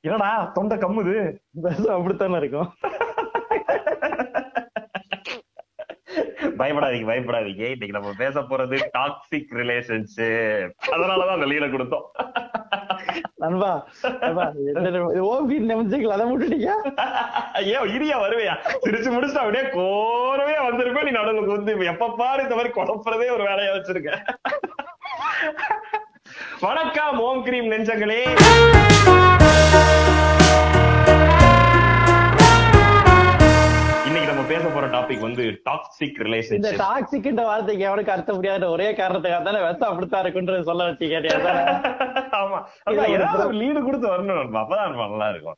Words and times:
என்னடா 0.00 0.30
தொண்டை 0.54 0.76
கம்முது. 0.78 1.16
அப்படித்தானே 1.88 2.36
இருக்கும். 2.36 2.70
பயப்படாதீங்க 6.60 7.06
பயப்படாதீங்க. 7.10 7.64
இன்னைக்கு 7.74 7.96
நம்ம 7.98 8.10
பேச 8.18 8.40
போறது 8.40 8.76
டாக்ஸிக் 8.98 9.52
ரிலேஷன்ஷிப் 9.60 10.74
அதனாலதான் 10.94 11.36
அந்த 11.36 11.46
லீல 11.46 11.66
கொடுத்தோம். 11.74 12.06
நண்பா 13.34 13.70
நிமிஷங்கள் 15.70 16.14
அதை 16.14 16.26
விட்டுட்டீங்க? 16.26 16.70
ஐயோ 17.52 17.80
இரியா 17.96 18.16
வருவியா? 18.24 18.54
சிரிச்சு 18.84 19.10
முடிச்சுட்டு 19.14 19.42
அப்படியே 19.42 19.64
கோரவே 19.78 20.56
வந்திருப்பேன். 20.66 21.06
நீ 21.08 21.12
நடுவுல 21.18 21.56
வந்து 21.56 21.86
எப்ப 21.92 22.14
பாரு 22.20 22.42
இந்த 22.42 22.54
மாதிரி 22.54 22.74
குழப்பறதே 22.76 23.28
ஒரு 23.36 23.44
வேலையா 23.50 23.72
வச்சிருக்க 23.76 24.10
வணக்கம் 26.62 27.18
ஓம் 27.20 27.42
கிரீம் 27.44 27.68
நெஞ்சங்களே. 27.72 28.20
இன்னைக்கு 34.02 34.28
நம்ம 34.30 34.44
பேச 34.48 34.64
போற 34.68 34.86
டாபிக் 34.94 35.24
வந்து 35.26 35.44
டாக்ஸிக் 35.66 36.10
இந்த 36.12 36.24
ரிலேஷன்ஷிப் 36.28 36.80
டாக்ஸிக்ன்ற 36.82 37.44
வார்த்தைக்கு 37.48 37.86
எவனுக்கு 37.88 38.14
அர்த்தம் 38.14 38.38
முடியாத 38.38 38.68
ஒரே 38.74 38.88
காரணத்துக்காக 38.98 39.44
தானே 39.48 39.62
விஷம் 39.64 39.90
அப்படித்தான் 39.90 40.24
இருக்குன்றது 40.24 40.68
சொல்ல 40.70 40.88
வச்சு 40.88 41.12
கேட்டியா 41.12 41.38
ஆமா. 42.32 42.58
ஏதாவது 43.08 43.46
லீடு 43.58 43.80
கொடுத்து 43.82 44.06
வரணும். 44.08 44.38
அப்பதான் 44.60 44.84
நல்லா 45.04 45.28
இருக்கும். 45.32 45.56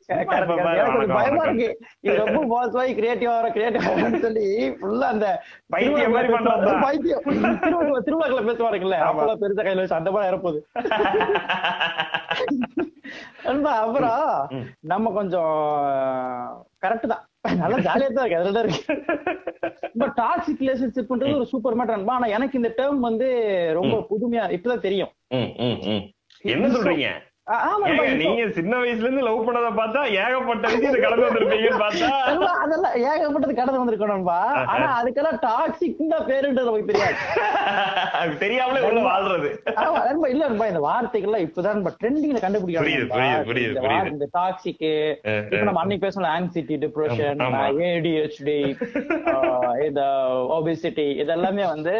பயமா. 1.11 1.43
இருக்கு. 1.45 1.67
இது 2.03 2.15
ரொம்ப 2.23 2.41
மோசமாயி 2.53 2.93
கிரியேட்டிவா 2.97 3.35
வர 3.37 3.49
கிரியேட்டிவ் 3.49 3.85
சொல்லி 4.25 4.47
ஃபுல்லா 4.79 5.09
அந்த 5.13 5.27
பைத்தியம் 5.73 6.15
மாதிரி 6.15 6.33
பண்றதா? 6.35 6.73
பைத்தியம். 6.85 7.23
திருவிழா 7.63 8.01
திருவிழாக்களை 8.07 8.43
பேசுவாருங்கல்ல. 8.49 8.99
அப்பெல்லாம் 9.07 9.41
பெருசா 9.43 9.65
கையில 9.65 9.83
வச்சு 9.83 9.99
அந்த 9.99 10.11
மாதிரி 10.11 10.31
இறப்போது 10.31 10.59
நண்பா 13.47 13.71
அப்புறம் 13.81 14.21
ம். 14.53 14.63
நம்ம 14.83 15.11
கொஞ்சம் 15.11 15.55
கரெக்ட் 16.83 17.11
தான். 17.11 17.23
நல்லா 17.59 17.77
ஜாலியா 17.87 18.07
தான் 18.09 18.25
இருக்கு. 18.25 18.39
அதுல 18.41 18.61
இருக்கு. 18.63 18.81
பட் 19.99 20.13
டாக்ஸிக் 20.17 20.61
ரிலேஷன்ஷிப்ன்றது 20.63 21.37
ஒரு 21.37 21.45
சூப்பர் 21.45 21.77
மேட்டர் 21.79 22.09
ஆனா 22.15 22.27
எனக்கு 22.37 22.59
இந்த 22.59 22.71
டேர்ம் 22.79 22.99
வந்து 22.99 23.27
ரொம்ப 23.73 23.95
புதுமையா 24.09 24.45
இப்பதான் 24.57 24.85
தெரியும். 24.87 25.11
என்ன 26.45 26.65
சொல்றீங்க? 26.67 27.07
இப்போ- 27.87 28.05
நீங்க 28.19 28.43
சின்ன 28.53 28.77
வயசுல 28.77 29.05
இருந்து 29.05 29.23
லவ் 29.23 29.43
பண்ணத 29.47 29.67
பார்த்தா 29.75 29.99
ஏகப்பட்ட 30.19 30.63
கடந்து 31.03 31.25
வந்திருப்பீங்கன்னு 31.25 31.81
பார்த்தா. 31.81 32.07
அதெல்லாம் 32.63 32.95
ஏகப்பட்டது 33.09 33.53
கடந்து 33.53 33.81
வந்திருக்கோம் 33.81 34.13
நண்பா 34.13 34.37
ஆனா 34.71 34.87
அதுக்கெல்லாம் 34.95 35.37
டாக்ஸிக் 35.43 35.99
தான் 36.09 36.25
பேருன்றது 36.27 36.69
நமக்கு 36.69 36.89
தெரியாது. 36.91 37.17
தெரியாமலே 38.39 38.81
உள்ள 38.81 39.01
வாழ்றது. 39.07 39.49
ஆமா, 39.81 39.99
நண்பா, 40.05 40.27
இல்ல 40.27 40.47
நண்பா, 40.47 40.67
இந்த 40.67 40.81
வார்த்தைகள்லாம் 40.85 41.45
இப்பதான் 41.45 41.83
ட்ரெண்டிங்ல 41.99 42.41
புரியுது, 43.49 43.75
இந்த 44.11 44.27
டாக்ஸிக் 44.33 44.83
இப்ப 44.87 45.61
நம்ம 45.61 45.79
அன்னைக்கு 45.79 46.05
பேசணும் 46.07 46.31
ஆங்ஸைட்டி 46.31 46.77
டிப்ரெஷன். 46.83 47.39
ஏடிஹெச்டி 47.89 48.57
இந்த 49.87 50.01
ஒபிசிட்டி 50.55 51.07
இதெல்லாமே 51.21 51.65
வந்து 51.67 51.95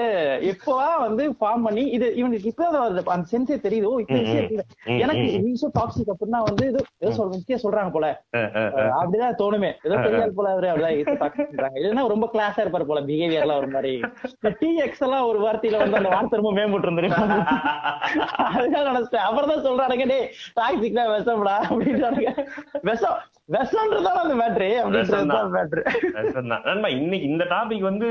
இப்பவா 0.50 0.90
வந்து 1.00 1.24
ஃபார்ம் 1.36 1.64
பண்ணி 1.64 1.86
இது 1.96 2.10
இவனுக்கு 2.16 2.52
வருது. 2.82 3.06
அந்த 3.10 3.30
சென்ஸே 3.32 3.60
தெரியுது. 3.62 3.94
இப்ப 4.04 4.20
எனக்கு 4.98 5.26
ஈஸோ 5.50 5.68
டாக்ஸிக் 5.78 6.12
அப்படின்னா 6.14 6.40
வந்து 6.50 6.66
ஏதோ 6.72 6.82
ஏதோ 7.04 7.12
சொல்ற 7.18 7.32
முக்கிய 7.38 7.58
சொல்றாங்க 7.64 7.92
போல. 7.96 8.08
அப்படிதான் 9.00 9.38
தோணுமே. 9.42 9.72
ஏதோ 9.88 9.96
தெரியாது 10.06 10.34
போல 10.40 10.50
அவரு 10.56 10.70
அப்படிதான் 10.72 10.98
ஈஸோ 11.00 11.16
டாக்ஸிக் 11.22 11.52
பண்றாங்க. 11.52 11.78
இல்லைன்னா 11.82 12.04
ரொம்ப 12.14 12.30
கிளாஸா 12.34 12.64
இருப்பாரு 12.66 12.88
போல 12.92 13.02
பிஹேவியர்லாம் 13.10 13.62
ஒரு 13.64 13.70
மாதிரி. 13.76 13.94
டி 14.62 14.72
எக்ஸ் 14.86 15.04
எல்லாம் 15.08 15.28
ஒரு 15.32 15.42
வார்த்தையில 15.46 15.82
வந்து 15.84 16.00
அந்த 16.02 16.12
வார்த்தை 16.16 16.40
ரொம்ப 16.42 16.54
மேம்பட்டு 16.60 16.90
இருந்திருக்கும் 16.90 17.34
அதுதான் 18.56 18.90
நினைச்சிட்டேன். 18.92 19.26
அப்புறம் 19.30 19.52
தான் 19.54 19.66
சொல்றானுங்க 19.70 20.08
டே 20.14 20.20
டாக்ஸிக் 20.60 21.00
தான் 21.00 21.14
விஷம்டா 21.16 21.56
அப்படின்றானுங்க. 21.70 22.34
விஷம் 22.90 23.18
விஷம்ன்றதான 23.56 24.22
அந்த 24.26 24.36
மேட்ரு 24.44 24.70
அப்படின்றது 24.82 25.50
மேட்ரு 25.58 25.82
இன்னைக்கு 27.00 27.28
இந்த 27.32 27.44
டாபிக் 27.56 27.90
வந்து 27.92 28.08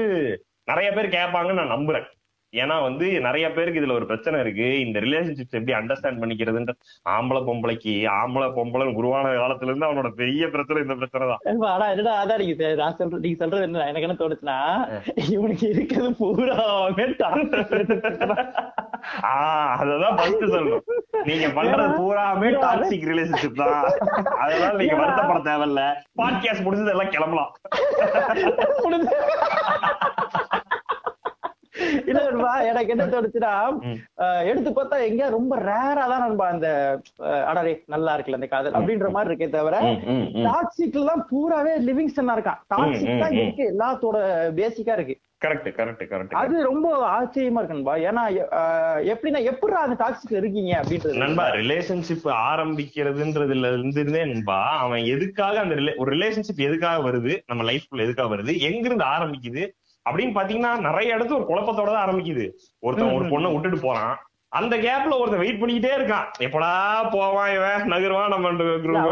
நிறைய 0.70 0.88
பேர் 0.96 1.14
கேட்பாங்கன்னு 1.14 1.60
நான் 1.60 1.74
நம்புறேன். 1.76 2.06
ஏன்னா 2.54 2.82
வந்து 2.82 3.20
நிறைய 3.20 3.52
பேருக்கு 3.52 3.80
இதுல 3.80 3.92
ஒரு 3.92 4.06
பிரச்சனை 4.06 4.40
இருக்கு. 4.40 4.80
இந்த 4.80 5.00
ரிலேஷன்ஷிப்ஸ் 5.00 5.50
எப்படி 5.50 5.72
அண்டர்ஸ்டாண்ட் 5.72 6.20
பண்ணிக்கிறதுன்ற 6.22 6.68
ஆம்பளை 7.08 7.42
பொம்பளைக்கு 7.44 8.08
ஆம்பளை 8.08 8.48
பொம்பளை 8.50 8.94
உருவான 8.94 9.28
காலத்துல 9.28 9.62
இருந்து 9.62 9.86
அவனோட 9.86 10.08
பெரிய 10.08 10.48
பிரச்சனை 10.48 10.82
இந்த 10.82 10.94
பிரச்சனை 10.94 11.28
தான். 11.28 11.70
ஆனா 11.70 11.88
என்னடா 11.88 12.24
அதான் 12.24 12.38
நீங்க 12.38 12.64
தெ- 12.64 12.74
நான் 12.74 12.96
சொல்றது 12.96 13.20
நீங்க 13.22 13.36
சொல்றது 13.36 13.62
என்ன? 13.62 13.92
எனக்கு 13.92 14.00
என்ன 14.00 14.16
தோணுச்சுன்னா 14.18 15.30
இவனுக்கு 15.30 15.68
இருக்கிறது 15.68 16.10
பூராவே 16.10 17.12
ஆஹ் 19.22 19.72
அததான் 19.80 20.16
ஃபர்ஸ்ட் 20.16 20.42
சொல்லணும். 20.42 20.80
நீங்க 21.24 21.46
பண்றது 21.46 22.00
பூராமே 22.00 22.48
டாக்ஸிக் 22.60 23.08
ரிலேஷன்ஷிப் 23.10 23.54
தான். 23.54 23.84
அதனால 24.38 24.72
நீங்க 24.76 24.94
வருத்தப்பட 24.94 25.40
தேவையில்ல. 25.42 25.94
பாட்காஸ்ட் 26.22 26.64
முடிஞ்சது 26.64 26.88
எல்லாம் 26.88 27.08
கிளம்பலாம். 27.08 27.52
இல்ல 32.08 32.18
நண்பா, 32.26 32.52
எனக்கு 32.70 32.92
என்ன 32.94 33.04
தோணுச்சுன்னா 33.12 33.52
எடுத்து 34.50 34.70
பார்த்தா 34.70 34.96
எங்கேயா 35.08 35.28
ரொம்ப 35.36 35.54
ரேரா 35.68 36.04
தான் 36.12 36.24
நண்பா 36.26 36.46
அந்த 36.54 36.68
அடடே 37.50 37.74
நல்லா 37.94 38.14
இருக்குல்ல 38.14 38.40
அந்த 38.40 38.50
காதல் 38.54 38.78
அப்படின்ற 38.78 39.10
மாதிரி 39.16 39.30
இருக்கே 39.32 39.50
தவிர. 39.58 39.76
டாக்ஸிக் 40.48 40.98
எல்லாம் 41.02 41.22
பூராவே 41.32 41.74
லிவிங்ஸ்டனா 41.88 42.36
இருக்கான். 42.38 42.62
டாக்ஸிக் 42.74 43.22
தான். 43.24 43.38
இருக்கு 43.42 43.64
எல்லாத்தோட 43.74 44.18
பேசிக்கா 44.60 44.96
இருக்கு. 44.98 45.16
கரெக்ட் 45.44 45.68
கரெக்ட் 45.78 46.04
கரெக்ட் 46.10 46.38
அது 46.42 46.56
ரொம்ப 46.68 46.88
ஆச்சரியமா 47.16 47.60
இருக்கு 47.60 47.76
நண்பா. 47.76 47.94
ஏன்னா 48.08 48.22
எப்படின்னா 49.12 49.40
எப்படி 49.50 49.74
அந்த 49.80 49.96
டாக்ஸிக் 50.02 50.38
இருக்கீங்க 50.40 50.72
அப்படின்றது. 50.80 51.20
நண்பா 51.22 51.44
ரிலேஷன்ஷிப் 51.60 52.28
ஆரம்பிக்கிறதுன்றதுல 52.50 53.72
இருந்தே 53.74 54.24
நண்பா 54.32 54.60
அவன் 54.84 55.02
எதுக்காக 55.14 55.60
அந்த 55.64 55.76
ஒரு 56.02 56.10
ரிலேஷன்ஷிப் 56.16 56.66
எதுக்காக 56.68 57.02
வருது 57.08 57.34
நம்ம 57.52 57.64
லைஃப்ல 57.70 58.06
எதுக்காக 58.06 58.30
வருது 58.34 58.54
எங்க 58.68 58.86
இருந்து 58.88 59.06
ஆரம்பிக்குது 59.16 59.64
அப்படின்னு 60.10 60.36
பாத்தீங்கன்னா 60.38 60.72
நிறைய 60.78 61.16
இடத்துல 61.16 61.38
ஒரு 61.38 61.46
குழப்பத்தோட 61.48 61.92
தான் 61.92 62.08
ஆரம்பிக்குது. 62.08 62.46
ஒருத்தன் 62.78 63.14
ஒரு 63.14 63.24
பொண்ணை 63.24 63.52
விட்டுட்டு 63.52 63.80
போறான். 63.80 64.14
அந்த 64.48 64.76
கேப்ல 64.76 65.18
ஒருத்தன் 65.18 65.38
வெயிட் 65.38 65.60
பண்ணிக்கிட்டே 65.60 65.92
இருக்கான். 65.98 66.26
எப்படா 66.38 66.72
போவான் 67.10 67.54
இவன்? 67.54 67.80
நகருவான் 67.92 68.28
நம்ம 68.28 68.48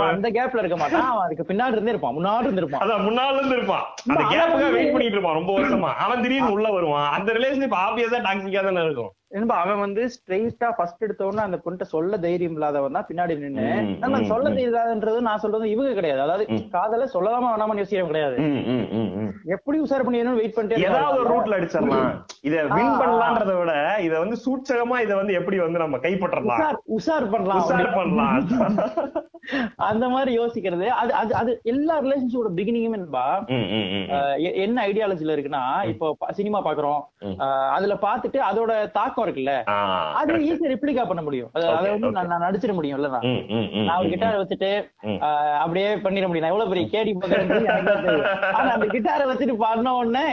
அந்த 0.06 0.30
கேப்ல 0.30 0.58
இருக்க 0.58 0.76
மாட்டான். 0.76 1.18
அதுக்கு 1.18 1.54
பின்னாடி 1.54 1.72
இருந்தே 1.72 1.88
இருப்பான். 1.88 2.16
முன்னாடி 2.18 2.44
இருந்திருப்பான் 2.46 2.82
அதான் 2.84 3.06
முன்னால 3.08 3.34
இருந்து 3.34 3.56
இருப்பான். 3.56 3.86
அந்த 4.06 4.22
கேப்புக்காக 4.34 4.72
வெயிட் 4.72 4.92
பண்ணிட்டு 4.92 5.16
இருப்பான். 5.16 5.38
ரொம்ப 5.40 5.58
வருஷமா. 5.58 5.94
அவன் 5.94 6.22
திடீர்னு 6.22 6.52
உள்ள 6.52 6.70
வருவான். 6.70 7.12
அந்த 7.12 7.32
ரிலேஷன்ஷிப் 7.32 7.78
ஆபியஸா 7.86 8.20
டாக்ஸிக்கா 8.28 8.62
தானே 8.62 8.84
இருக்கும். 8.84 9.12
என்பா 9.32 9.54
அவன் 9.60 9.82
வந்து 9.82 10.02
ஸ்ட்ரெயிட்டா 10.14 10.68
ஃபர்ஸ்ட் 10.76 11.04
எடுத்த 11.04 11.26
உடனே 11.26 11.42
அந்த 11.42 11.58
பொண்ணு 11.60 11.86
சொல்ல 11.92 12.18
தைரியம் 12.24 12.56
இல்லாதவன் 12.56 12.96
தான் 12.96 13.06
பின்னாடி 13.08 13.34
நின்னு 13.38 13.66
நம்ம 14.02 14.20
சொல்ல 14.30 14.50
இல்லாதன்றது 14.64 15.18
நான் 15.26 15.42
சொல்றது 15.44 15.70
இவங்க 15.70 15.92
கிடையாது. 15.92 16.20
அதாவது. 16.20 16.44
காதல 16.74 17.06
சொல்லலாமா 17.14 17.50
வேணாமனு 17.52 17.82
யோசிக்கிறவன் 17.82 18.12
கிடையாது. 18.12 18.36
எப்படி 19.54 19.78
உசார் 19.84 20.04
பண்ணி 20.06 20.20
வெயிட் 20.40 20.56
பண்ணிட்டே 20.56 20.80
ஏதாவது 20.84 21.20
ஒரு. 21.20 21.30
ரூட்ல 21.32 21.58
அடிச்சிடலாம். 21.58 22.10
இத 22.42 22.54
வின் 22.70 22.90
ஆ. 22.90 22.98
பண்ணலான்றத 23.00 23.54
விட 23.58 23.72
இத 24.06 24.14
வந்து 24.18 24.38
சூட்சகமா 24.44 24.98
இத 25.00 25.12
வந்து 25.16 25.34
எப்படி 25.34 25.58
வந்து 25.62 25.82
நம்ம 25.82 26.00
கைப்பற்றலாம்? 26.04 26.60
உசார் 26.60 26.80
உசார் 26.96 27.26
பண்ணலாம். 27.32 27.62
உஷார் 27.62 27.90
பண்ணலாம். 27.94 28.38
அந்த 29.84 30.04
மாதிரி 30.08 30.32
யோசிக்கிறது. 30.36 30.86
அது 30.96 31.12
அது 31.20 31.32
அது 31.34 31.52
எல்லா 31.70 31.94
ரிலேஷன்ஷிப்போட 32.00 32.50
பிகினிங்குமே 32.58 32.98
என்பா 33.00 33.24
என்ன 34.62 34.78
ஐடியாலஜில 34.86 35.34
இருக்குன்னா 35.34 35.64
இப்போ 35.90 36.06
சினிமா 36.32 36.60
பாக்குறோம். 36.64 37.00
அதுல 37.74 37.94
பாத்துட்டு 38.02 38.38
அதோட 38.50 38.70
தாக்கம் 38.92 39.21
இருக்குல்ல? 39.26 39.52
ஆ, 39.68 39.76
அது. 40.12 40.32
ஈஸியா 40.48 40.70
ரிப்ளிகா 40.72 41.06
பண்ண 41.06 41.22
முடியும். 41.22 41.50
அது- 41.54 41.98
வந்து. 42.00 42.10
நான் 42.28 42.42
நடிச்சிட 42.42 42.72
முடியும் 42.72 42.98
இல்ல 42.98 43.08
நான் 43.84 43.98
ஒரு 43.98 44.08
கிட்டாரை 44.08 44.38
வச்சுட்டு 44.40 44.70
அப்படியே 45.58 45.88
பண்ணிட 45.96 46.26
முடியும். 46.26 46.44
நான் 46.44 46.52
எவ்வளவு 46.52 46.70
பெரிய 46.70 46.86
கேடி. 46.94 47.12
ஆனா 48.52 48.70
அந்த 48.72 48.86
கிட்டாரை 48.86 49.26
வச்சுட்டு 49.26 49.54
பாடின 49.54 49.94
உடனே 49.94 50.24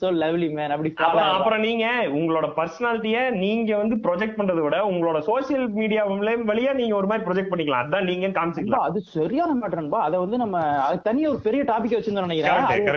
சோ 0.00 0.06
லவ்லி 0.14 0.52
மேன் 0.52 0.70
அப்படி 0.70 0.92
அப்புறம் 1.34 1.60
நீங்க 1.60 1.84
உங்களோட 2.08 2.48
பர்சனாலிட்டிய 2.56 3.30
நீங்க 3.30 3.76
வந்து 3.76 3.96
ப்ரொஜெக்ட் 3.96 4.38
பண்றதை 4.38 4.60
விட 4.60 4.76
உங்களோட 4.84 5.18
சோசியல் 5.26 5.68
மீடியா 5.68 6.06
வழியா 6.08 6.72
நீங்க 6.72 6.96
ஒரு 6.96 7.06
மாதிரி 7.06 7.24
ப்ரொஜெக்ட் 7.28 7.52
பண்ணிக்கலாம். 7.52 7.84
அதான் 7.84 8.02
நீங்க 8.02 8.26
காமிச்சிக்கலாம். 8.28 8.84
அது 8.88 9.00
சரியான 9.00 9.52
மேட்டர் 9.54 9.74
நண்பா 9.74 10.00
அதை 10.00 10.18
வந்து 10.18 10.36
நம்ம 10.36 10.58
அது 10.80 11.02
தனியா 11.02 11.28
ஒரு 11.28 11.38
பெரிய 11.38 11.62
டாபிக் 11.62 11.94
வச்சிருந்தோம் 11.96 12.26
நினைக்கிறேன். 12.26 12.92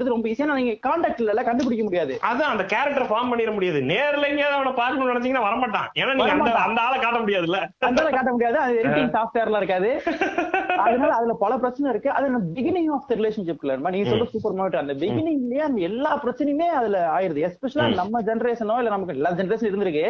பிரதிபலிக்கிறது 0.00 0.14
ரொம்ப 0.14 0.28
ஈஸியா 0.32 0.58
நீங்க 0.60 0.74
கான்டாக்ட் 0.86 1.22
இல்ல 1.22 1.42
கண்டுபிடிக்க 1.48 1.84
முடியாது. 1.88 2.12
அதான் 2.30 2.52
அந்த 2.54 2.64
கேரக்டர் 2.72 3.08
ஃபார்ம் 3.10 3.30
பண்ணிட 3.32 3.52
முடியாது. 3.56 3.78
நேர்ல 3.92 4.28
எங்கேயாவது 4.30 4.58
அவனை 4.58 4.72
பார்க்கணும்னு 4.80 5.12
நினைச்சீங்கன்னா 5.12 5.44
வரமாட்டான். 5.48 5.88
ஏன்னா 6.00 6.12
நீங்க 6.18 6.34
அந்த 6.66 6.80
ஆளை 6.86 6.98
காட்ட 7.04 7.18
முடியாதுல்ல. 7.24 7.60
அந்த 7.88 8.06
காட்ட 8.16 8.30
முடியாது. 8.36 8.58
அது 8.64 8.78
எடிட்டிங் 8.82 9.12
சாஃப்ட்வேர்ல 9.16 9.60
இருக்காது. 9.62 9.90
அதனால 10.84 11.10
அதுல 11.18 11.34
பல 11.44 11.52
பிரச்சனை 11.62 11.88
இருக்கு. 11.94 12.10
அது 12.18 12.26
பிகினிங் 12.58 12.90
ஆஃப் 12.96 13.08
த 13.10 13.18
ரிலேஷன்ஷிப்ல 13.20 13.76
நீங்க 13.96 14.08
சொல்ற 14.12 14.28
சூப்பர் 14.34 14.56
மார்க்கெட் 14.58 14.84
அந்த 14.84 14.94
பிகினிங்லயே 15.02 15.62
அந்த 15.68 15.80
எல்லா 15.90 16.12
பிரச்சனையுமே 16.24 16.68
அதுல 16.80 16.98
ஆயிருது. 17.16 17.44
எஸ்பெஷலா 17.48 17.86
நம்ம 18.00 18.22
ஜெனரேஷனோ 18.28 18.76
இல்ல 18.80 18.92
நமக்கு 18.94 19.16
எல்லா 19.16 19.32
ஜெனரேஷன் 19.40 19.70
இருந்திருக்கு. 19.70 20.06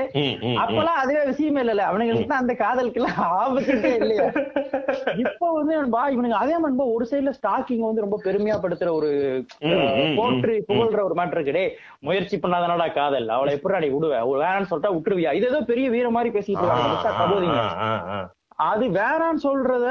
அப்பெல்லாம் 0.62 1.00
அதுவே 1.02 1.22
விஷயமே 1.30 1.62
இல்ல 1.64 1.84
அவனுங்களுக்கு 1.90 2.30
தான் 2.32 2.42
அந்த 2.44 2.54
காதலுக்கு 2.62 3.00
எல்லாம் 3.02 3.20
ஆபத்துட்டே 3.40 3.92
இல்லையா. 4.02 4.26
இப்ப 5.22 5.44
வந்து 5.56 5.72
நண்பா 5.78 6.00
இவனுங்க 6.14 6.36
அதே 6.42 6.56
நண்பா 6.64 6.84
ஒரு 6.94 7.04
சைடுல 7.10 7.30
ஸ்டாக்கிங் 7.38 7.84
வந்து 7.86 8.04
ரொம்ப 8.04 8.16
பெருமையா 8.26 8.56
படுத்துற 8.62 8.88
ஒரு. 8.98 9.10
போற்றி 10.16 10.54
புகழ்ற 10.68 11.00
ஒரு 11.02 11.14
மேட்டர் 11.14 11.38
இருக்குடே 11.38 11.64
முயற்சி 12.00 12.36
பண்ணாதனடா 12.38 12.92
காதல். 12.92 13.28
அவளை 13.28 13.54
எப்படி 13.54 13.74
அடி 13.74 13.88
விடுவ? 13.88 14.14
வேணான்னு 14.42 14.70
சொல்லிட்டா 14.70 14.92
விட்டுருவியா? 14.96 15.32
இது 15.32 15.48
ஏதோ 15.48 15.60
பெரிய 15.60 15.90
வீர 15.90 16.10
மாதிரி 16.10 16.38
பேசிட்டு 16.38 16.62
இருக்காங்க. 16.62 18.30
அது 18.68 18.84
வேணான்னு 18.86 19.40
சொல்றத 19.42 19.86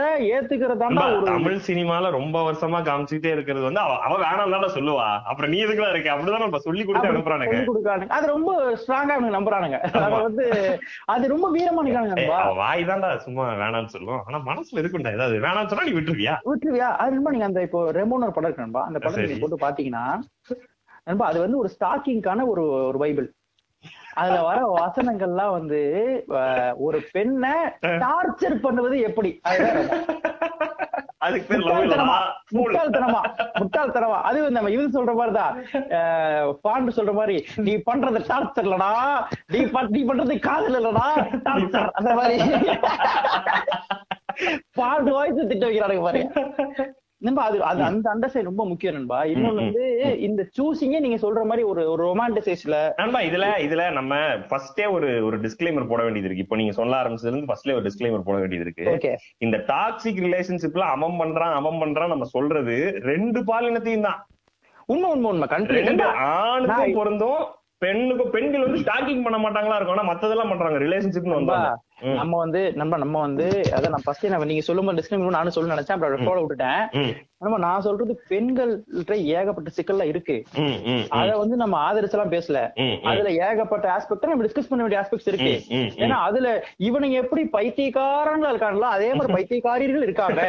ஒரு 1.10 1.26
தமிழ் 1.26 1.56
சினிமால 1.68 2.10
ரொம்ப 2.10 2.38
வருஷமா 2.48 2.80
காமிச்சுட்டே 2.88 3.32
இருக்கிறது 3.36 3.64
வந்து 3.66 3.80
அவ 3.80 4.18
வேணாம் 4.24 4.54
தானே 4.56 4.70
சொல்லுவா. 4.76 5.08
அப்புறம் 5.30 5.52
நீ 5.52 5.58
எதுக்குலாம் 5.66 5.94
இருக்க? 5.94 6.10
அப்படிதான் 6.14 6.46
நம்ம 6.46 6.60
சொல்லி 6.60 6.84
கொடுத்து 6.86 7.12
அனுப்புறானுங்க. 7.12 7.58
கொடுக்கானுங்க. 7.70 8.08
அது 8.08 8.28
ரொம்ப 8.28 8.52
ஸ்ட்ராங்கா 8.82 9.16
இவனுங்க 9.18 9.38
நம்புறானுங்க. 9.38 9.80
அத 10.04 10.10
வந்து 10.28 10.46
அது 11.06 11.28
ரொம்ப 11.28 11.50
வீரமா 11.58 12.58
வாய் 12.62 12.86
தான்டா 12.86 13.18
சும்மா 13.18 13.46
வேணாம்னு 13.64 13.94
சொல்லுவோம் 13.96 14.24
ஆனா 14.28 14.40
மனசுல 14.52 14.82
இருக்கும்டா 14.84 15.16
ஏதாவது 15.18 15.44
வேணாம்னு 15.48 15.72
சொன்னா 15.74 15.88
நீ 15.90 15.96
விட்டுருவியா? 15.98 16.36
விட்டுருவியா? 16.52 16.90
அது 17.02 17.16
நண்பா 17.16 17.32
நீங்க 17.32 17.46
அந்த 17.46 17.62
இப்போ 17.62 17.82
ரெமோனர் 17.92 18.36
படம் 18.38 18.50
இருக்கு 18.50 18.66
நண்பா. 18.66 18.84
அந்த 18.86 19.00
படம். 19.00 19.22
நீங்க 19.24 19.48
போட்டு 19.48 19.66
பாத்தீங்கன்னா 19.66 20.06
நண்பா 21.04 21.26
அது 21.26 21.40
வந்து 21.40 21.58
ஒரு 21.58 21.70
ஸ்டாக்கிங்கான 21.76 22.48
ஒரு 22.48 22.64
ஒரு 22.90 22.98
பைபிள். 22.98 23.28
அதுல 24.14 24.42
வர 24.42 24.60
வசனங்கள்லாம் 24.78 25.52
வந்து 25.52 25.82
ஒரு 26.78 27.02
பெண்ணை 27.12 27.54
டார்ச்சர் 27.86 28.62
பண்ணுவது 28.62 29.00
எப்படி? 29.00 29.40
அதுக்கு 31.18 31.48
பேர் 31.48 31.60
முட்டாள்தனமா. 31.60 33.22
முட்டாள்தனமா? 33.60 34.22
அது 34.22 34.52
நம்ம 34.52 34.70
இது 34.70 35.04
சொல்ற 35.04 35.14
மாதிரிதான் 35.16 35.56
பாண்டு 36.64 36.96
சொல்ற 36.96 37.14
மாதிரி 37.14 37.46
நீ 37.56 37.76
பண்றது 37.92 38.20
டார்ச்சர் 38.30 38.68
இல்லடா 38.68 38.92
நீ 39.48 39.60
நீ 39.90 40.04
பண்றது 40.06 40.40
காதல் 40.40 40.80
இல்லடா. 40.84 41.08
டார்ச்சர். 41.50 41.90
அந்த 41.92 42.14
மாதிரி. 42.14 42.38
பாண்டு 44.80 45.10
வாய்ஸ் 45.10 45.48
திட்ட 45.48 45.66
வைக்கிறானுங்க 45.68 46.02
பாருங்க. 46.02 46.30
நண்பா 47.22 47.44
அது 47.44 47.58
அது 47.64 47.82
அந்த 47.84 48.08
அண்டர்ஸ்டாண்ட் 48.12 48.50
ரொம்ப 48.50 48.64
முக்கியம் 48.66 48.96
நண்பா. 48.98 49.18
இன்னொன்னு 49.32 49.64
வந்து 49.64 49.86
இந்த 50.28 50.42
சூசிங்கே 50.58 51.00
நீங்க 51.06 51.18
சொல்ற 51.24 51.42
மாதிரி 51.44 51.64
ஒரு 51.72 51.82
ஒரு 51.92 52.02
ரொமான்டிசைஸ்ல 52.04 52.78
நண்பா 52.98 53.20
இதுல 53.20 53.48
இதுல 53.66 53.86
நம்ம 53.92 54.14
ஃபர்ஸ்டே 54.50 54.86
ஒரு 54.92 55.10
ஒரு 55.26 55.38
டிஸ்க்ளைமர் 55.40 55.90
போட 55.90 56.02
வேண்டியது 56.04 56.30
இருக்கு. 56.30 56.46
இப்போ 56.46 56.60
நீங்க 56.62 56.76
சொல்ல 56.80 57.02
ஆரம்பிச்சதுல 57.02 57.34
இருந்து 57.34 57.52
ஃபர்ஸ்ட்லயே 57.52 57.78
ஒரு 57.80 57.86
டிஸ்க்ளைமர் 57.90 58.28
போட 58.30 58.38
வேண்டியது 58.44 58.66
இருக்கு. 58.68 58.86
இந்த 59.38 59.58
டாக்ஸிக் 59.74 60.24
ரிலேஷன்ஷிப்ல 60.28 60.88
அவன் 60.96 61.20
பண்றான் 61.24 61.56
அவன் 61.60 61.82
பண்றான் 61.84 62.14
நம்ம 62.16 62.28
சொல்றது 62.36 62.78
ரெண்டு 63.12 63.42
பாலினத்தையும் 63.52 64.08
தான். 64.10 64.20
உண்மை 64.86 65.10
உண்மை 65.12 65.32
உண்மை. 65.32 65.48
கண்ட்ரி 65.48 65.82
ஆணுக்கும் 66.30 66.98
பொருந்தும் 67.00 67.42
பெண்ணுக்கும் 67.84 68.32
பெண்கள் 68.32 68.66
வந்து 68.66 68.82
ஸ்டாக்கிங் 68.86 69.26
பண்ண 69.26 69.38
மாட்டாங்களா 69.44 69.76
இருக்கும். 69.76 69.98
ஆனா 69.98 70.10
மத்ததெல்லாம் 70.14 70.52
பண்றாங்க. 70.52 70.80
ரிலேஷன்ஷிப்னு 70.86 71.38
வந்தாங்க. 71.38 71.68
ம். 71.76 71.84
நம்ம 72.20 72.38
வந்து 72.38 72.74
நம்ம 72.76 72.98
நம்ம 72.98 73.20
வந்து 73.20 73.48
அதான் 73.72 73.90
நான் 73.90 74.06
ஃபர்ஸ்ட் 74.06 74.28
நம்ம 74.28 74.46
நீங்க 74.46 74.62
சொல்லும்போது 74.62 75.00
டிஸ்கிளைமர் 75.00 75.40
நானும் 75.40 75.52
சொல்ல 75.52 75.76
நினைச்சேன் 75.76 75.98
அப்புறம் 75.98 76.30
போட 76.30 76.40
விட்டுட்டேன் 76.40 76.84
நம்ம 77.42 77.58
நான் 77.58 77.82
சொல்றது 77.82 78.14
பெண்கள்கிட்ட 78.30 79.14
ஏகப்பட்ட 79.34 79.70
சிக்கல்லாம் 79.76 80.10
இருக்கு. 80.10 80.36
அத 81.10 81.38
வந்து 81.38 81.56
நம்ம 81.56 81.76
ஆதரிச்செல்லாம் 81.86 82.34
பேசல. 82.34 82.60
ம், 82.76 82.88
ம், 82.88 83.06
அதுல 83.08 83.30
ஏகப்பட்ட 83.46 83.86
ஆஸ்பெக்ட் 83.96 84.28
நம்ம 84.28 84.46
டிஸ்கஸ் 84.46 84.70
பண்ண 84.70 84.84
வேண்டிய 84.84 85.02
ஆஸ்பெக்ட்ஸ் 85.02 85.28
இருக்கு. 85.28 85.54
ஏன்னா 86.04 86.18
அதுல 86.20 86.48
இவனுங்க 86.80 87.16
எப்படி 87.16 87.44
பைத்தியக்காரங்களா 87.54 88.52
இருக்காங்களோ 88.52 88.90
அதே 88.90 89.14
மாதிரி 89.14 89.36
பைத்தியக்காரர்கள் 89.38 90.04
இருக்காங்க. 90.04 90.42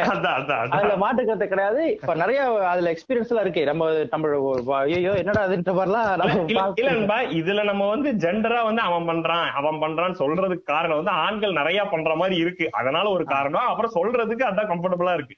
அதுல 0.75 0.95
மாற்றுக்கிறது 0.95 1.47
கிடையாது. 1.47 1.83
இப்ப 1.93 2.15
நிறைய 2.15 2.41
அதுல 2.65 2.91
எக்ஸ்பீரியன்ஸ் 2.91 3.29
எல்லாம் 3.29 3.43
இருக்கு. 3.43 3.63
நம்ம 3.65 3.87
நம்ம 4.11 4.75
ஐயோ 4.79 5.13
என்னடா 5.13 5.43
அதுன்ற 5.47 5.73
மாதிரிலாம் 5.73 7.23
இதுல 7.39 7.63
நம்ம 7.63 7.87
வந்து 7.87 8.11
ஜெண்டரா 8.25 8.59
வந்து 8.63 8.81
அவன் 8.81 9.09
பண்றான் 9.09 9.47
அவன் 9.51 9.81
பண்றான்னு 9.81 10.21
சொல்றதுக்கு 10.21 10.63
காரணம் 10.65 10.99
வந்து 10.99 11.15
ஆண்கள் 11.41 11.63
நிறைய 11.63 11.83
பண்ற 11.85 12.15
மாதிரி 12.15 12.35
இருக்கு. 12.35 12.69
அதனால 12.71 13.09
ஒரு 13.09 13.25
காரணம். 13.25 13.67
அப்புறம் 13.67 13.95
சொல்றதுக்கு 13.95 14.43
அதான் 14.43 14.69
கம்ஃபர்டபுளா 14.71 15.13
இருக்கு. 15.13 15.35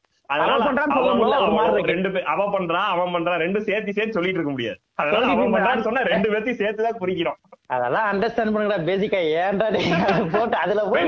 அவன் 2.28 2.54
பண்றான் 2.56 2.88
அவன் 2.94 3.14
பண்றான் 3.16 3.42
ரெண்டு 3.44 3.60
சேர்த்து 3.62 3.94
சேர்த்து 3.94 4.14
சொல்லிட்டு 4.14 4.40
இருக்க 4.40 4.52
முடியாது. 4.52 4.80
அதனால 4.96 5.14
சொல்லிட்டு 5.16 5.34
அவன் 5.34 5.46
இருந்தா- 5.46 5.58
பண்றான்னு 5.58 5.88
சொன்னா 5.88 6.02
ரெண்டு 6.10 6.30
பேர்த்தையும் 6.32 6.62
சேர்த்துதான் 6.62 7.00
குறிக்கிறோம் 7.00 7.40
அதெல்லாம் 7.70 8.08
அண்டர்ஸ்டாண்ட் 8.10 8.54
பண்ணுங்கடா 8.54 8.78
பேசிக்கா 8.88 9.20
ஏன்டா 9.36 9.68
போட்டு 10.34 10.58
அதுல 10.58 10.82
போய் 10.86 11.06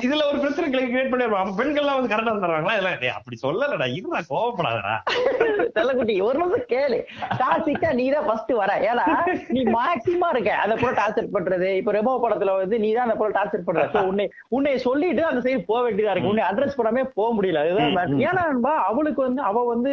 இதுல 0.00 0.22
ஒரு 0.28 0.38
பிரச்சனை 0.38 0.66
கிரியேட் 0.70 1.10
பண்ணிருப்பான் 1.12 1.42
அப்ப 1.42 1.56
பெண்கள்லாம் 1.58 1.98
வந்து 1.98 2.12
கரெக்டா 2.12 2.32
தர்றாங்களா 2.36 2.74
இதெல்லாம் 2.74 3.00
டேய், 3.02 3.16
அப்படி 3.16 3.36
சொல்லலடா 3.42 3.86
இருடா 3.94 4.20
கோவப்படாதடா. 4.30 4.94
செல்லக்குட்டி 5.76 6.14
ஒரு 6.22 6.38
நிமிஷம் 6.38 6.70
கேளு. 6.70 6.98
டாக்ஸிக்கா 7.40 7.90
நீ 7.92 8.10
தான் 8.10 8.26
ஃபர்ஸ்ட் 8.26 8.52
வர. 8.52 8.70
ஏன்னா 8.86 9.04
நீ 9.48 9.62
மேக்சிமா 9.74 10.28
இருக்க. 10.30 10.50
அதை 10.62 10.76
போல 10.76 10.92
டார்ச்சர் 10.92 11.34
பண்றது 11.34 11.68
இப்ப 11.74 11.92
ரெமோ 11.92 12.14
படத்துல 12.22 12.54
வந்து 12.56 12.78
நீ 12.78 12.90
தான் 12.92 13.06
அந்த 13.06 13.16
போல 13.16 13.34
டார்ச்சர் 13.36 13.66
பண்ற. 13.66 13.84
உன்னை 14.04 14.26
உன்னை 14.50 14.74
சொல்லிட்டு 14.78 15.24
அந்த 15.24 15.42
சைடு 15.42 15.62
போக 15.66 15.80
வேண்டியதா 15.82 16.10
இருக்கு. 16.10 16.30
உன்னை 16.30 16.44
அட்ரஸ் 16.44 16.78
பண்ணாமே 16.78 17.04
போக 17.14 17.30
முடியல. 17.34 17.62
அதுதான் 17.64 17.94
matter. 17.98 18.18
ஏன்னா 18.26 18.44
நண்பா, 18.50 18.74
அவளுக்கு 18.90 19.20
வந்து 19.26 19.42
அவ 19.50 19.64
வந்து 19.72 19.92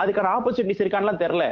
அதுக்கான 0.00 0.32
ஆப்பர்ச்சுனிட்டிஸ் 0.36 0.82
இருக்கான்லாம் 0.84 1.22
தெரியல. 1.24 1.46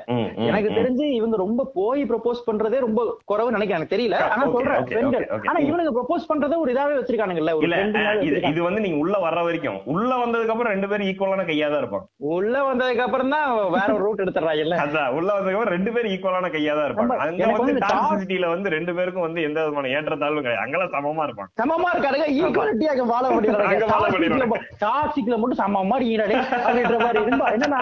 எனக்கு. 0.49 0.77
தெரிஞ்சு 0.79 1.07
இவங்க 1.19 1.37
ரொம்ப 1.45 1.69
போய் 1.79 2.03
ப்ரொபோஸ் 2.11 2.47
பண்றதே 2.49 2.79
ரொம்ப 2.87 3.01
குறைவு 3.31 3.55
நினைக்கிறேன். 3.57 3.79
எனக்கு 3.81 3.95
தெரியல. 3.97 4.17
ஆனா 4.35 4.45
சொல்றேன் 4.57 4.87
பெண்கள். 4.95 5.27
ஆனா 5.51 5.59
இவனுக்கு 5.69 5.95
ப்ரொபோஸ் 5.99 6.29
பண்றதை 6.31 6.59
ஒரு 6.65 6.73
இதாவே 6.75 6.99
வச்சிருக்கானுங்கல்ல 6.99 7.55
இது 8.51 8.61
வந்து 8.69 8.85
நீங்க 8.85 8.99
உள்ள 9.05 9.17
வர்ற 9.27 9.41
வரைக்கும். 9.49 9.79
உள்ள 9.95 10.11
வந்ததுக்கு 10.23 10.55
அப்புறம் 10.55 10.73
ரெண்டு 10.75 10.89
பேரும் 10.91 11.09
ஈக்குவலான 11.11 11.47
கையா 11.51 11.69
தான் 11.73 11.83
இருப்பாங்க. 11.83 12.07
உள்ள 12.37 12.55
வந்ததுக்கு 12.69 13.05
அப்புறம் 13.07 13.33
தான் 13.35 13.47
வேற 13.77 13.89
ஒரு 13.97 14.05
ரூட் 14.07 14.23
எடுத்துறாங்க 14.25 14.65
இல்ல 14.65 14.77
அதான் 14.85 15.15
உள்ள 15.19 15.29
வந்ததுக்கு 15.35 15.59
அப்புறம் 15.59 15.77
ரெண்டு 15.77 15.93
பேரும் 15.95 16.13
ஈக்குவலான 16.15 16.51
கையா 16.57 16.75
தான் 16.79 16.89
இருப்பாங்க. 16.89 17.17
அங்க 17.27 17.43
வந்து 17.47 17.59
வந்து 17.65 17.85
டாக்ஸிசிட்டில 17.87 18.49
வந்து 18.55 18.75
ரெண்டு 18.77 18.95
பேருக்கும் 18.99 19.27
வந்து 19.27 19.41
எந்த 19.49 19.59
விதமான 19.65 19.91
ஏற்றத்தாழ்வும் 19.97 20.45
கிடையாது. 20.45 20.63
அங்கெல்லாம் 20.65 20.95
சமமா 20.97 21.25
இருப்பாங்க. 21.29 21.51
சமமா 21.63 21.89
இருக்காருங்க 21.95 22.27
ஈக்குவாலிட்டி 22.39 22.89
அங்க 22.95 23.07
வாழ 23.13 23.25
முடியறாங்க. 23.37 24.59
டாக்ஸிக்ல 24.85 25.37
மட்டும் 25.41 25.61
சம 25.63 25.83
மாதிரி 26.21 26.35
ஈனடே 26.37 26.57
அப்படின்ற 26.65 26.97
மாதிரி. 27.03 27.23
இருந்தா 27.27 27.49
என்னன்னா 27.57 27.81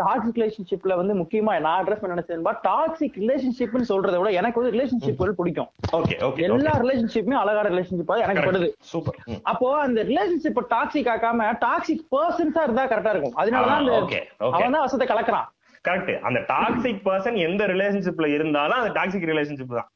டாக்ஸிக் 0.00 0.38
ரிலேஷன்ஷிப்ல 0.40 0.96
வந்து 1.00 1.14
முக்கியமா 1.22 1.54
நான் 1.66 1.78
அட்ரஸ் 1.80 2.02
பண்ண 2.02 2.14
நினைச்சேன்பா 2.16 2.54
டாக்ஸிக் 2.68 3.16
ரிலேஷன்ஷிப்னு 3.22 3.88
சொல்றதை 3.92 4.18
விட 4.20 4.32
எனக்கு 4.40 4.60
வந்து 4.60 4.74
ரிலேஷன்ஷிப்கள் 4.76 5.36
பிடிக்கும். 5.40 5.70
ஓகே 5.98 6.16
ஓகே 6.28 6.44
எல்லா 6.48 6.74
ரிலேஷன்ஷிப்புமே 6.84 7.38
அழகான 7.42 7.72
ரிலேஷன்ஷிப்பா 7.74 8.16
எனக்கு 8.26 8.46
படுது. 8.48 8.70
சூப்பர் 8.92 9.18
அப்போ 9.52 9.68
அந்த 9.86 10.02
ரிலேஷன்ஷிப் 10.12 10.62
டாக்ஸிக் 10.74 11.10
ஆக்காம 11.16 11.50
டாக்ஸிக் 11.66 12.06
பர்சன்ஸா 12.14 12.64
இருந்தா 12.68 12.86
கரெக்டா 12.92 13.12
இருக்கும். 13.14 13.36
அதனாலதான் 13.42 13.80
அந்த 13.82 13.98
ஓகே 14.02 14.20
அவன் 14.54 14.76
தான் 14.76 14.86
வசத்தை 14.86 15.08
கலக்குறான். 15.12 15.46
கரெக்ட் 15.88 16.24
அந்த 16.28 16.40
டாக்ஸிக் 16.52 17.02
பர்சன் 17.08 17.36
எந்த 17.48 17.62
ரிலேஷன்ஷிப்ல 17.74 18.28
இருந்தாலும் 18.36 18.80
அது 18.82 18.90
டாக்ஸிக் 18.98 19.30
ரிலேஷன்ஷிப் 19.32 19.78
தான். 19.78 19.90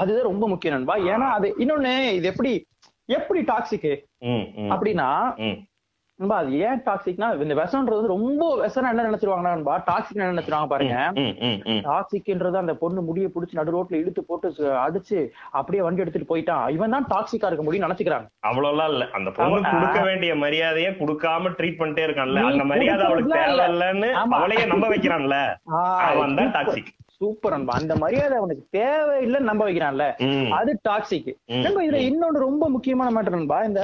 அதுதான் 0.00 0.28
ரொம்ப 0.30 0.44
முக்கியம் 0.52 0.74
நண்பா. 0.76 0.94
ஏன்னா 1.12 1.26
அது 1.36 1.48
இன்னொன்னு 1.62 1.92
இது 2.18 2.26
எப்படி 2.32 2.52
எப்படி 3.18 3.40
டாக்ஸிக் 3.50 3.90
அப்படின்னா. 4.74 5.08
நண்பா 6.22 6.36
அது 6.42 6.58
ஏன் 6.66 6.80
டாக்ஸிக்னா 6.86 7.28
இந்த 7.44 7.54
விஷம்ன்றது 7.60 7.98
வந்து 7.98 8.14
ரொம்ப 8.14 8.42
விஷம் 8.60 8.88
என்ன 8.90 9.06
நினைச்சிருவாங்கன்னா 9.08 9.54
நண்பா 9.54 9.74
டாக்ஸிக் 9.88 10.18
என்ன 10.18 10.32
நினைச்சிருவாங்க 10.32 10.68
பாருங்க. 10.72 10.96
டாக்ஸிக்ன்றது 11.88 12.58
அந்த 12.62 12.74
பொண்ணு 12.82 13.00
முடிய 13.08 13.26
புடிச்சு 13.34 13.58
நடு 13.60 13.74
ரோட்ல 13.76 14.00
இழுத்து 14.02 14.22
போட்டு 14.22 14.48
அடிச்சு 14.84 15.18
அப்படியே 15.52 15.82
வண்டி 15.86 16.04
எடுத்துட்டு 16.04 16.30
போயிட்டான் 16.32 16.64
இவன் 16.76 16.94
தான் 16.96 17.08
டாக்ஸிக்கா 17.12 17.50
இருக்க 17.50 17.64
முடியும் 17.66 17.86
நினைச்சுக்கிறாங்க. 17.86 18.26
அவ்வளவுலாம் 18.50 18.90
இல்ல. 18.94 19.04
அந்த 19.18 19.30
பொண்ணு 19.38 19.70
கொடுக்க 19.72 20.00
வேண்டிய 20.08 20.32
மரியாதையை 20.44 20.90
கொடுக்காம 21.00 21.54
ட்ரீட் 21.58 21.80
பண்ணிட்டே 21.80 22.06
இருக்கான்ல. 22.08 22.42
அந்த 22.50 22.66
மரியாதை 22.72 23.04
அவளுக்கு 23.08 23.30
கொடுக்கறதுலாம் 23.30 23.52
இல்ல. 23.52 23.64
தேவையில்லன்னு 23.64 24.10
ஆமா. 24.22 24.36
அவளையே 24.40 24.66
நம்ப 24.72 24.88
வைக்கிறான்ல. 24.94 25.38
அவன் 26.10 26.36
தான் 26.40 26.52
டாக்ஸிக் 26.58 26.92
சூப்பர் 27.16 27.54
நண்பா. 27.54 27.74
அந்த 27.80 27.94
மரியாதை 27.96 28.36
அவனுக்கு 28.38 28.64
தேவையில்லைன்னு 28.76 29.50
நம்ப 29.50 29.64
வைக்கிறான்ல. 29.68 30.06
அது 30.58 30.70
டாக்ஸிக் 30.88 31.30
நண்பா 31.56 31.82
இதுல 31.86 32.00
இன்னொன்னு 32.10 32.46
ரொம்ப 32.48 32.64
முக்கியமான 32.76 33.10
மேட்டர் 33.16 33.38
நண்பா 33.38 33.58
இந்த 33.68 33.82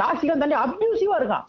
டாக்ஸிக்கா 0.00 0.34
தாண்டி 0.40 0.56
அபியூசிவா 0.62 1.14
இருக்கான். 1.20 1.44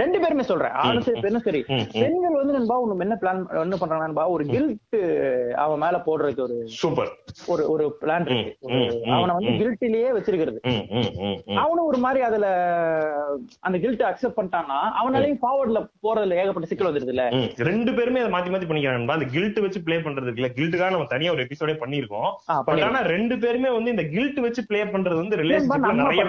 ரெண்டு 0.00 0.18
பேருமே 0.22 0.44
சொல்றேன். 0.48 0.74
ஆணும் 0.82 1.04
சரி 1.06 1.20
பெண்ணும் 1.24 1.44
சரி. 1.46 1.60
பெண்கள் 2.00 2.38
வந்து 2.38 2.54
நண்பா 2.56 2.76
ஒண்ணு 2.82 3.04
என்ன 3.06 3.16
பிளான் 3.22 3.42
என்ன 3.64 3.76
பண்றாங்க 3.82 4.04
நண்பா? 4.06 4.24
ஒரு 4.34 4.44
கில்ட் 4.54 4.96
அவன் 5.64 5.82
மேல 5.84 5.96
போடுறதுக்கு 6.06 6.44
ஒரு 6.46 6.56
சூப்பர். 6.80 7.10
ஒரு 7.52 7.62
ஒரு 7.74 7.84
பிளான் 8.00 8.26
இருக்கு. 8.28 8.52
அவனை 9.16 9.34
வந்து. 9.36 9.52
கில்ட்டிலேயே 9.60 10.10
வச்சிருக்கிறது. 10.16 10.60
அவனும் 11.62 11.88
ஒரு 11.90 12.00
மாதிரி 12.04 12.22
அதுல 12.28 12.46
அந்த 13.60 13.76
கில்ட் 13.84 14.04
அக்செப்ட் 14.10 14.38
பண்ணிட்டான்னா 14.38 14.80
அவனாலையும் 15.00 15.40
ஃபார்வர்ட்ல 15.44 15.82
போறதுல 16.06 16.40
ஏகப்பட்ட 16.42 16.70
சிக்கல் 16.72 16.90
வந்துருது 16.90 17.14
இல்ல 17.14 17.24
ரெண்டு 17.70 17.90
பேருமே 17.98 18.22
அதை 18.24 18.32
மாத்தி 18.36 18.52
மாத்தி 18.54 18.68
பண்ணிக்கிறாங்க 18.70 19.16
அந்த 19.18 19.28
கில்ட் 19.36 19.62
வச்சு 19.66 19.84
ப்ளே 19.86 19.98
பண்றதுக்கு 20.06 20.40
இல்ல. 20.40 20.50
கில்ட்டுக்காக 20.58 20.92
நம்ம 20.96 21.08
தனியா 21.14 21.32
ஒரு 21.36 21.46
எபிசோடே 21.46 21.76
பண்ணிருக்கோம். 21.82 22.30
ஆனா 22.88 23.00
ரெண்டு 23.14 23.34
பேருமே 23.44 23.70
வந்து 23.78 23.94
இந்த 23.94 24.04
கில்ட் 24.14 24.40
வச்சு 24.46 24.66
ப்ளே 24.68 24.82
பண்றது 24.94 25.18
வந்து 25.22 25.38
நிறைய 25.40 25.58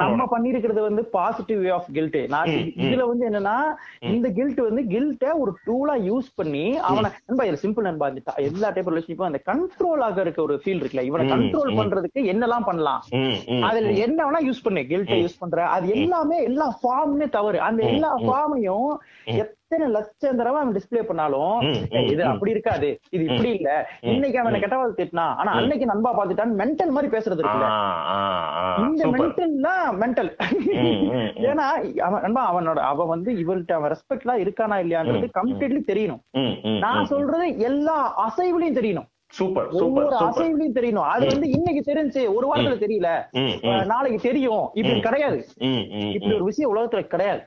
நம்ம 0.04 0.28
பண்ணிருக்கிறது 0.44 0.82
வந்து 0.82 1.04
பாசிட்டிவ் 1.14 1.60
வே 1.60 1.70
ஆஃப் 1.70 1.90
கில்ட் 1.94 2.18
நான் 2.34 2.50
இதுல 2.84 3.04
வந்து 3.08 3.26
என்னன்னா 3.30 3.56
இந்த 4.10 4.28
கில்ட் 4.32 4.62
வந்து 4.62 4.82
கில்ட்ட 4.90 5.28
ஒரு 5.40 5.52
டூலா 5.68 5.96
யூஸ் 6.08 6.30
பண்ணி 6.36 6.66
அவனை 6.88 7.10
நண்பா 7.22 7.46
இதுல 7.46 7.62
சிம்பிள் 7.62 7.88
நண்பா 7.88 8.08
இந்த 8.08 8.22
எல்லா 8.48 8.70
டைப் 8.70 8.92
ரிலேஷன்ஷிப்பும் 8.92 9.30
அந்த 9.30 9.42
கண்ட்ரோல் 9.46 10.04
ஆக 10.04 10.22
இருக்க 10.22 10.42
ஒரு 10.42 10.58
ஃபீல் 10.64 10.82
இருக்குல்ல 10.82 11.06
இவனை 11.06 11.26
கண்ட்ரோல். 11.30 11.72
பண்றதுக்கு 11.80 12.22
என்னெல்லாம் 12.34 12.66
பண்ணலாம் 12.66 13.02
அதுல. 13.64 13.88
என்ன 14.06 14.20
வேணா 14.26 14.42
யூஸ் 14.46 14.64
பண்ணு 14.64 14.84
கில்ட்ட 14.90 15.18
யூஸ் 15.22 15.40
பண்ற 15.40 15.66
அது 15.70 15.88
எல்லாமே 15.98 16.38
எல்லா 16.44 16.68
ஃபார்ம்னே 16.80 17.30
தவறு 17.30 17.60
அந்த 17.62 17.82
எல்லா. 17.92 18.12
ஃபார்மையும். 18.24 18.92
எத்தனை 19.74 19.94
லட்சம் 19.94 20.38
தடவை 20.38 20.62
அவன் 20.62 20.76
டிஸ்ப்ளே 20.76 21.02
பண்ணாலும் 21.02 21.62
இது. 22.04 22.24
அப்படி 22.26 22.52
இருக்காது. 22.52 22.90
இது 23.10 23.24
இப்படி 23.24 23.50
இல்ல. 23.50 23.70
இன்னைக்கு 24.02 24.40
அவனை 24.40 24.60
கெட்ட 24.60 24.76
வார்த்தை 24.78 25.06
திட்டினா 25.06 25.26
ஆனா 25.36 25.52
அன்னைக்கு 25.52 25.86
நண்பா 25.86 26.12
பாத்துட்டான் 26.18 26.54
மென்டல் 26.62 26.94
மாதிரி 26.96 27.10
பேசுறது 27.16 27.42
இருக்குல்ல. 27.44 27.70
இந்த. 28.84 29.08
மென்டல்னா 29.16 29.74
மென்டல். 30.02 30.30
ஏன்னா 31.44 31.66
அவன் 32.00 32.22
நண்பா 32.22 32.44
அவனோட 32.52 32.82
அவன் 32.92 33.08
வந்து 33.08 33.32
இவர்கிட்ட 33.34 33.72
அவன் 33.72 33.92
ரெஸ்பெக்ட்லாம் 33.92 34.44
இருக்கானா 34.44 34.78
இல்லையான்றது 34.84 35.28
ம், 35.28 35.38
கம்ப்ளீட்லி 35.40 35.82
தெரியணும். 35.92 36.22
நான். 36.80 37.06
சொல்றது 37.06 37.58
எல்லா 37.70 37.98
அசைவுலையும் 38.26 38.78
தெரியணும். 38.80 39.10
சூப்பர் 39.34 39.70
சூப்பர் 39.72 40.04
ஒவ்வொரு 40.04 40.08
அசைவுலையும் 40.26 40.78
தெரியணும். 40.80 41.08
அது 41.14 41.26
வந்து 41.26 41.50
இன்னைக்கு 41.50 41.84
தெரிஞ்சு 41.92 42.34
ஒரு 42.34 42.48
வாரத்துல 42.52 42.76
தெரியல. 42.84 43.10
நாளைக்கு 43.86 44.20
தெரியும். 44.30 44.66
இப்படி. 44.74 45.00
கிடையாது. 45.00 45.40
இப்படி. 46.14 46.34
ஒரு 46.36 46.44
விஷயம் 46.44 46.76
உலகத்துல 46.76 47.02
கிடையாது. 47.08 47.42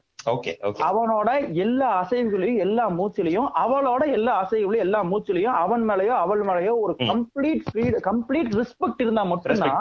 அவனோட 0.88 1.28
எல்லா 1.64 1.88
அசைவுகளையும் 2.02 2.60
எல்லா 2.66 2.84
மூச்சிலையும் 2.98 3.48
அவளோட 3.62 4.02
எல்லா 4.12 4.32
அசைவுகளையும் 4.42 4.84
எல்லா 4.86 5.00
மூச்சிலையும் 5.04 5.58
அவன் 5.62 5.84
மேலயோ 5.90 6.14
அவள் 6.24 6.42
மேலயோ 6.48 6.72
ஒரு 6.84 6.92
கம்ப்ளீட் 7.10 7.62
ஃப்ரீடம் 7.68 8.04
கம்ப்ளீட் 8.08 8.50
ரெஸ்பெக்ட் 8.60 9.02
இருந்தா 9.04 9.24
மட்டும்தான். 9.32 9.78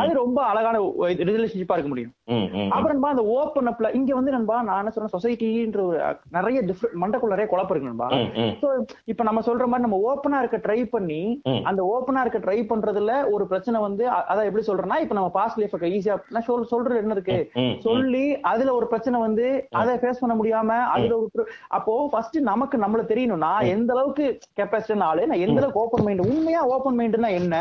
அது 0.00 0.12
ரொம்ப 0.14 0.38
அழகான 0.50 0.76
ரிலேஷன்ஷிப்பா 1.30 1.76
இருக்க 1.76 1.90
முடியும். 1.92 2.12
அப்புறம் 2.76 3.04
அந்த 3.12 3.24
ஓப்பன் 3.38 3.70
அப்ல 3.72 3.90
இங்க 3.98 4.12
வந்து 4.14 4.34
நண்பா 4.36 4.62
நான் 4.62 4.80
என்ன 4.82 4.92
சொல்றேன் 4.94 5.14
சொசைட்டின்ற 5.16 5.82
ஒரு 5.88 5.98
நிறைய 6.36 6.60
டிஃப்ரெண்ட் 6.70 7.00
மண்டக்குள்ள 7.02 7.34
நிறைய 7.36 7.48
குழப்பம் 7.52 7.74
இருக்கு 7.76 7.90
நண்பா. 7.92 8.08
இப்ப 9.12 9.22
நம்ம 9.28 9.42
சொல்ற 9.48 9.66
மாதிரி 9.70 9.86
நம்ம 9.86 10.00
ஓப்பனா 10.10 10.40
இருக்க 10.44 10.60
ட்ரை 10.66 10.80
பண்ணி. 10.94 11.20
அந்த 11.70 11.82
ஓப்பனா 11.94 12.20
இருக்க 12.24 12.40
ட்ரை 12.46 12.58
பண்றதுல 12.72 13.12
ஒரு 13.34 13.46
பிரச்சனை 13.46 13.80
வந்து 13.80 14.04
அதான் 14.30 14.48
எப்படி 14.48 14.66
சொல்றேன்னா 14.70 14.98
இப்ப 15.04 15.14
நம்ம 15.14 15.30
பாஸ்ட் 15.38 15.60
லைஃப் 15.62 15.76
ஈஸியா 15.96 16.16
நான் 16.34 16.46
சொல் 16.48 16.70
சொல்றது 16.72 17.00
என்ன 17.02 17.14
இருக்கு? 17.18 17.38
சொல்லி 17.86 18.24
அதுல 18.52 18.74
ஒரு 18.74 18.86
பிரச்சனை 18.86 19.20
வந்து 19.20 19.46
அதை 19.80 19.92
ஃபேஸ் 20.00 20.20
பண்ண 20.22 20.34
முடியாம 20.38 20.70
அதுல 20.94 21.16
ஒரு 21.24 21.44
அப்போ 21.76 21.92
ஃபர்ஸ்ட் 22.12 22.38
நமக்கு 22.50 22.76
நம்மள 22.84 23.02
தெரியணும். 23.12 23.44
நான் 23.46 23.70
எந்த 23.74 23.92
அளவுக்கு 23.96 24.24
கெப்பாசிட்டி 24.60 25.04
ஆளு 25.10 25.28
நான் 25.30 25.44
எந்த 25.46 25.58
அளவுக்கு 25.60 25.82
ஓப்பன் 25.84 26.04
மைண்ட் 26.06 26.26
உண்மையா 26.30 26.62
ஓப்பன் 26.74 26.98
மைண்ட்னா 27.00 27.30
என்ன? 27.40 27.54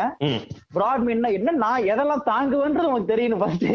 பிராட் 0.77 1.05
மைண்ட்னா 1.07 1.31
என்ன? 1.39 1.55
நான் 1.65 1.87
எதெல்லாம் 1.93 2.27
தாங்குவேன்றது 2.31 2.89
நமக்கு 2.89 3.13
தெரியணும் 3.13 3.43
ஃபர்ஸ்ட். 3.43 3.69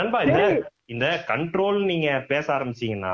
நண்பா 0.00 0.20
இந்த 0.28 0.44
இந்த 0.92 1.06
கண்ட்ரோல் 1.30 1.78
நீங்க 1.90 2.08
பேச 2.30 2.46
ஆரம்பிச்சீங்கன்னா 2.54 3.12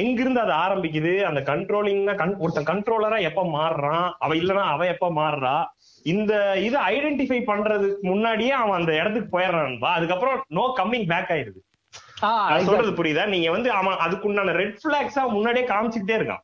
எங்கிருந்து 0.00 0.40
அது 0.42 0.52
ஆரம்பிக்குது? 0.64 1.12
அந்த 1.28 1.40
கண்ட்ரோலிங்னா 1.48 2.14
ஒருத்தன் 2.42 2.68
கண்ட்ரோலரா 2.70 3.18
எப்ப 3.28 3.42
மாறுறான்? 3.56 4.06
அவ 4.24 4.34
இல்லனா 4.40 4.64
அவ 4.74 4.86
எப்ப 4.94 5.08
மாறுறா? 5.20 5.54
இந்த 6.12 6.32
இது 6.66 6.76
ஐடென்டிஃபை 6.92 7.40
பண்றதுக்கு 7.50 8.08
முன்னாடியே 8.10 8.54
அவன் 8.60 8.78
அந்த 8.78 8.92
இடத்துக்கு 9.00 9.28
போயிடுறான்பா 9.34 9.90
அதுக்கப்புறம் 9.98 10.38
நோ 10.58 10.64
கம்மிங் 10.80 11.08
பேக் 11.12 11.32
ஆயிருது 11.34 11.60
நான் 12.22 12.68
சொல்றது 12.68 12.92
புரியுதா? 12.92 13.26
நீங்க 13.26 13.50
வந்து 13.50 13.70
அவன் 13.72 14.00
அதுக்குண்டான 14.06 14.56
ரெட் 14.60 14.80
பிளாக்ஸா 14.84 15.24
முன்னாடியே 15.28 15.66
காமிச்சுக்கிட்டே 15.66 16.18
இருக்கான். 16.20 16.42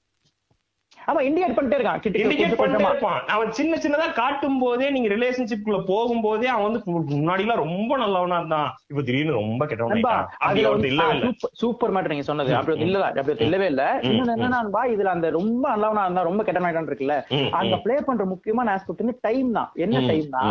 ஆமா 0.99 1.21
இண்டிகேட் 1.27 1.55
பண்ணிட்டே 1.57 1.77
இருக்கான். 1.79 2.01
கிட்ட 2.05 2.19
இண்டிகேட் 2.23 2.57
பண்ணிட்டே 2.57 2.87
இருப்பான். 2.89 3.21
அவன் 3.35 3.51
சின்ன 3.53 3.77
சின்னதா 3.77 4.07
காட்டும் 4.13 4.59
போதே 4.59 4.91
நீங்க 4.91 5.09
ரிலேஷன்ஷிப் 5.15 5.63
குள்ள 5.65 5.79
போகும்போதே 5.91 6.49
அவன் 6.55 6.67
வந்து 6.69 6.81
முன்னாடி 7.13 7.45
எல்லாம் 7.45 7.63
ரொம்ப 7.63 7.97
நல்லவனா 7.97 8.39
இருந்தான். 8.39 8.69
இப்ப 8.87 9.03
திடீர்னு 9.03 9.39
ரொம்ப 9.39 9.67
கெட்டவனா 9.67 11.31
சூப்பர் 11.53 11.93
மேட்டர் 11.95 12.09
நீங்க 12.09 12.23
சொன்னது. 12.23 12.53
அப்படி 12.55 12.87
இல்ல 12.89 13.05
அப்படி 13.13 13.47
இல்லவே 13.47 13.67
இல்ல. 13.67 13.85
என்னன்னா 14.11 14.61
இதுல 14.95 15.15
அந்த 15.17 15.31
ரொம்ப 15.31 15.65
நல்லவனா 15.69 16.05
இருந்தா 16.05 16.23
ரொம்ப 16.23 16.45
கெட்ட 16.45 16.63
நாயிட்டான் 16.65 16.91
இருக்குல்ல. 16.91 17.17
அங்க. 17.61 17.77
ப்ளே 17.87 17.97
பண்ற 18.09 18.27
முக்கியமான 18.35 18.75
ஆஸ்பெக்ட் 18.77 19.05
வந்து 19.05 19.19
டைம் 19.21 19.51
தான். 19.53 19.71
என்ன 19.77 20.05
டைம்னா 20.11 20.45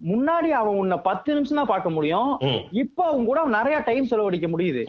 முன்னாடி 0.00 0.48
அவன் 0.58 0.78
உன்னை 0.80 0.96
பத்து 1.06 1.30
நிமிஷம் 1.34 1.58
தான் 1.60 1.70
பார்க்க 1.70 1.90
முடியும். 1.94 2.30
இப்ப 2.82 3.04
அவன் 3.04 3.24
கூட 3.28 3.38
அவன் 3.40 3.56
நிறைய 3.58 3.76
டைம் 3.88 4.08
செலவழிக்க 4.10 4.48
முடியுது. 4.48 4.82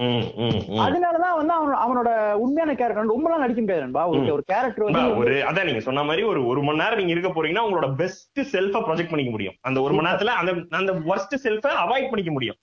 அதனாலதான் 0.85 1.37
வந்து 1.39 1.53
அவன் 1.53 1.73
அவனோட 1.83 2.09
உண்மையான 2.43 2.75
கேரக்டர் 2.81 3.13
ரொம்ப 3.13 3.29
நாள் 3.29 3.43
நடிக்க 3.43 3.61
முடியாது 3.61 3.85
நண்பா. 3.85 4.03
ஒரு 4.09 4.43
கேரக்டர் 4.53 4.87
வந்து 4.87 5.03
ஒரு 5.21 5.35
அதான் 5.49 5.69
நீங்க 5.69 5.83
சொன்ன 5.87 6.03
மாதிரி 6.03 6.25
ஒரு 6.31 6.41
ஒரு 6.51 6.63
மணி 6.67 6.81
நேரம் 6.83 7.01
நீங்க 7.01 7.15
இருக்க 7.15 7.31
போறீங்கன்னா 7.33 7.65
உங்களோட 7.67 7.89
பெஸ்ட் 8.03 8.41
செல்ஃப 8.53 8.83
ப்ரொஜெக்ட் 8.87 9.13
பண்ணிக்க 9.13 9.33
முடியும். 9.37 9.57
அந்த 9.61 9.81
ஒரு 9.81 9.93
மணி 9.93 10.09
நேரத்துல 10.09 10.37
அந்த 10.41 10.53
அந்த 10.81 10.93
worst 11.11 11.35
செல்ஃப 11.45 11.75
அவாய்ட் 11.85 12.11
பண்ணிக்க 12.13 12.31
முடியும். 12.31 12.59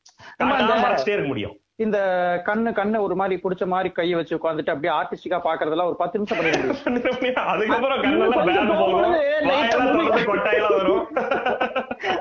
இருக்க 1.15 1.31
முடியும். 1.33 1.57
இந்த 1.79 1.99
கண்ணு 2.47 2.69
கண்ணு 2.69 3.01
ஒரு 3.01 3.15
மாதிரி 3.15 3.41
புடிச்ச 3.41 3.67
மாதிரி 3.67 3.91
கையை 3.91 4.15
வச்சு 4.15 4.37
உட்காந்துட்டு 4.37 4.71
அப்படியே 4.71 4.93
ஆர்டிஸ்டிக்கா 4.93 5.41
பாக்குறதெல்லாம் 5.47 5.85
ஒரு 5.85 5.97
பத்து 5.97 6.19
நிமிஷம் 6.19 6.65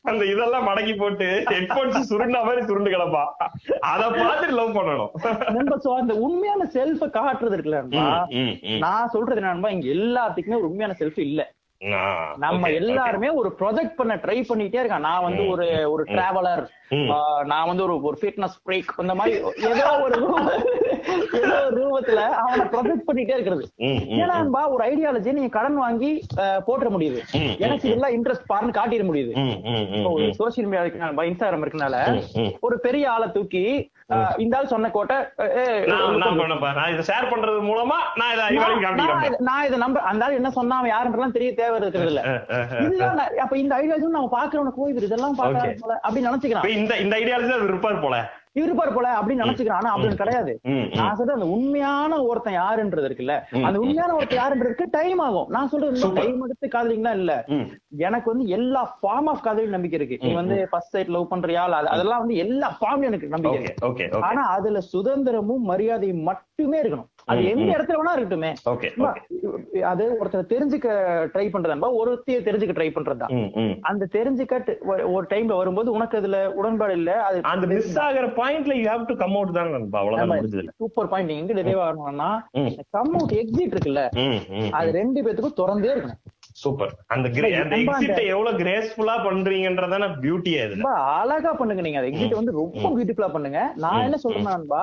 அந்த 0.02 0.24
இதெல்லாம் 0.24 0.68
மடக்கி 0.68 0.96
போட்டு 0.96 1.42
ஹெட்போன்ஸ் 1.50 2.02
சுருண்டா 2.10 2.42
மாதிரி 2.42 2.64
சுருண்டு 2.66 2.90
கிடப்பான் 2.90 3.26
அத 3.80 4.06
பார்த்துட்டு 4.06 4.48
லவ் 4.48 4.76
பண்ணணும். 4.76 5.96
அந்த 5.96 6.14
உண்மையான 6.14 6.64
செல்ஃப 6.72 7.06
காட்டுறது 7.10 7.56
இருக்குல்ல 7.56 7.80
நண்பா, 7.84 8.26
ம், 8.28 8.36
ம், 8.36 8.56
ம். 8.62 8.78
நான் 8.78 9.08
சொல்றது 9.08 9.36
என்ன 9.36 9.52
நண்பா 9.52 9.68
இங்க 9.68 9.88
எல்லாத்துக்குமே 9.88 10.54
ஒரு 10.54 10.64
உண்மையான 10.64 10.96
செல்ஃப் 10.98 11.20
இல்ல. 11.20 11.54
நம்ம. 12.36 12.70
எல்லாருமே 12.70 13.28
ஒரு 13.28 13.56
ப்ரொஜெக்ட் 13.58 13.94
பண்ண 13.96 14.14
ட்ரை 14.14 14.44
பண்ணிட்டே 14.48 14.78
இருக்கான். 14.82 14.98
நான் 14.98 15.22
வந்து 15.22 15.46
ஒரு 15.46 15.90
ஒரு 15.90 16.04
டிராவலர். 16.04 16.66
நான் 17.44 17.66
வந்து 17.66 17.82
ஒரு 17.82 18.00
ஒரு 18.02 18.18
ஃபிட்னஸ் 18.20 18.56
பிரேக் 18.66 18.84
இந்த 18.98 19.14
மாதிரி 19.14 19.36
ஏதோ 19.56 20.00
ஒரு 20.00 20.18
ரூப- 20.20 20.64
ஏதோ 21.32 21.66
ஒரு 21.66 21.88
ரூபத்துல 21.88 22.14
அவனை 22.14 22.64
ப்ரொஜெக்ட் 22.66 23.10
பண்ணிட்டே 23.12 23.30
இருக்கிறது. 23.30 23.68
ஏன்னா 23.78 24.68
ஒரு 24.68 24.84
ஐடியாலஜி 24.84 25.32
நீங்க 25.32 25.48
கடன் 25.48 25.76
வாங்கி 25.76 26.26
போட்டுற 26.36 26.88
முடியுது. 26.90 27.20
எனக்கு 27.58 27.88
இதெல்லாம் 27.88 28.10
இன்ட்ரெஸ்ட் 28.10 28.52
பாருன்னு 28.54 28.76
காட்டிட 28.76 29.02
முடியுது. 29.02 29.32
ஒரு. 30.12 30.24
சோசியல் 30.38 30.64
மீடியா 30.64 30.82
இன்ஸ்டாகிராம் 30.82 31.64
இருக்கனால. 31.64 32.22
ஒரு 32.60 32.80
பெரிய 32.80 33.10
ஆளை 33.10 33.30
தூக்கி 33.30 33.90
இந்த 34.36 34.56
ஆள் 34.56 34.66
சொன்ன 34.66 34.90
கோட்டை 34.90 35.16
நான் 36.74 36.92
இதை 36.92 37.04
ஷேர் 37.06 37.32
பண்றது 37.32 37.60
மூலமா 37.62 37.98
நான் 38.14 38.32
இதை 38.32 39.36
நான் 39.38 39.66
இத- 39.66 39.76
நம்ப 39.76 40.00
அந்த 40.00 40.24
ஆள் 40.24 40.34
என்ன 40.34 40.50
சொன்னா 40.50 40.76
அவன் 40.76 40.90
யாருன்றலாம் 40.90 41.30
தெரிய 41.30 41.54
தேவை 41.54 41.80
இருக்கிறது 41.80 42.12
இல்ல. 42.12 42.44
இதுதான் 42.80 43.18
அப்ப 43.18 43.58
இந்த 43.58 43.76
ஐடியாலஜி 43.76 44.08
நம்ம 44.08 44.28
பாக்குறவனுக்கு 44.38 45.02
இதெல்லாம் 45.02 45.38
பாக்குறாரு 45.38 45.76
போல 45.80 46.00
அப்படின்னு 46.08 46.30
நினைச்சுக்கிறான். 46.30 46.44
இப்ப 46.46 46.68
இந்த 46.80 46.96
இந்த 47.04 47.16
ஐடியாலஜி 47.16 47.54
அவர் 47.56 47.68
இருப்பார் 47.68 48.00
போல. 48.00 48.16
இருப்பார் 48.62 48.92
போல 48.94 49.06
அப்படின்னு 49.12 49.42
நினைச்சுக்கிறான். 49.42 49.78
ஆனா 49.78 49.88
அப்படின்னு 49.96 50.20
கிடையாது. 50.20 50.52
நான் 50.94 51.16
சொல்றது 51.16 51.38
அந்த 51.38 51.46
உண்மையான 51.46 52.22
ஒருத்தன் 52.22 52.58
யாருன்றது 52.58 53.08
இருக்குல்ல. 53.08 53.62
அந்த 53.62 53.78
உண்மையான 53.78 54.14
ஒருத்தன் 54.14 54.38
யாருன்றதுக்கு 54.38 54.84
டைம் 54.90 55.18
ஆகும். 55.18 55.48
நான் 55.48 55.68
சொல்றது. 55.68 56.12
டைம் 56.12 56.42
எடுத்து 56.42 56.68
காதலிங்களா 56.68 57.12
இல்ல. 57.14 57.44
எனக்கு 57.96 58.30
வந்து 58.34 58.46
எல்லா 58.58 58.82
ஃபார்ம் 59.02 59.28
ஆஃப் 59.32 59.42
காதலியும் 59.42 59.76
நம்பிக்கை 59.76 60.00
இருக்கு. 60.00 60.28
நீ 60.28 60.34
வந்து 60.34 60.68
ஃபர்ஸ்ட் 60.70 60.90
சைட் 60.90 61.12
லவ் 61.16 61.30
பண்றியா? 61.30 61.64
அதெல்லாம் 61.94 62.18
வந்து 62.18 62.36
எல்லா 62.36 62.76
ஃபார்ம்லயும் 62.80 63.10
எனக்கு 63.10 63.26
நம்பிக்கை 63.26 63.60
இருக்கு. 63.60 64.22
ஆனா 64.22 64.44
அதுல 64.56 64.80
சுதந்திரமும் 64.92 65.66
மரியாதையும் 65.72 66.24
மட்டுமே 66.30 66.82
இருக்கணும். 66.82 67.08
அது 67.28 67.44
எந்த. 67.44 67.64
இடத்துல 67.72 67.96
வேணா 67.96 68.12
இருக்கட்டுமே. 68.16 68.50
அது 69.82 70.16
ஒருத்தர் 70.20 70.50
தெரிஞ்சுக்க 70.50 70.88
ட்ரை 71.34 71.46
பண்றதா 71.48 71.88
ஒருத்தைய 71.96 72.36
தெரிஞ்சுக்க 72.40 72.74
ட்ரை 72.74 72.88
ம். 73.56 73.74
அந்த 73.80 74.08
தெரிஞ்சுக்க 74.12 74.54
ஒரு- 74.86 75.26
டைம்ல 75.30 75.56
வரும்போது 75.56 75.92
உனக்கு 75.92 76.18
அதுல 76.18 76.52
உடன்பாடு 76.52 76.92
இல்ல 76.92 77.22
அது 77.22 77.40
அந்த 77.42 77.66
மிஸ் 77.66 77.98
ஆகிற 77.98 78.26
பாயிண்ட்ல 78.36 78.74
you 78.74 78.88
have 78.88 79.06
to 79.06 79.16
come 79.16 79.34
out 79.34 79.52
தான் 79.52 79.70
நண்பா 79.70 79.98
அவ்வளவுதான் 79.98 80.72
சூப்பர் 80.76 81.08
பாயிண்ட் 81.08 81.30
எங்க 81.30 81.52
டெலிவ் 81.52 81.82
ஆகணும்னா. 81.82 82.30
கம் 82.90 83.14
அவுட் 83.14 83.32
எக்ஸிட் 83.32 83.74
இருக்குல்ல 83.74 84.04
அது 84.72 84.90
ரெண்டு 84.92 85.22
பேத்துக்கும் 85.22 85.58
திறந்தே 85.60 85.92
இருக்கணும். 85.94 86.20
சூப்பர். 86.62 86.92
அந்த 87.14 87.26
அந்த 87.62 87.76
எக்ஸிட்ட 87.82 88.20
எவ்வளவு 88.32 88.58
கிரேஸ்ஃபுல்லா 88.60 89.14
பண்றீங்கன்றதான 89.26 90.04
பியூட்டியா 90.22 90.60
இதுல. 90.66 90.78
ரொம்ப 90.82 90.92
அழகா 91.20 91.50
பண்ணுங்க 91.58 91.82
நீங்க 91.86 91.98
அந்த 92.00 92.10
எக்ஸிட் 92.10 92.36
வந்து 92.38 92.54
ரொம்ப 92.58 92.92
பியூட்டிஃபுல்லா 92.96 93.30
பண்ணுங்க. 93.34 93.60
நான் 93.84 94.04
என்ன 94.06 94.18
சொல்றேன் 94.24 94.48
நண்பா. 94.50 94.82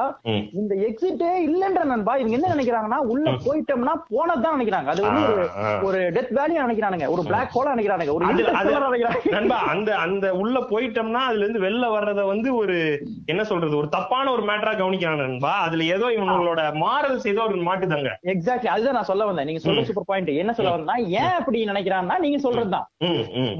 இந்த 0.62 0.74
எக்ஸிட்டே 0.88 1.32
இல்லன்ற 1.48 1.84
நண்பா 1.94 2.16
இவங்க 2.22 2.38
என்ன 2.40 2.52
நினைக்கிறாங்கன்னா 2.56 3.00
உள்ள 3.14 3.32
போயிட்டோம்னா 3.46 3.96
போனதுதான் 4.12 4.56
நினைக்கிறாங்க. 4.58 4.90
அது 4.94 5.04
வந்து 5.08 5.24
ஒரு. 5.34 5.46
ஒரு 5.88 6.02
டெத் 6.18 6.34
வேலியா 6.40 6.66
நினைக்கிறானுங்க. 6.68 7.08
ஒரு 7.16 7.24
பிளாக் 7.30 7.54
ஹோலா 7.56 7.74
நினைக்கிறானுங்க. 7.76 8.14
ஒரு 8.18 9.32
நண்பா 9.38 9.60
அந்த 9.74 9.90
அந்த 10.06 10.26
உள்ள 10.44 10.60
போயிட்டோம்னா 10.74 11.24
அதுல 11.30 11.44
இருந்து 11.46 11.66
வெளில 11.66 11.92
வர்றத 11.96 12.22
வந்து 12.32 12.50
ஒரு 12.62 12.78
என்ன 13.34 13.42
சொல்றது? 13.52 13.74
ஒரு 13.82 13.90
தப்பான 13.98 14.32
ஒரு 14.36 14.46
மேட்டரா 14.52 14.76
கவனிக்கிறாங்க 14.82 15.24
நண்பா. 15.28 15.54
அதுல 15.66 15.90
ஏதோ 15.98 16.08
இவங்களோட 16.18 16.62
மாரல்ஸ் 16.84 17.28
ஏதோ 17.34 17.44
ஒரு 17.50 17.66
மாட்டுதாங்க 17.70 18.12
எக்ஸாக்ட்லி 18.36 18.72
அதுதான் 18.76 18.98
நான் 19.00 19.10
சொல்ல 19.12 19.26
வந்தேன். 19.32 19.50
நீங்க 19.52 19.64
சொல்ற 19.66 19.84
சூப்பர் 19.90 20.10
பாயிண்ட் 20.12 20.32
என்ன 20.44 20.54
சொல்ல 20.60 20.72
வந்தா 20.78 20.96
ஏன் 21.22 21.36
அப்படி 21.40 21.60
நினைக்கிறான்னா 21.66 22.18
நீங்க 22.20 22.38
சொல்றதுதான். 22.38 22.88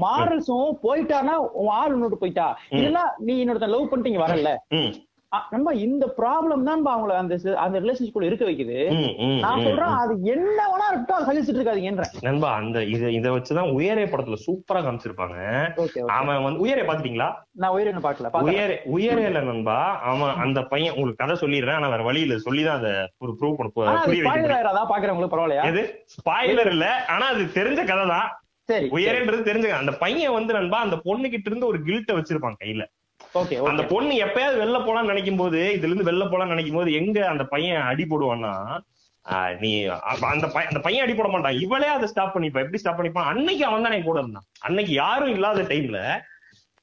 மாரல்ஸும் 0.04 0.78
போயிட்டானா 0.82 1.34
உன் 1.60 1.72
ஆள் 1.80 1.94
இன்னொரு 1.94 2.18
போயிட்டா? 2.18 2.46
இல்லன்னா 2.70 3.04
நீ 3.18 3.34
இன்னொருத்தன் 3.44 3.74
லவ் 3.76 3.88
பண்ணிட்டு 3.88 4.24
வரல 4.26 4.52
ம், 5.34 5.36
அ- 5.36 5.46
நண்பா 5.52 5.72
இந்த 5.84 6.04
ப்ராப்ளம் 6.16 6.64
தான் 6.64 6.82
அவங்கள 6.88 7.14
அந்த 7.18 7.34
அந்த 7.60 7.76
ரிலேஷன்ஷிப்ல 7.80 8.26
இருக்க 8.26 8.44
வைக்குது. 8.44 8.76
நான் 9.44 9.64
சொல்றேன் 9.64 9.94
அது 10.00 10.14
என்ன 10.32 10.58
வேணா 10.68 10.86
இருக்கட்டும் 10.88 11.18
அதை 11.18 11.26
சகிச்சுட்டு 11.28 11.60
இருக்காதீங்கன்றேன். 11.60 12.12
நண்பா 12.22 12.50
அந்த 12.58 12.78
இத 12.92 13.10
இத 13.14 13.26
வச்சுதான் 13.32 13.72
உயரே 13.74 14.04
படத்துல 14.06 14.38
சூப்பரா 14.44 14.82
காமிச்சிருப்பாங்க. 14.82 15.36
அவன் 16.16 16.44
வந்து 16.44 16.62
உயரே 16.64 16.84
பாத்துட்டீங்களா 16.84 17.28
நான் 17.56 17.74
உயிரின 17.74 18.02
பாக்கல 18.04 18.30
பாக்கல 18.30 18.52
உயரே 18.52 18.78
உயரேல 18.94 19.42
நண்பா. 19.44 19.78
அவன் 20.08 20.34
அந்த 20.44 20.60
பையன் 20.70 20.94
உங்களுக்கு 20.94 21.22
கதை 21.22 21.36
சொல்லிடுறேன் 21.40 21.78
ஆனா 21.78 21.88
வேற 21.88 22.04
வழி 22.04 22.20
இல்ல. 22.20 22.38
சொல்லிதான் 22.44 22.78
அதை 22.80 22.94
ஒரு 23.20 23.34
ப்ரூவ் 23.38 23.58
பண்ண 23.58 23.70
ஆனா 23.84 23.98
அது 23.98 24.08
புரிய 24.08 24.22
வைக்க 24.22 24.30
ஸ்பாயிலர் 24.30 24.56
ஆயிராதா? 24.56 24.84
பாக்குறவங்களுக்கு 24.90 25.34
பரவாயில்லையா? 25.34 25.66
எது? 25.70 25.84
ஸ்பாயிலர் 26.14 26.72
இல்ல 26.72 26.86
ஆனா 27.10 27.26
அது 27.32 27.44
தெரிஞ்ச 27.54 27.80
கதை 27.84 28.06
தான் 28.08 28.28
சரி. 28.68 28.86
உயரேன்றது 28.92 29.42
தெரிஞ்ச 29.44 29.64
கதை. 29.64 29.80
அந்த 29.80 29.92
பையன் 29.98 30.32
வந்து 30.32 30.52
நண்பா 30.54 30.78
அந்த 30.80 30.96
பொண்ணு 31.02 31.26
கிட்ட 31.30 31.48
இருந்து 31.50 31.66
ஒரு 31.66 31.78
கில்ட்ட 31.82 32.12
வச்சிருப்பான் 32.16 32.60
கையில. 32.60 32.82
அந்த 33.68 33.84
பொண்ணு 33.84 34.14
எப்பயாவது 34.24 34.58
வெளில 34.62 34.78
போலாம்னு 34.86 35.12
நினைக்கும் 35.12 35.36
போது 35.36 35.60
இதுல 35.74 35.92
இருந்து 35.92 36.10
வெளில 36.10 36.24
போலாம்னு 36.30 36.54
நினைக்கும் 36.54 36.76
போது 36.76 36.92
எங்க 36.92 37.28
அந்த 37.28 37.44
பையன் 37.44 37.80
அடி 37.82 38.04
போடுவான்னா 38.10 38.52
நீ 39.60 39.70
அந்த 39.84 40.46
பையன் 40.54 40.70
அந்த 40.70 40.80
பையன் 40.82 41.04
அடி 41.04 41.14
போட 41.14 41.28
மாட்டான். 41.28 41.58
இவளே 41.60 41.86
அதை 41.86 42.06
ஸ்டாப் 42.08 42.34
பண்ணிப்பா. 42.36 42.62
எப்படி 42.62 42.78
ஸ்டாப் 42.78 43.00
பண்ணிப்பான்? 43.00 43.30
அன்னைக்கு 43.32 43.64
அவன் 43.64 43.82
தானே 43.82 44.02
கூட 44.02 44.18
இருந்தான். 44.18 44.46
அன்னைக்கு 44.60 44.92
யாரும் 44.92 45.32
இல்லாத 45.32 45.62
டைம்ல 45.62 46.00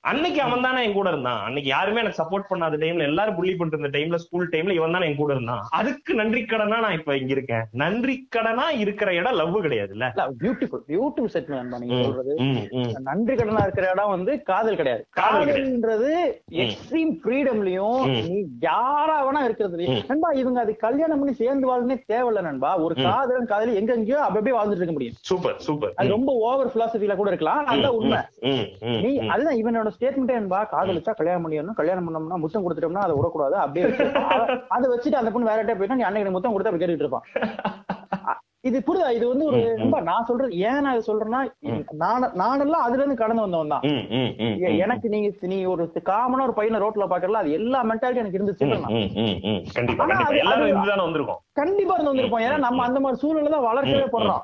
அன்னைக்கு 0.04 0.42
அவன் 0.42 0.62
தானே 0.62 0.84
என் 0.84 0.94
கூட 0.94 1.10
இருந்தான். 1.10 1.42
அன்னைக்கு 1.46 1.70
யாருமே 1.70 2.00
எனக்கு 2.00 2.20
சப்போர்ட் 2.22 2.48
பண்ணாத 2.50 2.78
டைம்ல 2.84 3.04
எல்லாரும் 3.04 3.36
புள்ளி 3.36 3.56
பண்ணிட்டு 3.56 3.78
இருந்த 3.78 3.92
டைம்ல 3.98 4.16
ஸ்கூல் 4.16 4.50
டைம்ல 4.50 4.72
இவன் 4.72 4.92
தானே 4.92 5.08
என் 5.08 5.16
கூட 5.16 5.34
இருந்தான். 5.34 5.66
அதுக்கு 5.72 6.14
நன்றி 6.14 6.46
கடனா 6.46 6.78
நான் 6.80 6.98
இப்ப 7.00 7.18
இங்க 7.18 7.32
இருக்கேன். 7.32 7.66
நன்றி 7.74 8.16
கடனா 8.30 8.70
இருக்கிற 8.84 9.14
இடம் 9.14 9.34
லவ் 9.34 9.58
கிடையாதுல்ல? 9.66 10.08
பியூட்டிஃபுல் 10.44 10.84
பியூட்டிஃபுல் 10.88 11.34
செட் 11.36 11.52
நீங்க 11.84 12.00
சொல்றது. 12.04 12.34
நன்றி 13.10 13.36
கடனா 13.36 13.62
இருக்கிற 13.62 13.90
இடம் 13.92 14.10
வந்து 14.10 14.42
காதல் 14.42 14.76
கிடையாது. 14.76 15.04
காதல் 15.10 15.46
கிடையாது. 15.46 15.70
காதல்ன்றது 15.70 16.12
எக்ஸ்ட்ரீம் 16.64 17.14
ஃப்ரீடம்லயும். 17.22 18.02
நீ 18.28 18.36
யாரா 18.62 19.18
வேணா 19.28 19.44
இருக்கிறது. 19.44 19.88
நண்பா 20.10 20.32
இவங்க 20.42 20.60
அது 20.60 20.76
கல்யாணம் 20.78 21.20
பண்ணி 21.20 21.36
சேர்ந்து 21.36 21.72
வாழ்னே 21.72 22.00
தேவையில்ல 22.14 22.42
நண்பா. 22.42 22.74
ஒரு. 22.78 22.96
காதலன் 23.02 23.52
காதலி 23.54 23.76
எங்க 23.76 23.94
எங்கேயோ 23.94 24.20
அப்படி 24.20 24.40
அப்படியே 24.42 24.58
வாழ்ந்துட்டு 24.58 24.84
இருக்க 24.84 24.98
முடியும். 24.98 25.18
Super 25.30 25.58
super. 25.68 25.94
அது 25.96 26.16
ரொம்ப 26.18 26.32
ஓவர் 26.48 26.74
பிலாசபில 26.76 27.16
கூட 27.16 27.30
இருக்கலாம். 27.30 27.66
அதுதான் 27.66 27.98
உண்மை. 28.02 28.20
நீ. 29.06 29.14
அதுதான் 29.28 29.60
இவனோட 29.62 29.90
ஸ்டேட்மெண்ட் 29.94 30.38
என்பா 30.38 30.60
காதலிச்சா 30.72 31.14
கல்யாணம் 31.14 31.44
பண்ணிடணும் 31.44 31.74
கல்யாணம் 31.74 32.08
பண்ணோம்னா 32.08 32.38
முத்தம் 32.38 32.64
கொடுத்துட்டோம்னா 32.64 33.04
அதை 33.04 33.16
விடக்கூடாது 33.16 33.56
அப்படியே. 33.58 33.88
அத- 34.70 34.92
வச்சுட்டு 34.92 35.16
அந்த 35.16 35.32
பொண்ணு 35.32 35.50
வேற 35.50 35.62
இடத்துல 35.62 35.78
போயிட்டா 35.78 35.96
நீ 35.96 36.04
அன்னைக்கு 36.04 36.32
முத்தம் 36.32 36.52
கொடுத்து 36.52 36.72
அப்படி 36.72 36.84
கேட்டுட்டு 36.84 37.06
இருப்பான் 37.06 37.28
இது 38.64 38.80
புரியுதா? 38.80 39.12
இது 39.12 39.28
வந்து 39.28 39.46
ஒரு. 39.46 39.60
ரொம்ப 39.78 40.00
நான் 40.02 40.26
சொல்றது 40.26 40.58
ஏன் 40.62 40.82
நான் 40.82 41.06
சொல்றேன்னா 41.06 41.40
நான் 41.96 42.26
நானெல்லாம் 42.36 42.84
அதுல 42.84 43.00
இருந்து 43.00 43.16
கடந்து 43.16 43.42
வந்தவன் 43.42 43.68
தான். 43.68 43.86
எனக்கு 44.78 45.08
நீங்க 45.10 45.30
நீ 45.44 45.66
ஒரு 45.66 45.84
காமனா 46.06 46.44
ஒரு 46.44 46.54
பையனை 46.54 46.80
ரோட்ல 46.80 47.08
பாக்கறல 47.08 47.40
அது 47.40 47.52
எல்லா 47.52 47.84
மென்டாலிட்டி 47.84 48.22
எனக்கு 48.22 48.40
இருந்துச்சு. 48.40 48.68
கண்டிப்பா 51.54 51.96
இருந்து 51.96 52.14
வந்திருப்போம். 52.14 52.44
ஏன்னா 52.46 52.60
நம்ம 52.60 52.84
அந்த 52.84 53.00
மாதிரி 53.00 53.22
சூழ்நிலை 53.22 53.52
தான் 53.52 53.68
வளர்க்கவே 53.68 54.06
போடுறோம் 54.14 54.42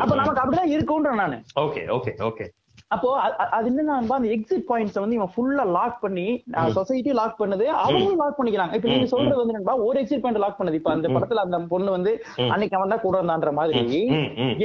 அப்ப. 0.00 0.14
நமக்கு 0.16 0.42
அப்படிதான் 0.42 0.74
இருக்கும்ன்ற 0.74 1.14
நானு. 1.14 1.38
Okay 1.60 1.84
okay 1.92 2.14
okay. 2.22 2.46
அப்போ 2.92 3.08
அது 3.56 3.66
என்னன்னா 3.70 3.96
அந்த 4.16 4.28
எக்ஸிட் 4.28 4.66
பாயிண்ட்ஸ் 4.70 5.00
வந்து 5.02 5.16
இவன் 5.16 5.32
ஃபுல்லா 5.34 5.64
லாக் 5.76 5.96
பண்ணி 6.00 6.26
சொசைட்டி 6.72 7.12
லாக் 7.20 7.40
பண்ணுது 7.40 7.66
அவங்களும் 7.82 8.20
லாக் 8.22 8.38
பண்ணிக்கிறாங்க 8.38 8.76
இப்ப 8.78 8.88
நீங்க 8.88 9.08
சொல்றது 9.14 9.40
வந்து 9.40 9.56
நண்பா 9.58 9.76
ஒரு 9.86 10.00
எக்ஸிட் 10.02 10.24
பாயிண்ட் 10.24 10.42
லாக் 10.44 10.58
பண்ணுது 10.58 10.80
இப்ப 10.80 10.92
அந்த 10.92 11.08
படத்துல 11.08 11.44
அந்த 11.46 11.60
பொண்ணு 11.72 11.90
வந்து. 11.90 12.12
அன்னைக்கு 12.52 12.76
அவன் 12.76 12.92
தான் 12.94 13.04
கூட 13.06 13.16
இருந்தான்ற 13.20 13.52
மாதிரி. 13.52 14.00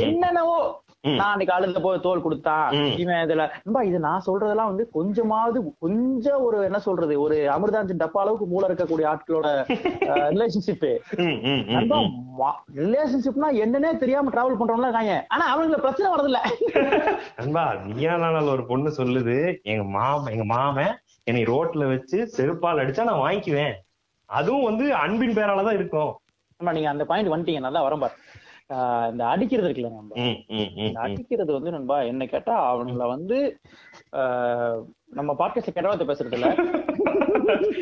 என்னென்னவோ. 0.04 0.58
நான் 1.12 1.30
அன்னைக்கு 1.30 1.54
அழுத 1.56 1.82
போய் 1.82 2.04
தோல் 2.04 2.24
கொடுத்தான் 2.24 2.66
ம். 2.78 2.92
இவன் 3.02 3.22
இதுல 3.26 3.44
நண்பா 3.58 3.82
இது 3.88 4.00
நான் 4.06 4.26
சொல்றதெல்லாம் 4.28 4.72
வந்து 4.72 4.86
கொஞ்சமாவது 4.96 5.60
கொஞ்சம் 5.84 6.44
ஒரு 6.46 6.60
என்ன 6.68 6.80
சொல்றது 6.86 7.16
ஒரு 7.24 7.38
அமிர்தாஞ்சன் 7.54 8.02
டப்பா 8.02 8.22
அளவுக்கு 8.24 8.48
மூளை 8.48 8.68
இருக்கக்கூடிய 8.70 9.08
ஆட்களோட 9.12 9.48
ரிலேஷன்ஷிப். 10.34 10.88
ரிலேஷன்ஷிப்னா 12.82 13.50
என்னன்னே 13.64 13.92
தெரியாம 14.02 14.32
டிராவல் 14.34 14.60
பண்றவங்களா 14.60 14.90
இருக்காங்க 14.90 15.16
ஆனா 15.34 15.46
அவங்களுக்கு 15.52 15.86
பிரச்சனை 15.86 16.12
வரதில்ல 16.14 16.42
நண்பா 17.40 17.66
நீயானால் 17.90 18.54
ஒரு 18.54 18.66
பொண்ணு 18.70 18.92
சொல்லுது 18.98 19.38
எங்க 19.72 19.84
மாமன் 19.96 20.34
எங்க 20.34 20.48
மாமன் 20.52 20.94
என்னை 21.28 21.42
ரோட்ல 21.50 21.86
வச்சு 21.90 22.18
செருப்பால் 22.34 22.82
அடிச்சா 22.82 23.04
நான் 23.06 23.24
வாங்கிக்குவேன். 23.24 23.74
அதுவும் 24.30 24.68
வந்து 24.68 24.86
அன்பின் 25.02 25.36
பேரால 25.36 25.64
தான் 25.66 25.78
இருக்கும். 25.78 26.12
நீங்க 26.60 26.90
அந்த 26.92 27.04
பாயிண்ட் 27.06 27.32
வந்துட்டீங்க 27.32 27.62
நல்லா 27.64 27.82
வரும் 27.84 28.04
பாரு 28.04 28.16
இந்த 29.12 29.26
அடிக்கிறது 29.26 29.68
இருக்குல்ல 29.68 29.92
நண்பா 29.92 30.16
ம், 30.18 30.38
ம், 30.50 30.70
ம், 30.72 30.80
இந்த 30.80 31.00
ம். 31.00 31.04
அடிக்கிறது 31.04 31.54
வந்து 31.54 31.72
நண்பா 31.72 32.02
என்ன 32.04 32.26
கேட்டா 32.26 32.76
அவங்கள 32.76 33.08
வந்து 33.08 33.38
ஆஹ் 34.14 34.80
நம்ம 35.10 35.34
பாட்காஸ்ட்ல 35.40 35.76
கெட்டவாத்த 35.76 36.08
பேசுறது 36.08 36.34
இல்ல 36.34 36.50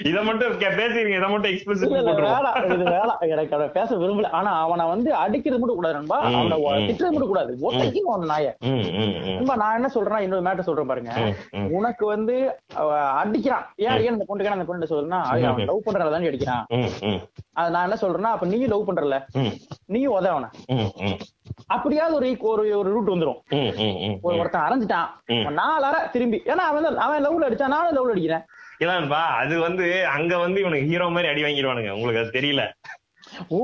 இத 0.04 0.22
மட்டும் 0.22 0.54
பேசிருங்க 0.60 1.18
இத 1.18 1.28
மட்டும் 1.28 1.52
இது 1.52 1.96
வேணாம். 2.16 3.20
எனக்கு 3.20 3.56
அதை 3.56 3.68
பேச 3.68 3.96
விரும்பல. 3.96 4.30
ஆனா 4.30 4.52
அவனை 4.60 4.86
வந்து 4.86 5.14
அடிக்கிறது 5.14 5.60
மட்டும் 5.62 5.78
கூடாது 5.78 5.94
நண்பா. 5.94 6.18
அவனை. 6.20 6.58
திட்டுறது 6.90 7.12
மட்டும் 7.12 7.28
கூடாது. 7.28 7.58
ஒத்தைக்கும் 7.62 8.12
அவன் 8.14 8.30
நாய. 8.30 8.48
நண்பா 9.36 9.56
நான் 9.56 9.76
என்ன 9.76 9.90
சொல்றேன்னா 9.94 10.20
இன்னொரு 10.20 10.46
மேட்டர் 10.50 10.68
சொல்றேன் 10.70 10.86
பாருங்க. 10.86 11.12
உனக்கு 11.72 12.06
வந்து 12.06 12.36
அடிக்கிறான். 13.22 13.66
ஏன் 13.76 13.90
அடிக்கிறான்? 13.90 14.16
அந்த 14.18 14.26
பொண்ணுக்கு 14.28 14.56
அந்த 14.58 14.66
பொண்ணு 14.66 14.88
சொல்றேன்னா 14.90 15.22
அவன் 15.24 15.66
லவ் 15.66 15.86
பண்றதால 15.86 16.12
தான் 16.12 16.30
அடிக்கிறான். 16.30 16.66
அது 17.54 17.70
நான் 17.72 17.90
என்ன 17.90 17.98
சொல்றேன்னா 18.02 18.34
அப்ப 18.36 18.46
நீயும் 18.46 18.70
லவ் 18.70 18.90
பண்றல. 18.90 19.18
நீயும் 19.86 20.14
உத 20.14 20.28
அவனை. 20.28 20.50
அப்படியாவது 21.68 22.16
ஒரு 22.16 22.38
ஒரு 22.40 22.78
ஒரு 22.78 22.90
ரூட் 22.90 23.10
வந்துரும். 23.10 23.40
ம், 23.50 23.56
ம், 23.56 23.96
ம், 24.06 24.18
ஒரு 24.22 24.36
ம். 24.36 24.40
ஒருத்தன் 24.40 24.62
அரைஞ்சிட்டான். 24.62 25.08
அவன் 25.42 25.54
நாலு 25.54 25.84
அரை 25.84 26.00
திரும்பி. 26.12 26.42
ஏன்னா 26.46 26.66
அவன் 26.72 26.98
அவன் 26.98 27.24
லவ்ல 27.26 27.46
அடிச்சான். 27.48 27.68
நானும் 27.68 27.96
லவ்ல 27.96 28.12
அடிக்கிறேன். 28.12 28.44
இதான்பா 28.80 29.20
அது 29.40 29.60
வந்து 29.66 29.84
அங்க 30.16 30.38
வந்து 30.38 30.62
இவனுக்கு 30.62 30.88
ஹீரோ 30.90 31.06
மாதிரி 31.12 31.28
அடி 31.32 31.44
வாங்கிடுவானுங்க. 31.44 31.90
உங்களுக்கு 31.96 32.22
அது 32.22 32.32
தெரியல. 32.32 32.64
ஓ? 33.52 33.60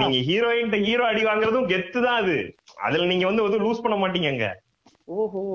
நீங்க 0.00 0.18
ஹீரோயின் 0.26 0.72
ஹீரோ 0.84 1.04
அடி 1.10 1.22
வாங்குறதும் 1.28 1.68
கெத்து 1.70 1.98
தான் 2.02 2.18
அது. 2.22 2.34
அதுல 2.86 3.06
நீங்க 3.12 3.26
வந்து 3.26 3.44
வந்து 3.46 3.64
லூஸ் 3.64 3.84
பண்ண 3.84 3.96
மாட்டீங்க 3.98 4.50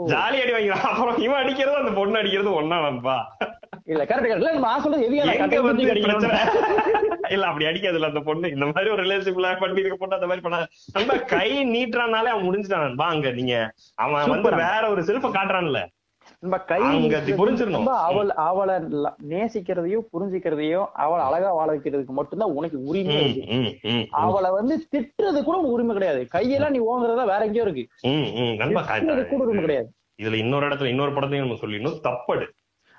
ஜாலி 0.09 0.37
அடி 0.41 0.51
வாங்கிக்கலாம் 0.53 0.87
அப்புறம் 0.89 1.15
இவன் 1.23 1.39
அடிக்கிறதும் 1.41 1.79
அந்த 1.79 1.91
பொண்ணு 1.95 2.19
அடிக்கிறதும் 2.19 2.57
ஒன்னா 2.59 2.75
நண்பா 2.83 3.15
இல்ல 3.87 4.03
கரெக்ட் 4.09 4.27
இல்ல 4.31 4.51
நான் 4.65 4.81
சொல்றது 4.83 5.05
இல்ல 7.33 7.47
அப்படி 7.47 7.65
அடிக்காதுல்ல 7.69 8.09
அந்த 8.09 8.21
பொண்ணு. 8.27 8.47
இந்த 8.53 8.65
மாதிரி 8.67 8.91
ஒரு 8.91 9.01
ரிலேஷன்ஷிப்ல 9.05 9.49
பண்ணி 9.59 9.81
இருக்க 9.81 9.95
பொண்ணு 9.97 10.17
அந்த 10.17 10.27
மாதிரி 10.29 10.43
பண்ண 10.45 10.57
நண்பா 10.95 11.15
கை 11.33 11.49
நீட்டுறானாலே 11.71 12.29
அவன் 12.33 12.47
முடிஞ்சுட்டான் 12.47 12.85
நண்பா 12.87 13.05
அங்க 13.13 13.31
நீங்க. 13.31 13.55
அவன் 13.97 14.23
வந்து. 14.25 14.37
வேற 14.63 14.83
ஒரு 14.93 15.01
செல்ஃப 15.09 15.27
காட்டுறான்ல. 15.31 15.81
நம்ம 16.43 16.57
கை 16.69 16.81
புரிஞ்சிடணும். 17.39 17.87
அவள் 18.09 18.29
அவளை 18.43 18.75
நேசிக்கிறதையும் 19.31 20.05
புரிஞ்சுக்கிறதையும் 20.13 20.85
அவளை 21.03 21.23
அழகா 21.25 21.49
வாழ 21.53 21.67
வைக்கிறதுக்கு 21.73 22.13
மட்டும்தான் 22.19 22.55
உனக்கு 22.59 22.77
உரிமை 22.83 23.15
இருக்கு. 23.23 24.07
அவளை 24.11 24.49
வந்து 24.51 24.75
திட்டுறது 24.93 25.39
கூட 25.47 25.55
உனக்கு 25.57 25.75
உரிமை 25.77 25.93
கிடையாது. 25.97 26.21
கையெல்லாம் 26.35 26.73
நீ 26.75 26.79
ஓங்குறதா 26.91 27.25
வேற 27.33 27.41
எங்கேயோ 27.45 27.65
இருக்கு. 27.67 27.83
கூட 29.29 29.43
உரிமை 29.43 29.63
கிடையாது. 29.65 29.89
இதுல 30.21 30.39
இன்னொரு 30.43 30.65
இடத்துல 30.67 30.91
இன்னொரு 30.93 31.13
படத்தையும் 31.13 31.45
நம்ம 31.45 31.59
சொல்லிடணும். 31.63 31.99
தப்படு. 32.07 32.47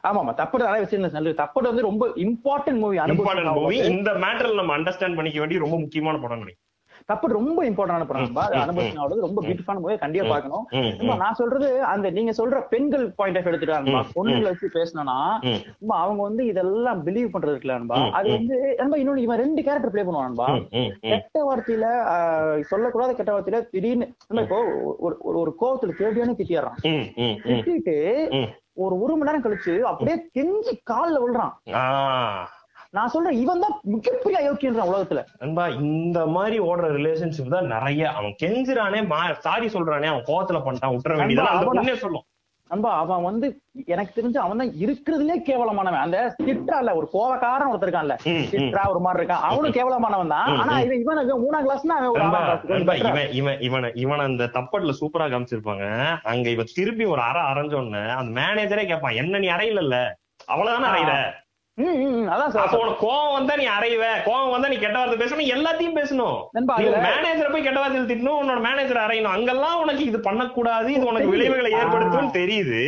ஆமா 0.08 0.20
ஆமா 0.20 0.34
தப்படு 0.40 0.66
நிறைய 0.66 1.08
நல்லது 1.08 1.42
தப்படு 1.42 1.66
வந்து 1.70 1.82
ரொம்ப 1.82 2.04
இம்பார்ட்டன்ட் 2.26 2.80
மூவி 2.82 2.98
இம்பார்ட்டன்ட் 2.98 3.54
மூவி 3.54 3.78
இந்த 3.94 4.10
மேட்டர்ல 4.24 4.60
நம்ம 4.60 4.76
அண்டர்ஸ்டாண்ட் 4.78 5.18
பண்ணிக்க 5.18 5.38
வேண்டிய 5.38 5.60
ரொம்ப 5.60 5.78
முக்கியமான 5.78 6.18
படம் 6.18 6.42
நினைக்கிறேன் 6.42 6.68
தப்படு 7.10 7.32
ரொம்ப 7.32 7.64
இம்பார்ட்டன்டான 7.64 8.04
படம் 8.06 8.36
அனுபவத்தினால 8.36 9.14
ரொம்ப 9.14 9.42
பியூட்டிஃபான 9.42 9.80
மூவி 9.80 9.96
கண்டிப்பா 9.96 10.28
பார்க்கணும். 10.28 10.66
ம், 10.70 10.76
நண்பா, 10.76 11.14
ம், 11.14 11.16
நான் 11.16 11.34
சொல்றது 11.34 11.82
அந்த 11.82 12.10
நீங்க 12.10 12.30
சொல்ற 12.30 12.60
பெண்கள் 12.68 13.10
பாயிண்ட் 13.10 13.38
ஆஃப் 13.38 13.46
எடுத்துட்டாங்க 13.46 14.04
பொண்ணுங்களை 14.14 14.42
வச்சு 14.42 14.68
நண்பா, 14.92 16.02
அவங்க 16.02 16.22
வந்து 16.22 16.46
இதெல்லாம் 16.46 17.06
பிலீவ் 17.06 17.28
பண்றது 17.32 17.54
இருக்குல்ல 17.54 17.66
நண்பா 17.66 17.96
ம், 17.96 18.12
அது. 18.12 18.30
வந்து 18.30 18.74
இன்னொன்னு 18.78 19.16
இவன் 19.16 19.38
ரெண்டு 19.38 19.62
கேரக்டர் 19.62 19.90
ப்ளே 19.90 20.02
பண்ணுவான் 20.02 20.22
நண்பா 20.22 20.46
ம், 20.46 20.66
ம், 20.70 20.78
ம். 20.78 20.90
கெட்ட 21.00 21.54
வார்த்தையில 21.54 21.84
சொல்லக்கூடாத 22.70 23.12
கெட்ட 23.12 23.40
வார்த்தையில 23.40 23.68
திடீர்னு 23.70 24.14
இப்போ 24.28 24.64
ஒரு 24.98 25.16
ஒரு- 25.34 25.62
கோவத்துல 25.64 25.96
தேவையான 25.96 26.32
திட்டிடுறான். 26.32 26.88
திட்டிட்டு. 27.44 28.48
ஒரு 28.72 29.00
ஒரு 29.00 29.16
மணி 29.16 29.30
நேரம் 29.30 29.44
கழிச்சு 29.44 29.78
அப்படியே 29.78 30.30
கெஞ்சி 30.38 30.78
கால்ல 30.90 31.18
விழுறான். 31.18 31.70
நான் 32.90 33.08
சொல்றேன் 33.08 33.40
இவன் 33.40 33.60
தான் 33.60 33.80
மிகப்பெரிய 33.82 34.38
அயோக்கியன்றான் 34.40 34.94
உலகத்துல. 34.94 35.24
நண்பா 35.38 35.68
இந்த 35.68 36.26
மாதிரி 36.26 36.58
ஓடுற 36.58 36.92
ரிலேஷன்ஷிப் 36.92 37.48
தான் 37.48 37.66
நிறைய. 37.66 38.12
அவன் 38.12 38.36
கெஞ்சுறானே 38.42 39.32
சாரி 39.32 39.66
சொல்றானே 39.66 40.04
அவன் 40.04 40.24
கோவத்துல 40.26 40.60
பண்ணிட்டான் 40.62 40.96
விட்டுற 40.96 41.16
வேண்டியது 41.16 41.48
அந்த 41.48 41.66
அவன- 41.66 41.82
பொண்ணே 41.82 41.94
சொல்லும். 41.96 42.22
நண்பா 42.68 42.96
அவன் 42.96 43.22
வந்து 43.22 43.60
எனக்கு 43.86 44.22
தெரிஞ்சு 44.22 44.36
அவன் 44.36 44.56
தான் 44.56 44.70
இருக்கிறதுலே 44.70 45.48
கேவலமானவன். 45.48 46.00
அந்த 46.00 46.34
திட்டால 46.42 46.94
ஒரு 46.94 47.08
கோவக்காரன் 47.12 47.72
ஒருத்தர் 47.72 47.86
இருக்கான்ல. 47.86 48.18
திட்டா 48.50 48.88
ஒரு 48.88 49.00
மாதிரி 49.00 49.24
இருக்கான். 49.24 49.36
அவனும் 49.36 49.72
கேவலமானவன் 49.72 50.28
தான். 50.28 50.58
ஆனா. 50.58 50.80
இவன் 50.80 51.00
இவனுக்கு 51.00 51.42
மூணாம் 51.42 51.64
கிளாஸ்னா 51.64 51.86
அவன். 51.86 52.96
இவன் 52.98 53.32
இவன் 53.32 53.58
இவன 53.58 53.96
இவன் 53.96 54.18
அந்த 54.18 54.44
தப்பட்ல 54.44 54.92
சூப்பரா 55.00 55.28
காமிச்சிருப்பாங்க. 55.28 56.06
அங்க 56.22 56.48
இவன் 56.48 56.66
திருப்பி 56.74 57.04
ஒரு 57.04 57.20
அரை 57.20 57.42
அரைஞ்ச 57.42 57.88
உடனே 57.88 58.10
அந்த 58.10 58.40
மேனேஜரே 58.40 58.86
கேட்பான் 58.86 59.14
என்ன 59.14 59.38
நீ 59.38 59.48
அறையில 59.48 60.08
அவ்வளவுதானே 60.48 60.88
அறையில 60.92 61.32
கோவம் 63.02 63.34
வந்தா 63.34 63.54
நீ 63.60 63.66
அறைவ. 63.74 64.04
கோவம் 64.26 64.52
வந்தா 64.54 64.68
நீ 64.72 64.76
கெட்ட 64.82 64.96
வார்த்தை 64.98 65.18
பேசணும். 65.22 65.50
எல்லாத்தையும் 65.54 65.96
பேசணும். 65.98 66.36
மேனேஜரை 67.06 67.50
போய் 67.52 67.66
கெட்ட 67.66 67.78
வார்த்தை 67.80 68.00
திட்டணும் 68.02 68.38
உன்னோட 68.40 68.60
மேனேஜர் 68.66 69.02
அறையணும். 69.04 69.34
அங்கெல்லாம் 69.36 69.80
உனக்கு 69.82 70.02
இது 70.04 70.20
பண்ணக்கூடாது. 70.20 70.88
இது 70.96 71.04
உனக்கு. 71.12 71.32
விளைவுகளை. 71.34 71.70
ஏற்படுத்தும் 71.80 72.34
தெரியுது. 72.38 72.80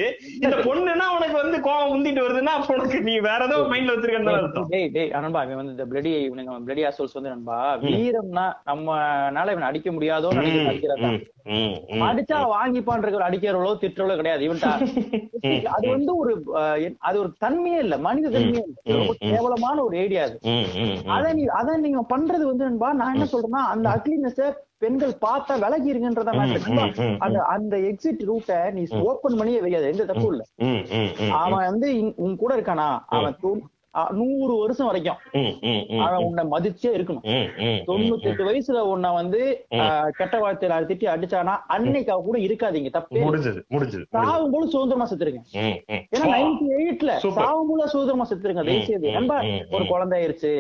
இந்த 0.45 0.57
பொண்ணுன்னா 0.69 1.07
உனக்கு 1.19 1.37
வந்து 1.43 1.59
கோவம் 1.69 1.93
முந்திட்டு 1.93 2.25
வருதுன்னா 2.27 2.55
அப்ப 2.59 2.75
உனக்கு 2.75 3.01
நீ 3.09 3.15
வேற 3.29 3.41
ஏதோ 3.51 3.59
மைண்ட்ல 3.73 3.95
வச்சிருக்கேன்னு 3.95 4.37
அர்த்தம். 4.39 4.69
டேய் 4.75 4.91
டேய் 4.97 5.13
நண்பா 5.17 5.43
இவன் 5.45 5.61
வந்து 5.63 5.77
இந்த 5.77 5.87
பிளடி 5.93 6.13
இவனுங்க 6.29 6.59
பிளடி 6.69 6.85
அசோல்ஸ் 6.91 7.19
வந்து 7.19 7.35
நண்பா 7.35 7.59
வீரம்னா 7.87 8.47
நம்மனால 8.71 9.55
இவன் 9.57 9.71
அடிக்க 9.71 9.91
முடியாதோ 9.93 10.35
நினைச்சு 10.39 11.32
அடிச்சா 12.07 12.37
வாங்கிப்பான்ற 12.53 12.99
அடிக்கிறவளோ 13.27 13.73
திட்டுறவளோ 13.81 14.17
கிடையாது. 14.17 14.43
இவன்டா 14.45 14.73
அது 15.73 15.87
வந்து 15.91 16.13
ஒரு 16.17 16.33
அது 17.03 17.17
ஒரு 17.21 17.31
தன்மையே 17.41 17.79
இல்ல 17.79 17.97
மனித 18.01 18.33
தன்மையே 18.35 18.65
இல்ல. 18.65 18.77
ரொம்ப 18.97 19.15
கேவலமான 19.27 19.77
ஒரு 19.83 19.97
ஐடியா 19.99 20.25
அது. 20.25 20.37
அத 21.15 21.33
நீ 21.33 21.45
அத 21.61 21.77
நீங்க 21.79 22.03
பண்றது 22.13 22.45
வந்து 22.47 22.67
நண்பா 22.69 22.91
நான் 23.01 23.15
என்ன 23.15 23.29
சொல்றேன்னா 23.33 23.63
அந்த 23.73 23.89
அக்லினஸ் 23.97 24.43
பெண்கள் 24.81 25.13
பார்த்தா 25.23 25.55
விலகி 25.63 25.89
இருங்கன்றத 25.91 26.31
அந்த 27.21 27.39
அந்த 27.53 27.75
எக்ஸிட் 27.91 28.23
ரூட்டை 28.29 28.61
நீ 28.75 28.81
ஓபன் 29.05 29.39
பண்ணியே 29.39 29.61
வைக்காது 29.61 29.91
எந்த 29.91 30.05
தப்பும் 30.05 30.33
இல்ல. 30.33 30.43
அவன் 31.39 31.69
வந்து 31.69 31.89
உன் 32.25 32.35
கூட 32.37 32.53
இருக்கானா? 32.57 32.89
அவன் 33.15 33.37
நூறு 34.19 34.55
வருஷம் 34.61 34.89
வரைக்கும். 34.89 35.19
உன்னை 36.27 36.45
மதிச்சே 36.53 36.91
இருக்கணும். 36.97 37.25
தொண்ணூத்தி 37.89 38.29
எட்டு 38.31 38.45
வயசுல 38.49 38.83
உன்னை 38.93 39.11
வந்து 39.19 39.41
கெட்ட 40.19 40.35
வார்த்தையில 40.45 40.79
திட்டி 40.91 41.07
அடிச்சானா 41.15 41.55
அன்னைக்கு 41.75 42.15
கூட 42.29 42.39
இருக்காதீங்க. 42.47 42.91
தப்பே 42.97 43.25
முடிஞ்சது. 43.27 43.61
சாவும் 44.17 44.55
போது 44.55 44.67
சுதந்திரமா 44.75 45.07
செத்துருங்க. 45.11 45.43
ஏன்னா 46.15 46.27
நைன்டி 46.35 46.67
எயிட்ல. 46.79 47.13
சாவும் 47.41 47.71
போல 47.73 47.87
சுதந்திரமா 47.95 48.27
செத்துருங்க 48.31 48.65
தயவு 48.69 48.89
செய்து 48.91 49.09
ம், 49.11 49.17
நண்பா 49.19 49.37
ம், 49.51 49.61
ஒரு. 49.75 49.85
குழந்தை 49.93 50.19
ஆயிருச்சு. 50.21 50.53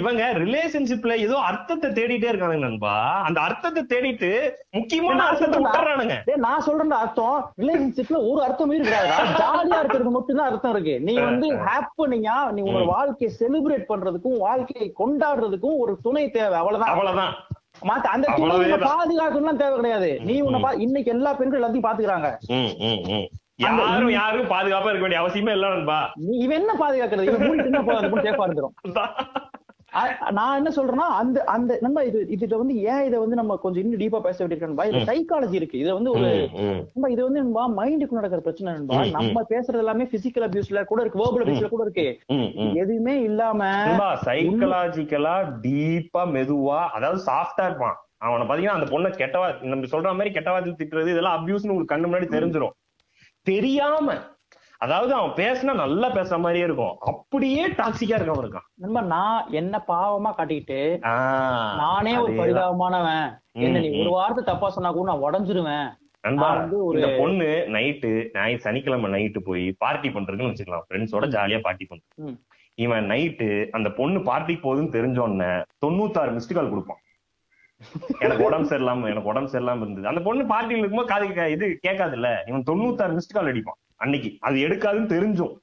இவங்க 0.00 0.22
ரிலேஷன்ஷிப்ல 0.44 1.16
ஏதோ 1.26 1.36
அர்த்தத்தை 1.50 1.90
தேடிட்டே 1.98 2.30
இருக்காங்க 2.32 2.58
நண்பா. 2.66 2.94
அந்த 3.28 3.38
அர்த்தத்தை 3.48 3.84
தேடிட்டு 3.94 4.30
முக்கியமான 4.78 5.20
அர்த்தத்தை. 5.30 5.60
விட்டுறானுங்க 5.64 6.16
நான் 6.46 6.64
சொல்றேன் 6.68 6.96
அர்த்தம். 7.02 7.38
ரிலேஷன்ஷிப்ல 7.62 8.18
ஒரு 8.30 8.40
அர்த்தமே 8.46 8.78
இருக்காதுடா 8.80 9.18
ஜாலியா 9.42 9.78
இருக்கிறது 9.82 10.16
மட்டும் 10.16 10.40
தான் 10.40 10.50
அர்த்தம் 10.50 10.74
இருக்கு. 10.74 10.96
நீ 11.08 11.14
வந்து 11.28 11.48
ஹாப்பினிங்கா 11.88 12.36
நீ 12.54 12.60
உன்னோட 12.66 12.86
வாழ்க்கையை 12.94 13.30
செலிப்ரேட் 13.40 13.90
பண்றதுக்கும் 13.90 14.38
வாழ்க்கையை 14.46 14.88
கொண்டாடுறதுக்கும் 15.00 15.80
ஒரு 15.82 15.92
துணை 16.06 16.24
தேவை. 16.30 16.56
அவ்வளவுதான். 16.60 16.92
அவ்வளவுதான். 16.94 17.34
மாத்த 17.88 18.12
அந்த 18.14 18.26
தான். 18.74 18.88
பாதுகாக்கணும்லாம் 18.92 19.60
தேவை 19.62 19.74
கிடையாது. 19.76 20.10
நீ 20.28 20.36
உன்னை 20.46 20.70
இன்னைக்கு 20.84 21.10
எல்லா 21.16 21.30
பெண்கள் 21.40 21.60
எல்லாத்தையும் 21.60 21.88
பாத்துக்கிறாங்க. 21.88 22.28
யாரும் 23.64 24.12
யாரும் 24.20 24.50
பாதுகாப்பா 24.54 24.90
இருக்க 24.90 25.04
வேண்டிய 25.04 25.20
அவசியமே 25.22 25.52
இல்ல 25.56 25.68
இவன் 26.44 26.58
என்ன 26.60 26.72
பாதுகாக்கிறது? 26.82 27.28
இவன் 27.30 27.64
தின்ன 27.66 27.80
போதும் 27.88 28.24
சேஃபா 28.26 28.46
இருந்துரும். 28.48 28.76
நான் 30.32 30.56
என்ன 30.56 30.70
சொல்றேன்னா 30.76 31.06
அந்த 31.20 31.44
அந்த 31.44 31.78
நம்ம 31.80 32.02
இது 32.04 32.18
இதுல 32.34 32.56
வந்து 32.56 32.74
ஏன் 32.92 33.04
இதை 33.06 33.18
வந்து 33.18 33.36
நம்ம 33.36 33.56
கொஞ்சம் 33.56 33.82
இன்னும் 33.82 34.00
டீப்பா 34.00 34.20
பேச 34.26 34.36
வேண்டியிருக்கா 34.40 34.86
இதுல 34.88 35.04
சைக்காலஜி 35.10 35.56
இருக்கு. 35.60 35.78
இதுல 35.82 35.94
வந்து 35.98 36.10
ஒரு. 36.10 36.30
நண்பா, 36.94 37.08
இது 37.08 37.22
வந்து 37.24 37.42
நண்பா 37.42 37.64
மைண்டுக்கு 37.78 38.18
நடக்கிற 38.18 38.40
பிரச்சனை 38.40 38.74
நண்பா. 38.74 38.98
நம்ம 39.16 39.42
பேசுறது 39.52 39.82
எல்லாமே 39.84 40.06
பிசிக்கல் 40.14 40.46
அபியூஸ்ல 40.48 40.84
கூட 40.84 41.00
இருக்கு 41.00 41.22
வேர்பல் 41.22 41.44
அபியூஸ்ல 41.44 41.70
கூட 41.74 41.84
இருக்கு. 41.88 42.06
எதுவுமே 42.82 43.14
இல்லாம 43.20 43.60
நண்பா 43.88 44.10
சைக்கலாஜிக்கலா 44.28 45.36
டீப்பா 45.66 46.24
மெதுவா 46.36 46.80
அதாவது 46.98 47.22
சாஃப்டா 47.30 47.66
இருப்பான். 47.70 47.96
அவனை 48.18 48.46
பாத்தீங்கன்னா 48.46 48.78
அந்த 48.78 48.90
பொண்ணை 48.94 49.10
கெட்டவா 49.16 49.48
நம்ம 49.72 49.90
சொல்ற 49.94 50.12
மாதிரி 50.18 50.34
கெட்டவாதி 50.36 50.70
திட்டுறது 50.80 51.14
இதெல்லாம் 51.14 51.38
அபியூஸ்னு 51.38 51.72
உங்களுக்கு 51.74 51.94
கண்ணு 51.94 52.08
முன்னாடி 52.10 52.28
தெரிஞ்சிரும். 52.36 52.74
தெரியாம 53.46 54.06
அதாவது 54.80 55.12
அவன் 55.14 55.32
பேசினா 55.38 55.72
நல்லா 55.82 56.08
பேசுற 56.16 56.36
மாதிரியே 56.42 56.64
இருக்கும். 56.64 56.92
அப்படியே 57.10 57.62
டாக்ஸிக்கா 57.78 58.16
இருக்கவன் 58.18 58.44
இருக்கான். 58.44 58.66
நண்பா 58.82 59.00
நான் 59.14 59.48
என்ன 59.50 59.84
பாவமா 59.88 60.30
காட்டிக்கிட்டு 60.36 60.80
நானே 61.82 62.12
ஒரு. 62.16 62.32
பரிதாபமானவன். 62.40 63.26
என்ன 63.66 63.80
நீ 63.84 63.88
ஒரு 64.02 64.10
வார்த்தை 64.10 64.44
தப்பா 64.44 64.68
சொன்னா 64.76 64.92
கூட 64.92 65.06
நான் 65.10 65.24
உடஞ்சிருவேன். 65.26 65.88
நண்பா 66.26 66.48
நான் 66.54 66.70
இந்த 66.98 67.08
பொண்ணு 67.18 67.48
நைட்டு 67.76 68.10
ஞாயிறு 68.36 68.64
சனிக்கிழமை 68.66 69.10
நைட்டு 69.16 69.42
போய் 69.48 69.64
பார்ட்டி 69.84 70.08
பண்றதுன்னு 70.08 70.52
வச்சுக்கலாம். 70.52 70.86
ஃப்ரெண்ட்ஸோட 70.88 71.28
ஜாலியா 71.36 71.60
பார்ட்டி 71.66 71.88
பண்றது. 71.90 72.14
ம். 72.28 72.38
இவன் 72.74 73.10
நைட்டு 73.10 73.48
அந்த 73.76 73.88
பொண்ணு 73.98 74.18
பார்ட்டிக்கு 74.30 74.64
போகுதுன்னு 74.66 74.94
தெரிஞ்சோடனே 74.96 75.50
தொண்ணூத்தாறு 75.84 76.32
மிஸ்டு 76.36 76.56
கால் 76.58 76.72
கொடுப்பான். 76.74 77.02
எனக்கு 78.18 78.44
உடம்பு 78.44 78.68
சரியில்லாம 78.70 79.10
எனக்கு 79.12 79.32
உடம்பு 79.32 79.50
சரியில்லாம 79.52 79.84
இருந்தது. 79.84 80.10
அந்த 80.12 80.20
பொண்ணு 80.28 80.44
பார்ட்டியில் 80.54 80.82
இருக்கும்போது 80.82 81.12
காது 81.12 81.52
இது 81.56 81.66
கேட்காதுல்ல. 81.88 82.30
இவன் 82.50 82.68
தொண்ணூத்தாறு 82.70 83.16
மிஸ்டு 83.18 83.36
கால் 83.36 83.50
அடிப்பான். 83.52 83.80
அன்னைக்கு. 84.00 84.38
அது 84.40 84.66
எடுக்காதுன்னு 84.66 85.10
தெரிஞ்சும். 85.10 85.60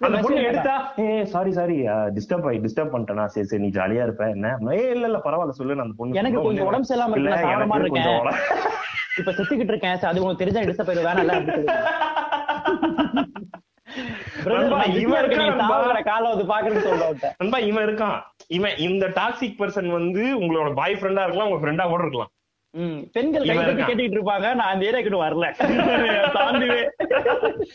அந்த 0.00 0.18
பொண்ணு 0.24 0.42
எடுத்தா 0.48 0.94
ஏ 1.00 1.24
சாரி 1.26 1.52
சாரி 1.52 1.76
டிஸ்டர்ப் 2.16 2.46
ஆகி 2.48 2.58
டிஸ்டர்ப் 2.64 2.92
பண்ணிட்டேனா? 2.92 3.24
சரி 3.34 3.46
சரி 3.50 3.64
நீ 3.64 3.70
ஜாலியா 3.78 4.04
இருப்ப 4.06 4.28
என்ன? 4.34 4.50
ஏ 4.74 4.90
இல்ல 4.94 5.10
இல்ல 5.10 5.18
பரவாயில்ல 5.24 5.58
சொல்லு 5.58 5.78
அந்த 5.78 5.96
பொண்ணு 5.98 6.18
எனக்கு 6.20 6.40
கொஞ்சம் 6.40 6.68
உடம்பு 6.68 6.88
சரியில்லாம 6.90 7.74
இருக்கு 7.74 7.96
கொஞ்சம் 7.96 8.28
இப்ப 9.20 9.32
செத்துக்கிட்டு 9.32 9.72
இருக்கேன் 9.72 10.04
அது 10.08 10.20
உங்களுக்கு 10.20 10.42
தெரிஞ்சா 10.42 10.60
டிஸ்டர்ப் 10.64 10.90
ஆயிடும் 10.92 11.78
நான் 14.70 14.92
இவன் 14.96 15.20
இருக்கேன், 15.20 15.46
இவன் 17.62 17.84
இருக்கான். 17.86 18.18
இவன் 18.56 18.76
இந்த 18.86 19.04
டாக்ஸிக் 19.16 19.56
பர்சன் 19.58 19.88
வந்து 19.94 20.22
உங்களோட 20.38 20.68
பாய் 20.74 20.96
ஃப்ரெண்டா 20.98 21.24
இருக்கலாம் 21.24 21.48
உங்க 21.48 21.58
ஃப்ரெண்டா 21.62 21.88
கூட 21.88 22.02
இருக்கலாம். 22.04 22.30
பெண்கள் 23.12 23.44
கை 23.44 23.54
இவன் 23.54 23.66
தட்டி 23.66 23.82
இருக்கான். 23.82 23.88
கேட்டுக்கிட்டு 23.88 24.18
இருப்பாங்க 24.18 24.54
நான் 24.54 24.72
அந்த 24.72 24.90
ஏரியாக்கிட்டு 24.90 25.22
வரல. 25.22 25.46
தாண்டுவே. 26.38 26.80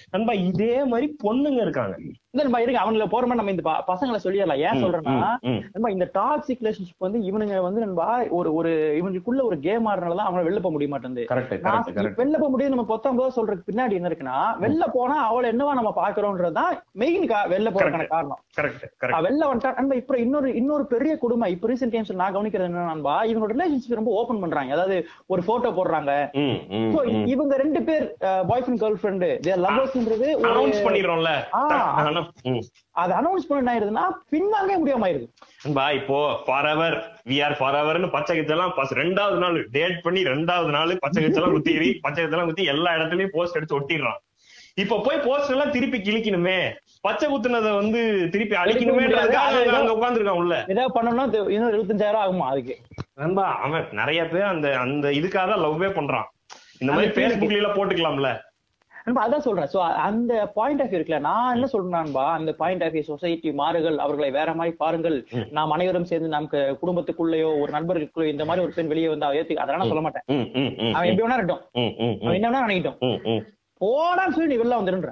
நண்பா 0.10 0.34
இதே 0.34 0.84
மாதிரி 0.84 1.16
பொண்ணுங்க 1.24 1.62
இருக்காங்க. 1.62 1.96
இல்ல 2.36 2.44
நம்ம 2.46 2.60
இருங்க 2.62 2.80
அவங்கள 2.84 3.06
போற 3.10 3.24
மாதிரி 3.30 3.40
நம்ம 3.40 3.52
இந்த 3.54 3.64
பசங்களை 3.90 4.20
சொல்லிடலாம். 4.24 4.62
ஏன் 4.68 4.80
சொல்றேன்னா. 4.84 5.18
நம்ம 5.74 5.90
இந்த 5.96 6.06
டாக்ஸிக் 6.16 6.62
ரிலேஷன்ஷிப் 6.64 7.06
வந்து 7.06 7.20
இவனுங்க 7.30 7.58
வந்து 7.66 7.82
நண்பா 7.84 8.08
ஒரு 8.38 8.50
ஒரு 8.60 8.72
இவனுக்குள்ள 9.00 9.42
ஒரு 9.50 9.58
கேம் 9.66 9.88
ஆடுறதுனால 9.90 10.24
அவங்கள 10.28 10.44
வெளில 10.48 10.62
போக 10.64 10.74
முடிய 10.76 10.92
மாட்டேங்குது 10.94 11.26
வெளில 12.22 12.38
போக 12.44 12.50
முடியும் 12.54 12.74
நம்ம 12.76 12.86
பத்தொன்பது 12.94 13.36
சொல்றதுக்கு 13.36 13.68
பின்னாடி 13.70 13.98
என்ன 14.00 14.10
இருக்குன்னா 14.12 14.38
வெளில 14.64 14.88
போனா 14.96 15.18
அவளை 15.28 15.52
என்னவா 15.54 15.76
நம்ம 15.80 15.92
பாக்குறோம்ன்றதுதான் 16.00 16.72
மெயின் 17.04 17.28
வெளில 17.54 17.72
போறதுக்கான 17.76 18.08
காரணம். 18.16 18.42
வெளில 19.28 19.44
வந்துட்டா 19.52 19.76
நண்பா 19.78 20.00
இப்ப 20.02 20.18
இன்னொரு 20.24 20.50
இன்னொரு 20.62 20.88
பெரிய 20.96 21.14
கொடுமை 21.26 21.52
இப்ப 21.56 21.72
ரீசெண்ட் 21.74 21.96
டைம்ஸ் 21.98 22.14
நான் 22.24 22.36
கவனிக்கிறது 22.38 22.70
என்ன 22.72 22.88
நண்பா 22.92 23.16
இவங்களோட 23.30 23.58
ரிலேஷன்ஷிப் 23.58 24.00
ரொம்ப 24.02 24.12
ஓபன் 24.22 24.44
பண்றாங்க. 24.46 24.74
அதாவது 24.78 24.98
ஒரு 25.34 25.44
போட்டோ 25.52 25.72
போடுறாங்க. 25.78 26.12
இவங்க 27.36 27.54
ரெண்டு 27.64 27.82
பேர் 27.92 28.08
பாய் 28.50 28.66
ஃப்ரெண்ட் 28.66 28.84
கேர்ள் 28.86 29.00
ஃப்ரெண்டு 29.04 29.32
லவ்வர்ஸ்ன்றது 29.68 30.30
அனௌன்ஸ் 30.50 30.84
பண்ணிடுறோம்ல. 30.90 31.32
அது 33.02 33.14
அனௌன்ஸ் 33.20 33.48
பண்ண 33.48 33.62
என்ன 33.62 33.74
ஆயிருதுன்னா 33.74 34.06
பின்வாங்க 34.34 34.78
முடியாம 34.82 35.06
ஆயிருது. 35.08 35.28
நண்பா 35.64 35.86
இப்போ 36.00 36.20
ஃபாரெவர் 36.48 36.98
வி 37.32 37.38
ஆர் 37.46 37.58
ஃபாரெவர்னு 37.62 38.10
பச்சை 38.18 38.36
கிச்செல்லாம் 38.40 38.76
ரெண்டாவது 39.02 39.40
நாள் 39.46 39.58
டேட் 39.78 39.98
பண்ணி 40.06 40.24
ரெண்டாவது 40.34 40.72
நாள் 40.78 40.94
பச்சை 41.06 41.22
கிச்செல்லாம் 41.24 41.56
குத்தி 41.58 41.74
பச்சை 42.06 42.20
கிச்செல்லாம் 42.22 42.52
குத்தி 42.52 42.66
எல்லா 42.76 42.94
இடத்துலயும் 43.00 43.36
போஸ்ட் 43.38 43.58
அடிச்சு 43.60 43.80
ஒட்டிடுறான். 43.80 44.22
இப்ப 44.82 44.98
போய் 45.06 45.18
போஸ்ட் 45.26 45.52
எல்லாம் 45.54 45.74
திருப்பி 45.74 45.98
கிழிக்கணுமே. 46.06 46.56
பச்சை 47.06 47.26
குத்துனதை 47.32 47.72
வந்து 47.80 48.00
திருப்பி 48.34 48.56
அவன் 48.60 49.76
அங்க 49.80 49.94
உட்காந்துருக்கான் 49.98 50.40
உள்ள. 50.42 50.56
ஏதாவது 50.74 50.94
பண்ணணும்னா 50.96 51.26
இன்னும் 51.56 51.74
இருபத்தஞ்சாயிரம் 51.74 52.24
ஆகுமா 52.24 52.48
அதுக்கு? 52.54 52.76
நண்பா 53.22 53.46
அவன் 53.66 53.86
நிறைய 54.00 54.22
பேர் 54.32 54.52
அந்த 54.54 54.70
அந்த 54.86 55.10
இதுக்காக 55.20 55.46
தான் 55.52 55.64
லவ்வே 55.66 55.90
பண்றான். 56.00 56.28
இந்த 56.82 56.92
மாதிரி 56.94 57.12
பேஸ்புக்ல 57.18 57.70
போட்டுக்கலாம்ல. 57.76 58.32
அதான் 59.06 59.46
சொல்றேன். 59.48 59.70
சோ 59.74 59.80
அந்த 60.08 60.34
பாயிண்ட் 60.58 60.82
ஆஃப் 60.82 60.94
இருக்குல்ல 60.98 61.20
நான் 61.20 61.54
என்ன 61.56 61.68
சொல்றேன்பா 61.74 62.26
அந்த 62.38 62.52
பாயிண்ட் 62.62 62.84
ஆஃப் 62.84 62.98
சொசைட்டி 63.12 63.52
மாறுகள் 63.62 63.98
அவர்களை 63.98 64.32
வேற 64.32 64.54
மாதிரி 64.54 64.76
பாருங்கள். 64.84 65.18
நாம் 65.58 65.74
அனைவரும் 65.78 66.10
சேர்ந்து 66.12 66.36
நமக்கு 66.36 66.78
குடும்பத்துக்குள்ளேயோ 66.84 67.50
ஒரு 67.62 67.72
நண்பர்களுக்குள்ளேயோ 67.78 68.36
இந்த 68.36 68.46
மாதிரி 68.46 68.66
ஒரு 68.66 68.76
பெண் 68.78 68.92
வெளியே 68.94 69.10
வந்தா 69.14 69.32
ஏத்து 69.40 69.62
அதெல்லாம் 69.64 69.92
சொல்ல 69.92 70.04
மாட்டேன். 70.06 70.26
அவன் 70.96 71.10
எப்படி 71.10 71.26
வேணா 71.26 71.38
இருக்கட்டும். 71.38 71.66
அவன் 72.24 72.40
என்ன 72.40 72.50
வேணா 72.50 72.66
நினைக்கட்டும். 72.68 72.98
போடான்னு 73.84 74.36
சொல்லி 74.36 74.52
நீ 74.52 74.58
வெளில 74.62 74.80
வந்துடுன்ற 74.80 75.12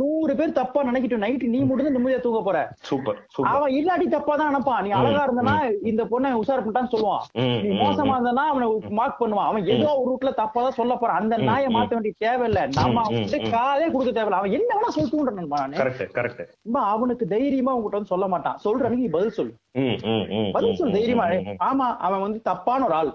நூறு 0.00 0.32
பேர் 0.38 0.58
தப்பா 0.58 0.80
நினைக்கிட்டு 0.82 1.22
நைட்டு 1.22 1.52
நீ 1.54 1.60
மட்டும் 1.60 1.96
நிம்மதியா 1.96 2.20
தூங்க 2.20 2.40
போற. 2.40 2.58
சூப்பர் 2.88 3.18
அவன் 3.52 3.74
இல்லாட்டி 3.78 4.06
தப்பா 4.08 4.34
தான் 4.36 4.50
நினைப்பான். 4.50 4.82
நீ 4.84 4.90
அழகா 4.90 5.22
இருந்தனா 5.26 5.54
இந்த 5.90 6.02
பொண்ணை 6.04 6.30
உஷார் 6.40 6.62
பண்ணிட்டான்னு 6.62 6.92
சொல்லுவான். 6.94 7.24
நீ 7.64 7.70
மோசமா 7.80 8.14
இருந்தனா 8.16 8.44
அவனை 8.52 8.66
மார்க் 8.98 9.20
பண்ணுவான். 9.22 9.48
அவன் 9.50 9.68
ஏதோ 9.74 9.88
ஒரு 10.00 10.08
ரூட்ல 10.10 10.32
தப்பா 10.34 10.62
தான் 10.62 10.78
சொல்ல 10.80 10.94
போறான். 10.96 11.20
அந்த 11.22 11.36
நாயை 11.50 11.68
மாத்த 11.76 11.96
வேண்டிய 11.96 12.14
தேவையில்ல. 12.26 12.62
நம்ம 12.78 13.04
ம். 13.12 13.28
காலே 13.50 13.88
கொடுக்க 13.88 14.12
தேவையில்ல. 14.12 14.40
அவன் 14.40 14.56
என்ன 14.58 14.70
வேணா 14.74 14.90
சொல்லிட்டு 14.90 15.18
அவனுக்கு 16.92 17.24
தைரியமா 17.26 17.72
உங்ககிட்ட 17.74 17.98
வந்து 17.98 18.12
சொல்ல 18.14 18.26
மாட்டான். 18.28 18.58
சொல்ற 18.64 18.84
அன்னைக்கு 18.86 19.06
நீ 19.06 19.12
பதில் 19.16 19.36
சொல்லு. 19.38 19.52
பதில் 20.54 20.78
சொல்லு 20.78 20.96
தைரியமா. 20.98 21.24
ஆமா 21.68 21.86
அவன் 21.98 22.20
வந்து 22.20 22.38
தப்பான 22.42 22.84
ஒரு 22.84 22.94
ஆள். 22.94 23.10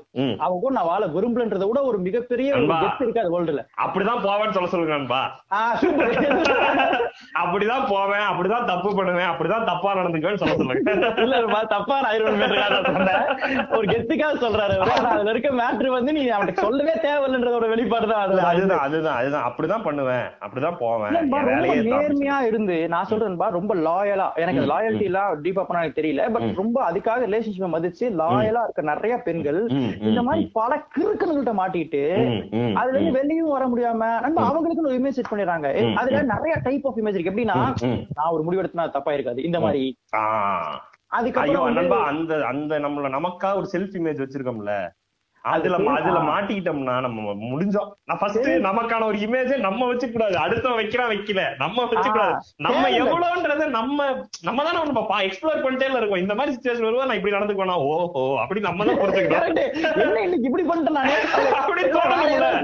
அவன் 0.46 0.62
கூட 0.64 0.74
நான் 0.74 0.90
வாழ 0.92 1.06
விரும்பலன்றத 1.08 1.68
விட 1.70 1.80
ஒரு 1.84 1.98
மிகப்பெரிய. 2.00 2.50
கெத்து 2.84 3.06
இருக்காது 3.06 3.32
வேர்ல்டுல 3.36 3.64
அப்படிதான் 3.86 4.24
போவேன்னு 4.26 4.56
சொல்ல 4.56 4.70
சொல்லுங்க 4.70 4.96
நண்பா. 4.96 5.22
ஆ, 5.54 5.62
super. 5.78 6.08
அப்படிதான் 7.42 7.86
போவேன் 7.90 8.26
அப்படிதான் 8.30 8.68
தப்பு 8.70 8.90
பண்ணுவேன் 8.96 9.30
அப்படிதான் 9.30 9.66
தப்பா 9.70 9.90
நடந்துக்குவேன்னு 9.96 10.42
சொல்ல 10.42 10.56
சொல்லுங்க. 10.56 10.94
இல்ல 11.24 11.38
தப்பா 11.68 11.96
சொன்னேன். 12.88 13.24
ஒரு 13.76 13.86
கெத்துக்காக 13.88 14.36
சொல்றாரு 14.44 14.76
அதுல 15.10 15.32
இருக்க 15.34 15.50
மேட்ரு 15.60 15.90
வந்து 15.96 16.14
நீ 16.14 16.24
அவனுக்கு 16.36 16.66
சொல்லவே 16.66 16.94
தேவையில்லைன்றதோட 17.06 17.68
வெளிப்பாடு 17.74 18.08
தான் 18.08 18.22
அதுதான் 18.24 18.50
அதுதான் 18.86 19.18
அதுதான். 19.18 19.46
அப்படிதான் 19.50 19.86
பண்ணுவேன் 19.86 20.26
அப்படிதான் 20.42 20.80
போவேன். 20.80 21.14
நேர்மையா 21.90 22.38
இருந்து 22.50 22.78
நான் 22.94 23.10
சொல்றேன்பா 23.12 23.50
ரொம்ப 23.56 23.74
லாயலா 23.86 24.28
எனக்கு 24.44 24.64
லாயல்ட்டி 24.72 25.08
எல்லாம் 25.10 25.32
டீப்பா 25.46 25.64
பண்ண 25.64 25.82
எனக்கு 25.82 26.00
தெரியல 26.00 26.28
பட். 26.36 26.48
ரொம்ப 26.62 26.78
அதுக்காக 26.90 27.26
ரிலேஷன்ஷிப் 27.28 27.76
மதிச்சு 27.76 28.06
லாயலா 28.20 28.64
இருக்க 28.66 28.84
நிறைய 28.92 29.16
பெண்கள் 29.26 29.62
இந்த 30.06 30.22
மாதிரி 30.24 30.44
பல 30.56 30.72
கிறுக்கணுகிட்ட 30.96 31.54
மாட்டிட்டு 31.60 32.04
அதுல 32.80 32.96
இருந்து 32.96 33.18
வெளியும் 33.20 33.54
வர 33.56 33.65
முடியாம 33.68 34.20
நண்பா 34.20 34.46
அவங்களுக்கு 34.46 34.88
ஒரு 34.88 35.00
இமேஜ் 35.00 35.18
செட் 35.18 35.32
பண்ணிடுறாங்க. 35.32 35.68
அதுல 35.96 36.22
நிறைய 36.24 36.60
டைப் 36.64 36.88
ஆஃப் 36.88 36.98
இமேஜ் 36.98 37.16
இருக்கு. 37.16 37.32
எப்படின்னா. 37.32 37.56
நான் 38.16 38.32
ஒரு 38.32 38.44
முடிவெடுத்தா 38.44 38.90
தப்பா 38.90 39.14
இருக்காது 39.14 39.44
இந்த 39.44 39.60
மாதிரி. 39.60 39.98
ஆ. 40.14 40.24
ஐயோ 41.42 41.60
நண்பா 41.74 41.98
அந்த 42.06 42.46
அந்த 42.46 42.80
நம்மள 42.80 43.10
நமக்கா 43.10 43.56
ஒரு 43.56 43.68
செல்ஃப் 43.72 43.96
இமேஜ் 44.00 44.22
வச்சிருக்கோம்ல. 44.24 44.74
அதுல 45.46 45.78
அது 45.78 45.90
அதுல. 46.00 46.20
மாட்டிக்கிட்டோம்னா 46.30 46.94
நம்ம 47.06 47.20
முடிஞ்சோம் 47.50 47.90
நான் 48.08 48.20
ஃபர்ஸ்ட் 48.22 48.48
நமக்கான 48.66 49.06
ஒரு 49.06 49.18
இமேஜே 49.26 49.58
நம்ம 49.66 49.88
வச்சுக்க 49.90 50.14
கூடாது 50.14 50.36
அடுத்தவன் 50.44 50.80
வைக்கிறா 50.80 51.06
வைக்கல. 51.12 51.42
நம்ம 51.62 51.78
வச்சுக்க 51.84 52.12
கூடாது 52.12 52.36
நம்ம. 52.66 52.84
எவ்வளவுன்றத 53.00 53.68
நம்ம 53.76 54.00
நம்ம 54.48 54.64
தானே 54.68 54.78
நம்ம 54.82 55.04
எக்ஸ்ப்ளோர் 55.28 55.64
பண்ணிட்டே 55.66 55.90
இருக்கோம். 55.92 56.24
இந்த 56.24 56.36
மாதிரி 56.40 56.54
சுச்சுவேஷன் 56.56 56.88
வருவா 56.88 57.08
நான் 57.10 57.20
இப்படி 57.20 57.36
நடந்துக்குவேனா? 57.36 57.78
ஓஹோ 57.90 58.24
அப்படி 58.44 58.62
நம்ம 58.62 58.86
தான் 58.86 59.00
Correct. 59.02 59.34
என்ன 60.04 60.22
இன்னைக்கு 60.26 60.48
இப்படி 60.50 60.66
பண்ணிட்டேன் 60.70 61.12
அப்படி 61.60 61.82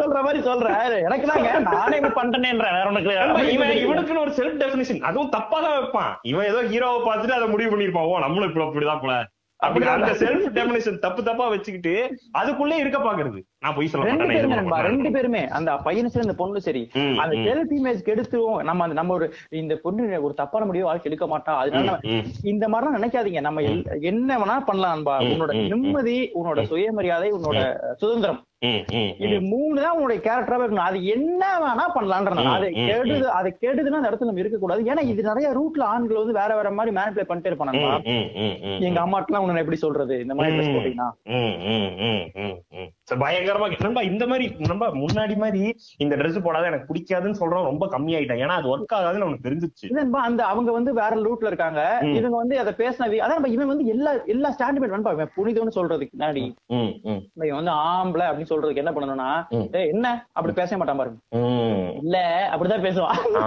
சொல்ற 0.01 0.19
மாதிரி 0.27 0.41
சொல்றேன் 0.47 0.77
எனக்கு 1.07 1.27
தாங்க 1.31 1.51
நானே 1.69 1.97
இப்படி 1.99 2.15
பண்ணிட்டேன்றேன். 2.17 2.75
வேற 2.77 2.87
உனக்கு 2.91 3.13
இவன் 3.55 3.75
இவனுக்குன்னு 3.83 4.23
ஒரு 4.25 4.33
செல்ஃப் 4.39 4.59
டெபினிஷன் 4.61 5.05
அதுவும் 5.09 5.33
தப்பா 5.35 5.59
தான் 5.65 5.77
வைப்பான். 5.77 6.11
இவன் 6.31 6.49
ஏதோ 6.51 6.61
ஹீரோவை 6.71 7.01
பார்த்துட்டு 7.05 7.37
அதை 7.37 7.49
முடிவு 7.53 7.71
பண்ணிருப்பான் 7.71 8.09
ஓ 8.09 8.19
நம்மளும் 8.25 8.49
இப்படி 8.49 8.65
அப்படிதான் 8.67 9.03
போல. 9.05 9.15
அப்படி 9.61 9.85
அந்த 9.85 10.11
செல்ஃப் 10.11 10.51
டெபினிஷன் 10.53 10.99
தப்பு 10.99 11.23
தப்பா 11.23 11.47
வச்சுக்கிட்டு 11.47 12.17
அதுக்குள்ளே 12.31 12.77
இருக்க 12.77 12.97
பாக்குறது. 12.97 13.43
நான் 13.59 13.73
போய் 13.75 13.87
சொல்ல 13.87 14.07
ரெண்டு 14.07 14.25
பேருமே 14.25 15.39
ரெண்டு 15.39 15.49
அந்த 15.49 15.75
பையனும் 15.75 16.11
சரி 16.11 16.33
பொண்ணு 16.33 16.61
சரி. 16.61 16.89
அந்த. 16.93 17.35
செல்ஃப் 17.35 17.73
இமேஜ் 17.81 17.99
கெடுத்துரும் 18.05 18.63
நம்ம 18.63 18.83
அந்த 18.83 18.95
நம்ம 18.95 19.13
ஒரு 19.13 19.33
இந்த 19.49 19.75
பொண்ணு 19.75 20.23
ஒரு 20.23 20.33
தப்பான 20.33 20.65
முடிவு 20.65 20.85
வாழ்க்கை 20.85 21.11
எடுக்க 21.11 21.37
மாட்டா. 21.37 21.57
அதனால. 21.57 21.99
இந்த 22.43 22.67
மாதிரிலாம் 22.67 22.97
நினைக்காதீங்க. 22.97 23.39
நம்ம 23.39 23.61
என்ன 24.01 24.37
வேணா 24.37 24.59
பண்ணலாம் 24.59 25.05
உன்னோட. 25.05 25.67
நிம்மதி 25.67 26.31
உன்னோட 26.33 26.63
சுயமரியாதை 26.63 27.31
உன்னோட 27.31 27.75
சுதந்திரம். 27.95 28.43
இது. 29.25 29.41
மூணு 29.41 29.81
தான் 29.81 29.95
உன்னுடைய 29.95 30.21
கேரக்டராவே 30.25 30.63
இருக்கணும். 30.63 30.89
அது 30.89 31.05
என்ன 31.05 31.43
வேணா 31.63 31.85
பண்ணலான்ற 31.95 32.45
அது 32.55 32.67
கெடுது 32.89 33.27
அது 33.39 33.57
கெடுதுன்னா 33.61 33.99
அந்த 33.99 34.09
இடத்துல 34.09 34.29
நம்ம 34.29 34.43
இருக்கக்கூடாது. 34.43 34.83
ஏன்னா 34.83 35.03
இது 35.03 35.23
நிறைய 35.23 35.47
ரூட்ல 35.59 35.83
ஆண்கள் 35.93 36.21
வந்து 36.21 36.39
வேற 36.39 36.55
வேற 36.55 36.71
மாதிரி 36.71 36.95
மேனிபுலேட் 36.95 37.29
பண்ணிட்டே 37.31 37.51
இருப்பாங்க. 37.51 37.73
எங்க 38.87 38.99
அம்மாட்டெல்லாம் 39.05 39.45
உன்னை 39.45 39.63
எப்படி 39.63 39.77
சொல்றது? 39.85 40.19
இந்த 40.19 40.35
மாதிரி. 40.35 40.69
போட்டீங்கன்னா. 40.77 41.09
பயங்கரமா 43.15 43.81
நண்பா 43.81 44.01
இந்த 44.01 44.27
மாதிரி 44.27 44.55
நண்பா 44.59 44.91
முன்னாடி 44.91 45.35
மாதிரி 45.35 45.75
இந்த 45.97 46.15
Dress 46.15 46.41
போடாத 46.43 46.65
எனக்கு 46.65 46.93
பிடிக்காதுன்னு 46.93 47.35
சொல்றோம் 47.39 47.63
ரொம்ப 47.63 47.87
கம்மியாயிட்டேன். 47.87 48.39
ஏன்னா 48.39 48.47
அது 48.47 48.77
ஒர்க் 48.77 48.93
ஆகாதுன்னு 48.93 49.21
அவனுக்கு 49.21 49.49
தெரிஞ்சிச்சு. 49.49 50.03
அந்த 50.09 50.45
அவங்க 50.45 50.71
வந்து 50.71 50.93
வேற 50.93 51.09
ரூட்ல 51.09 51.45
இருக்காங்க. 51.45 51.97
இவங்க 52.15 52.37
வந்து 52.37 52.59
அதை 52.59 52.73
பேசின 52.77 53.01
வி- 53.01 53.25
அதான் 53.25 53.33
நம்ம 53.33 53.47
இவன் 53.47 53.67
வந்து 53.67 53.85
எல்லா 53.85 54.11
எல்லா 54.25 54.55
ஸ்டாண்டிமெண்ட் 54.55 54.83
வேணும்பா 54.83 55.11
இவன் 55.11 55.31
புனிதம்னு 55.37 55.77
சொல்றதுக்கு 55.77 56.09
முன்னாடி. 56.19 56.55
இவன் 57.35 57.63
வந்து 57.63 57.71
ஆம்பளை 57.71 58.21
அப்படின்னு 58.21 58.45
சொல்றதுக்கு 58.49 58.75
என்ன 58.75 58.91
பண்ணணும்னா 58.91 59.47
என்ன? 59.71 60.27
அப்படி 60.31 60.55
பேச 60.55 60.77
மாட்டான் 60.77 60.97
பாருங்க. 60.97 61.19
இல்ல 61.95 62.49
அப்படிதான் 62.55 62.81
பேசுவான். 62.81 63.37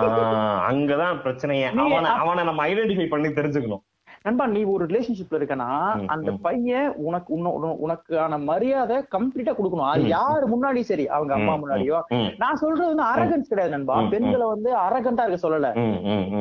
அங்கதான் 0.71 1.19
பிரச்சனையே. 1.25 1.69
அவனை 1.81 2.11
அவனை 2.11 2.45
நம்ம 2.45 2.67
ஐடென்டிஃபை 2.67 3.07
பண்ணி 3.07 3.29
தெரிஞ்சுக்கணும். 3.29 3.81
நண்பா 4.25 4.47
நீ 4.47 4.63
ஒரு 4.63 4.87
ரிலேஷன்ஷிப்ல 4.87 5.35
இருக்கனா 5.35 5.79
அந்த. 6.07 6.31
பையன் 6.43 6.93
உனக்கு 6.97 7.35
உன்ன- 7.35 7.51
உன- 7.51 7.77
உனக்கான 7.87 8.43
மரியாதை 8.43 8.97
கம்ப்ளீட்டா 8.97 9.55
கொடுக்கணும். 9.55 9.91
அது. 9.91 10.03
யாரு 10.07 10.47
முன்னாடி 10.49 10.81
சரி 10.81 11.09
அவங்க 11.09 11.35
அம்மா 11.35 11.55
முன்னாடியோ. 11.55 12.01
நான் 12.39 12.57
சொல்றது 12.57 12.95
வந்து 12.95 13.03
அரகன்ஸ் 13.03 13.49
கிடையாது 13.49 13.77
நண்பா. 13.77 14.01
பெண்களை 14.11 14.47
வந்து 14.47 14.77
அரகண்டா 14.77 15.29
இருக்க 15.29 15.49
சொல்லல. 15.49 15.77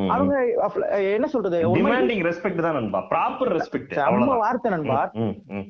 அவங்க 0.08 0.48
என்ன 1.14 1.28
சொல்றது? 1.28 1.76
டிமாண்டிங் 1.76 2.32
ரெஸ்பெக்ட் 2.32 2.62
தான் 2.62 2.74
நண்பா. 2.74 3.00
ப்ராப்பர் 3.00 3.44
ரெஸ்பெக்ட் 3.44 3.94
செம்ம 3.96 4.38
வார்த்தை 4.38 4.72
நண்பா. 4.72 5.10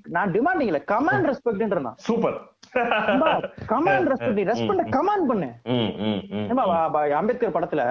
நான் 0.08 0.32
டிமாண்டிங் 0.32 0.62
இல்ல 0.62 0.82
கமாண்ட் 0.92 1.34
ரெஸ்பெக்ட்ன்றேன் 1.34 1.92
சூப்பர். 1.96 2.42
கமாண்ட் 3.68 4.08
ரெஸ்பெக்ட் 4.12 4.94
கமாண்ட் 4.94 5.28
பண்ணு 5.28 5.50
வா- 6.62 7.12
அம்பேத்கர் 7.14 7.56
படத்துல 7.56 7.82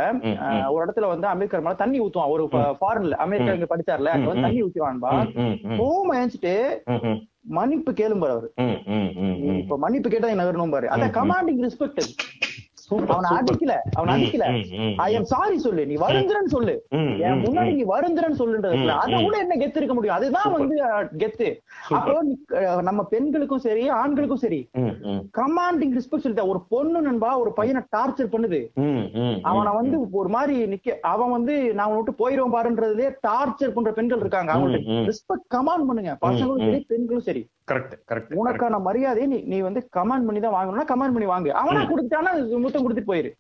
ஒரு 0.71 0.83
இடத்துல 0.85 1.09
வந்து 1.09 1.27
அம்பேத்கர் 1.27 1.61
மேல 1.61 1.75
தண்ணி 1.75 2.01
ஊத்துவான் 2.01 2.31
ஒரு 2.31 2.45
ஃபாரின்ல 2.81 3.17
அமெரிக்கா 3.21 3.53
இங்க 3.53 3.69
படிச்சார்ல 3.71 4.13
அங்க 4.13 4.27
வந்து 4.27 4.43
தண்ணி 4.43 4.63
ஊத்துவான்பா 4.63 5.13
ம், 5.19 5.31
ம், 5.45 5.57
ம். 5.69 5.79
ஓம 5.83 6.17
ஏஞ்சிட்டு 6.17 6.55
ம், 6.87 7.03
ம். 7.05 7.21
மன்னிப்பு 7.51 7.93
கேளும்பாரு 7.93 8.33
அவரு. 8.33 8.49
இப்ப 9.57 9.79
மன்னிப்பு 9.79 10.11
கேட்டா 10.11 10.29
என்ன 10.29 10.45
வரணும் 10.45 10.71
பாரு 10.71 10.91
அந்த. 10.91 11.07
கமாண்டிங் 11.17 11.63
ரெஸ்பெக்ட் 11.63 12.03
அவனை 12.93 13.09
சூப்பர். 13.25 13.39
அடிக்கல 13.41 13.75
அவனை 13.95 14.11
ம், 14.11 14.17
அடிக்கல 14.17 14.45
ம், 14.53 14.63
ம், 14.83 14.95
ஐ 15.03 15.11
எம் 15.15 15.29
சாரி 15.31 15.57
சொல்லு 15.61 15.83
நீ 15.87 15.97
வருந்துறன்னு 16.03 16.53
சொல்லு 16.55 16.75
ம், 16.95 17.13
என் 17.23 17.35
ம், 17.35 17.43
முன்னாடி 17.45 17.71
ம். 17.71 17.79
நீ 17.79 17.85
வருந்துறன்னு 17.91 18.41
சொல்லுன்றது 18.41 18.79
ம், 18.81 18.91
அதை 18.99 19.15
ம். 19.15 19.25
விட 19.27 19.37
என்ன 19.43 19.57
கெத்து 19.61 19.81
இருக்க 19.81 19.95
முடியும் 19.95 20.17
அதுதான் 20.17 20.47
சூப்பர். 20.47 20.63
வந்து 20.63 20.79
கெத்து. 21.23 21.49
அப்போ 21.93 22.15
நம்ம 22.89 23.01
பெண்களுக்கும் 23.13 23.65
சரி 23.65 23.85
ஆண்களுக்கும் 23.99 24.43
சரி 24.43 24.61
கமாண்டிங் 25.37 25.95
ரெஸ்பெக்ட் 25.97 26.25
சொல்லிட்டா 26.25 26.49
ஒரு 26.53 26.61
பொண்ணு 26.73 27.01
நண்பா 27.03 27.31
ஒரு 27.43 27.53
பையனை 27.59 27.83
டார்ச்சர் 27.95 28.33
பண்ணுது 28.33 28.61
அவனை 29.51 29.73
வந்து 29.75 29.91
ஒரு 30.21 30.31
மாதிரி 30.35 30.55
நிக்க 30.73 30.81
அவன் 31.13 31.35
வந்து 31.37 31.55
நான் 31.79 31.95
விட்டு 31.95 32.15
போயிடுவேன் 32.21 32.55
பாருன்றதே 32.55 33.09
டார்ச்சர் 33.27 33.75
பண்ற 33.75 33.93
பெண்கள் 33.95 34.23
இருக்காங்க 34.23 34.53
ம். 34.61 35.05
ரெஸ்பெக்ட் 35.09 35.49
கமாண்ட் 35.55 35.89
பண்ணுங்க 35.89 36.15
பசங்களும். 36.23 36.63
சரி 36.67 36.81
பெண்களும் 36.91 37.27
சரி 37.27 37.43
கரெக்ட் 37.71 37.93
கரெக்ட். 38.11 38.33
உனக்கான 38.39 38.79
மரியாதையை 38.87 39.27
நீ 39.29 39.39
நீ 39.51 39.59
வந்து 39.67 39.81
கமாண்ட் 39.97 40.27
பண்ணி 40.27 40.41
தான் 40.41 40.55
வாங்கணும்னா 40.55 40.87
கமாண்ட் 40.89 41.15
பண்ணி 41.15 41.29
வாங்கு 41.29 41.51
அவனா 41.61 41.81
ம். 41.81 41.89
கொடுத்துட்டானா 41.91 42.31
முத்தம் 42.83 43.07
கொடுத்துட்டு 43.07 43.13
போயிரு. 43.13 43.31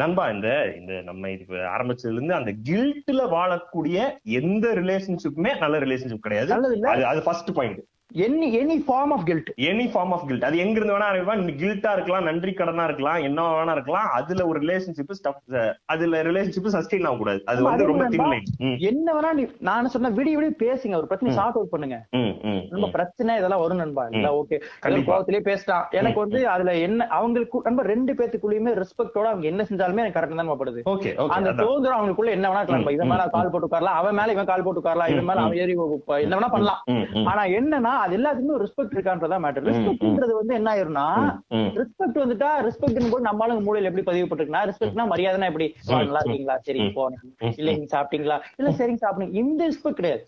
நண்பா 0.00 0.24
இந்த 0.30 0.48
இந்த 0.78 0.92
நம்ம 1.08 1.30
இது 1.30 1.56
ஆரம்பிச்சதுல 1.76 2.18
இருந்து 2.18 2.34
அந்த 2.34 2.52
கில்ட்ல 2.68 3.22
வாழக்கூடிய 3.36 3.98
எந்த 4.40 4.74
ரிலேஷன்ஷிப்புமே 4.80 5.52
நல்ல 5.58 5.78
ரிலேஷன்ஷிப் 5.78 6.26
கிடையாது. 6.26 7.04
அது 7.12 7.22
first 7.28 7.52
point 7.60 7.80
any 8.14 8.46
any 8.60 8.76
form 8.86 9.12
of 9.14 9.24
guilt 9.24 9.50
any 9.56 9.84
form 9.92 10.12
of 10.16 10.24
guilt 10.26 10.44
அது 10.44 10.56
எங்க 10.58 10.76
இருந்து 10.78 10.94
வேணா 10.96 11.08
இருக்கலாம். 11.12 11.46
கில்ட்டா 11.62 11.92
இருக்கலாம் 11.92 12.24
நன்றி 12.24 12.52
கடனா 12.52 12.84
இருக்கலாம் 12.84 13.18
என்ன 13.28 13.42
வேணா 13.50 13.72
இருக்கலாம். 13.72 14.08
அதுல 14.18 14.46
ஒரு 14.46 14.60
ரிலேஷன்ஷிப் 14.60 15.68
அதுல 15.84 16.22
ரிலேஷன்ஷிப் 16.22 16.70
சஸ்டெயின் 16.76 17.06
ஆக 17.06 17.16
கூடாது 17.16 17.42
அது 17.44 17.62
வந்து 17.62 17.86
ரொம்ப 17.86 18.08
என்ன 18.90 19.12
வேணா 19.18 19.32
நீ 19.32 19.44
நான் 19.58 19.92
சொன்ன 19.94 20.10
விடிய 20.10 20.36
விடிய 20.38 20.52
பேசுங்க. 20.64 20.94
ஒரு 20.96 21.06
பிரச்சனை. 21.06 21.34
சார்ட் 21.34 21.58
அவுட் 21.58 21.72
பண்ணுங்க. 21.74 21.98
நம்ம. 22.70 22.88
பிரச்சனை 22.96 23.36
இதெல்லாம் 23.36 23.60
வரும் 23.60 23.82
நண்பா. 23.82 24.06
இல்ல 24.10 24.28
ஓகே. 24.40 24.58
கோவத்திலேயே 24.86 25.42
பேசிட்டான். 25.50 25.84
எனக்கு 25.90 26.20
வந்து 26.20 26.40
அதுல 26.48 26.74
என்ன 26.86 27.08
அவங்களுக்கு 27.18 27.62
நண்பா 27.64 27.82
ரெண்டு 27.92 28.12
பேத்துக்குள்ளயுமே 28.12 28.72
ரெஸ்பெக்டோட 28.82 29.26
அவங்க 29.32 29.46
என்ன 29.52 29.62
செஞ்சாலுமே 29.70 30.02
எனக்கு 30.04 30.18
கரெக்ட் 30.20 30.40
தான் 30.40 30.52
படுது. 30.62 30.82
அந்த 31.38 31.50
சுதந்திரம் 31.52 32.00
அவங்களுக்குள்ள 32.00 32.30
என்ன 32.36 32.48
வேணா 32.48 32.62
இருக்கலாம் 32.62 32.94
இவன் 32.96 33.12
மேல 33.14 33.28
கால் 33.36 33.52
போட்டு 33.52 33.70
உட்காரலாம் 33.70 33.98
அவன் 34.02 34.18
மேல 34.20 34.32
இவன் 34.32 34.50
கால் 34.52 34.62
போட்டு 34.62 34.80
உட்காரலாம் 34.80 35.12
இவன் 35.14 35.28
மேல 35.30 35.40
அவன் 35.46 35.60
ஏறி 35.64 35.76
என்ன 36.26 36.36
வேணா 36.38 36.50
பண்ணலாம். 36.56 36.82
ஆனா 37.30 37.42
என்னன்னா 37.58 37.92
அது 38.02 38.16
எல்லாத்துக்குமே 38.16 38.58
ரெஸ்பெக்ட் 38.62 38.94
இருக்கான்றதா 38.96 39.38
மேட்டர். 39.44 39.66
ரெஸ்பெக்ட்ன்றது 39.68 40.34
வந்து 40.38 40.54
என்ன 40.54 40.68
ஆயிரும்னா. 40.74 41.06
ரெஸ்பெக்ட் 41.80 42.20
வந்துட்டா 42.22 42.50
ரெஸ்பெக்ட் 42.66 43.10
போது 43.12 43.24
நம்மளுங்க 43.24 43.62
மூலையில 43.66 43.90
எப்படி 43.90 44.02
பதிவு 44.02 44.26
போட்டுருக்குன்னா 44.26 44.64
ரெஸ்பெக்ட்னா 44.70 45.06
மரியாதைனா 45.12 45.48
எப்படி? 45.52 45.68
நல்லா 45.90 46.20
இருக்கீங்களா? 46.22 46.56
சரி. 46.68 46.80
போனேன் 46.98 47.22
ம். 47.24 47.54
இல்ல 47.56 47.72
நீங்க 47.72 47.90
சாப்பிட்டீங்களா? 47.96 48.38
இல்ல 48.56 48.70
சரிங்க 48.70 49.02
சாப்பிடுங்க. 49.04 49.34
இந்த 49.42 49.68
ரெஸ்பெக்ட் 49.68 50.00
கிடையாது. 50.00 50.22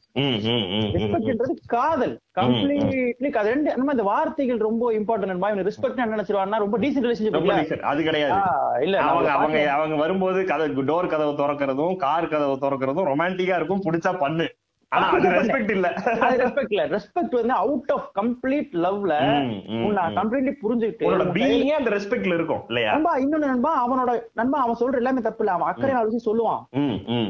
ரெஸ்பெக்ட்ன்றது 0.97 1.57
காதல். 1.77 2.15
கம்ப்ளீட்லி 2.39 3.31
அது 3.41 3.49
ரெண்டு 3.49 3.77
நம்ம 3.77 3.93
இந்த 3.93 4.03
வார்த்தைகள் 4.03 4.59
ரொம்ப 4.59 4.93
இம்பார்ட்டன்ட் 4.93 5.37
இவன் 5.53 5.67
ரெஸ்பெக்ட் 5.71 5.99
என்ன 5.99 6.17
நினைச்சிருவான்னா 6.17 6.59
ரொம்ப 6.59 6.79
டீசென்ட் 6.79 7.07
ரிலேஷன்ஷிப். 7.09 7.83
அது 7.93 8.03
கிடையாது. 8.03 8.39
இல்ல 8.83 8.97
அவங்க 9.03 9.31
அவங்க 9.33 9.59
அவங்க 9.71 9.97
வரும்போது 9.97 10.45
கதை 10.45 10.69
டோர் 10.91 11.13
கதவை 11.13 11.33
திறக்கிறதும் 11.35 11.97
கார் 11.97 12.29
கதவை 12.29 12.57
திறக்கிறதும் 12.57 13.09
ரொமான்டிக்கா 13.13 13.57
இருக்கும். 13.57 13.85
புடிச்சா 13.87 14.13
பண்ணு. 14.19 14.47
ரெஸ்பெக்ட் 15.35 15.71
வந்து 17.39 17.55
அவுட் 17.57 17.93
ஆஃப் 17.93 18.09
கம்ப்ளீட் 18.19 18.73
லவ்ல 18.83 19.13
ம். 19.75 19.95
கம்ப்ளீட்லி 20.19 20.53
புரிஞ்சுக்கிட்டு 20.63 21.07
அந்த 21.79 21.91
ரெஸ்பெக்ட்ல 21.95 22.37
இருக்கும் 22.39 22.63
நண்பா 22.89 23.13
இன்னொன்னு 23.17 23.51
நண்பா 23.53 23.73
அவனோட 23.83 24.11
நண்பா 24.33 24.59
அவன் 24.63 24.81
சொல்ற 24.81 25.01
எல்லாமே 25.01 25.21
தப்பு 25.21 25.43
இல்ல. 25.43 25.55
அவன் 25.57 25.71
அக்கறை 25.71 25.95
விஷயம் 26.03 26.27
சொல்லுவான். 26.29 26.61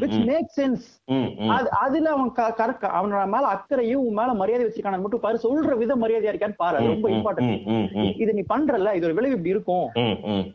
விச் 0.02 0.18
மேக் 0.24 0.50
சென்ஸ் 0.56 0.86
அதுல 1.82 2.10
அவன் 2.10 2.32
கரெக்ட் 2.58 2.86
அவனோட 2.92 3.22
மேல 3.28 3.44
அக்கறையும் 3.54 4.04
உன் 4.04 4.18
மேல 4.20 4.32
மரியாதை 4.34 4.66
வச்சிருக்கானு 4.66 5.02
மட்டும் 5.02 5.20
பாரு 5.20 5.38
சொல்ற 5.44 5.76
விதம் 5.76 6.02
மரியாதையா 6.04 6.32
இருக்கான்னு 6.32 6.58
பாரு. 6.58 6.78
ரொம்ப 6.88 7.08
இம்பார்ட்டன்ட் 7.10 7.54
இது 8.16 8.30
நீ 8.34 8.44
பண்றல 8.48 8.94
இது 8.94 9.06
ஒரு 9.06 9.16
விளைவு 9.16 9.36
இப்படி 9.36 9.54
இருக்கும். 9.54 9.86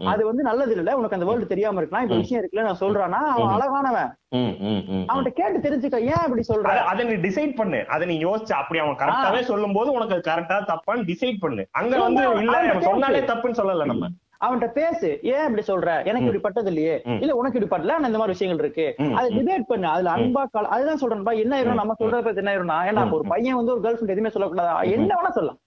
அது 0.07 0.23
வந்து 0.25 0.43
நல்லது 0.43 0.75
இல்ல. 0.77 0.97
உனக்கு 0.99 1.17
அந்த 1.17 1.29
வேர்ல்டு 1.29 1.53
தெரியாம 1.53 1.79
இருக்கலாம். 1.79 2.05
இப்ப. 2.05 2.17
விஷயம் 2.17 2.41
இருக்குல்ல 2.41 2.67
நான் 2.67 2.83
சொல்றானா 2.83 3.21
அவன். 3.31 3.53
அழகானவன். 3.55 4.11
அவன்கிட்ட 4.31 5.27
கேட்டு 5.27 5.69
தெரிஞ்சுக்க. 5.69 5.99
ஏன் 5.99 6.13
இப்படி 6.25 6.43
சொல்ற? 6.47 6.61
அத- 6.61 7.03
நீ 7.03 7.13
டிசைட் 7.13 7.55
பண்ணு. 7.55 7.85
அத 7.87 8.05
நீ 8.05 8.25
யோசிச்சு 8.25 8.51
அப்படி 8.51 8.79
அவன் 8.79 8.95
கரெக்டாவே 8.95 9.41
சொல்லும் 9.41 9.73
போது 9.73 9.91
உனக்கு 9.91 10.15
கரெக்டா 10.15 10.61
தப்பான்னு 10.67 11.05
டிசைட் 11.05 11.35
பண்ணு. 11.39 11.67
அங்க 11.71 11.99
வந்து 11.99 12.21
இல்ல 12.37 12.79
சொன்னாலே. 12.79 13.19
தப்புன்னு 13.19 13.55
சொல்லல 13.57 13.85
நம்ம. 13.85 14.07
அவன்கிட்ட 14.45 14.67
பேசு. 14.71 15.19
ஏன் 15.23 15.43
இப்படி 15.45 15.63
சொல்ற? 15.67 15.87
எனக்கு 15.99 16.19
இப்படி 16.19 16.37
பட்டது 16.37 16.67
இல்லையே. 16.67 17.01
இல்ல 17.19 17.35
உனக்கு 17.35 17.59
இப்படி 17.59 17.81
பட்டல 17.81 17.95
இந்த 17.95 18.17
மாதிரி 18.17 18.25
விஷயங்கள் 18.25 18.65
இருக்கு. 18.65 18.87
அதை. 19.15 19.29
டிபேட் 19.37 19.67
பண்ணு. 19.67 19.87
அதுல 19.87 20.09
அன்பா 20.11 20.43
கல 20.53 20.67
அதுதான் 20.75 21.01
சொல்றேன்பா 21.01 21.39
என்ன 21.39 21.53
ஆயிரும் 21.57 21.73
நம்ம 21.73 21.93
சொல்றத 21.99 22.21
பத்தி 22.21 22.35
என்ன 22.35 22.51
ஆயிரும்னா 22.51 22.77
ஏன்னா 22.89 23.11
ஒரு 23.11 23.23
பையன் 23.27 23.55
வந்து 23.55 23.71
ஒரு 23.71 23.81
கேர்ள் 23.81 23.97
ஃபிரெண்ட் 23.97 24.13
எதுவுமே 24.15 24.29
சொல்லக்கூடாது? 24.29 24.91
என்ன 24.91 25.15
வேணா 25.15 25.29
சொல்லலாம். 25.29 25.59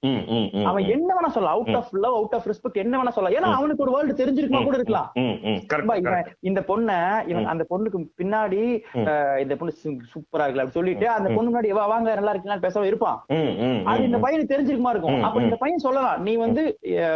அவன் 0.64 0.84
என்ன 0.86 1.14
வேணா 1.14 1.28
சொல்லலாம். 1.28 1.56
Out 1.56 1.74
of 1.74 1.94
love 1.94 2.14
out 2.14 2.34
of 2.34 2.46
respect 2.46 2.80
என்ன 2.84 3.02
வேணா 3.02 3.08
சொல்லலாம். 3.08 3.38
ஏன்னா. 3.38 3.54
அவனுக்கு 3.56 3.82
ஒரு 3.82 3.92
வேர்ல்டு 3.92 4.24
தெரிஞ்சிருக்குமா 4.24 4.62
கூட 4.62 4.74
இருக்கலாம். 4.74 5.10
இந்த 6.40 6.60
பொண்ண 6.60 6.90
இவன். 7.28 7.44
அந்த 7.46 7.66
பொண்ணுக்கு 7.70 7.98
பின்னாடி 8.18 8.62
இந்த 9.38 9.56
பொண்ணு 9.56 9.74
சூப்பரா 9.84 10.40
இருக்குல்ல 10.40 10.60
அப்படி 10.60 10.70
சொல்லிட்டு 10.70 11.08
அந்த. 11.08 11.28
பொண்ணு 11.34 11.48
முன்னாடி 11.50 11.68
"வா, 11.68 11.86
வாங்க 11.86 12.14
நல்லா 12.14 12.30
இருக்கீங்களா 12.30 12.66
பேச 12.66 12.86
இருப்பான். 12.86 13.24
அது 13.84 14.04
இந்த 14.04 14.18
பையனுக்கு 14.18 14.50
தெரிஞ்சிருக்குமா 14.52 14.90
இருக்கும். 14.90 15.22
அப்ப. 15.22 15.40
இந்த 15.42 15.56
பையன் 15.56 15.78
சொல்லலாம். 15.78 16.22
நீ 16.22 16.34
வந்து 16.36 16.62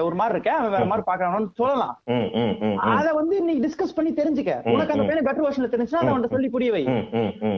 ஒரு 0.00 0.14
மாதிரி 0.14 0.38
இருக்க 0.38 0.52
அவன் 0.58 0.70
வேற 0.70 0.84
மாதிரி 0.84 1.06
பாக்குறானு 1.10 1.43
சொல்லலாம். 1.52 2.02
அத 2.76 3.12
வந்து 3.12 3.42
நீ 3.42 3.60
டிஸ்கஸ் 3.60 3.94
பண்ணி 3.94 4.12
தெரிஞ்சுக்க. 4.12 4.72
உனக்கு 4.72 4.94
அந்த. 4.94 5.06
பையன் 5.06 5.26
பெட்டர் 5.26 5.46
வெர்ஷன்ல 5.46 5.70
தெரிஞ்சுன்னா 5.74 6.12
அதை 6.16 6.28
சொல்லி 6.30 6.48
புரிய 6.48 6.70
வை. 6.70 6.84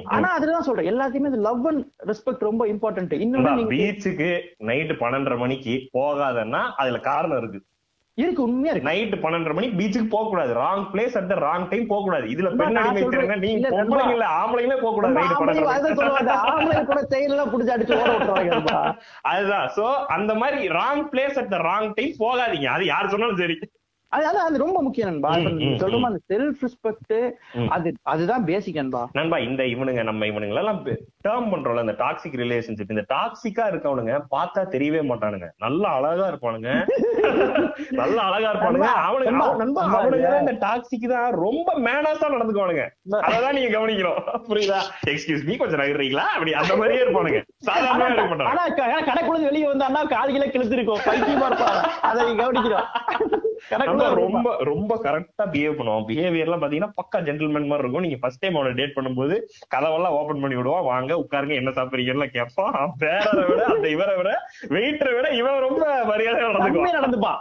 ஆனா 0.04 0.28
அதுதான் 0.28 0.62
சொல்றேன். 0.62 0.90
எல்லாத்தையுமே 0.94 1.36
லவ் 1.36 1.66
அண்ட் 1.66 1.86
ரெஸ்பெக்ட் 2.06 2.46
ரொம்ப 2.48 2.66
இம்பார்ட்டன்ட் 2.66 3.18
நீங்க 3.18 3.38
பீச்சுக்கு 3.38 4.30
நைட்டு 4.64 4.94
பன்னெண்டரை 5.00 5.38
மணிக்கு 5.38 5.88
போகாதன்னா 5.98 6.60
அதுல 6.76 6.98
காரணம் 6.98 7.38
இருக்கு. 7.38 7.60
இருக்கு 8.18 8.40
உண்மையா 8.42 8.72
இருக்கு. 8.72 8.88
நைட்டு 8.88 9.16
பன்னெண்டரை 9.22 9.54
மணிக்கு 9.54 9.78
பீச்சுக்கு 9.78 10.08
போக 10.08 10.28
கூடாது 10.28 10.52
wrong 10.58 10.84
place 10.92 11.16
at 11.16 11.28
the 11.28 11.36
wrong 11.42 11.66
time 11.68 11.86
போக 11.86 12.02
கூடாது 12.02 12.26
இதுல 12.34 12.50
பெண் 12.52 12.78
அடிமை. 12.82 13.02
திறங்க 13.06 13.34
நீங்க 13.36 13.58
இல்ல, 13.58 13.70
நண்பா. 13.70 13.80
பொம்பளைங்க 13.82 14.14
இல்ல 14.16 14.26
ஆம்பளைங்களே 14.36 14.78
போக 14.78 14.92
கூடாது 14.94 15.18
ஆம்பளை 15.22 15.36
பன்னெண்டரை 15.40 16.36
ஆம்பளை 16.46 16.80
கூட 16.84 17.00
செயல் 17.12 17.34
எல்லாம் 17.34 17.52
புடிச்சு 17.52 17.74
அடிச்சு 17.74 17.96
ஓட 17.96 18.12
விட்டுறாங்க. 18.14 18.54
அதுதான். 19.32 19.66
சோ 19.76 19.84
அந்த 20.16 20.34
மாதிரி 20.34 20.60
wrong 20.78 21.04
place 21.12 21.40
at 21.42 21.50
the 21.50 21.60
wrong 21.68 21.88
time 21.94 22.14
போகாதீங்க. 22.18 22.68
அது 22.76 22.86
யார் 22.86 23.12
சொன்னாலும் 23.14 23.42
சரி. 23.42 23.56
அது 24.12 24.24
அதான் 24.26 24.46
அது 24.48 24.58
ரொம்ப 24.62 24.78
முக்கியம் 24.82 25.08
நண்பா. 25.08 25.30
இப்ப 25.36 25.50
ம், 25.50 25.56
நீங்க 25.56 25.72
ம், 25.72 25.80
சொல்ற 25.80 25.98
அந்த 26.08 26.20
செல்ஃப் 26.30 26.60
ரெஸ்பெக்ட். 26.64 27.14
அது 27.76 27.88
அதுதான் 28.12 28.44
பேசிக் 28.46 28.76
நண்பா. 28.76 29.00
நண்பா 29.14 29.38
இந்த 29.46 29.62
இவனுங்க 29.72 30.02
நம்ம 30.04 30.26
இவனுங்க 30.26 30.54
எல்லாம் 30.56 30.78
டேர்ம் 31.24 31.48
பண்றோம்ல 31.52 31.84
இந்த 31.84 31.94
டாக்ஸிக் 32.00 32.36
ரிலேஷன்ஷிப் 32.40 32.92
இந்த 32.94 33.04
டாக்ஸிக்கா 33.12 33.64
இருக்கவனுங்க 33.70 34.14
பார்த்தா 34.32 34.62
தெரியவே 34.74 35.00
மாட்டானுங்க. 35.08 35.48
நல்ல 35.64 35.82
அழகா 35.96 36.26
இருப்பானுங்க. 36.32 36.68
நல்ல 38.00 38.18
அழகா 38.26 38.48
இருப்பானுங்க. 38.52 38.88
அவனுங்க 39.06 39.42
அவனுங்க 39.96 40.30
இந்த 40.42 40.54
டாக்ஸிக் 40.62 41.08
தான் 41.12 41.28
ரொம்ப 41.42 41.68
மேனஸா 41.86 42.28
நடந்துக்குவானுங்க. 42.34 42.84
அததான் 43.22 43.56
நீங்க 43.58 43.70
கவனிக்கணும். 43.76 44.20
புரியுதா? 44.48 44.80
எக்ஸ்கியூஸ் 45.12 45.46
மீ 45.48 45.56
கொஞ்சம் 45.56 45.82
நகர்றீங்களா? 45.82 46.26
அப்படி 46.34 46.54
அந்த 46.62 46.72
மாதிரியே 46.76 47.02
இருப்பானுங்க. 47.04 47.40
சாதாரணமா 47.68 48.08
இருக்க 48.10 48.30
மாட்டாங்க 48.32 48.52
ஆனா 48.52 48.64
கடைக்குள்ள 49.08 49.40
வெளியே 49.46 49.68
வந்தான்னா 49.68 50.02
காதுகளை 50.14 50.48
கிழித்து 50.48 50.78
இருக்கும் 50.78 51.04
பைத்தியமா 51.06 51.48
இருப்பான். 51.50 51.78
அதை 52.08 52.22
நீ 52.28 52.34
கவனிக்கிறோம் 52.42 52.86
ரொம்ப 54.20 54.48
ரொம்ப 54.70 54.92
கரெக்டா 55.06 55.44
பிஹேவ் 55.54 55.76
பண்ணுவோம் 55.78 56.06
பிஹேவியர் 56.08 56.46
எல்லாம் 56.46 56.62
பாத்தீங்கன்னா 56.62 56.92
பக்கா 57.00 57.18
ஜென்டில்மேன் 57.28 57.68
மாதிரி 57.70 57.84
இருக்கும். 57.84 58.04
நீங்க 58.06 58.18
ஃபர்ஸ்ட் 58.22 58.42
டைம் 58.42 58.56
அவனை 58.58 58.72
டேட் 58.80 58.96
பண்ணும்போது 58.96 59.34
கதவெல்லாம் 59.74 60.16
ஓபன் 60.18 60.42
பண்ணி 60.42 60.58
விடுவான் 60.58 60.88
வாங்க 60.90 61.12
உட்காருங்க 61.22 61.54
என்ன 61.60 61.72
சாப்பிடுறீங்கன்னு 61.78 62.28
கேட்பான். 62.36 62.76
பேரரை 63.02 63.44
விட 63.50 63.62
அந்த 63.74 63.88
இவரை 63.96 64.14
விட 64.20 64.30
வெயிட்டரை 64.74 65.12
விட 65.16 65.26
இவன் 65.40 65.64
ரொம்ப 65.66 65.82
மரியாதையா 66.10 66.48
நடந்துக்குவான். 66.50 66.94
நடந்துப்பான். 66.98 67.38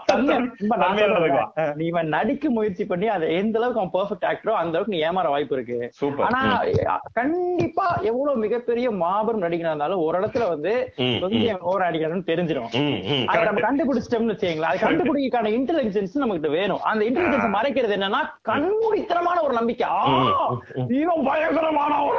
நீ 1.79 1.83
இவன் 1.91 2.09
நடிக்க 2.15 2.49
முயற்சி 2.57 2.83
பண்ணி 2.91 3.07
அதை 3.15 3.25
எந்த 3.41 3.55
அளவுக்கு 3.59 3.81
அவன் 3.81 3.93
பெர்ஃபெக்ட் 3.95 4.27
ஆக்டரோ 4.31 4.53
அந்த 4.61 4.73
அளவுக்கு 4.75 4.95
நீ 4.95 5.01
ஏமாற 5.09 5.27
வாய்ப்பு 5.33 5.55
இருக்கு. 5.57 5.77
சூப்பர் 5.99 6.25
ஆனா 6.27 6.41
கண்டிப்பா 7.19 7.87
எவ்வளவு 8.11 8.41
மிகப்பெரிய 8.45 8.87
மாபெரும் 9.03 9.45
நடிகனா 9.45 9.71
இருந்தாலும் 9.73 10.03
ஒரு 10.05 10.15
இடத்துல 10.21 10.47
வந்து 10.53 10.73
கொஞ்சம் 11.23 11.61
ஓவர் 11.69 11.87
அடிக்கிறான்னு 11.87 12.29
தெரிஞ்சிடும் 12.31 12.69
அதை 13.31 13.41
நம்ம. 13.47 13.63
கண்டுபிடிச்சிட்டோம்னு 13.67 14.33
வச்சுங்களா 14.33 14.71
அது 14.71 14.83
கண்டுபிடிக்கான 14.85 15.51
இன்டெலிஜென்ஸ் 15.57 16.21
நமக்கு 16.23 16.44
வேணும். 16.49 16.81
அந்த 16.81 17.05
இன்டெலிஜென்ஸ் 17.05 17.55
மறைக்கிறது 17.55 17.95
என்னன்னா 17.95 18.17
கண்மூடித்தனமான 18.49 19.41
ஒரு 19.41 19.53
நம்பிக்கை. 19.53 19.87
இவன் 20.87 21.23
பயங்கரமான. 21.23 22.11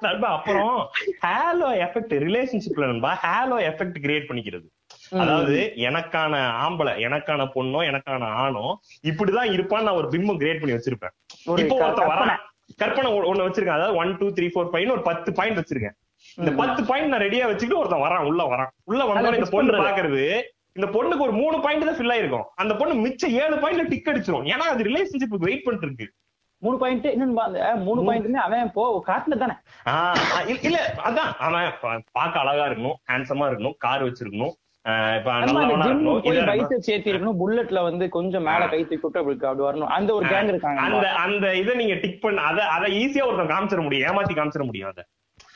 நண்பா 0.00 0.28
அப்புறம் 0.28 0.88
ஹேலோ 1.26 1.64
எஃபெக்ட் 1.64 2.14
ரிலேஷன்ஷிப்ல 2.18 2.86
நண்பா 2.86 3.20
ஹேலோ 3.22 3.54
எஃபெக்ட் 3.54 3.94
கிரியேட் 4.02 4.24
பண்ணிக்கிறது. 4.28 4.78
அதாவது 5.10 5.72
எனக்கான 5.76 6.48
ஆம்பளை 6.48 6.96
எனக்கான 6.96 7.48
பொண்ணோ 7.54 7.78
எனக்கான 7.84 8.24
ஆணோ 8.24 8.80
இப்படிதான் 9.02 9.50
இருப்பான்னு 9.50 9.82
நான் 9.82 9.94
ஒரு 9.94 10.08
பிம்பம் 10.08 10.38
கிரியேட் 10.38 10.60
பண்ணி 10.60 10.76
வச்சிருப்பேன். 10.76 11.60
இப்போ 11.60 11.76
க- 11.76 11.84
ஒருத்தன் 11.84 12.06
கற்பனை. 12.06 12.34
வரான். 12.34 12.38
கற்பனை. 12.76 13.12
ஒ- 13.12 13.34
ஒண்ணு 13.34 13.36
வச்சிருக்கேன். 13.36 13.66
அதாவது 13.66 13.94
one 13.94 14.16
two 14.16 14.26
three 14.26 14.50
four 14.54 14.68
five 14.72 14.90
ஒரு 14.90 15.02
பத்து 15.02 15.32
பாயிண்ட் 15.32 15.58
வச்சிருக்கேன். 15.58 16.08
இந்த 16.36 16.50
பத்து 16.50 16.84
பாயிண்ட் 16.84 17.08
நான் 17.08 17.20
ரெடியா 17.20 17.44
வச்சுக்கிட்டு 17.44 17.78
ஒருத்தன் 17.78 18.00
வரான். 18.00 18.24
உள்ள 18.24 18.44
வரான். 18.44 18.68
உள்ள 18.84 19.04
வந்தோட 19.04 19.34
இந்த 19.34 19.50
பொண்ணு. 19.50 19.72
பாக்குறது 19.72 20.42
இந்த 20.72 20.90
பொண்ணுக்கு 20.90 21.18
ஒரு 21.18 21.32
மூணு 21.32 21.60
பாயிண்ட் 21.60 21.84
தான் 21.84 21.94
ஃபில் 21.94 22.08
ஆயிருக்கும். 22.10 22.44
அந்த 22.54 22.76
பொண்ணு 22.76 22.94
மிச்சம் 22.94 23.30
ஏழு 23.30 23.56
பாயிண்ட்ல 23.56 23.88
டிக் 23.88 24.06
அடிச்சிரும். 24.06 24.46
ஏன்னா 24.46 24.58
அது 24.58 24.84
ரிலேஷன்ஷிப் 24.84 25.28
வெயிட் 25.28 25.62
பண்ணிட்டு 25.62 25.86
இருக்கு 25.86 26.14
மூணு 26.58 26.78
பாயிண்ட் 26.78 27.04
இன்னும் 27.04 27.38
மூணு 27.76 28.04
பாயிண்ட் 28.04 28.34
அவன் 28.34 28.72
போ 28.72 29.04
காட்டுல 29.06 29.36
தானே. 29.36 29.52
ஆஹ் 29.84 30.64
இல்ல- 30.64 30.94
அதான். 31.04 31.34
அவன் 31.38 31.72
பா- 31.82 32.04
பார்க்க 32.12 32.40
அழகா 32.40 32.66
இருக்கணும் 32.66 33.12
ஹேண்ட்ஸமா 33.12 33.28
இருக்கணும் 33.28 33.72
கார் 33.78 34.04
வச்சிருக்கணும் 34.04 34.52
புல்லட்ல 34.84 37.82
வந்து 37.82 38.08
கொஞ்சம் 38.08 38.42
மேல 38.42 38.68
கை 38.68 38.86
தூக்கி 38.86 38.96
விட்டு 38.96 39.18
அப்படி 39.18 39.46
அப்படி 39.46 39.62
வரணும். 39.62 39.84
அந்த 39.84 40.14
ஒரு 40.14 40.26
கேங் 40.26 40.48
இருக்காங்க 40.48 40.80
அந்த 40.80 41.12
அந்த 41.12 41.56
இதை 41.56 41.74
நீங்க 41.74 41.94
டிக் 41.94 42.22
பண்ண 42.22 42.40
அத 42.40 42.66
அத 42.66 42.86
ஈஸியா 42.86 43.26
ஒருத்தன் 43.26 43.56
காமிச்சிட 43.56 43.82
முடியும் 43.82 44.10
ஏமாத்தி 44.10 44.22
காமிச்சிட 44.22 44.64
முடியும் 44.64 44.88
அத. 44.88 45.06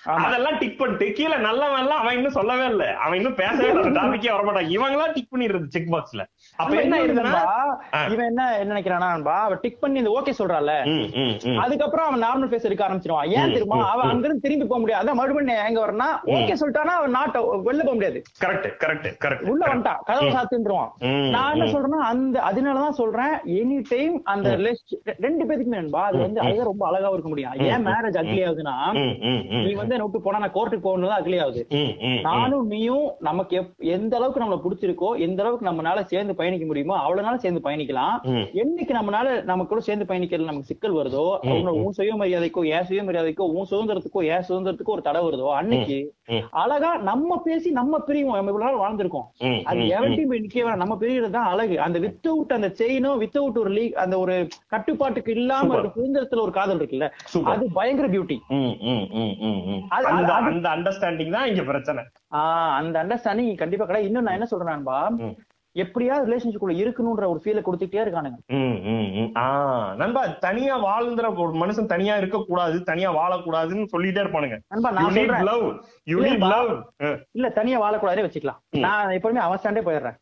அதெல்லாம் 0.05 0.59
டிக் 0.59 0.79
பண்ணிட்டு 0.79 1.13
கீழே 1.13 1.37
நல்லவன் 1.37 1.83
எல்லாம் 1.83 2.01
அவன் 2.01 2.17
இன்னும் 2.17 2.33
சொல்லவே 2.33 2.65
இல்ல. 2.65 2.85
அவன் 2.97 3.17
இன்னும் 3.17 3.35
பேசவே 3.35 3.69
இல்லை. 3.69 3.91
டாபிக்கே 3.91 4.31
வரமாட்டான். 4.35 4.69
இவங்கெல்லாம் 4.77 5.13
டிக் 5.13 5.33
பண்ணிடுறது 5.33 5.67
செக் 5.69 5.93
பாக்ஸ்ல 5.93 6.23
அப்ப 6.57 6.81
என்ன 6.81 6.97
ஆ. 7.95 8.07
இவன் 8.07 8.27
என்ன 8.27 8.59
என்ன 8.59 8.75
நினைக்கிறானா 8.75 9.09
நண்பா, 9.09 9.41
அவ 9.41 9.55
டிக் 9.55 9.81
பண்ணி 9.81 9.99
இந்த 9.99 10.11
ஓகே 10.19 10.33
சொல்றால. 10.39 10.71
அதுக்கப்புறம் 11.59 12.07
அவன் 12.07 12.23
நார்மல் 12.23 12.51
ஃபேஸ் 12.51 12.63
எடுக்க 12.63 12.89
ஆரம்பிச்சிருவான். 12.89 13.29
ஏன் 13.29 13.65
ம், 13.67 13.71
அவன். 13.71 14.09
அங்கிருந்து 14.09 14.41
திரும்பி 14.41 14.67
போக 14.67 14.81
முடியாது. 14.81 15.03
அதான் 15.05 15.15
மறுபடியும் 15.15 15.65
எங்க 15.67 15.81
வரனா 15.81 16.09
ஓகே 16.27 16.55
சொல்லிட்டானா 16.61 16.95
அவன் 17.01 17.15
நாட்ட 17.15 17.37
வெளில 17.67 17.83
போக 17.83 17.93
முடியாது. 17.93 18.23
கரெக்ட் 18.45 18.69
கரெக்ட் 18.85 19.09
கரெக்ட் 19.25 19.49
உள்ள 19.49 19.67
வந்துட்டான். 19.67 20.01
கதவை 20.05 20.31
சாத்தின்றுவான் 20.33 20.91
நான் 21.31 21.55
என்ன. 21.55 21.71
சொல்றேன்னா 21.75 22.01
அந்த 22.13 22.43
அதனாலதான் 22.51 22.99
சொல்றேன் 23.01 23.35
எனி 23.61 23.83
டைம் 23.89 24.21
அந்த 24.25 24.57
ரெண்டு 25.19 25.43
நண்பா 25.67 26.05
அது 26.05 26.19
வந்து 26.19 26.41
அதுதான் 26.41 26.67
ரொம்ப 26.67 26.85
அழகாவும் 26.91 27.13
இருக்க 27.13 27.29
முடியும். 27.29 27.53
ஏன் 27.59 27.87
மேரேஜ் 27.87 28.19
அக்லி 28.21 28.41
ஆகுதுன்னா. 28.47 28.77
நீ 29.65 29.73
வந்து 29.73 29.94
என்ன 29.95 30.05
விட்டு 30.05 30.23
போனா 30.23 30.39
நான் 30.39 30.55
கோர்ட்டுக்கு 30.55 30.87
போகணும் 30.87 31.15
அக்லி 31.17 31.39
ஆகுது. 31.41 31.63
நானும் 32.27 32.67
நீயும் 32.71 33.07
நமக்கு 33.27 33.57
எந்த 33.95 34.13
அளவுக்கு 34.17 34.43
நம்மள 34.43 34.59
பிடிச்சிருக்கோ 34.63 35.11
எந்த 35.25 35.43
அளவுக்கு 35.43 35.69
நம்மளால 35.69 35.83
சேர்ந்து 36.07 36.35
பயணிக்க 36.35 36.67
முடியுமோ 36.67 36.97
அவ்வளவு 37.01 37.27
நாள் 37.27 37.43
சேர்ந்து 37.43 37.65
பயணிக்கலாம். 37.65 38.17
என்னைக்கு 38.61 38.95
நம்மளால 38.97 39.21
நம்ம 39.45 39.67
கூட 39.67 39.81
சேர்ந்து 39.85 40.09
பயணிக்கிறது 40.09 40.51
நமக்கு 40.51 40.71
சிக்கல் 40.71 40.99
வருதோ 40.99 41.25
உன்னோட 41.49 41.75
உன் 41.83 41.97
சுயமரியாதைக்கோ 41.99 42.65
என் 42.73 42.89
சுயமரியாதைக்கோ 42.89 43.47
உன் 43.55 43.71
சுதந்திரத்துக்கோ 43.71 44.23
என் 44.31 44.47
சுதந்திரத்துக்கோ 44.49 44.95
ஒரு 44.95 45.05
தடை 45.05 45.23
வருதோ 45.25 45.49
அன்னைக்கு. 45.59 45.99
அழகா 46.59 46.91
நம்ம 47.07 47.39
பேசி 47.45 47.69
நம்ம 47.75 47.95
பிரிவோம் 48.07 48.37
நம்ம 48.37 48.53
இவ்வளவு 48.53 48.67
நாள் 48.67 48.83
வாழ்ந்திருக்கோம் 48.83 49.27
அது 49.65 49.79
ம், 49.79 49.83
ம். 49.83 49.91
எவன்டையும் 49.95 50.31
போய் 50.31 50.43
நிக்க 50.45 50.53
நம்ம 50.83 50.95
பிரியறது 51.01 51.35
தான் 51.35 51.51
அழகு 51.51 51.77
அந்த 51.85 51.99
வித்தவுட் 52.05 52.55
அந்த 52.55 52.69
செயினும் 52.79 53.21
வித்தவுட் 53.23 53.59
ஒரு 53.61 53.73
லீக் 53.75 53.97
அந்த 54.03 54.15
ஒரு 54.19 54.35
கட்டுப்பாட்டுக்கு 54.69 55.33
இல்லாம. 55.37 55.69
இருக்க 55.75 55.97
சுதந்திரத்துல 55.97 56.45
ஒரு 56.45 56.55
காதல் 56.55 56.81
இருக்குல்ல. 56.81 57.09
அது 57.53 57.65
பயங்கர 57.75 58.07
பியூட்டி 58.09 58.37
அந்த 59.89 60.69
அண்டர்ஸ்டாண்டிங் 60.69 61.31
தான் 61.31 61.47
இங்க 61.47 61.63
பிரச்சனை. 61.63 62.03
ஆஹ் 62.35 62.75
அந்த 62.75 63.05
அண்டர்ஸ்டாண்டிங் 63.05 63.55
கண்டிப்பா 63.55 63.87
கிடையாது. 63.87 64.07
இன்னும் 64.07 64.23
நான் 64.23 64.39
என்ன 64.41 64.47
சொல்றேன்பா 64.51 65.09
ம். 65.11 65.35
எப்படியாவது 65.77 66.27
ரிலேஷன்ஷிப் 66.27 66.57
குள்ள 66.57 66.83
இருக்கணும்ன்ற 66.83 67.29
ஒரு 67.29 67.41
ஃபீலை 67.45 67.63
கொடுத்துட்டே 67.63 68.03
இருக்கானுங்க. 68.05 68.39
நண்பா 69.97 70.27
தனியா 70.27 70.85
வாழ்ந்துற 70.85 71.37
ஒரு 71.37 71.53
மனுஷன் 71.53 71.87
தனியா 71.87 72.17
இருக்க 72.17 72.45
கூடாது 72.49 72.83
தனியா 72.83 73.13
வாழக்கூடாதுன்னு 73.13 73.87
சொல்லிட்டே 73.93 74.21
இருப்பானுங்க. 74.21 74.59
நண்பா 74.69 74.91
நான் 74.91 75.11
சொல்றேன். 75.11 75.43
லவ் 75.43 75.65
யூ 76.05 76.21
நீட் 76.21 76.27
இல்லப்பா. 76.27 76.49
லவ் 76.49 76.71
இல்ல 77.33 77.49
தனியா 77.49 77.83
வாழக்கூடாதே 77.83 78.25
வச்சுக்கலாம். 78.27 78.61
நான் 78.79 79.07
எப்பவுமே 79.09 79.37
அவன் 79.37 79.59
ஸ்டாண்டே 79.63 79.85
போயிடுறேன். 79.85 80.17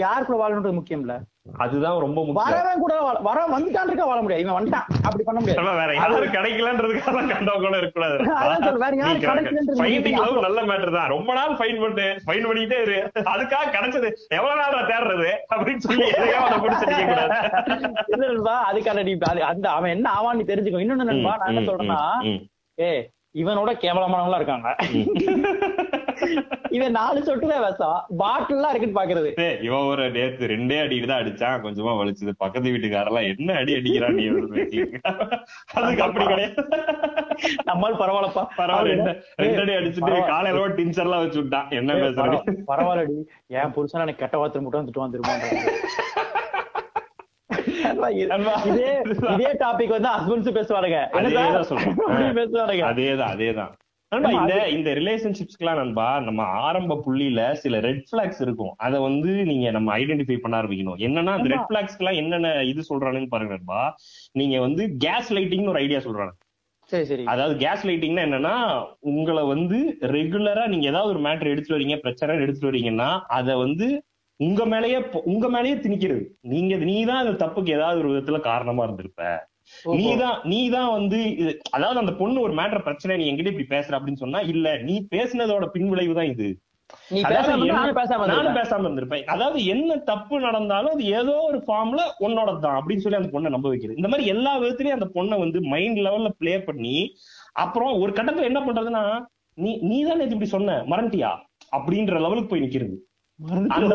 யாருக்குள்ள 0.00 0.40
வாழணுன்றது 0.44 0.72
முக்கியம் 0.72 1.00
இல்ல 1.00 1.16
அதுதான் 1.46 2.02
ரொம்ப 2.02 2.20
வரவன் 2.38 2.82
கூட 2.82 2.94
வர 3.26 3.38
வந்துட்டான் 3.52 3.88
இருக்கா 3.88 4.06
வாழ 4.10 4.18
முடியாது. 4.22 4.42
இவன் 4.44 4.56
வந்துட்டான். 4.56 4.88
அப்படி 5.06 5.22
பண்ண 5.24 5.38
முடியாது. 5.40 5.76
வேற 5.80 5.92
யாரும் 5.96 6.34
கிடைக்கலன்றதுக்காக 6.34 7.22
கண்டவங்க 7.32 7.64
கூட 7.66 7.76
இருக்கக்கூடாது. 7.78 8.16
அதான் 8.42 8.82
வேற 8.84 8.92
யாரும் 9.00 9.22
கிடைக்கலன்றது 9.24 10.42
நல்ல 10.46 10.60
மேட்டர் 10.70 10.96
தான். 10.96 11.10
ரொம்ப 11.14 11.30
நாள் 11.38 11.54
ஃபைன் 11.60 11.80
பண்ணிட்டு 11.82 12.06
ஃபைன் 12.26 12.48
பண்ணிட்டே 12.48 12.80
இரு. 12.86 12.98
அதுக்காக 13.34 13.72
கிடைச்சது 13.76 14.08
எவ்வளவு 14.38 14.60
நாள் 14.62 14.90
தேடுறது? 14.92 15.30
அப்படின்னு 15.52 15.84
சொல்லி 15.86 16.06
எதையோ 16.14 16.40
அதை 16.48 16.58
பிடிச்சு 16.64 16.90
நிக்க 16.90 17.06
கூடாது. 17.06 17.38
இல்ல 18.12 18.26
நண்பா 18.26 18.56
அதுக்கான 18.70 19.04
நீ 19.08 19.14
அந்த 19.52 19.66
அவன் 19.76 19.94
என்ன 19.96 20.08
ஆவான்னு 20.18 20.40
நீ 20.40 20.46
தெரிஞ்சுக்கோ. 20.52 20.82
இன்னொன்னு 20.84 21.10
நண்பா 21.12 21.34
நான் 21.40 21.52
என்ன 21.54 21.64
சொல்றேன்னா. 21.70 22.02
ஏ 22.78 22.90
இவனோட 23.34 23.70
கேவலமானவங்களா 23.82 24.38
இருக்காங்க. 24.40 24.68
இவன் 26.70 26.90
நாலு 26.90 27.20
சொட்டுதான் 27.20 27.68
விஷம் 27.68 28.04
பாட்டில்லாம் 28.18 28.74
இருக்குன்னு 28.74 29.02
பாக்குறது. 29.02 29.62
இவன் 29.62 29.78
ஒரு 29.78 30.10
நேத்து 30.10 30.46
ரெண்டே 30.46 30.86
அடிட்டு 30.86 31.06
தான் 31.06 31.22
அடிச்சான் 31.22 31.64
கொஞ்சமா 31.64 31.90
வலிச்சது. 32.02 32.30
பக்கத்து 32.38 32.70
வீட்டுக்காரெல்லாம் 32.70 33.36
என்ன 33.38 33.54
அடி 33.54 33.72
அடிக்கிறான் 33.72 34.12
நீ 34.12 34.26
அதுக்கு 35.72 36.02
அப்படி 36.02 36.24
கிடையாது. 36.24 36.68
நம்மால் 37.64 37.96
பரவாயில்லப்பா. 37.96 38.46
பரவாயில்ல 38.56 38.90
என்ன 38.90 39.16
ரெண்டு 39.36 39.60
அடி 39.60 39.72
அடிச்சுட்டு. 39.72 40.26
காலையில 40.26 40.68
டின்சர் 40.68 41.02
எல்லாம் 41.02 41.18
வச்சு 41.18 41.40
விட்டான். 41.40 41.66
என்ன 41.70 41.92
பேசுறது? 41.92 42.40
பரவா- 42.46 42.56
பரவாயில்லடி. 42.66 43.22
என் 43.46 43.72
புருஷன் 43.72 44.00
எனக்கு 44.00 44.20
கெட்ட 44.20 44.38
வார்த்தை 44.38 44.62
மட்டும் 44.62 44.94
வந்துட்டு 44.96 45.26
நண்பா. 48.26 48.52
இதே 48.52 49.02
இதே 49.32 49.52
டாபிக் 49.52 49.88
வந்து 49.88 50.08
ஹஸ்பண்ட்ஸ். 50.08 50.48
அப்படி 51.80 52.40
பேசுவானுங்க. 52.40 52.82
அதேதான் 52.82 53.36
அதேதான் 53.36 53.72
நண்பா 54.12 54.30
இந்த 54.36 54.54
இந்த 54.76 54.90
ரிலேஷன்ஷிப்ஸ்க்குலாம் 54.98 55.78
நண்பா 55.80 56.06
நம்ம 56.28 56.42
ஆரம்ப 56.42 56.94
புள்ளியில 57.04 57.40
சில 57.62 57.80
ரெட் 57.86 58.06
பிளாக்ஸ் 58.12 58.40
இருக்கும். 58.46 58.72
அத 58.86 59.00
வந்து 59.00 59.32
நீங்க 59.50 59.66
நம்ம 59.76 59.88
ஐடென்டிஃபை 59.98 60.36
பண்ண 60.44 60.54
ஆரம்பிக்கணும். 60.60 60.98
என்னன்னா 61.06 61.32
அந்த 61.36 61.50
ரெட் 61.52 61.68
பிளாக்ஸ்க்குலாம் 61.70 62.18
என்னென்ன 62.22 62.48
இது 62.70 62.84
சொல்றானுன்னு 62.88 63.32
பாருங்க 63.34 63.54
நண்பா. 63.56 63.82
நீங்க 64.40 64.56
வந்து 64.60 64.84
கேஸ் 65.04 65.30
லைட்டிங்னு 65.36 65.72
ஒரு 65.74 65.82
ஐடியா 65.84 66.00
சொல்றாங்க 66.06 66.34
சரி 66.92 67.06
சரி. 67.10 67.24
அதாவது 67.32 67.54
கேஸ் 67.56 67.84
லைட்டிங்னா 67.88 68.22
என்னன்னா 68.28 68.54
உங்களை 69.12 69.42
வந்து 69.52 69.78
ரெகுலரா 70.14 70.64
நீங்க 70.72 70.86
ஏதாவது 70.92 71.12
ஒரு 71.14 71.20
மேட்டர் 71.26 71.52
எடுத்துட்டு 71.52 71.78
வரீங்க 71.78 71.98
பிரச்சனை 72.04 72.38
எடுத்துட்டு 72.44 72.70
வரீங்கன்னா 72.70 73.10
அத 73.38 73.56
வந்து 73.56 73.88
உங்க 74.40 74.62
மேலயே 74.66 74.98
உங்க 75.32 75.46
மேலயே 75.48 75.76
திணிக்கிறது. 75.84 76.22
நீங்க 76.52 76.74
நீதான் 76.88 77.22
அந்த 77.22 77.34
தப்புக்கு 77.44 77.76
ஏதாவது 77.78 77.98
ஒரு 78.02 78.10
விதத்துல 78.12 78.40
காரணமா 78.40 78.84
இருந்திருப்ப. 78.84 79.22
நீதான் 80.00 80.38
நீதான் 80.44 80.90
வந்து 80.92 81.18
அதாவது 81.70 81.98
அந்த 81.98 82.12
பொண்ணு 82.14 82.40
ஒரு 82.40 82.54
மேட்டர் 82.54 82.82
பிரச்சனை 82.82 83.16
நீ 83.16 83.28
என்கிட்ட 83.28 83.52
இப்படி 83.52 83.68
பேசுற 83.70 83.98
அப்படின்னு 83.98 84.22
சொன்னா 84.22 84.40
இல்ல 84.52 84.76
நீ 84.82 84.96
பேசுனதோட 85.12 85.66
பின்விளைவு 85.74 86.14
தான் 86.14 86.32
இது. 86.32 86.48
நானும் 88.32 88.56
பேசாம 88.58 88.84
இருந்திருப்பேன். 88.86 89.24
அதாவது 89.26 89.58
என்ன 89.66 89.96
தப்பு 90.08 90.36
நடந்தாலும் 90.40 90.94
அது 90.94 91.04
ஏதோ 91.14 91.34
ஒரு 91.42 91.58
ஃபார்ம்ல 91.58 92.00
உன்னோட 92.20 92.58
தான் 92.58 92.78
அப்படின்னு 92.78 93.04
சொல்லி 93.04 93.20
அந்த 93.20 93.30
பொண்ணை 93.32 93.50
நம்ப 93.50 93.68
வைக்கிறது. 93.68 93.98
இந்த 93.98 94.08
மாதிரி 94.08 94.26
எல்லா 94.28 94.52
விதத்திலயும் 94.56 94.98
அந்த 94.98 95.08
பொண்ணை 95.14 95.38
வந்து 95.38 95.60
மைண்ட் 95.68 96.00
லெவல்ல 96.00 96.30
ப்ளே 96.40 96.54
பண்ணி 96.60 96.96
அப்புறம் 97.56 97.92
ஒரு 98.02 98.12
கட்டத்துல 98.12 98.48
என்ன 98.50 98.60
பண்றதுன்னா 98.60 99.04
நீ 99.58 99.70
நீ 99.82 99.98
தான் 100.04 100.24
இப்படி 100.26 100.48
சொன்ன 100.48 100.76
மறந்துட்டியா? 100.90 101.30
அப்படின்ற 101.72 102.14
லெவலுக்கு 102.20 102.50
போய் 102.50 102.64
நிக்கிறது. 102.64 102.96
அந்த 103.76 103.94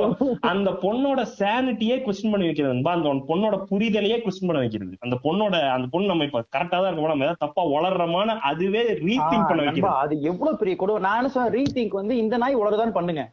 அந்த 0.51 0.69
பொண்ணோட 0.83 1.19
சானிட்டியே 1.39 1.95
கொஸ்டின் 2.05 2.31
பண்ணி 2.33 2.47
வைக்கிறது. 2.47 2.75
அந்த 2.93 3.09
பொண்ணோட 3.29 3.55
புரிதலையே 3.71 4.17
கொஸ்டின் 4.23 4.49
பண்ண 4.49 4.61
வைக்கிறது. 4.63 4.93
அந்த 5.05 5.15
பொண்ணோட 5.25 5.55
அந்த 5.75 5.87
பொண்ணு 5.93 6.09
நம்ம 6.11 6.25
இப்ப 6.29 6.41
கரெக்டா 6.55 6.77
தான் 6.77 6.87
இருக்கோம்? 6.87 7.11
நம்ம 7.11 7.25
ஏதாவது 7.25 7.43
தப்பா 7.45 7.63
வளர்றமான 7.73 8.37
அதுவே 8.49 8.83
ரீதிங்க் 9.05 9.47
பண்ண 9.51 9.61
வைக்கிறது. 9.67 9.93
அது 10.03 10.15
எவ்வளவு 10.31 10.59
பெரிய 10.61 10.75
கொடுமை? 10.81 11.01
நான் 11.07 11.31
சொல்றேன் 11.35 11.55
ரீதிங்க் 11.57 11.99
வந்து 12.01 12.17
இந்த 12.23 12.37
நாய் 12.43 12.59
உலகதான் 12.63 12.95
பண்ணுங்க. 12.97 13.23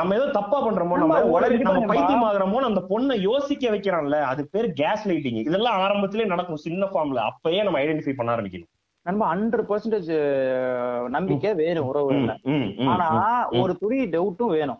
நம்ம 0.00 0.14
ஏதோ 0.18 0.26
தப்பா 0.38 0.60
பண்றோமோ 0.66 0.98
நம்ம 1.02 1.14
நண்பா, 1.14 1.32
உலக 1.36 1.52
ஒரு 1.52 1.64
நம்ம 1.68 1.86
பைத்தியம் 1.94 2.26
ஆகுறோமோ 2.28 2.66
அந்த 2.70 2.82
பொண்ணை 2.92 3.16
யோசிக்க 3.30 3.70
வைக்கிறான்ல. 3.76 4.20
அது 4.32 4.44
பேர் 4.54 4.68
கேஸ் 4.82 5.08
லைட்டிங் 5.10 5.40
இதெல்லாம் 5.48 5.80
ஆரம்பத்திலே 5.86 6.26
நடக்கும் 6.34 6.64
சின்ன 6.66 6.88
ஃபார்ம்ல 6.92 7.22
அப்பயே 7.30 7.62
நம்ம 7.68 7.80
ஐடென்டிஃபை 7.84 8.16
பண்ண 8.20 8.36
ஆரம்பிக்கணும். 8.36 8.70
நண்பா 9.06 9.24
ஹண்ட்ரட் 9.30 9.66
பர்சன்டேஜ் 9.68 10.10
நம்பிக்கை 11.14 11.50
வேணும் 11.58 11.88
ம், 12.52 12.62
ஆனா 12.92 13.06
ஒரு 13.60 13.72
துளி 13.80 13.98
டவுட்டும் 14.14 14.52
வேணும். 14.54 14.78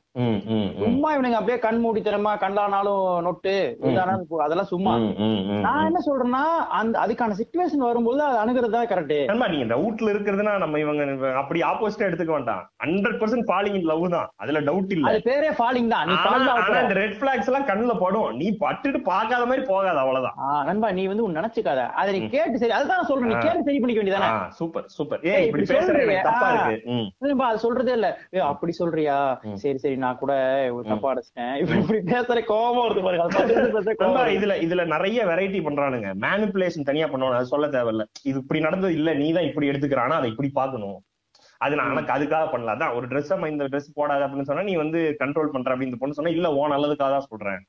சும்மா 0.80 1.08
இவனுங்க 1.14 1.38
அப்படியே 1.38 1.58
கண் 1.58 1.80
மூடித்தனமா 1.82 2.32
கண்டானாலும் 2.42 3.02
நொட்டு 3.26 3.54
இதானாலும் 3.88 4.44
அதெல்லாம் 4.44 4.70
சும்மா. 4.70 4.92
நான். 5.58 5.82
என்ன 5.88 6.00
சொல்றேன்னா 6.06 6.42
அந்த 6.78 6.94
அதுக்கான 7.00 7.36
சுச்சுவேஷன் 7.40 7.86
வரும்போது 7.86 8.22
அது 8.26 8.38
அணுகிறது 8.42 8.76
தான் 8.76 8.88
கரெக்ட் 8.92 9.14
நண்பா 9.30 9.48
நீங்க 9.48 9.66
டவுட்ல 9.72 10.12
இருக்கிறதுனா 10.14 10.54
நம்ம 10.58 10.80
இவங்க 10.84 11.02
அப்படி 11.40 11.62
ஆப்போசிட்டா 11.70 12.08
எடுத்துக்க 12.08 12.34
வேண்டாம். 12.34 12.62
Hundred 12.84 13.18
percent 13.20 13.46
falling 13.50 13.76
in 13.80 13.88
love 13.90 14.06
தான். 14.14 14.28
அதுல 14.42 14.62
டவுட் 14.68 14.94
இல்ல. 14.96 15.06
அது 15.10 15.20
பேரே 15.28 15.50
ஃபாலிங் 15.58 15.92
தான். 15.94 16.06
நீ 16.08 16.16
ஆனா. 16.16 16.24
இந்த 16.84 16.96
ரெட் 17.00 17.18
பிளாக்ஸ் 17.20 17.50
எல்லாம் 17.50 17.68
கண்ணுல 17.70 17.96
படும். 17.98 18.28
நீ 18.40 18.48
பட்டுட்டு 18.62 19.00
பார்க்காத 19.04 19.42
மாதிரி 19.46 19.64
போகாது 19.70 20.02
அவ்வளவுதான். 20.02 20.38
நண்பா 20.68 20.90
நீ 20.92 21.04
வந்து 21.12 21.26
உன் 21.26 21.38
நினைச்சுக்காத. 21.38 21.80
அதை 22.00 22.10
நீ 22.16 22.22
கேட்டு 22.30 22.62
சரி 22.62 22.76
அதுதான் 22.78 23.08
சொல்றேன். 23.10 23.30
நீ. 23.30 23.38
கேட்டு 23.44 23.66
சரி 23.68 23.80
பண்ணிக்க 23.80 24.02
வேண்டியதானே 24.14 24.56
சூப்பர் 24.58 24.86
சூப்பர். 24.96 25.20
ஏய் 25.30 25.44
இப்படி 25.46 25.62
இப்படி 25.64 25.78
பேசுற 25.78 25.94
எனக்கு 25.94 26.08
சொல்றியே, 26.08 26.24
தப்பா. 26.28 26.48
இருக்கு. 26.52 27.46
அது 27.48 27.62
சொல்றதே 27.64 27.94
இல்ல. 27.98 28.08
ஏய், 28.36 28.44
அப்படி 28.50 28.72
சொல்றியா. 28.80 29.16
சரி 29.62 29.78
சரி 29.84 29.96
நான் 30.04 30.20
கூட 30.22 30.32
ஒரு 30.76 30.84
தப்பா 30.92 31.10
அடிச்சிட்டேன். 31.12 31.54
இப்படி 31.62 32.00
பேசுற 32.12 32.42
கோபம் 32.52 32.84
வருது 32.84 33.04
பாருங்க. 33.06 34.34
இதுல 34.36 34.54
இதுல 34.66 34.84
நிறைய 34.94 35.24
வெரைட்டி 35.30 35.60
பண்றானுங்க. 35.68 36.10
மேனிப்புலேஷன் 36.26 36.88
தனியா 36.90 37.08
பண்ணுவானு 37.12 37.40
அது 37.40 37.52
சொல்ல 37.54 37.68
தேவையில்ல. 37.76 38.06
இது 38.30 38.38
இப்படி 38.44 38.62
நடந்தது 38.68 38.94
இல்ல. 39.00 39.12
நீ 39.22 39.28
தான் 39.38 39.48
இப்படி 39.50 39.70
எடுத்துக்கிறானா 39.72 40.20
அதை 40.20 40.30
இப்படி 40.34 40.50
பாக்கணும் 40.60 41.00
அது 41.60 41.74
நான் 41.78 41.92
எனக்கு 41.94 42.14
அதுக்காக 42.14 42.46
பண்ணல. 42.52 42.72
அதான் 42.76 42.94
ஒரு 42.96 43.06
ட்ரெஸ் 43.10 43.30
இந்த 43.52 43.66
ட்ரெஸ் 43.72 43.94
போடாத 43.98 44.24
அப்படின்னு 44.26 44.48
சொன்னா 44.48 44.64
நீ 44.70 44.74
வந்து 44.82 45.00
கண்ட்ரோல் 45.22 45.54
பண்ற 45.54 45.74
அப்படின்னு 45.74 46.00
பொண்ணு 46.02 46.18
சொன்னா 46.18 46.32
இல்ல 46.38 46.48
ஓ 46.58 46.62
நல்லதுக்காக 46.72 47.10
தான் 47.16 47.30
சொல்றேன். 47.32 47.60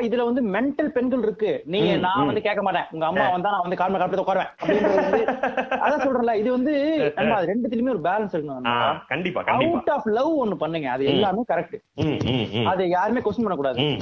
இதுல 0.00 0.24
வந்து 0.24 0.42
மென்டல் 0.42 0.88
பெண்கள் 0.88 1.22
இருக்கு. 1.22 1.62
நீங்க 1.64 1.96
ம், 1.96 2.00
நான். 2.00 2.26
வந்து 2.26 2.40
கேட்க 2.40 2.62
மாட்டேன். 2.62 2.82
உங்க 2.90 3.06
அம்மா 3.06 3.28
வந்தா 3.28 3.50
நான் 3.50 3.60
வந்து 3.60 3.84
கால்ம 3.84 3.98
காப்பி 3.98 4.16
உட்காருவேன். 4.16 4.66
அதான் 5.84 6.08
சொல்றேன்ல 6.08 6.34
இது 6.34 6.50
வந்து 6.50 6.98
ரெண்டுத்துலயுமே 7.16 7.88
ஒரு 7.88 8.00
பேலன்ஸ் 8.02 8.32
இருக்கணும் 8.32 9.06
கண்டிப்பா 9.08 9.42
அவுட் 9.46 9.88
ஆஃப் 9.88 10.08
லவ் 10.08 10.46
ஒண்ணு 10.46 10.54
பண்ணுங்க. 10.54 10.90
அது. 10.90 11.04
எல்லாமே 11.04 11.44
கரெக்ட். 11.52 12.64
அதை 12.64 12.88
யாருமே 12.88 13.20
கொஸ்டின் 13.20 13.42
பண்ணக்கூடாது. 13.42 13.96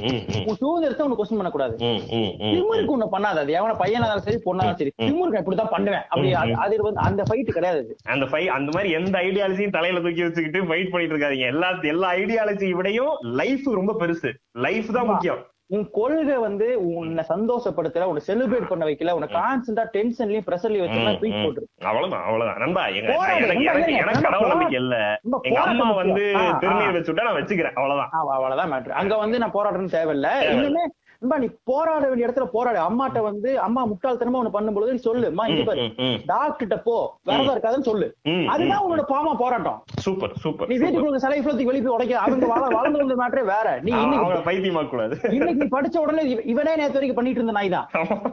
உன் 0.45 0.55
சுதந்திரத்தை 0.55 1.07
ஒண்ணு 1.07 1.09
கொஸ்டின் 1.09 1.35
பண்ணக்கூடாது. 1.35 1.75
திமுருக்கு 1.77 2.91
ஒண்ணு 2.97 3.07
பண்ணாது. 3.11 3.39
அது 3.39 3.53
எவன 3.53 3.75
பையனா 3.75 3.89
இருந்தாலும் 3.89 4.21
சரி 4.21 4.41
பொண்ணா 4.45 4.73
சரி. 4.73 4.93
திமுருக்கு 5.01 5.17
நான் 5.17 5.33
இப்படித்தான் 5.33 5.69
பண்ணுவேன். 5.69 5.99
அப்படி 5.99 6.33
அது- 6.33 6.81
வந்து 6.81 7.01
அந்த 7.01 7.23
ஃபைட் 7.29 7.51
கிடையாது. 7.51 7.97
அந்த 8.03 8.25
ஃபை 8.25 8.47
அந்த 8.47 8.71
மாதிரி 8.73 8.93
எந்த 8.93 9.19
ஐடியாலஜியும் 9.19 9.71
தலையில 9.71 10.01
தூக்கி 10.01 10.21
வச்சுக்கிட்டு 10.21 10.61
ஃபைட் 10.61 10.89
பண்ணிட்டு 10.89 11.17
இருக்காதீங்க. 11.17 11.39
எல்லா 11.39 11.69
எல்லா 11.81 12.13
ஐடியாலஜி 12.13 12.69
விடையும் 12.69 13.17
லைஃப் 13.21 13.69
ரொம்ப 13.73 13.95
பெருசு 13.99 14.22
லைஃப் 14.57 14.93
தான் 14.93 15.05
முக்கியம். 15.05 15.41
உன் 15.67 15.89
கொள்கை 15.91 16.37
வந்து 16.37 16.65
உன்னை 16.95 17.23
சந்தோஷப்படுத்தல 17.29 18.03
உன்னை 18.03 18.21
செலிப்ரேட் 18.27 18.67
பண்ண 18.67 18.85
வைக்கல 18.85 19.11
உன்னை 19.11 19.29
கான்ஸ்டன்டா 19.33 19.83
டென்ஷன்லயும் 19.93 20.45
பிரஷர்லயும் 20.47 20.83
வச்சு 20.83 20.99
தூக்கி. 21.13 21.39
போட்டுரு 21.43 21.65
அவ்வளவுதான் 21.83 22.23
அவ்வளவுதான். 22.23 22.59
நண்பா 22.59 22.87
எங்க 22.89 23.13
எனக்கு 23.37 23.95
எனக்கு 23.95 24.21
கடவுள். 24.21 24.47
நம்பிக்கை 24.47 24.79
இல்ல. 24.79 24.95
எங்க 25.41 25.61
அம்மா 25.63 25.91
வந்து. 25.91 26.25
திருநீர் 26.61 26.95
வச்சுட்டா 26.97 27.23
நான் 27.23 27.39
வச்சுக்கிறேன். 27.39 27.75
அவ்வளவுதான். 27.75 28.11
அவ்வளவுதான் 28.29 28.71
மேட்ரு 28.71 28.99
அங்க 29.01 29.17
வந்து 29.17 29.39
நான் 29.39 29.55
தேவையில்ல. 29.55 29.93
தேவையில்ல. 29.95 30.29
இன்னுமே 30.51 30.83
நண்பா, 31.23 31.37
நீ 31.37 31.47
போராட 31.63 32.07
வேண்டிய 32.07 32.27
இடத்துல 32.27 32.45
போராடு. 32.45 32.79
அம்மாட்ட 32.79 33.21
வந்து 33.21 33.59
அம்மா 33.59 33.85
முட்டாள்தனமா 33.85 34.39
ஒண்ணு 34.43 34.49
பண்ணும்போது 34.53 34.89
நீ 34.89 34.95
சொல்லு. 34.95 35.27
அம்மா 35.27 35.45
இங்க 35.45 35.63
பாரு. 35.63 35.81
டாக்டர்கிட்ட 36.27 36.81
போ. 36.83 37.17
விரதம் 37.23 37.55
இருக்காதுன்னு 37.55 37.81
சொல்லு. 37.81 38.15
அதுதான் 38.47 38.83
உன்னோட 38.83 39.01
பாமா 39.07 39.33
போராட்டம். 39.33 39.83
சூப்பர் 39.97 40.31
சூப்பர் 40.33 40.67
நீ 40.67 40.75
வீட்டுக்குள்ள 40.77 41.15
சிலை 41.15 41.39
இவ்வளோத்துக்கு 41.39 41.63
வெளியே 41.63 41.83
போய் 41.83 41.93
உடைக்க 41.93 42.17
அவங்க 42.19 42.45
வள 42.45 42.67
வளர்ந்து 42.67 43.05
வந்த 43.05 43.15
மேட்டரே 43.15 43.45
வேற. 43.45 43.79
நீ 43.81 43.91
இன்னைக்கு 44.01 44.51
பைத்தியமா 44.51 44.89
கூடாது 44.89 45.17
இன்னைக்கு 45.29 45.67
நீ 45.67 45.79
படிச்ச 45.79 45.97
உடனே 45.97 46.29
இவ- 46.29 46.41
இவனே 46.41 46.75
நேத்து 46.75 46.99
வரைக்கும் 46.99 47.15
பண்ணிட்டு 47.15 47.41
இருந்த 47.41 47.51
நாய் 47.51 47.69
தான். 47.69 47.87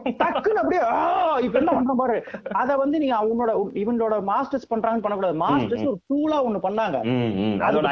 டக்குன்னு 0.05 0.61
அப்படியே 0.63 0.81
இப்ப 1.47 1.59
என்ன 1.59 1.73
பண்ற 1.73 1.95
பாரு. 1.97 2.25
அத 2.53 2.77
வந்து 2.77 2.99
நீங்க 2.99 3.17
அவனோட 3.17 3.51
இவனோட 3.75 4.15
மாஸ்டர்ஸ் 4.27 4.69
பண்றாங்கன்னு 4.75 5.05
பண்ணக்கூடாது. 5.07 5.39
மாஸ்டர்ஸ் 5.39 5.87
ஒரு 5.87 5.99
டூலா 6.09 6.39
ஒண்ணு 6.39 6.59
பண்ணாங்க. 6.59 6.97
அதோட 7.61 7.87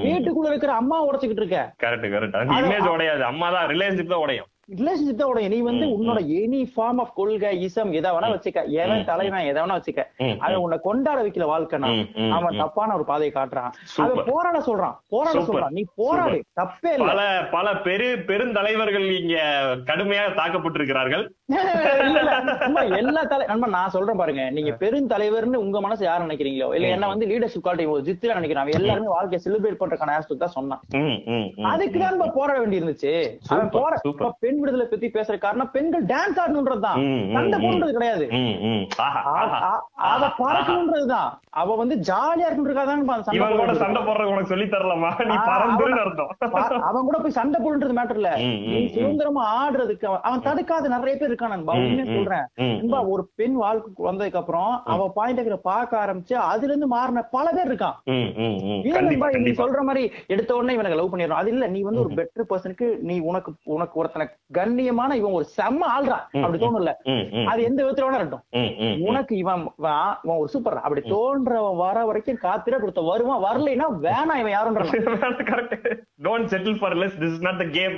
வீட்டுக்குள்ள 0.04 0.48
இருக்கிற 0.48 0.74
அம்மா 0.74 1.06
உடைச்சுக்கிட்டு 1.14 1.44
இருக்க. 1.44 1.74
கரெக்ட் 1.84 2.10
கரெக்ட் 2.16 2.36
அந்த 2.36 2.62
இமேஜ் 2.62 2.94
உடையாது. 2.96 3.20
அம்மா 3.22 3.50
தான் 3.50 3.68
ரிலேஷன்ஷிப் 3.68 4.06
தான் 4.06 4.20
உடையும். 4.20 4.48
ரிலேஷன்ஷிப் 4.76 5.16
தான் 5.16 5.28
உடைய 5.28 5.50
நீ 5.50 5.60
வந்து 5.60 5.86
உன்னோட 5.86 6.20
எனி 6.36 6.60
ஃபார்ம் 6.74 7.00
ஆஃப் 7.00 7.16
கொள்கை 7.16 7.62
இசம் 7.62 7.92
எதை 7.92 8.12
வேணா 8.12 8.30
வச்சுக்க. 8.34 8.70
எவன் 8.76 9.06
தலைவன் 9.06 9.46
எதை 9.46 9.64
வேணா 9.64 9.78
வச்சுக்க. 9.78 10.02
அதை 10.40 10.56
உன்னை 10.56 10.80
கொண்டாட 10.82 11.24
வைக்கல 11.24 11.48
வாழ்க்கைனா 11.50 11.90
அவன். 12.32 12.58
தப்பான 12.58 12.96
ஒரு 12.96 13.04
பாதையை 13.04 13.32
காட்டுறான். 13.36 13.72
அவன் 13.98 14.24
போராட 14.26 14.60
சொல்றான். 14.60 14.96
போராட. 15.10 15.40
சொல்றான். 15.40 15.70
நீ 15.70 15.84
போராடு. 15.96 16.38
தப்பே 16.62 16.92
இல்ல. 16.94 17.06
பல 17.06 17.24
பல 17.52 17.76
பெரு 17.78 18.24
பெருந்தலைவர்கள் 18.28 19.08
இங்க 19.22 19.36
கடுமையாக 19.86 20.34
தாக்கப்பட்டிருக்கிறார்கள். 20.42 21.26
எல்லா 22.98 23.22
தலை 23.24 23.46
நண்பா 23.52 23.68
நான் 23.70 23.90
சொல்றேன் 23.90 24.18
பாருங்க. 24.18 24.44
நீங்க 24.50 24.72
பெருந்தலைவர்னு 24.80 25.58
உங்க 25.58 25.78
மனசு 25.82 26.04
யார் 26.06 26.26
நினைக்கிறீங்களோ? 26.26 26.68
இல்ல 26.74 26.88
என்ன 26.88 27.08
வந்து 27.08 27.26
லீடர்ஷிப் 27.26 27.64
குவாலிட்டி 27.64 27.88
ஒரு 27.88 28.04
ஜித்திரா 28.04 28.38
நினைக்கிறான் 28.38 28.72
எல்லாருமே 28.78 29.10
வாழ்க்கையை 29.10 29.42
செலிப்ரேட் 29.46 29.80
பண்றதுக்கான 29.82 30.16
ஆஸ்பெக்ட் 30.18 30.44
தான் 30.44 30.56
சொன்னான். 30.56 30.82
அதுக்கு 31.72 31.98
தான் 32.00 32.36
போராட 32.36 32.58
வேண்டி 32.60 32.80
இருந்துச்சு 32.80 33.12
அவன் 33.50 33.70
போற 33.76 33.92
பெண் 34.44 34.60
விடுதலை 34.60 34.86
பத்தி 34.86 35.10
பேசுற 35.10 35.38
காரணம் 35.40 35.72
பெண்கள் 35.72 36.06
டான்ஸ் 36.08 36.40
ம், 37.02 37.26
சண்டை. 37.34 37.60
போடுறது 37.66 37.94
கிடையாது. 37.94 38.26
ம், 38.40 38.56
ம். 38.70 38.84
ஆஹா, 39.02 39.22
அ- 39.34 39.44
ஆஹா. 39.44 39.72
அ- 39.72 39.84
அவ 41.56 41.76
வந்து 41.78 41.96
ஜாலியா 42.08 42.48
இருக்கணுன்றதுக்காக 42.48 42.88
தான் 42.88 43.26
சண்டை 43.28 43.36
கூட. 43.60 43.74
சண்டை 43.82 44.02
போடுறது 44.04 44.32
உனக்கு 44.32 44.52
சொல்லி 44.52 44.68
தரலாமா? 44.70 45.12
நீ 45.24 45.36
அவன் 46.86 47.06
கூட 47.06 47.18
போய் 47.20 47.38
சண்டை 47.38 47.60
போடுன்றது 47.62 47.98
மேட்டர் 47.98 48.20
இல்ல. 48.22 48.32
நீ. 48.70 48.80
சுதந்திரமா 48.96 49.44
ஆடுறதுக்கு 49.60 50.06
அவன் 50.06 50.24
அவன் 50.24 50.46
தடுக்காத. 50.48 50.62
நிறைய 50.90 51.14
பேர் 51.16 51.30
இருக்கான் 51.30 51.43
நண்பா 51.46 51.74
உண்மையா 51.78 52.06
ம், 52.06 52.14
சொல்றேன். 52.16 52.46
நண்பா 52.74 53.00
ஒரு 53.14 53.24
பெண் 53.36 53.56
வாழ்க்கை 53.56 54.06
வந்ததுக்கு 54.06 54.40
அப்புறம் 54.40 54.72
அவ 54.94 55.08
பாயிண்ட் 55.16 55.42
பார்க்க 55.66 56.02
ஆரம்பிச்சு 56.04 56.36
அதுல 56.46 56.72
இருந்து 56.72 56.88
மாறின 56.88 57.24
பல 57.32 57.46
பேர் 57.52 57.70
இருக்கான். 57.70 57.98
நண்பா 59.00 59.28
நீ 59.40 59.54
சொல்ற 59.54 59.82
மாதிரி 59.84 60.04
எடுத்த 60.28 60.52
உடனே 60.56 60.76
இவனுக்கு 60.76 61.00
லவ் 61.00 61.12
பண்ணிடுறோம் 61.12 61.42
அது 61.42 61.52
இல்ல 61.54 61.68
நீ 61.68 61.82
வந்து 61.82 62.04
ஒரு 62.04 62.12
பெட்டர் 62.20 62.50
பர்சனுக்கு 62.52 62.88
நீ 63.02 63.16
உனக்கு 63.30 63.52
உனக்கு 63.76 64.00
ஒருத்தனை 64.00 64.26
கண்ணியமான 64.58 65.16
இவன் 65.16 65.38
ஒரு 65.40 65.48
செம்ம 65.56 65.82
ஆள்றா. 65.94 66.18
அப்படி 66.38 66.60
தோணும்ல. 66.60 66.92
அது 67.52 67.60
எந்த 67.64 67.80
விதத்துல 67.82 68.08
வேணா 68.08 68.20
இருக்கட்டும். 68.20 68.46
உனக்கு 69.08 69.34
இவன் 69.38 69.64
இவன் 70.24 70.38
ஒரு 70.38 70.50
சூப்பர் 70.54 70.82
அப்படி 70.84 71.02
தோன்றவன் 71.10 71.80
வர 71.84 71.98
வரைக்கும் 72.06 72.42
காத்திர 72.44 72.80
கொடுத்த 72.80 73.02
வருவான். 73.04 73.44
வரலைன்னா 73.46 73.88
வேணாம் 74.06 74.40
இவன் 74.42 74.56
யாருன்றான் 74.56 74.92
correct 75.52 75.76
don't 76.26 76.50
settle 76.52 76.78
for 76.80 76.96
less 77.02 77.18
this 77.22 77.34
is 77.34 77.46
not 77.46 77.60
the 77.60 77.68
game 77.74 77.96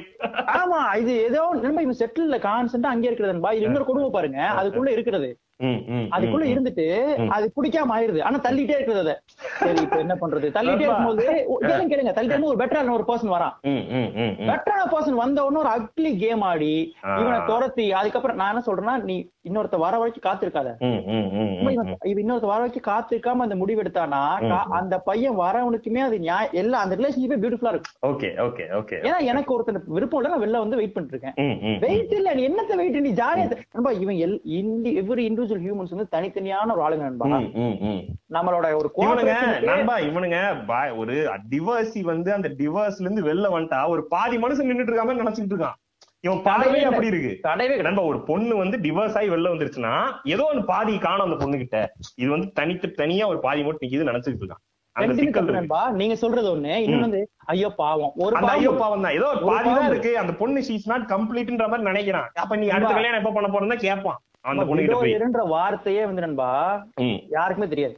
ஆமா 0.56 0.80
இது 1.02 1.14
ஏதோ 1.26 1.42
நம்ம 1.62 1.82
இவன் 1.86 2.00
செட்டில் 2.00 2.36
கான்சென்டா 2.46 2.92
அங்கே 2.94 3.10
இருக்கிறது 3.26 3.34
நண்பா 3.34 3.52
இது 3.52 3.66
இன்னொரு 3.66 3.86
கொடுமை 3.86 4.10
பாருங்க. 4.10 4.40
அதுக்குள்ள 4.60 4.88
இருக்கிறது. 4.88 5.30
அதுக்குள்ள 5.60 6.46
ம், 6.46 6.52
இருந்துட்டு. 6.54 6.86
அது 7.30 7.46
பிடிக்காம 7.56 7.94
ஆயிருது. 7.96 8.22
ஆனா 8.22 8.38
தள்ளிட்டே 8.38 8.76
இருக்குது 8.78 9.00
அத. 9.00 9.12
சரி 9.60 9.82
இப்ப 9.82 9.98
என்ன 9.98 10.16
பண்றது? 10.16 10.48
தள்ளிட்டே. 10.52 10.86
இருக்கும்போது 10.86 11.26
கேளுங்க 11.64 11.90
கேளுங்க. 11.92 12.14
தள்ளிட்டே 12.18 12.42
ஒரு 12.46 12.60
பெட்டரான 12.62 12.92
ஒரு 12.92 13.06
பர்சன் 13.08 13.34
வரான். 13.34 13.54
ம், 13.66 13.84
ம், 13.92 14.10
ம், 14.16 14.34
ம். 14.40 14.50
பெட்டரான 14.50 14.84
பர்சன் 14.92 15.22
வந்த 15.22 15.46
உடனே 15.46 15.60
ஒரு 15.60 15.72
அக்லி 15.76 16.18
கேம் 16.18 16.42
ஆடி. 16.42 16.74
இவனை 17.22 17.40
துரத்தி 17.48 17.92
அதுக்கப்புறம் 17.94 18.36
நான் 18.36 18.52
என்ன 18.54 18.66
சொல்றேன்னா 18.66 19.04
நீ 19.04 19.16
இன்னொருத்த 19.46 19.78
வர 19.78 19.98
வரைக்கும் 19.98 20.26
காத்திருக்காத. 20.28 20.70
ம், 20.82 21.02
ம், 21.10 21.28
ம், 21.34 21.50
சும்மா 21.56 21.72
ம், 21.72 21.76
இவன் 21.76 21.90
இவன் 22.04 22.24
இன்னொருத்த 22.24 22.48
வர 22.48 22.60
வரைக்கும் 22.60 22.88
காத்திருக்காம 22.88 23.46
அந்த 23.46 23.56
முடிவு 23.56 23.82
எடுத்தானா 23.84 24.22
அந்த 24.80 24.96
பையன் 25.02 25.40
வரவனுக்குமே 25.40 26.02
அது 26.02 26.20
நியாய 26.20 26.50
எல்லா 26.54 26.78
அந்த 26.80 26.96
ரிலேஷன்ஷிப்பே 26.96 27.40
பியூட்டிஃபுல்லா 27.42 27.74
இருக்கும். 27.74 27.96
ஓகே 28.08 28.30
ஓகே 28.46 28.66
ஓகே 28.80 28.98
ஏன்னா 29.04 29.20
எனக்கு 29.26 29.54
ஒருத்தர் 29.54 29.82
விருப்பம் 29.90 30.20
இல்ல 30.20 30.32
நான் 30.32 30.44
வெளில 30.44 30.64
வந்து 30.64 30.76
வெயிட் 30.76 30.94
பண்ணிட்டு 30.94 31.16
இருக்கேன். 31.16 31.80
வெயிட் 31.80 32.14
இல்ல 32.14 32.34
நீ 32.34 32.44
என்னத்த 32.48 32.76
வெயிட் 32.76 33.00
நீ 33.00 33.14
ஜாலியா 33.14 33.44
இவன் 34.00 34.20
எல் 34.26 34.38
இண்டி 34.58 34.92
எவ்ரி 35.02 35.24
இண்டிவிஜுவல் 35.46 35.66
ஹியூமன்ஸ் 35.66 35.94
வந்து 35.96 36.12
தனித்தனியான 36.16 36.74
ஒரு 36.76 36.84
ஆளுங்க 36.86 37.06
நண்பா. 37.08 37.40
நம்மளோட 38.36 38.66
ஒரு 38.82 38.90
இவனுங்க 39.06 39.34
நண்பா 39.72 39.96
இவனுங்க 40.10 40.38
ஒரு 41.02 41.16
டிவர்சி 41.54 42.04
வந்து 42.12 42.30
அந்த 42.38 42.52
டிவர்ஸ்ல 42.62 43.08
இருந்து 43.08 43.28
வெளில 43.30 43.50
வந்துட்டா 43.56 43.82
ஒரு 43.96 44.04
பாதி 44.14 44.38
மனுஷன் 44.46 44.70
நின்னுட்டு 44.72 44.94
இருக்காம 44.94 45.18
நினைச்சிட்டு 45.24 45.56
இருக்கான். 45.56 45.80
இவன் 46.26 46.40
கிடையவே 46.46 46.80
அப்படி 46.90 47.10
இருக்கு. 47.12 47.32
கிடையாது 47.48 47.84
நண்பா 47.88 48.04
ஒரு 48.12 48.20
பொண்ணு 48.30 48.54
வந்து 48.62 48.78
டிவர்ஸ் 48.86 49.18
ஆகி 49.20 49.28
வெளில 49.34 49.52
வந்துருச்சுன்னா 49.54 49.92
ஏதோ 50.36 50.46
ஒரு 50.54 50.62
பாதி 50.72 50.94
காணும் 51.04 51.28
அந்த 51.28 51.38
பொண்ணு 51.42 51.60
கிட்ட 51.64 51.80
இது 52.22 52.30
வந்து 52.36 52.48
தனித்து 52.60 52.88
தனியா 53.02 53.26
ஒரு 53.34 53.42
பாதி 53.48 53.66
மட்டும் 53.68 53.86
நிக்குது 53.86 54.10
நினைச்சிட்டு 54.12 54.42
இருக்கான். 54.44 54.64
நீங்க 56.00 56.16
சொல்றது 56.22 56.48
ஒண்ணு. 56.54 56.74
இன்னொன்னு 56.84 57.08
வந்து 57.08 57.22
ஐயோ 57.54 57.70
பாவம். 57.80 58.14
ஒரு 58.26 58.36
ஐயோ 58.52 58.72
பாவம் 58.82 59.04
தான். 59.06 59.16
ஏதோ 59.18 59.30
பாதி 59.50 59.70
தான். 59.70 59.90
இருக்கு. 59.92 60.12
அந்த 60.22 60.34
பொண்ணு 60.42 60.60
ஷீஸ் 60.68 60.88
நாட் 60.92 61.10
கம்ப்ளீட்ன்ற 61.14 61.66
மாதிரி 61.72 61.90
நினைக்கிறான். 61.90 62.30
அப்ப 62.44 62.56
நீ 62.62 62.68
அடுத்த. 62.76 62.94
கல்யாணம் 63.00 63.20
எப்ப 63.22 63.34
பண்ண 63.38 63.50
போறதா 63.56 63.78
கேட்பான் 63.88 64.20
அந்த 64.52 64.64
பொண்ணு 64.68 64.84
கிட்ட 64.84 64.98
போய். 65.00 65.14
வார்த்தையே 65.54 66.02
வந்து 66.10 66.24
நண்பா 66.26 66.50
யாருக்குமே 67.36 67.68
தெரியாது. 67.74 67.96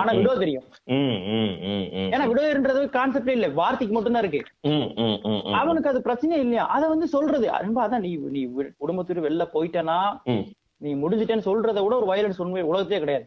ஆனா 0.00 0.12
விடோ 0.18 0.34
தெரியும். 0.42 0.66
ஏன்னா 2.14 2.24
விடோயர்ன்றது 2.30 2.82
கான்செப்டே 2.98 3.34
இல்ல 3.38 3.48
வார்த்தைக்கு 3.60 3.96
மட்டும் 3.96 4.16
தான் 4.16 4.24
இருக்கு. 4.24 4.42
அவனுக்கு 5.60 5.90
அது 5.92 6.06
பிரச்சனை 6.08 6.40
இல்லையா? 6.44 6.64
அத 6.76 6.82
வந்து 6.94 7.08
சொல்றது 7.16 7.48
நண்பா 7.66 7.84
அதான் 7.86 8.06
நீ 8.06 8.12
நீ 8.36 8.42
குடும்பத்துக்கு 8.82 9.26
வெளில 9.28 9.46
போயிட்டனா. 9.56 9.98
நீ 10.84 10.92
முடிஞ்சிட்டேன்னு 11.02 11.48
சொல்றதை 11.50 11.80
விட 11.84 11.94
ஒரு 12.00 12.10
வயலன்ஸ் 12.12 12.42
உண்மை 12.44 12.64
உலகத்திலே 12.70 13.02
கிடையாது. 13.04 13.26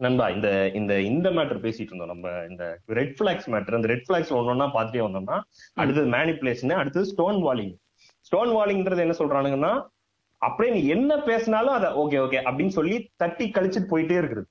நண்பா 0.00 0.26
இந்த 0.34 0.48
இந்த 0.78 0.92
இந்த 1.10 1.28
மேட்டர் 1.36 1.64
பேசிட்டு 1.64 1.90
இருந்தோம் 1.92 2.12
நம்ம. 2.14 2.28
இந்த 2.50 2.64
ரெட் 2.98 3.14
பிளாக்ஸ் 3.18 3.48
மேட்டர் 3.54 3.78
இந்த 3.78 3.88
ரெட் 3.92 4.06
பிளாக்ஸ் 4.08 4.34
ஒன்னொன்னா 4.38 4.66
பாத்துட்டே 4.76 5.06
வந்தோம்னா 5.06 5.38
அடுத்தது 5.80 6.08
மேனிப்புலேஷன் 6.16 6.80
அடுத்தது 6.82 7.10
ஸ்டோன் 7.12 7.40
வாலிங் 7.46 7.74
ஸ்டோன் 8.28 8.52
வாலிங்ன்றது 8.58 9.04
என்ன 9.06 9.16
சொல்றானுங்கன்னா 9.18 9.72
அப்படியே 10.42 10.74
நீ 10.74 10.80
என்ன 10.88 11.16
பேசினாலும் 11.16 11.76
அதை 11.78 11.90
ஓகே 12.02 12.18
ஓகே 12.26 12.40
அப்படின்னு 12.48 12.76
சொல்லி 12.78 12.96
தட்டி 13.16 13.46
கழிச்சிட்டு 13.56 13.92
போயிட்டே 13.92 14.18
இருக்குது. 14.22 14.44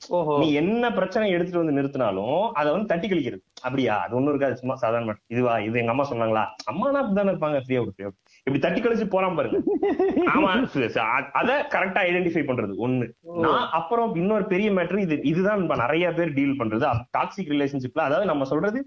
ஓஹோ. 0.00 0.32
நீ 0.40 0.46
என்ன 0.52 0.84
பிரச்சனை 0.92 1.26
எடுத்துட்டு 1.34 1.60
வந்து 1.62 1.76
நிறுத்தினாலும் 1.76 2.40
அதை 2.52 2.72
வந்து 2.72 2.90
தட்டி 2.90 3.06
கழிக்கிறது. 3.08 3.42
அப்படியா? 3.62 3.94
அது 4.04 4.16
ஒண்ணும் 4.16 4.32
இருக்காது 4.32 4.56
சும்மா 4.56 4.74
சாதாரண. 4.74 5.14
இதுவா 5.26 5.52
இது 5.58 5.78
எங்க 5.78 5.92
அம்மா 5.94 6.06
சொன்னாங்களா? 6.10 6.42
அம்மானா 6.70 7.00
அப்படிதானே 7.02 7.32
இருப்பாங்க 7.32 7.60
ஃப்ரீயா 7.64 7.82
விட்டு 7.84 8.06
இப்படி 8.46 8.58
தட்டி 8.58 8.80
கழிச்சு 8.80 9.06
போறான் 9.14 9.36
பாருங்க. 9.36 9.58
ஆமா 10.34 10.50
அத 11.40 11.50
கரெக்டா 11.74 12.00
ஐடென்டிஃபை 12.08 12.44
பண்றது 12.48 12.74
ஒண்ணு. 12.86 13.06
நான் 13.44 13.68
அப்புறம் 13.78 14.14
இன்னொரு 14.22 14.44
பெரிய 14.44 14.70
மேட்டர் 14.70 15.04
இது 15.06 15.18
இதுதான் 15.32 15.64
நிறைய 15.84 16.12
பேர் 16.12 16.36
டீல் 16.38 16.58
பண்றது. 16.60 16.84
டாக்ஸிக் 17.18 17.52
ரிலேஷன்ஷிப்ல 17.54 18.06
அதாவது 18.08 18.30
நம்ம 18.32 18.44
சொல்றது 18.44 18.80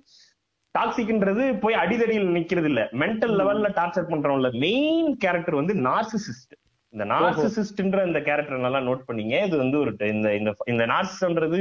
டாக்ஸிக்ன்றது 0.75 1.43
போய் 1.63 1.81
அடிதடியில் 1.83 2.35
நிக்கிறது 2.37 2.69
இல்ல 2.71 2.81
மென்டல் 3.01 3.35
லெவல்ல 3.39 3.69
டார்ச்சர் 3.79 4.11
பண்றவங்கள 4.13 4.49
மெயின் 4.65 5.11
கேரக்டர் 5.23 5.61
வந்து 5.61 5.75
நார்சிசிஸ்ட் 5.89 6.55
இந்த 6.93 7.05
நார்சிசிஸ்ட்ன்ற 7.11 8.01
இந்த 8.07 8.19
கேரக்டர் 8.27 8.65
நல்லா 8.65 8.79
நோட் 8.87 9.01
பண்ணீங்க. 9.07 9.33
இது 9.47 9.55
வந்து 9.61 9.77
ஒரு 9.81 9.91
இந்த 10.13 10.27
இந்த 10.37 10.51
இந்த 10.71 10.83
நார்சிசம்ன்றது 10.91 11.59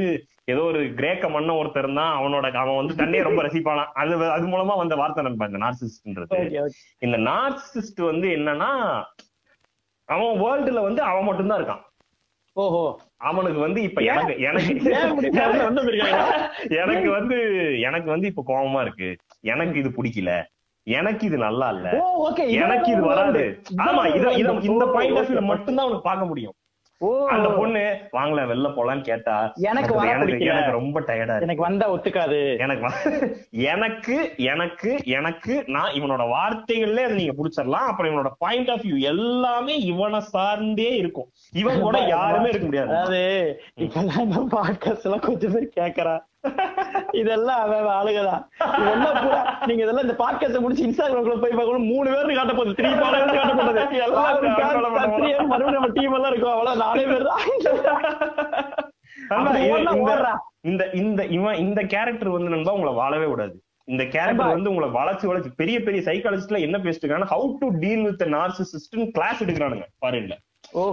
ஏதோ 0.51 0.61
ஒரு 0.69 0.81
கிரேக்க 0.99 1.29
மன்ன 1.33 1.55
ஒருத்தர் 1.61 1.89
தான் 1.99 2.13
அவனோட 2.19 2.45
அவன் 2.61 2.79
வந்து 2.79 2.93
தண்ணியை 3.01 3.23
ரொம்ப 3.27 3.41
ரசிப்பானா? 3.47 3.83
அது 4.01 4.13
அது 4.35 4.45
மூலமா 4.53 4.75
வந்த 4.81 4.95
வார்த்தை 5.01 5.25
நண்பா 5.27 5.49
இந்த 5.51 5.61
நார்சிசிஸ்ட்ன்றது 5.65 6.39
இந்த 7.07 7.17
நார்சிசிஸ்ட் 7.31 8.01
வந்து 8.11 8.29
என்னன்னா 8.37 8.71
அவன் 10.09 10.41
வேர்ல்டுல 10.43 10.81
வந்து 10.87 11.03
அவன் 11.09 11.27
மட்டும்தான் 11.29 11.59
இருக்கான். 11.61 11.83
ஓஹோ. 12.57 12.99
அவனுக்கு 13.17 13.59
வந்து 13.59 13.81
இப்ப 13.81 14.01
எனக்கு 14.09 14.43
எனக்கு? 14.43 14.73
எனக்கு 16.81 17.11
வந்து 17.11 17.35
எனக்கு 17.79 18.09
வந்து 18.09 18.27
இப்ப 18.27 18.43
கோபமா 18.47 18.81
இருக்கு. 18.81 19.17
எனக்கு 19.45 19.79
இது 19.79 19.89
பிடிக்கல. 19.89 20.43
எனக்கு 20.87 21.25
இது 21.25 21.37
நல்லா 21.37 21.69
இல்ல. 21.69 21.89
எனக்கு 22.59 22.91
இது 22.91 23.03
வராது. 23.03 23.59
ஆமா 23.85 24.15
இத 24.15 24.31
இந்த 24.67 24.85
பாயிண்ட் 24.93 25.17
ஆஃப் 25.17 25.29
வியூல 25.29 25.45
மட்டும் 25.45 25.77
அவனுக்கு 25.77 26.01
பார்க்க 26.01 26.25
முடியும். 26.25 26.53
அந்த 27.01 27.49
பொண்ணு 27.49 27.79
வாங்கல 28.11 28.43
வெளில 28.47 28.67
போலான்னு 28.73 29.01
கேட்டா 29.01 29.53
எனக்கு 29.55 29.95
எனக்கு 30.39 30.71
ரொம்ப 30.71 31.01
டயர்டா 31.01 31.41
எனக்கு 31.41 31.61
வந்தா 31.61 31.93
ஒத்துக்காது. 31.93 32.57
எனக்கு 32.57 32.85
எனக்கு 33.51 34.33
எனக்கு 34.35 34.99
எனக்கு 35.05 35.63
நான் 35.67 35.91
இவனோட 35.91 36.23
வார்த்தைகள்ல 36.29 37.07
நீங்க 37.09 37.33
புடிச்சிடலாம். 37.33 37.89
அப்புறம் 37.89 38.11
இவனோட 38.11 38.31
பாயிண்ட் 38.37 38.69
ஆஃப் 38.69 38.85
வியூ 38.85 38.99
எல்லாமே 38.99 39.77
இவனை 39.77 40.19
சார்ந்தே 40.19 40.95
இருக்கும். 40.95 41.29
இவன் 41.53 41.81
கூட 41.81 41.97
யாருமே 42.07 42.49
இருக்க 42.49 42.65
முடியாது. 42.65 42.89
அதாவது 42.89 43.21
இப்பெல்லாம் 43.79 44.49
பாட்காஸ்ட் 44.51 45.03
எல்லாம் 45.03 45.19
கொஞ்சம் 45.19 45.51
பேர் 45.51 45.73
கேக்குறா. 45.75 46.17
இதெல்லாம் 47.11 47.59
அவன் 47.59 47.85
ஆளுகதான். 47.97 48.43
இதெல்லாம் 48.81 49.23
பூரா 49.23 49.59
நீங்க 49.65 49.83
இதெல்லாம் 49.83 50.07
இந்த 50.07 50.15
பாட்காஸ்ட் 50.23 50.59
முடிச்சு 50.59 50.87
இன்ஸ்டாகிராம்ல 50.87 51.41
போய் 51.41 51.51
பார்க்கணும். 51.51 51.85
மூணு 51.85 52.09
பேருக்கு 52.09 52.35
காட்ட 52.35 52.53
போகுது. 52.53 52.83
த்ரீ 52.83 53.01
பாலர்ஸ் 53.01 53.35
காட்ட 53.35 53.53
போகுது. 53.53 53.79
சத்ரியன், 54.99 55.45
மறுபடியும் 55.45 55.71
நம்ம 55.71 55.87
டீம் 55.87 56.13
எல்லாம் 56.13 56.31
இருக்கும். 56.31 56.51
அவ்வளவு 56.51 56.77
நாலே 56.77 57.03
பேர் 57.03 57.25
தான். 57.25 57.39
இந்த-. 60.61 60.89
இந்த 60.93 61.25
இவன் 61.25 61.55
இந்த 61.55 61.81
கேரக்டர் 61.81 62.29
வந்து 62.29 62.49
நண்பா 62.49 62.73
உங்களை 62.73 62.93
வாழவே 62.93 63.25
விடாது. 63.25 63.61
இந்த 63.83 64.03
கேரக்டர் 64.05 64.45
வந்து 64.45 64.69
உங்களை 64.69 64.89
வளர்ச்சி 64.89 65.27
வளர்ச்சி 65.27 65.49
பெரிய 65.55 65.81
பெரிய 65.83 66.11
சைக்காலஜிஸ்ட்ல 66.11 66.59
என்ன 66.59 66.77
பேசிட்டு 66.77 67.27
how 67.31 67.53
to 67.59 67.69
deal 67.79 68.03
with 68.03 68.21
narcissist 68.21 69.11
class 69.11 69.43
எடுக்கிறானுங்க 69.43 69.85
ஃபாரின்ல 70.01 70.31
ஓஹோ. 70.31 70.46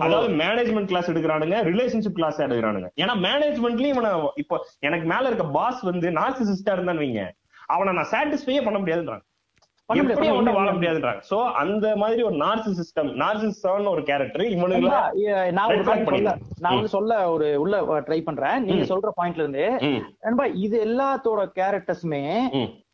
அதாவது 0.05 0.28
மேனேஜ்மெண்ட் 0.43 0.91
கிளாஸ் 0.93 1.11
எடுக்கிறானுங்க 1.12 1.59
ரிலேஷன்ஷிப் 1.70 2.18
கிளாஸ் 2.18 2.41
எடுக்கிறானுங்க. 2.47 2.89
ஏன்னா 3.03 3.14
மேனேஜ்மெண்ட்லயும் 3.26 3.95
இவனை 3.95 4.11
இப்போ 4.35 4.59
எனக்கு 4.80 5.07
மேல 5.07 5.28
இருக்க 5.28 5.47
பாஸ் 5.59 5.80
வந்து 5.91 6.11
நார்சிசிஸ்டா 6.20 6.74
இருந்தான்னு 6.76 7.05
வைங்க 7.05 7.24
அவனை 7.66 7.93
நான் 7.93 8.12
சாட்டிஸ்ஃபையே 8.14 8.64
பண்ண 8.64 8.78
முடியாதுன்றாங்க. 8.78 9.24
எப்படி 9.89 10.28
வாழ 10.57 10.70
சோ 11.30 11.39
அந்த 11.62 11.87
மாதிரி 12.03 12.22
ஒரு 12.22 12.37
நார்சிசிஸ்டம் 12.37 13.11
நார்சிஸ்டான 13.22 13.91
ஒரு 13.95 14.03
கேரக்டர் 14.11 14.45
ஏ, 14.45 15.35
நான் 15.57 15.68
ஒரு 15.74 15.85
சொல்ல 15.89 16.07
பண்ணிடலாம். 16.07 16.41
நான் 16.62 16.76
வந்து 16.76 16.95
சொல்ல 16.95 17.18
ஒரு 17.32 17.49
உள்ள 17.62 18.01
ட்ரை 18.07 18.18
பண்றேன். 18.28 18.64
நீங்க 18.68 18.85
சொல்ற 18.93 19.11
பாயிண்ட்ல 19.18 19.45
இருந்து 19.45 19.66
நண்பா 20.26 20.47
இது 20.66 20.78
எல்லாத்தோட 20.87 21.43
கேரக்டர்ஸுமே. 21.61 22.22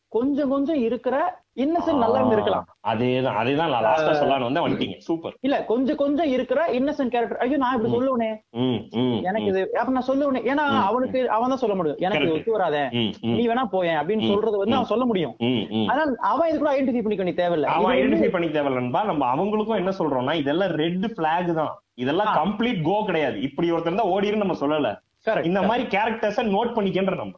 கொஞ்சம் 0.08 0.52
கொஞ்சம் 0.54 0.80
இருக்கிற 0.86 1.16
இன்னசென்ட் 1.60 1.98
நல்லா 1.98 2.26
இருக்கலாம் 2.32 2.64
அதேதான் 2.88 3.38
அதேதான் 3.40 3.68
நான் 3.68 3.84
லாஸ்டா 3.84 4.12
சொல்லலாம்னு 4.12 4.52
வந்தேன் 4.52 4.64
வந்துட்டீங்க 4.64 4.98
சூப்பர் 4.98 5.34
இல்ல 5.40 5.64
கொஞ்சம் 5.64 5.96
கொஞ்சம் 5.96 6.26
இருக்கிற 6.26 6.66
இன்னசென்ட் 6.66 7.12
கேரக்டர் 7.14 7.36
ஐயோ 7.36 7.56
நான் 7.56 7.76
இப்படி 7.76 7.94
சொல்லுவனே. 7.94 8.30
எனக்கு 9.22 9.44
இது 9.44 9.76
அப்ப 9.76 9.92
நான் 9.92 10.08
சொல்லுவனே. 10.08 10.38
ஏன்னா 10.38 10.84
அவனுக்கு 10.84 11.30
அவன் 11.30 11.48
தான் 11.48 11.58
சொல்ல 11.58 11.74
முடியும். 11.74 11.98
எனக்கு. 12.00 12.32
ஒத்து 12.32 12.52
வராத. 12.52 12.88
நீ 13.20 13.48
வேணா 13.48 13.64
போயேன் 13.70 13.96
அப்படின்னு. 13.96 14.26
சொல்றது 14.26 14.58
வந்து 14.58 14.74
அவன் 14.74 14.86
சொல்ல 14.86 15.04
முடியும். 15.04 15.36
அதனால 15.88 16.14
அவன் 16.20 16.48
இது 16.48 16.58
கூட 16.58 16.70
ஐடென்டிஃபை 16.70 17.02
பண்ணிக்க 17.02 17.22
வேண்டிய 17.22 17.48
தேவையில்ல. 17.48 17.62
அவன் 17.62 17.96
வந்து- 17.96 18.00
ஐடென்டிஃபை 18.00 18.28
பண்ணி 18.28 18.46
தேவையில்லன்பா 18.46 19.04
நம்ம 19.04 19.34
அவங்களுக்கும் 19.34 19.76
என்ன 19.76 19.90
சொல்றோம்னா 19.98 20.34
இதெல்லாம் 20.34 20.68
ரெட் 20.68 21.14
பிளாக் 21.14 21.54
தான். 21.54 21.82
இதெல்லாம். 21.94 22.34
கம்ப்ளீட் 22.34 22.82
கோ 22.82 23.02
கிடையாது. 23.06 23.40
இப்படி 23.40 23.72
ஒருத்தர் 23.72 23.94
தான் 23.94 24.06
ஓடின்னு 24.06 24.36
நம்ம 24.36 24.54
சொல்லல. 24.60 24.96
இந்த 25.48 25.60
மாதிரி 25.62 25.84
கேரக்டர்ஸ 25.94 26.42
நோட் 26.54 26.70
பண்ணிக்கின்ற 26.76 27.14
நம்ம. 27.14 27.34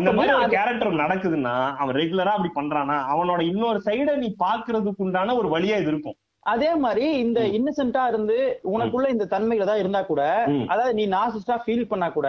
இந்த 0.00 0.10
மாதிரி 0.12 0.32
ஒரு 0.36 0.48
கேரக்டர் 0.56 1.00
நடக்குதுன்னா 1.02 1.54
அவன் 1.80 1.96
ரெகுலரா 1.96 2.32
அப்படி 2.36 2.52
பண்றானா 2.54 2.96
அவனோட 3.14 3.40
இன்னொரு 3.52 3.80
சைட 3.88 4.16
நீ 4.22 4.28
பாக்குறதுக்கு 4.44 5.04
உண்டான 5.06 5.34
ஒரு 5.34 5.48
வழியா 5.56 5.78
இது 5.82 5.92
இருக்கும். 5.94 6.16
அதே 6.48 6.70
மாதிரி 6.82 7.06
இந்த 7.22 7.40
இன்னசென்ட்டா 7.56 8.02
இருந்து 8.08 8.36
உனக்குள்ள 8.72 9.06
இந்த 9.08 9.24
தன்மைகள் 9.32 9.66
ஏதாவது 9.66 9.82
இருந்தா 9.84 10.00
கூட. 10.02 10.22
அதாவது 10.72 10.92
நீ 10.94 11.04
நாசிஸ்டா 11.14 11.56
ஃபீல் 11.62 11.88
பண்ணா 11.90 12.08
கூட 12.08 12.28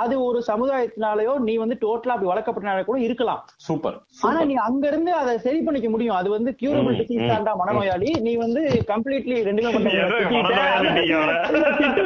அது 0.00 0.14
ஒரு 0.24 0.38
சமுதாயத்தினாலயோ 0.48 1.34
நீ 1.46 1.54
வந்து 1.56 1.76
டோட்டலா 1.82 2.14
அப்படி 2.14 2.30
வளர்க்கப்பட்டனால 2.30 2.84
கூட 2.84 2.98
இருக்கலாம். 3.06 3.40
சூப்பர். 3.66 3.96
ஆனா 4.28 4.40
நீ 4.50 4.56
அங்க 4.66 4.84
இருந்து 4.88 5.12
அதை 5.20 5.34
சரி 5.46 5.60
பண்ணிக்க 5.66 5.90
முடியும். 5.90 6.16
அது 6.20 6.28
வந்து 6.30 6.50
கியூரபிள் 6.60 6.98
டிசீஸ் 7.00 7.22
ம், 7.22 7.30
தான்டா 7.32 7.54
மனநோயாளி 7.60 8.10
நீ 8.26 8.34
வந்து 8.36 8.60
கம்ப்ளீட்லி 8.92 9.38
ரெண்டுமே 9.48 9.72
பண்ண 9.72 9.86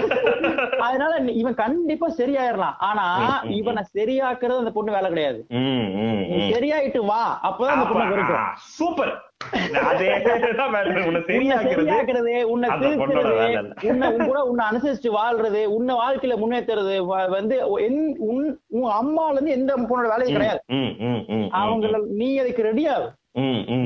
அதனால 0.88 1.12
இவன் 1.42 1.60
கண்டிப்பா 1.62 2.08
சரியாயிரலாம். 2.20 2.76
ஆனா 2.82 3.06
இவனை 3.60 3.84
சரியாக்குறது 3.96 4.62
அந்த 4.64 4.72
பொண்ணு 4.72 4.96
வேலை 4.96 5.10
கிடையாது. 5.10 5.40
சரியாயிட்டு 6.54 7.02
வா. 7.06 7.22
அப்பதான் 7.48 7.75
சூப்பர். 8.78 9.14
அனுசரிச்சு 14.68 15.10
வாழ்றது 15.16 15.66
உன்னை 15.68 15.96
வாழ்க்கையில 15.96 16.36
முன்னேற்றுறது 16.36 16.94
வந்து 17.30 17.56
உன் 18.28 18.42
அம்மால 19.00 19.32
இருந்து 19.32 19.52
எந்த 19.52 19.76
பொண்ணோட 19.82 20.08
வேலையும் 20.08 20.36
கிடையாது. 20.36 20.62
அவங்க 21.56 21.86
நீ 22.14 22.38
அதுக்கு 22.38 22.64
ரெடியாகு 22.64 23.08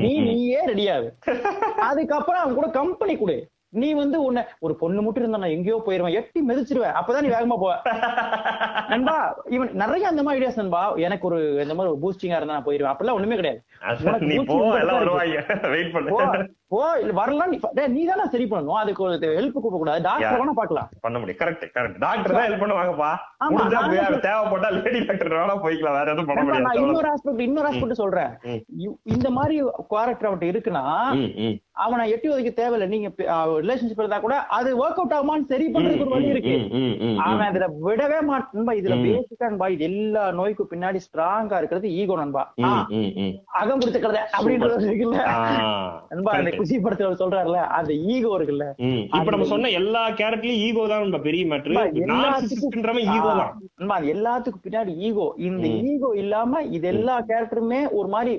நீ. 0.00 0.12
நீயே 0.28 0.60
ரெடியாகு 0.66 1.08
அதுக்கப்புறம் 1.90 2.40
அவன் 2.40 2.54
கூட 2.54 2.66
கம்பெனி 2.70 3.16
கொடு. 3.16 3.36
நீ 3.72 3.88
வந்து 3.92 4.18
உன்னை 4.28 4.42
ஒரு 4.58 4.74
பொண்ணு 4.80 5.00
மட்டும் 5.02 5.22
இருந்தா 5.22 5.40
நான் 5.42 5.56
எங்கேயோ 5.56 5.76
போயிருவேன். 5.86 6.16
எட்டி 6.20 6.40
மிதிச்சிருவேன். 6.48 6.96
அப்பதான் 7.00 7.24
நீ 7.24 7.28
வேகமா 7.34 7.56
போவ. 7.62 7.74
நண்பா 8.92 9.16
இவன் 9.56 9.70
நிறைய 9.82 10.08
அந்த 10.12 10.22
மாதிரி 10.22 10.38
ஐடியாஸ் 10.38 10.60
நண்பா. 10.60 10.82
எனக்கு 11.06 11.26
ஒரு 11.28 11.38
இந்த 11.64 11.74
மாதிரி 11.74 11.92
ஒரு 11.92 12.00
பூஸ்டிங்கா 12.04 12.38
இருந்தா 12.38 12.56
நான் 12.56 12.68
போயிருவேன். 12.68 12.92
அப்படிலாம் 12.94 13.18
ஒண்ணுமே 13.18 13.38
கிடையாது. 13.40 13.60
போ 16.72 16.80
வரலாம். 17.18 17.52
நீ 17.94 18.00
தானே 18.10 18.24
சரி 18.34 18.46
பண்ணணும். 18.50 18.80
அதுக்கு 18.80 19.04
ஒரு 19.06 19.14
ஹெல்ப் 19.38 19.54
கூப்பிட 19.54 19.78
கூடாது 19.78 20.02
டாக்டர். 20.08 20.40
வேணா 20.40 20.54
பாக்கலாம் 20.60 20.90
பண்ண 21.06 21.16
முடியும். 21.18 21.40
கரெக்ட் 21.42 21.64
கரெக்ட் 21.76 21.98
டாக்டர் 22.04 22.34
தான் 22.36 22.46
ஹெல்ப் 22.48 22.62
பண்ணுவாங்கப்பா. 22.64 23.12
தேவைப்பட்டா 24.26 24.68
லேடி 24.76 25.00
டாக்டர் 25.08 25.34
வேணா 25.38 25.56
போய்க்கலாம். 25.64 25.96
வேற 25.98 26.08
எதுவும் 26.12 26.28
பண்ண 26.28 26.42
நண்பா, 26.42 26.58
நான் 26.58 26.68
முடியாது 26.68 26.86
இன்னொரு 26.86 27.10
ஆஸ்பெக்ட் 27.14 27.46
இன்னொரு 27.48 27.68
ஆஸ்பெக்ட் 27.70 28.02
சொல்றேன். 28.02 28.32
இந்த 29.14 29.30
மாதிரி 29.38 29.56
கேரக்டர் 29.94 30.30
அவன்கிட்ட 30.30 30.52
இருக்குன்னா. 30.52 30.84
அவனை 31.76 32.04
எட்டி 32.14 32.28
உதைக்க 32.30 32.50
தேவையில்லை 32.52 32.86
நீங்க 32.92 33.08
ரிலேஷன்ஷிப் 33.62 34.00
இருந்தா 34.00 34.18
கூட 34.22 34.36
அது 34.56 34.70
ஒர்க் 34.80 34.98
அவுட் 35.00 35.14
ஆகுமான்னு 35.16 35.48
சரி 35.52 35.66
பண்றதுக்கு 35.74 36.04
ஒரு 36.06 36.14
வழி 36.14 36.32
இருக்கு. 36.32 36.54
அவன் 37.26 37.46
அதுல 37.48 37.66
விடவே 37.84 38.18
மாட்டான்பா 38.28 38.72
இதுல. 38.78 38.96
பேசிக்கா 39.04 39.48
நண்பா 39.50 39.68
இது 39.74 39.84
எல்லா 39.90 40.24
நோய்க்கும் 40.38 40.70
பின்னாடி 40.72 41.00
ஸ்ட்ராங்கா 41.06 41.58
இருக்கிறது 41.60 41.88
ஈகோ 42.00 42.16
நண்பா. 42.20 42.42
அகம் 43.60 43.80
பிடிச்ச 43.82 44.00
கதை 44.04 44.22
அப்படின்றது 44.36 44.88
இருக்குல்ல 44.88 45.20
நண்பா 46.12 46.34
அந்த. 46.38 46.52
குஷி 46.60 46.78
படத்துல 46.86 47.20
சொல்றாருல 47.22 47.62
அந்த 47.78 47.92
ஈகோ 48.14 48.32
இருக்குல்ல. 48.38 48.66
இப்ப 49.18 49.28
நம்ம 49.36 49.48
சொன்ன 49.52 49.72
எல்லா 49.80 50.02
கேரக்டர்லயும் 50.20 50.64
ஈகோ 50.68 50.84
தான் 50.92 51.04
நம்ம 51.06 51.22
பெரிய 51.28 51.44
மேட்ரு 51.52 51.74
நண்பா, 51.74 51.86
ஈகோ 53.08 53.30
தான் 53.30 53.52
நண்பா, 53.80 53.96
அது 53.98 54.12
எல்லாத்துக்கும் 54.16 54.64
பின்னாடி 54.66 54.92
ஈகோ 55.08 55.28
இந்த. 55.48 55.64
ஈகோ 55.92 56.10
இல்லாம 56.24 56.46
இது 56.76 56.88
எல்லா 56.94 57.16
கேரக்டருமே 57.30 57.82
ஒரு 58.00 58.10
மாதிரி 58.16 58.34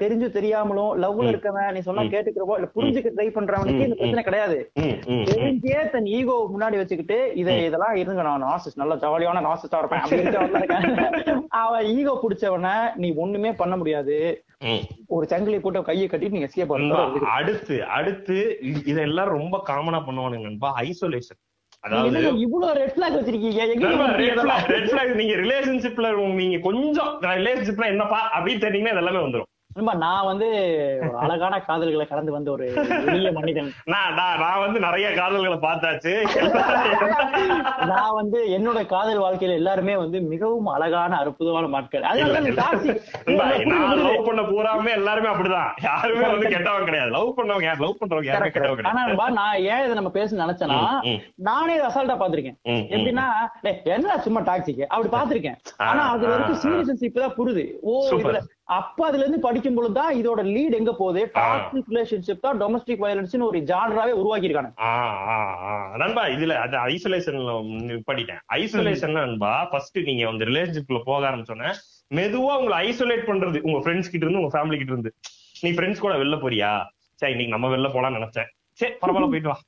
தெரிஞ்சு 0.00 0.28
தெரியாமலும் 0.34 0.92
லவ்ல. 1.02 1.26
இருக்கவன் 1.32 1.74
நீ 1.76 1.82
சொன்னா. 1.86 2.02
கேட்டுக்கிறவோ 2.12 2.54
இல்ல 2.58 2.68
புரிஞ்சுக்க 2.76 3.12
ட்ரை 3.16 3.28
பண்றவனுக்கு 3.36 3.86
இந்த 3.86 3.98
பிரச்சனை 4.00 4.24
கிடையாது. 4.28 4.58
தெரிஞ்சே 5.30 5.78
தன் 5.94 6.10
ஈகோ 6.18 6.36
முன்னாடி 6.54 6.76
வச்சுக்கிட்டு 6.80 7.18
இத 7.42 7.56
இதெல்லாம் 7.68 7.96
இருங்க 8.02 8.24
நான் 8.28 8.46
நாசிஸ் 8.48 8.80
நல்ல 8.82 8.96
ஜாலியான 9.06 9.42
நாசிஸ்டா 9.48 9.80
இருப்பேன் 9.82 10.04
அப்படி 10.04 10.22
இருக்கவன் 10.24 10.54
தான் 10.56 10.64
இருக்கான். 10.64 11.42
அவன் 11.62 11.88
ஈகோ 11.96 12.14
புடிச்சவன 12.24 12.76
நீ 13.02 13.10
ஒண்ணுமே 13.24 13.52
பண்ண 13.62 13.76
முடியாது. 13.82 14.18
ஒரு 15.16 15.24
சங்கிலி 15.32 15.58
போட்டு 15.64 15.88
கையை 15.90 16.06
கட்டிட்டு 16.06 16.36
நீங்க 16.36 16.48
எஸ்கேப் 16.50 16.72
பண்ணணும் 16.72 17.28
அடுத்து 17.38 17.76
அடுத்து 17.98 18.38
இதெல்லாம் 18.92 19.34
ரொம்ப 19.36 19.56
காமனா 19.68 20.00
பண்ணுவானுங்க 20.08 20.48
நண்பா 20.48 20.70
ஐசோலேஷன் 20.88 21.40
அதாவது 21.86 22.20
இவ்வளவு 22.44 22.72
ரெட் 22.78 22.94
பிளாக் 22.96 23.16
வச்சிருக்கீங்க? 23.16 23.64
red 24.22 24.86
flag. 24.92 25.10
நீங்க 25.20 25.34
ரிலேஷன்ஷிப்ல 25.42 26.08
நீங்க 26.40 26.56
கொஞ்சம் 26.66 27.10
ரிலேஷன்ஷிப்ல 27.40 27.90
என்னப்பா 27.92 28.18
அப்படின்னு 28.36 28.62
தெரிஞ்சீங்கன்னா 28.64 29.02
எல்லாமே 29.02 29.20
வந்துரும். 29.26 29.47
நான் 29.98 30.26
வந்து 30.26 30.46
அழகான 31.18 31.62
காதல்களை 31.66 32.06
கடந்து 32.06 32.32
வந்த 32.32 32.50
ஒரு 32.50 32.64
எளிய 33.06 33.32
மனிதன். 33.32 33.68
நான் 33.86 34.60
வந்து 34.60 34.80
நிறைய 34.80 35.08
காதல்களை 35.10 35.58
பார்த்தாச்சு. 35.58 36.12
நான் 37.86 38.14
வந்து 38.14 38.48
என்னோட 38.50 38.86
காதல் 38.86 39.18
வாழ்க்கையில 39.18 39.52
எல்லாருமே 39.52 39.96
வந்து 39.96 40.20
மிகவும் 40.24 40.66
அழகான 40.66 41.16
அற்புதமான 41.18 41.66
மக்கள் 41.68 42.02
அதனால 42.02 42.40
லவ் 44.02 44.26
பண்ண 44.26 44.42
பூராமே 44.42 44.92
எல்லாருமே 44.92 45.28
அப்படிதான். 45.28 45.70
யாருமே 45.82 46.26
வந்து 46.28 46.48
கெட்டவங்க 46.48 46.84
கிடையாது. 46.84 47.10
லவ் 47.10 47.36
பண்ணவங்க 47.38 47.64
யார்? 47.64 47.80
லவ் 47.80 47.98
பண்றவங்க 48.00 48.26
யாருமே 48.26 48.50
கெட்டவங்க. 48.50 48.84
ஆனா 48.84 49.04
நான் 49.38 49.62
ஏன் 49.68 49.84
இதை 49.84 49.94
நம்ம 49.94 50.10
பேச 50.10 50.36
நினைச்சேன்னா. 50.36 50.80
நானே 51.42 51.78
அசால்ட்டா 51.80 52.18
பாத்திருக்கேன். 52.18 52.58
எப்படின்னா 52.90 53.26
என்ன 53.88 54.18
சும்மா 54.18 54.40
டாக்ஸிக்கு 54.40 54.86
அப்படி 54.86 55.08
பாத்திருக்கேன் 55.08 55.58
ஆனா 55.86 56.02
அது 56.10 56.26
வரைக்கும் 56.26 56.56
ஆ, 56.56 56.62
சீரியஸ்னஸ் 56.62 57.06
தான் 57.18 57.36
புரியுது. 57.38 57.64
ஓ. 57.82 57.92
இதுல 58.12 58.38
அப்ப 58.68 59.04
அதுல 59.06 59.22
இருந்து 59.22 59.40
படிக்கும் 59.44 59.76
பொழுதுதான் 59.76 60.10
இதோட 60.18 60.40
லீட் 60.54 60.76
எங்க 60.78 60.92
போகுது? 60.92 61.20
டாக்ஸிக் 61.36 61.88
ரிலேஷன்ஷிப் 61.92 62.42
தான் 62.46 62.58
டொமஸ்டிக் 62.62 63.02
வயலன்ஸ் 63.04 63.36
ஒரு 63.46 63.60
ஜானராவே 63.70 64.12
உருவாக்கி 64.20 64.48
இருக்காங்க. 64.48 64.70
நண்பா 66.02 66.24
இதுல 66.34 66.56
அது 66.64 66.76
ஐசோலேஷன்ல 66.90 67.54
நிப்பாட்டிட்டேன். 67.88 68.42
ஐசோலேஷன் 68.58 69.16
நண்பா 69.18 69.52
ஃபர்ஸ்ட் 69.70 69.98
நீங்க 70.08 70.26
வந்து 70.30 70.48
ரிலேஷன்ஷிப்ல 70.50 71.00
போக 71.08 71.22
ஆரம்பிச்சோன்னே 71.30 71.70
மெதுவா 72.10 72.52
உங்களை 72.60 72.76
ஐசோலேட் 72.88 73.28
பண்றது 73.30 73.58
உங்க 73.68 73.80
ஃப்ரெண்ட்ஸ் 73.84 74.12
கிட்ட 74.12 74.24
இருந்து 74.26 74.42
உங்க 74.42 74.52
ஃபேமிலி 74.54 74.78
கிட்ட 74.80 74.94
இருந்து. 74.94 75.12
நீ 75.64 75.70
ஃப்ரெண்ட்ஸ் 75.76 76.04
கூட 76.04 76.14
வெளில 76.22 76.38
போறியா? 76.44 76.70
சரி 77.22 77.32
இன்னைக்கு 77.34 77.54
நம்ம 77.56 77.70
வெளில 77.74 77.90
போலாம்னு 77.94 78.18
நினைச்சேன். 78.20 78.50
சரி 78.80 78.92
பரவாயில்ல 79.02 79.30
போயிட்டு 79.32 79.52
வா. 79.52 79.58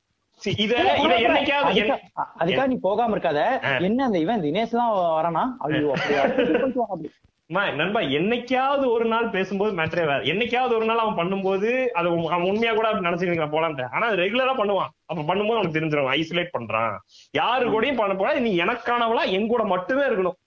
அதுக்காக 2.43 2.67
நீ 2.67 2.77
போகாம 2.87 3.15
இருக்காத. 3.17 3.41
என்ன 3.89 4.05
அந்த 4.09 4.19
இவன் 4.25 4.45
தினேஷ் 4.47 4.79
தான் 4.79 4.93
வரானா? 5.17 5.45
ஐயோ 5.67 5.91
நண்பா 7.51 8.01
என்னைக்காவது 8.01 8.91
ஒரு 8.91 9.05
நாள் 9.05 9.29
பேசும்போது 9.29 9.77
மேட்டரே 9.77 10.05
வேற 10.07 10.19
என்னைக்காவது 10.23 10.75
ஒரு 10.75 10.85
நாள் 10.85 10.99
அவன் 10.99 11.19
பண்ணும்போது 11.21 11.87
அது 11.87 12.09
அவன் 12.09 12.41
உண்மையா 12.41 12.75
கூட 12.75 12.93
நினைச்சுக்க 12.93 13.47
போலான்ட்டு. 13.55 13.87
ஆனா 13.91 14.07
அது 14.07 14.17
ரெகுலரா 14.17 14.55
பண்ணுவான். 14.61 14.93
அப்ப 15.07 15.35
பண்ணும்போது 15.35 15.57
அவனுக்கு 15.57 15.81
தெரிஞ்சிடும் 15.81 16.13
ஐசோலேட் 16.13 16.55
பண்றான். 16.59 16.97
யாரு 17.31 17.67
கூடயும் 17.71 17.97
பண்ண 17.97 18.15
போல 18.15 18.35
நீ 18.35 18.59
எனக்கானவளா 18.61 19.25
என் 19.27 19.47
கூட 19.47 19.65
மட்டுமே 19.65 20.03
இருக்கணும். 20.03 20.39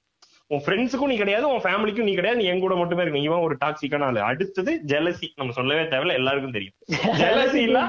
உன் 0.48 0.62
ஃப்ரெண்ட்ஸுக்கும் 0.66 1.06
நீ 1.06 1.16
கிடையாது 1.18 1.50
உன் 1.50 1.62
ஃபேமிலிக்கும் 1.62 2.04
நீ 2.04 2.14
கிடையாது 2.14 2.42
நீ 2.42 2.48
என் 2.48 2.60
கூட 2.60 2.76
மட்டுமே 2.76 3.04
இருக்கணும். 3.04 3.24
இவன் 3.24 3.40
ஒரு 3.40 3.58
டாக்ஸிக்கான 3.66 4.04
ஆளு. 4.04 4.22
அடுத்தது 4.22 4.82
ஜெலசி 4.88 5.28
நம்ம 5.36 5.52
சொல்லவே 5.52 5.82
தேவையில்ல 5.82 6.14
எல்லாருக்கும் 6.14 6.52
தெரியும். 6.52 6.74
ஜெலசி 7.22 7.56
இல்ல. 7.56 7.80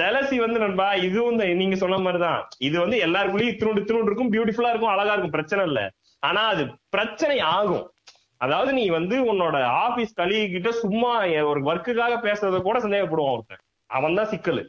ஜெலசி 0.00 0.36
வந்து 0.36 0.58
நண்பா 0.58 0.94
இதுவும் 0.94 1.34
நீங்க 1.34 1.76
சொன்ன 1.76 1.98
மாதிரிதான். 1.98 2.48
இது 2.58 2.80
வந்து 2.80 2.98
எல்லாருக்குள்ளயும் 3.06 3.52
இத்தினோண்டு 3.54 3.82
இத்தினோண்டு 3.84 4.10
இருக்கும் 4.10 4.32
பியூட்டிஃபுல்லா 4.32 4.68
இருக்கும் 4.68 4.94
அழகா 4.94 5.10
இருக்கும் 5.10 5.30
பிரச்சனை 5.30 5.66
இல்ல. 5.66 5.90
ஆனா 6.20 6.42
அது 6.46 6.62
பிரச்சனை 6.88 7.40
ஆகும். 7.40 7.86
அதாவது 8.36 8.72
நீ 8.72 8.84
வந்து 8.88 9.16
உன்னோட 9.32 9.56
ஆபீஸ் 9.84 10.18
கலீக் 10.20 10.52
கிட்ட 10.52 10.70
சும்மா 10.72 11.12
ஒரு 11.50 11.60
ஒர்க்குக்காக 11.62 12.14
பேசுறத 12.26 12.60
கூட 12.62 12.78
சந்தேகப்படுவான் 12.78 13.34
ஒருத்தன். 13.36 13.62
அவன் 13.90 14.14
தான் 14.14 14.30
சிக்கல். 14.34 14.62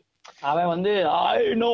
அவன் 0.49 0.69
வந்து 0.71 0.91
ஐ 1.07 1.39
நோ 1.63 1.71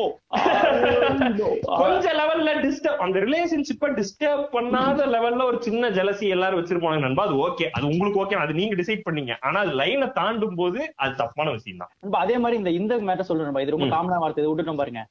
கொஞ்ச 1.80 2.06
லெவல்ல 2.18 2.50
டிஸ்டர்ப் 2.64 3.02
அந்த 3.04 3.18
ரிலேஷன்ஷிப்ப 3.26 3.90
டிஸ்டர்ப் 3.98 4.42
பண்ணாத 4.56 5.06
லெவல்ல 5.14 5.46
ஒரு 5.50 5.58
சின்ன 5.66 5.90
ஜெலசி 5.98 6.26
எல்லாரும் 6.34 6.60
வச்சிருப்பாங்க 6.60 7.00
நண்பா. 7.04 7.24
அது 7.28 7.36
ஓகே 7.46 7.66
அது 7.76 7.84
உங்களுக்கு 7.92 8.20
ஓகே 8.24 8.38
அது 8.44 8.58
நீங்க 8.60 8.76
டிசைட் 8.80 9.04
பண்ணீங்க. 9.06 9.34
ஆனா 9.46 9.58
அது 9.64 9.72
லைனை 9.80 10.08
தாண்டும் 10.18 10.58
போது 10.60 10.80
அது 11.04 11.14
தப்பான 11.22 11.52
விஷயம் 11.56 11.80
தான். 11.82 11.92
அதே 12.24 12.36
மாதிரி 12.42 12.58
இந்த 12.60 12.72
இந்த 12.80 12.98
மேட்டர் 13.08 13.28
சொல்லணும் 13.30 13.62
இது 13.64 13.74
ரொம்ப 13.76 13.88
காமனா 13.94 14.20
வார்த்தை. 14.24 14.42
இதை 14.42 14.50
விட்டுட்டோம் 14.50 14.80
பாருங்க. 14.82 15.02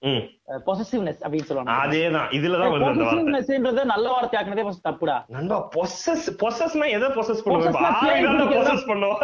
பொசசிவ்னஸ் 0.70 1.22
அப்படின்னு 1.24 1.48
சொல்லுவாங்க. 1.50 1.78
அதேதான் 1.86 2.30
இதுலதான் 2.40 2.76
பொசசிவ்னஸ்ன்றத 2.86 3.86
நல்ல 3.94 4.08
வார்த்தை 4.16 4.38
ஆக்குனதே 4.42 4.68
first 4.70 4.84
தப்புடா. 4.90 5.18
நண்பா 5.38 5.60
பொசஸ் 5.78 6.30
பொசஸ்னா 6.44 6.88
எதை 6.98 7.10
பொசஸ் 7.18 7.44
பண்ணுவோம் 7.48 7.76
பிடிக்கிறதா? 7.78 8.62
பொசஸ் 8.62 8.88
பண்ணுவோம் 8.92 9.20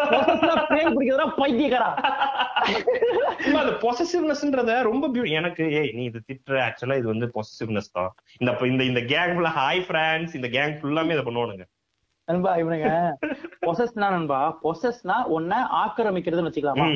பேய் 0.74 0.92
பிடிக்கிறதா? 0.96 1.28
பைத்தியக்காரா? 1.42 1.92
அந்த 3.62 3.72
பொசசிவ்னஸ்ன்றத 4.24 4.74
ரொம்ப 4.90 5.06
எனக்கு 5.40 5.64
ஏய் 5.80 5.94
நீ 5.98 6.04
இது 6.10 6.20
திட்டுற 6.30 6.56
ஆக்சுவலா 6.66 6.98
இது 7.02 7.08
வந்து 7.14 7.28
பொசசிவ்னஸ் 7.38 7.94
தான். 7.98 8.12
இந்த 8.40 8.52
இந்த 8.74 8.84
இந்த 8.92 9.02
கேங் 9.14 9.34
ஃபுல்லா 9.36 9.54
ஹாய் 9.62 9.82
ஃப்ரெண்ட்ஸ் 9.88 10.36
இந்த 10.40 10.50
கேங் 10.56 10.76
ஃபுல்லாமே 10.82 11.16
இதை 11.16 11.26
பண்ணுவானுங்க. 11.28 11.66
நண்பா 12.28 12.52
இவனுங்க 12.62 12.90
பொசஸ்னா 13.68 14.08
நண்பா 14.16 14.40
பொசஸ்னா 14.66 15.18
ஒன்ன 15.38 15.58
ஆக்கிரமிக்கிறதுன்னு 15.84 16.50
வச்சுக்கலாமா? 16.50 16.88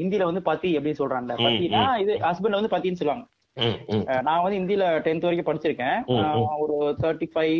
ஹிந்தில 0.00 0.28
வந்து 0.30 0.42
பத்தி 0.48 0.70
எப்படி 0.78 0.94
சொல்றாங்க 1.02 1.36
பத்தினா 1.46 1.84
இது 2.04 2.14
ஹஸ்பண்ட் 2.28 2.58
வந்து 2.58 2.74
பத்தின்னு 2.74 3.00
சொல்லுவாங்க. 3.02 3.26
நான் 4.26 4.42
வந்து 4.42 4.58
ஹிந்தில 4.58 4.84
டென்த் 5.06 5.26
வரைக்கும் 5.26 5.48
படிச்சிருக்கேன். 5.48 5.98
ஒரு 6.62 6.76
தேர்ட்டி 7.02 7.26
ஃபைவ் 7.32 7.56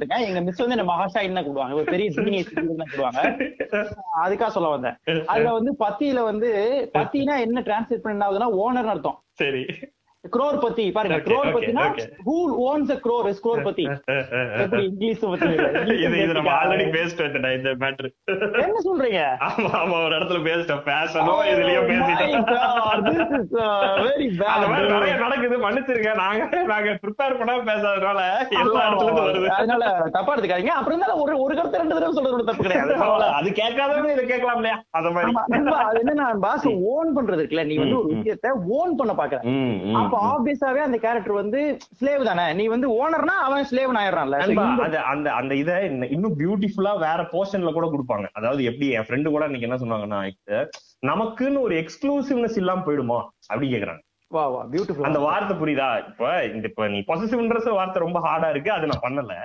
எடுத்திருக்கேன் 0.00 0.26
எங்க 0.28 0.40
மிஸ் 0.40 0.62
வந்து 0.62 0.76
என்ன 0.76 0.86
மகாஷாயின் 0.90 1.38
தான் 1.38 1.46
கூடுவாங்க 1.46 1.74
ஒரு 1.74 1.84
பெரிய 1.84 2.08
ஜீனியஸ் 2.10 2.52
தான் 2.82 2.92
கூடுவாங்க 2.92 3.20
அதுக்காக 4.22 4.50
சொல்ல 4.50 4.68
வந்தேன். 4.68 4.96
அதுல 5.26 5.52
வந்து 5.52 5.72
பத்தியில 5.78 6.22
வந்து 6.22 6.48
பத்தினா 6.94 7.36
என்ன 7.38 7.62
டிரான்ஸ்லேட் 7.62 8.04
பண்ண 8.04 8.26
ஆகுதுன்னா 8.26 8.50
ஓனர் 8.62 8.92
அர்த்தம். 8.94 9.18
சரி. 9.34 9.62
குரோர் 10.24 10.56
பத்தி 10.62 10.84
பாருங்க 10.90 11.16
crore 11.26 11.46
பத்தினா. 11.54 11.84
Who 12.24 12.34
owns 12.64 12.90
a 12.90 12.98
crore 13.04 13.26
is 13.30 13.40
crore 13.44 13.62
பத்தி 13.64 13.84
எப்படி 14.58 14.82
இங்கிலீஷ் 14.88 15.22
பத்தி 15.24 15.46
இது 15.98 16.16
இது 16.18 16.34
நம்ம 16.38 16.50
ஆல்ரெடி 16.56 16.84
பேசிட்டோம் 16.96 17.28
இந்த 17.50 17.70
மேட்ரு 17.80 18.08
என்ன 18.60 18.80
சொல்றீங்க? 18.86 19.20
ஆமா 19.46 19.70
ஆமா 19.80 19.96
ஒரு 20.02 20.14
இடத்துல 20.18 20.40
பேசிட்டோம் 20.48 20.82
பேசணும் 20.90 21.40
இதுலயும் 21.52 21.86
வெரி 24.00 24.26
அந்த 24.50 24.66
மாதிரி 24.66 24.90
நிறைய 24.90 25.14
பேட் 25.14 25.24
நடக்குது 25.24 25.58
மன்னிச்சிருங்க 25.64 26.12
நாங்க 26.20 26.42
நாங்க 26.70 26.92
ப்ரிப்பேர் 27.02 27.38
பண்ணாம 27.40 27.64
பேசாதனால 27.70 28.20
எல்லா 28.58 28.84
இடத்துல 28.84 29.08
இருந்து 29.08 29.24
வருது. 29.24 29.48
அதனால 29.58 29.82
தப்பா 30.16 30.34
எடுத்துக்காதீங்க. 30.34 30.74
அப்புறம் 30.76 30.94
இருந்தாலும் 30.94 31.22
ஒரு 31.24 31.40
ஒரு 31.44 31.56
கருத்து 31.58 31.82
ரெண்டு 31.82 31.96
தடவை 31.96 32.14
சொல்றது 32.18 32.48
தப்பு 32.50 32.66
கிடையாது. 32.66 32.92
அது 33.40 33.48
கேட்காதவங்க 33.58 34.12
இதை 34.14 34.26
கேட்கலாம் 34.26 34.60
இல்லையா? 34.60 34.78
அந்த 34.98 35.08
மாதிரி. 35.10 35.34
அது 35.82 36.00
என்னன்னா 36.04 36.28
பாஸ் 36.44 36.68
ஓன் 36.92 37.10
பண்றது 37.18 37.42
இருக்குல்ல 37.42 37.66
நீ 37.70 37.76
வந்து 37.78 37.98
ஒரு. 38.00 38.08
விஷயத்த 38.14 38.46
ஓன் 38.76 38.94
பண்ண 39.00 39.12
பாக்குற. 39.14 39.40
அப்ப 40.10 40.20
ஆப்வியஸாவே 40.34 40.80
அந்த 40.86 40.98
கேரக்டர் 41.04 41.34
வந்து 41.40 41.60
ஸ்லேவ் 41.98 42.22
தானே? 42.28 42.44
நீ 42.58 42.64
வந்து 42.72 42.86
ஓனர்னா 43.00 43.34
அவன் 43.46 43.66
ஸ்லேவ் 43.70 43.92
ஆயிடுறான்ல. 44.00 44.38
அந்த 45.14 45.28
அந்த 45.40 45.54
இத 45.62 45.70
இன்னும் 46.16 46.36
பியூட்டிஃபுல்லா 46.40 46.92
வேற 47.06 47.20
போர்ஷன்ல 47.34 47.72
கூட 47.78 47.88
கொடுப்பாங்க. 47.94 48.26
அதாவது 48.38 48.62
எப்படி 48.70 48.88
என் 48.98 49.06
ஃப்ரெண்டு 49.08 49.34
கூட 49.34 49.44
இன்னைக்கு 49.50 49.68
என்ன 49.68 49.80
சொன்னாங்கன்னா 49.82 50.20
நமக்குன்னு 51.10 51.64
ஒரு 51.66 51.74
எக்ஸ்க்ளூசிவ்னஸ் 51.82 52.58
இல்லாம 52.62 52.84
போயிடுமா? 52.86 53.18
அப்படி 53.50 53.68
கேக்குறாங்க. 53.74 54.02
வா 54.30 54.42
வா 54.54 54.60
பியூட்டிஃபுல் 54.72 55.06
அந்த 55.08 55.20
வார்த்தை 55.26 55.54
புரியுதா? 55.60 55.88
இப்ப 56.10 56.26
இந்த 56.54 56.66
இப்ப 56.70 56.88
நீ 56.94 56.98
பொசசிவ்ன்றது 57.08 57.72
வார்த்தை 57.78 58.02
ரொம்ப 58.06 58.18
ஹார்டா 58.26 58.48
இருக்கு. 58.54 58.70
அது 58.76 58.90
நான் 58.90 59.04
பண்ணல. 59.06 59.36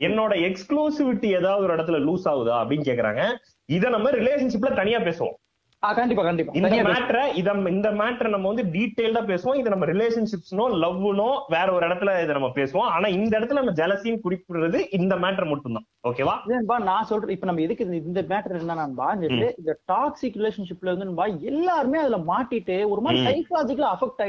என்னோட 0.00 0.32
எக்ஸ்க்ளூசிவிட்டி 0.48 1.28
ஏதாவது 1.38 1.64
ஒரு 1.66 1.74
இடத்துல 1.76 2.00
லூஸ் 2.08 2.26
ஆகுதா 2.32 2.56
அப்படின்னு 2.62 2.88
கேக்குறாங்க. 2.88 3.22
இத 3.68 3.88
நம்ம 3.94 4.10
ரிலேஷன்ஷிப்ல 4.20 4.70
தனியா 4.80 4.98
பேசுவோம். 5.06 5.36
கண்டிப்பா 5.82 6.22
கண்டிப்பா. 6.22 6.52
இந்த. 6.54 6.68
மேட்டரை 6.90 7.34
இத 7.34 7.50
இந்த 7.70 7.88
மேட்டரை 7.92 8.28
நம்ம 8.28 8.46
வந்து 8.50 8.64
டீடைல்டா 8.72 9.20
பேசுவோம். 9.26 9.54
இது 9.54 9.70
நம்ம 9.70 9.86
ரிலேஷன்ஷிப்ஸ்னோ 9.86 10.64
லவ்னோ 10.80 11.26
வேற 11.48 11.72
ஒரு 11.72 11.84
இடத்துல 11.88 12.22
இதை 12.22 12.32
நம்ம 12.32 12.50
பேசுவோம். 12.54 12.88
ஆனா 12.88 13.08
இந்த 13.08 13.38
இடத்துல 13.38 13.52
நம்ம 13.52 13.72
ஜலசின்னு 13.72 14.18
குறிப்பிடுறது 14.24 14.86
இந்த 14.90 15.16
மேட்டர் 15.16 15.48
மட்டும்தான். 15.48 15.86
ஓகேவா 16.08 16.34
இதுன்பா 16.46 16.78
நான் 16.80 17.04
சொல்றேன் 17.04 17.30
இப்ப 17.30 17.46
நம்ம 17.46 17.60
எதுக்கு 17.60 17.84
இந்த- 18.02 18.22
மேட்டர் 18.24 18.54
என்னன்னா 18.54 18.86
இந்த 19.30 19.54
இந்த 19.58 19.72
டாக்ஸிக் 19.88 20.36
ரிலேஷன்ஷிப்ல 20.38 20.96
நண்பா, 20.96 21.24
எல்லாருமே 21.44 21.98
அதுல 21.98 22.18
மாட்டிட்டு 22.28 22.88
ஒரு 22.88 23.00
மாதிரி. 23.00 23.22
சைக்கலாஜிக்கலா 23.26 23.88
அஃபெக்ட் 23.94 24.22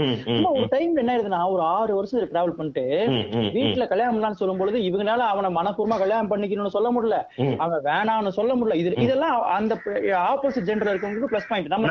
ம், 0.00 0.16
சும்மா 0.24 0.50
ஒரு 0.50 0.66
டைம்ல 0.70 0.98
என்ன 0.98 1.12
ஆயிருதுன்னா 1.12 1.50
ஒரு 1.50 1.62
ஆறு 1.70 1.94
வருஷம் 1.94 2.20
டிராவல் 2.26 2.52
பண்ணிட்டு. 2.52 2.84
வீட்டுல 3.54 3.88
கல்யாணம் 3.88 4.16
பண்ணலாம்னு 4.16 4.40
சொல்லும் 4.40 4.56
பொழுது 4.56 4.78
இவங்கனால 4.80 5.22
அவனை 5.28 5.54
மனப்பூர்வமா 5.54 5.98
கல்யாணம் 5.98 6.30
பண்ணிக்கணும்னு 6.30 6.74
சொல்ல 6.76 6.90
முடியல. 6.92 7.16
அவன் 7.58 7.82
வேணாம்னு 7.82 8.28
சொல்ல 8.30 8.54
முடியல. 8.54 8.74
இது 8.74 8.94
இதெல்லாம் 8.98 9.36
அந்த 9.52 9.74
ஆப்போசிட் 10.26 10.78
ஜெண்டர் 10.80 10.92
இருக்கவங்களுக்கு 10.92 11.32
பிளஸ் 11.32 11.48
பாயிண்ட் 11.48 11.66
நம்ம 11.66 11.88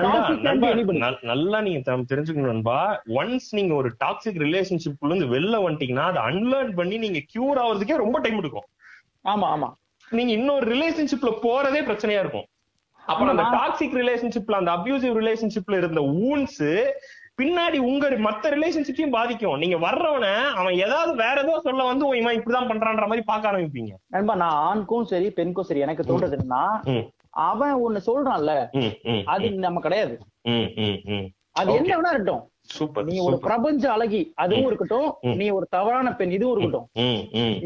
நல்லா 1.31 1.59
நீங்க 1.59 1.79
தெரிஞ்சுக்கணும் 2.11 2.51
நண்பா. 2.51 2.77
ஒன்ஸ் 3.15 3.49
நீங்க 3.51 3.73
ஒரு 3.75 3.89
டாக்ஸிக் 3.99 4.39
ரிலேஷன்ஷிப் 4.41 5.03
இருந்து 5.03 5.27
வெளில 5.27 5.57
வந்துட்டீங்கன்னா 5.63 6.05
அதை 6.05 6.21
அன்லேர்ன் 6.23 6.73
பண்ணி 6.73 6.97
நீங்க 6.97 7.19
கியூர் 7.31 7.59
ஆகுறதுக்கே 7.59 7.97
ரொம்ப 7.97 8.19
டைம் 8.19 8.37
எடுக்கும். 8.37 8.67
ஆமா 9.25 9.47
ஆமா. 9.49 9.69
நீங்க 10.11 10.31
இன்னொரு 10.31 10.65
ரிலேஷன்ஷிப்ல 10.73 11.31
போறதே 11.43 11.81
பிரச்சனையா 11.83 12.19
இருக்கும். 12.19 12.47
அப்புறம் 13.03 13.31
அந்த. 13.31 13.43
டாக்ஸிக் 13.55 13.95
ரிலேஷன்ஷிப்ல 13.95 14.51
அந்த 14.53 14.71
அபியூசிவ் 14.71 15.15
ரிலேஷன்ஷிப்ல 15.19 15.77
இருந்த 15.77 16.01
ஊன்ஸ் 16.21 16.61
பின்னாடி 17.37 17.77
உங்க 17.83 18.05
மத்த 18.23 18.49
ரிலேஷன்ஷிப்பையும் 18.53 19.13
பாதிக்கும். 19.13 19.57
நீங்க 19.57 19.77
வர்றவன 19.77 20.25
அவன் 20.55 20.73
ஏதாவது 20.77 21.15
வேற 21.15 21.35
ஏதோ 21.41 21.59
சொல்ல 21.63 21.83
வந்து 21.83 22.05
"ஓ, 22.05 22.13
இவன் 22.13 22.37
இப்படிதான் 22.37 22.69
பண்றான்ற 22.69 23.05
மாதிரி 23.05 23.23
பார்க்க 23.25 23.51
ஆரம்பிப்பீங்க. 23.51 23.91
நண்பா 24.07 24.35
நான் 24.35 24.57
ஆண்க்கும் 24.65 25.05
சரி 25.05 25.27
பெண்க்கும் 25.31 25.63
சரி 25.63 25.79
எனக்கு 25.79 26.03
தோன்றது 26.03 26.37
என்னன்னா 26.37 26.63
ம், 26.89 27.05
அவன் 27.29 27.75
ஒண்ணு 27.75 27.99
சொல்றான்ல 28.05 28.53
அது 29.25 29.51
நம்ம 29.51 29.79
கிடையாது. 29.79 30.13
அது. 31.51 31.73
என்ன 31.73 31.95
வேணா 31.95 32.11
இருக்கட்டும் 32.11 32.43
நீ 33.03 33.17
ஒரு 33.19 33.39
பிரபஞ்ச 33.39 33.91
அழகி 33.91 34.31
அதுவும் 34.35 34.65
இருக்கட்டும். 34.65 35.15
நீ 35.35 35.49
ஒரு 35.49 35.67
தவறான 35.69 36.15
பெண் 36.15 36.31
இதுவும் 36.31 36.59
இருக்கட்டும். 36.59 37.03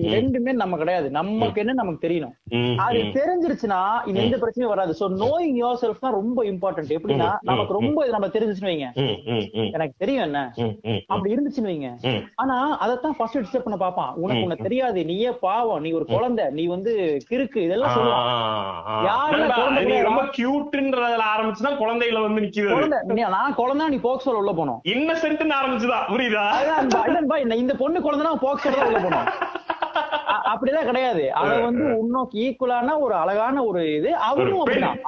ரெண்டுமே 0.01 0.54
நம்ம 0.54 0.78
கிடையாது. 0.78 1.10
நமக்கு 1.10 1.60
என்ன 1.60 1.74
நமக்கு 1.74 2.08
தெரியணும். 2.08 2.76
அது. 2.76 2.97
தெரிஞ்சிருச்சுன்னா 3.14 4.08
இது 4.08 4.24
எந்த 4.24 4.38
பிரச்சனையும் 4.38 4.68
வராது. 4.68 4.95
சோ 4.99 5.04
நோயிங் 5.04 5.66
யோர் 5.66 5.78
செல்ஃப் 5.82 5.99
தான் 5.99 6.12
ரொம்ப 6.12 6.43
இம்பார்ட்டன்ட் 6.43 6.97
எப்படின்னா 6.97 7.38
நமக்கு 7.41 7.74
ரொம்ப 7.74 8.01
இது 8.01 8.12
நம்ம 8.12 8.28
தெரிஞ்சிச்சுன்னு 8.28 8.74
வைங்க. 8.74 8.97
எனக்கு 9.72 9.93
தெரியும் 9.97 10.24
என்ன. 10.24 10.54
அப்படி 11.08 11.36
இருந்துச்சுன்னு 11.36 11.66
வைங்க. 11.66 11.95
ஆனா 12.36 12.88
அதத்தான் 12.88 13.10
ஃபர்ஸ்ட் 13.18 13.38
டிஸ்டர்ப் 13.38 13.64
பண்ண 13.64 13.86
பாப்பான் 13.86 14.14
உனக்கு. 14.14 14.43
உனக்கு 14.43 14.64
தெரியாது. 14.64 15.06
நீயே 15.06 15.30
பாவம். 15.32 15.82
நீ 15.82 15.91
ஒரு 15.91 16.06
குழந்தை. 16.06 16.45
நீ 16.49 16.66
வந்து 16.66 17.18
கிறுக்கு. 17.30 17.58
இதெல்லாம் 17.58 17.95
நீ 17.95 19.06
கிடையாதா? 19.36 20.01
ரொம்ப 20.01 20.24
கியூட்ன்றதுல 20.24 21.22
ஆரம்பிச்சுதான் 21.38 21.78
குழந்தைகளை 21.78 22.22
வந்து 22.22 22.41
நிக்குது 22.41 22.72
குழந்தை. 22.72 22.99
நீ- 23.08 23.30
நான் 23.30 23.56
குழந்தை 23.56 23.88
நீ 23.88 23.95
போக்சோல 23.95 24.30
உள்ள 24.30 24.51
போனோம். 24.51 24.91
இன்னசென்ட் 24.93 25.53
ஆரம்பிச்சுதான். 25.53 26.05
புரியுதா? 26.07 26.45
இந்த- 26.81 27.01
பொண்ணு 27.77 27.99
குழந்தைனா 27.99 28.33
போக்சோல 28.41 28.75
தான் 28.75 28.85
உள்ள 28.85 28.99
போனோம் 28.99 29.27
அப்படிதான் 30.53 30.85
கிடையாது. 30.85 31.33
அவ 31.33 31.59
வந்து 31.59 31.83
உன்னோக்கு 31.83 32.35
ஈக்குவலான 32.35 32.99
ஒரு 32.99 33.13
அழகான 33.13 33.63
ஒரு 33.63 33.95
இது. 33.95 34.15
அவனும். 34.15 34.65
அப்படிதான். 34.67 34.99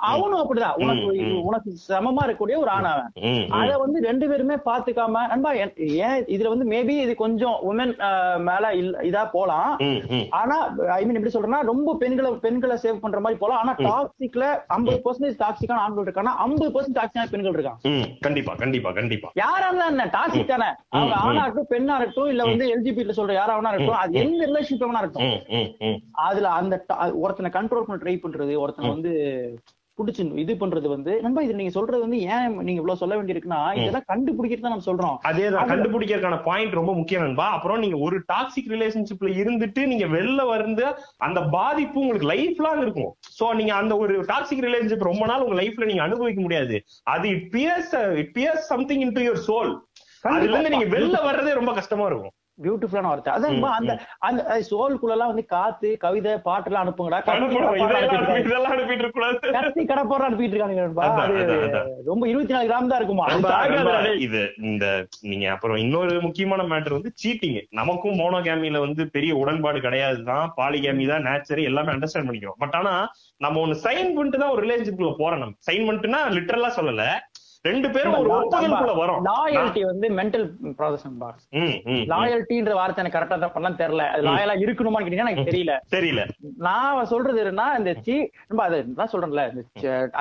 அவனும் 0.00 0.38
அப்படிதான். 0.38 0.72
உனக்கு. 0.74 1.42
உனக்கு 1.42 1.76
சமமா 1.88 2.24
இருக்கக்கூடிய 2.24 2.56
ஒரு 2.56 2.68
ஆண் 2.68 2.84
அவன். 2.84 3.12
அத 3.50 3.76
வந்து 3.78 4.00
ரெண்டு 4.00 4.28
பேருமே 4.28 4.54
பாத்துக்காம 4.54 5.26
நண்பா 5.28 5.52
ஏன் 5.52 6.24
இதுல 6.24 6.48
வந்து 6.48 6.64
மேபி 6.64 6.88
இது 6.88 7.14
கொஞ்சம் 7.14 7.56
உமன் 7.70 7.96
மேல 8.38 8.74
இல்ல- 8.74 8.98
இதா 8.98 9.28
போலாம். 9.32 9.76
ஆனா 10.30 10.74
ஐ 10.88 11.04
மீன் 11.04 11.24
எப்படி 11.24 11.38
சொல்றேன்னா 11.38 11.60
ரொம்ப 11.60 11.96
பெண்களை 11.98 12.30
பெண்களை 12.32 12.76
சேவ் 12.82 12.98
பண்ற 13.00 13.20
மாதிரி 13.20 13.40
போலாம். 13.40 13.58
ஆனா 13.58 13.74
டாக்ஸிக்ல 13.74 14.62
ஐம்பது 14.66 15.00
பர்சன்டேஜ் 15.04 15.42
டாக்ஸிக்கான 15.42 15.72
ஆண்கள் 15.72 16.04
இருக்கானா 16.04 16.32
ஐம்பது 16.38 16.80
பர்சன்ட் 16.80 16.96
டாக்ஸிக்கான 16.96 17.26
பெண்கள் 17.30 17.52
இருக்காங்க. 17.52 18.06
கண்டிப்பா 18.20 18.54
கண்டிப்பா 18.54 18.92
கண்டிப்பா. 18.92 19.30
யாரா 19.34 19.66
இருந்தா 19.66 19.86
என்ன? 19.86 20.04
டாக்ஸிக் 20.04 20.44
தானே. 20.44 20.64
அவங்க. 20.88 21.14
ஆணா 21.14 21.42
இருக்கட்டும் 21.42 21.78
பெண்ணா 21.78 21.94
இருக்கட்டும் 21.94 22.28
இல்ல 22.28 22.44
வந்து 22.44 22.66
எல்ஜிபில 22.68 23.10
சொல்ற 23.16 23.32
யாரா 23.32 23.56
இருக்கட்டும் 23.58 23.91
அது 23.96 24.18
எந்த 24.18 24.46
ரிலேஷன்ஷிப் 24.46 24.86
வேணா 24.86 25.02
இருக்கட்டும் 25.02 25.30
ம், 25.30 25.42
ம், 25.58 25.70
ம். 25.88 26.00
அதுல 26.26 26.48
அந்த 26.52 26.74
ஒருத்தனை 27.20 27.50
கண்ட்ரோல் 27.50 27.86
பண்ண 27.86 28.02
ட்ரை 28.02 28.16
பண்றது 28.16 28.60
ஒருத்தனை 28.60 28.90
வந்து 28.90 29.12
புடிச்சு 29.98 30.22
இது 30.34 30.52
பண்றது 30.54 30.88
வந்து 30.88 31.12
நண்பா 31.20 31.42
இது 31.42 31.54
நீங்க 31.54 31.70
சொல்றது 31.70 32.00
வந்து 32.00 32.18
ஏன் 32.26 32.54
நீங்க 32.58 32.78
இவ்வளவு 32.80 33.00
சொல்ல 33.00 33.16
வேண்டியிருக்குன்னா 33.16 33.58
இதெல்லாம் 33.74 34.06
கண்டுபிடிக்கிறது 34.08 34.60
தான் 34.60 34.74
நம்ம 34.74 34.86
சொல்றோம். 34.86 35.16
அதேதான் 35.22 35.70
கண்டுபிடிக்கிறதுக்கான 35.70 36.42
பாயிண்ட் 36.42 36.72
ரொம்ப 36.72 36.92
முக்கியம் 36.94 37.22
நண்பா. 37.22 37.46
அப்புறம் 37.52 37.80
நீங்க 37.80 37.96
ஒரு 37.98 38.16
டாக்ஸிக் 38.32 38.70
ரிலேஷன்ஷிப்ல 38.70 39.30
இருந்துட்டு 39.36 39.86
நீங்க 39.86 40.06
வெளில 40.06 40.46
வந்து 40.48 40.86
அந்த 41.18 41.40
பாதிப்பு 41.50 42.00
உங்களுக்கு 42.00 42.26
லைஃப் 42.26 42.60
லாங் 42.60 42.80
இருக்கும். 42.80 43.10
சோ 43.38 43.54
நீங்க 43.54 43.74
அந்த 43.74 43.96
ஒரு 43.96 44.16
டாக்ஸிக் 44.28 44.64
ரிலேஷன்ஷிப் 44.64 45.08
ரொம்ப 45.10 45.26
நாள் 45.26 45.40
உங்க 45.40 45.58
லைஃப்ல 45.62 45.84
நீங்க 45.84 46.02
அனுபவிக்க 46.02 46.40
முடியாது. 46.40 46.78
அது 47.06 47.28
it 47.28 47.48
pierces 47.52 47.92
it 48.16 48.32
pierces 48.34 48.66
something 48.66 49.00
into 49.12 49.20
your 49.20 49.44
soul 49.48 49.72
அதுல 50.30 50.50
இருந்து 50.50 50.70
நீங்க 50.70 50.88
வெளில 50.96 51.16
வர்றதே 51.22 51.52
ரொம்ப 51.52 51.72
கஷ்டமா 51.72 52.06
இருக்கும். 52.06 52.34
பியூட்டிஃபுல்லான 52.64 53.10
வார்த்தை. 53.10 53.32
அதான் 53.34 53.76
அந்த 53.78 53.92
அந்த 54.26 54.56
சோல்குள்ள 54.70 55.14
எல்லாம் 55.14 55.30
வந்து 55.32 55.44
காத்து 55.52 55.88
கவிதை 56.04 56.32
பாட்டு 56.46 56.68
எல்லாம் 56.70 56.84
அனுப்புங்கடா 56.84 57.18
இதெல்லாம் 58.42 58.74
அனுப்பிட்டு 58.74 59.02
இருக்கக்கூடாது. 59.02 59.52
கத்தி 59.56 59.84
கடப்போற 59.90 60.26
அனுப்பிட்டு 60.28 60.54
இருக்கானுங்க. 60.56 60.84
ரொம்ப 62.10 62.24
இருபத்தி 62.32 62.54
நாலு 62.56 62.68
கிராம் 62.70 62.90
தான் 62.92 63.00
இருக்குமா. 63.00 63.26
இது 64.26 64.42
இந்த 64.70 64.86
நீங்க 65.30 65.46
அப்புறம் 65.54 65.80
இன்னொரு 65.84 66.14
முக்கியமான 66.26 66.66
மேட்டர் 66.72 66.96
வந்து 66.98 67.12
சீட்டிங் 67.22 67.58
நமக்கும் 67.80 68.18
மோனோகேமில 68.22 68.84
வந்து 68.86 69.02
பெரிய 69.16 69.32
உடன்பாடு 69.42 69.80
கிடையாது 69.86 70.20
தான். 70.30 70.46
பாலிகேமி 70.60 71.06
தான் 71.12 71.26
நேச்சர் 71.28 71.66
எல்லாமே 71.70 71.94
அண்டர்ஸ்டாண்ட் 71.94 72.28
பண்ணிக்கிறோம். 72.28 72.60
பட் 72.64 72.76
ஆனா 72.80 72.94
நம்ம 73.44 73.60
ஒண்ணு 73.64 73.82
சைன் 73.86 74.14
பண்ணிட்டு 74.16 74.42
தான் 74.42 74.54
ஒரு 74.54 74.62
ரிலேஷன்ஷிப்ல 74.66 75.12
போறோம் 75.22 75.42
நம்ம. 75.42 75.56
சைன் 75.68 75.86
பண்ணிட்டுனா 75.86 76.22
லிட்டரலா 76.38 76.72
சொல்லல. 76.78 77.04
ரெண்டு 77.64 77.88
பேரும் 77.94 78.14
ஒரு 78.20 78.30
ஒப்புதலுக்குள்ள 78.36 78.94
வரோம். 79.00 79.18
லாயல்ட்டி 79.26 79.82
வந்து 79.88 80.06
மென்டல் 80.18 80.46
ப்ராசஸ் 80.78 81.04
ம். 81.58 81.74
லாயல்ட்டின்ற 82.12 82.72
வார்த்தை 82.78 83.00
எனக்கு 83.02 83.16
கரெக்டா 83.16 83.36
தான் 83.42 83.52
பண்ணலாம் 83.54 83.76
தெரியல. 83.82 84.04
அது 84.14 84.22
லாயலா 84.28 84.54
இருக்கணுமான்னு 84.64 85.04
கேட்டீங்கன்னா 85.06 85.32
எனக்கு 85.32 85.50
தெரியல. 85.50 85.74
தெரியல. 85.94 86.22
நான் 86.66 87.10
சொல்றது 87.12 87.38
என்னன்னா 87.42 87.66
இந்த 87.80 87.92
சீ 88.06 88.16
நம்ம 88.48 88.64
அது 88.68 88.78
நான் 88.98 89.12
சொல்றேன்ல 89.12 89.44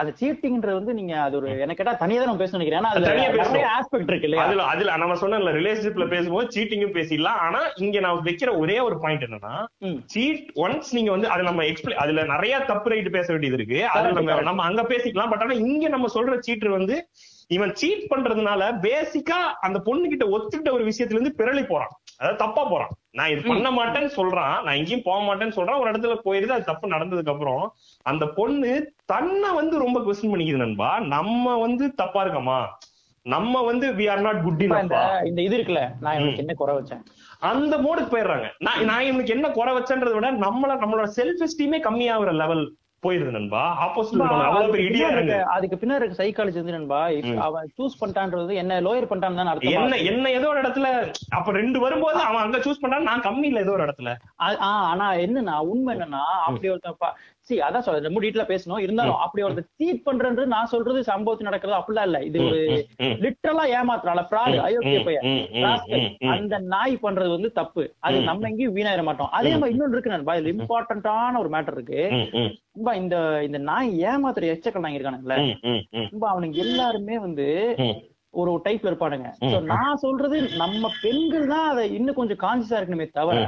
அந்த 0.02 0.12
சீட்டிங்ன்றது 0.22 0.78
வந்து 0.80 0.96
நீங்க 1.00 1.16
அது 1.26 1.38
ஒரு 1.42 1.50
எனக்கு 1.64 1.80
கேட்டா 1.82 1.96
தனியா 2.04 2.20
தான் 2.22 2.30
நம்ம 2.32 2.44
பேச 2.44 2.56
நினைக்கிறேன். 2.58 2.82
ஏன்னா 2.82 2.94
அதுல 2.94 3.16
பேசணும். 3.38 3.68
ஆஸ்பெக்ட் 3.78 4.12
இருக்கு 4.14 4.30
இல்லையா? 4.30 4.46
அதுல 4.46 4.68
அதுல 4.74 4.98
நம்ம 5.04 5.18
சொன்ன 5.24 5.56
ரிலேஷன்ஷிப்ல 5.60 6.08
பேசும்போது 6.14 6.54
சீட்டிங்கும் 6.58 6.96
பேசிடலாம். 7.00 7.42
ஆனா 7.48 7.62
இங்க 7.86 8.00
நான் 8.08 8.24
வைக்கிற 8.30 8.54
ஒரே 8.64 8.78
ஒரு 8.88 8.98
பாயிண்ட் 9.06 9.28
என்னன்னா. 9.30 9.56
சீட் 10.14 10.48
ஒன்ஸ் 10.66 10.94
நீங்க 11.00 11.12
வந்து 11.12 11.30
அது 11.34 11.50
நம்ம 11.50 11.68
எக்ஸ்பிளைன் 11.72 12.02
அதுல 12.06 12.28
நிறைய 12.36 12.54
தப்பு 12.72 12.94
ரைட்டு 12.94 13.16
பேச 13.18 13.28
வேண்டியது 13.34 13.60
இருக்கு. 13.62 13.82
அதுல 13.96 14.14
நம்ம 14.20 14.40
நம்ம 14.52 14.64
அங்க 14.70 14.82
பேசிக்கலாம். 14.94 15.34
பட் 15.34 15.46
ஆனா 15.48 15.58
இங்க 15.66 15.86
நம்ம 15.90 16.10
சொல்ற 16.18 16.40
சீட்டர் 16.40 16.78
வந்து 16.80 16.96
இவன் 17.56 17.72
சீட் 17.80 18.04
பண்றதுனால 18.12 18.62
பேசிக்கா 18.86 19.40
அந்த 19.66 19.78
பொண்ணு 19.88 20.12
கிட்ட 20.12 20.26
ஒத்துக்கிட்ட 20.36 20.72
ஒரு 20.78 20.84
விஷயத்துல 20.90 21.18
இருந்து 21.18 21.40
பிறளி 21.40 21.64
போறான். 21.64 21.94
அதாவது 22.20 22.40
தப்பா 22.44 22.64
போறான். 22.64 22.92
நான் 23.18 23.32
இது 23.34 23.42
பண்ண 23.48 23.70
மாட்டேன்னு 23.72 24.12
சொல்றான். 24.18 24.56
நான் 24.66 24.78
எங்கேயும் 24.80 25.06
போக 25.08 25.20
மாட்டேன்னு 25.28 25.56
சொல்றான். 25.58 25.80
ஒரு 25.82 25.92
இடத்துல 25.92 26.16
போயிருது 26.26 26.56
அது 26.58 26.70
தப்பு 26.70 26.94
நடந்ததுக்கு 26.94 27.34
அப்புறம் 27.34 27.64
அந்த 28.06 28.26
பொண்ணு 28.38 28.72
தன்னை 29.06 29.50
வந்து 29.60 29.78
ரொம்ப 29.86 30.00
கொஸ்டின் 30.00 30.34
பண்ணிக்குது 30.34 30.64
நண்பா. 30.66 30.92
நம்ம 31.16 31.58
வந்து 31.66 31.88
தப்பா 32.02 32.22
இருக்கமா? 32.26 32.60
நம்ம 33.26 33.56
வந்து 33.62 33.88
வி 33.98 34.06
ஆர் 34.12 34.22
நாட் 34.28 34.44
குட் 34.44 34.62
இந்த 35.30 35.42
இது 35.48 35.56
இருக்குல்ல 35.58 35.82
நான் 36.04 36.16
எனக்கு 36.20 36.44
என்ன 36.44 36.54
குறை 36.62 36.74
வச்சேன்? 36.78 37.02
அந்த 37.50 37.74
மோடுக்கு 37.86 38.14
போயிடுறாங்க. 38.14 38.48
நான் 38.68 38.86
நான் 38.90 39.08
இவனுக்கு 39.10 39.36
என்ன 39.36 39.50
குறை 39.58 39.74
வச்சேன்றதை 39.78 40.16
விட 40.18 40.30
நம்மள 40.46 40.72
நம்மளோட 40.84 41.08
செல்ஃப் 41.18 41.44
எஸ்டீமே 41.48 41.80
கம்மியாகிற 41.88 42.34
லெவல் 42.44 42.64
போயிருது 43.04 43.32
நண்பா. 43.32 43.62
ஆப்போசிட் 43.80 44.22
அதுக்கு 45.54 45.78
பின்னாடி 45.78 46.02
இருக்க- 46.02 46.20
சைக்காலஜி 46.20 46.60
வந்து 46.60 46.76
நண்பா 46.76 47.00
அவன் 47.42 47.70
சூஸ் 47.78 47.98
பண்ணிட்டான்றது 48.00 48.56
என்ன 48.56 48.80
லோயர் 48.82 49.10
பண்ணிட்டான்னு 49.10 49.40
தான் 49.40 49.52
அர்த்தம்? 49.52 49.76
என்ன 49.78 50.00
என்ன 50.10 50.32
ஏதோ 50.32 50.50
ஒரு 50.50 50.62
இடத்துல 50.62 50.88
அப்ப 51.32 51.52
ரெண்டு 51.52 51.80
வரும்போது 51.80 52.20
அவன் 52.22 52.44
அங்க 52.44 52.60
சூஸ் 52.60 52.84
பண்ணான் 52.84 53.08
நான் 53.10 53.26
கம்மி 53.26 53.46
இல்ல 53.46 53.60
ஏதோ 53.60 53.72
ஒரு 53.72 53.86
இடத்துல. 53.88 54.12
ஆனா 54.84 55.08
என்னன்னா 55.24 55.58
உண்மை 55.70 55.96
என்னன்னா 55.96 56.24
அப்படி 56.46 56.70
ஒருத்தன் 56.70 57.00
சி 57.48 57.56
அதான் 57.68 57.84
சொல்றேன். 57.86 58.06
ரொம்ப 58.08 58.22
டீட்டெயிலா 58.24 58.46
பேசணும். 58.52 58.82
இருந்தாலும் 58.86 59.22
அப்படி 59.24 59.44
ஒருத்தர் 59.46 59.70
சீட் 59.80 60.02
பண்றது 60.08 60.44
நான் 60.54 60.70
சொல்றது 60.74 61.00
சம்பவத்து 61.10 61.48
நடக்கிறது 61.48 61.78
அப்படிலாம் 61.80 62.08
இல்ல. 62.10 62.20
இது 62.30 62.38
ஒரு 62.48 62.60
லிட்டரலா 63.24 63.64
ஏமாத்துறால 63.78 64.24
ஃப்ராட் 64.30 64.58
அயோக்கிய 64.68 65.00
பையன். 65.08 65.26
அந்த 66.36 66.60
நாய் 66.74 66.96
பண்றது 67.06 67.32
வந்து 67.38 67.52
தப்பு. 67.52 67.86
அது 68.00 68.20
நம்ம 68.30 68.48
எங்கேயும் 68.50 68.76
வீணாயிர 68.76 69.04
மாட்டோம். 69.10 69.32
அதே 69.40 69.54
மாதிரி 69.56 69.76
இன்னொன்னு 69.76 69.98
இருக்கு 69.98 70.16
நண்பா. 70.16 70.36
இதுல 70.40 70.54
இம்பார்ட்டன்டான 70.56 71.40
ஒரு 71.40 71.52
மேட்டர் 71.56 71.78
இருக்கு. 71.80 72.02
நண்பா 72.76 72.94
இந்த 73.02 73.16
இந்த 73.48 73.62
நாய் 73.72 73.92
ஏமாத்துற 74.12 74.52
எச்சக்கல் 74.54 74.86
நாய் 74.88 74.98
இருக்கானுங்களே 75.00 75.40
நண்பா 76.12 76.30
அவனுங்க 76.34 76.64
எல்லாருமே 76.68 77.18
வந்து. 77.28 77.48
ஒரு 78.34 78.62
டைப்ல 78.66 78.90
இருப்பானுங்க. 78.90 79.30
நான் 79.72 79.98
சொல்றது 79.98 80.50
நம்ம 80.58 80.92
பெண்கள் 81.02 81.48
தான் 81.48 81.70
அதை 81.70 81.94
இன்னும் 81.94 82.16
கொஞ்சம் 82.16 82.42
கான்சியஸா 82.44 82.78
இருக்கணுமே 82.80 83.08
தவிர. 83.12 83.40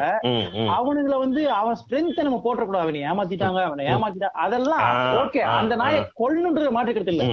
அவனுங்களை 0.77 1.17
வந்து 1.19 1.51
அவன் 1.51 1.79
ஸ்ட்ரென்த் 1.81 2.25
நம்ம 2.27 2.41
போட்டக்கூடாது. 2.45 2.85
அவனை 2.85 3.01
ஏமாத்திட்டாங்க 3.11 3.61
அவனை 3.63 3.85
ஏமாத்திட்டா 3.85 4.31
அதெல்லாம் 4.45 4.83
ஓகே 5.21 5.43
அந்த 5.59 5.75
நாயை 5.75 6.01
கொல்லணுன்றது 6.21 6.75
மாற்றுக்கிறது 6.77 7.13
இல்ல. 7.15 7.23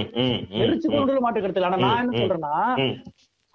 எரிச்சு 0.63 0.87
கொண்டு 0.87 1.25
மாற்றுக்கிறது 1.25 1.59
இல்ல. 1.59 1.69
ஆனா 1.71 1.81
நான் 1.87 2.01
என்ன 2.03 2.17
சொல்றேன்னா. 2.21 2.55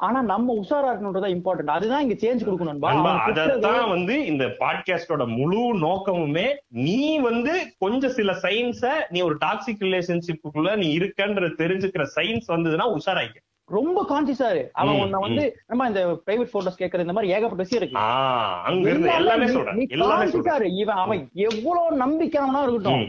ஆனா 0.01 0.23
நம்ம 0.23 0.55
உஷாரா 0.55 0.89
இருக்கணும்ன்றதா 0.91 1.29
இம்பார்ட்டன்ட் 1.35 1.75
அதுதான் 1.75 2.03
இங்க 2.03 2.15
சேஞ்ச் 2.15 2.45
கொடுக்கணும் 2.45 2.83
அதத்தான் 3.29 3.89
வந்து 3.89 4.27
இந்த 4.27 4.45
பாட்காஸ்டோட 4.61 5.27
முழு 5.37 5.63
நோக்கமுமே 5.85 6.47
நீ 6.87 6.99
வந்து 7.21 7.53
கொஞ்சம் 7.79 8.11
சில 8.11 8.33
சயின்ஸ 8.43 8.83
நீ 9.11 9.21
ஒரு 9.21 9.37
டாக்ஸிக் 9.41 9.85
ரிலேஷன்ஷிப்புக்குள்ள 9.89 10.77
நீ 10.77 10.99
இருக்கன்ற 10.99 11.51
தெரிஞ்சுக்கிற 11.63 12.07
சயின்ஸ் 12.17 12.49
வந்ததுன்னா 12.49 12.89
உஷாராய்க்க. 12.99 13.39
ரொம்ப 13.69 14.07
கான்சியஸா 14.09 14.51
இரு. 14.51 14.71
அவன் 14.73 15.01
உன்னை 15.01 15.19
வந்து 15.21 15.57
நம்ம 15.67 15.87
இந்த 15.87 16.03
பிரைவேட் 16.27 16.53
போட்டோஸ் 16.53 16.79
கேக்குற 16.79 16.99
இந்த 16.99 17.13
மாதிரி 17.13 17.33
ஏகப்பட்ட 17.33 17.57
விஷயம் 17.57 17.83
இருக்கு. 17.83 18.01
அங்க 18.65 18.91
இருந்து 18.91 19.09
எல்லாமே 19.15 19.47
சொல்றேன். 19.47 20.75
இவன் 20.77 20.97
அவன் 20.97 21.29
எவ்வளவு 21.35 21.97
நம்பிக்கையானவனா 21.97 22.63
இருக்கட்டும். 22.63 23.01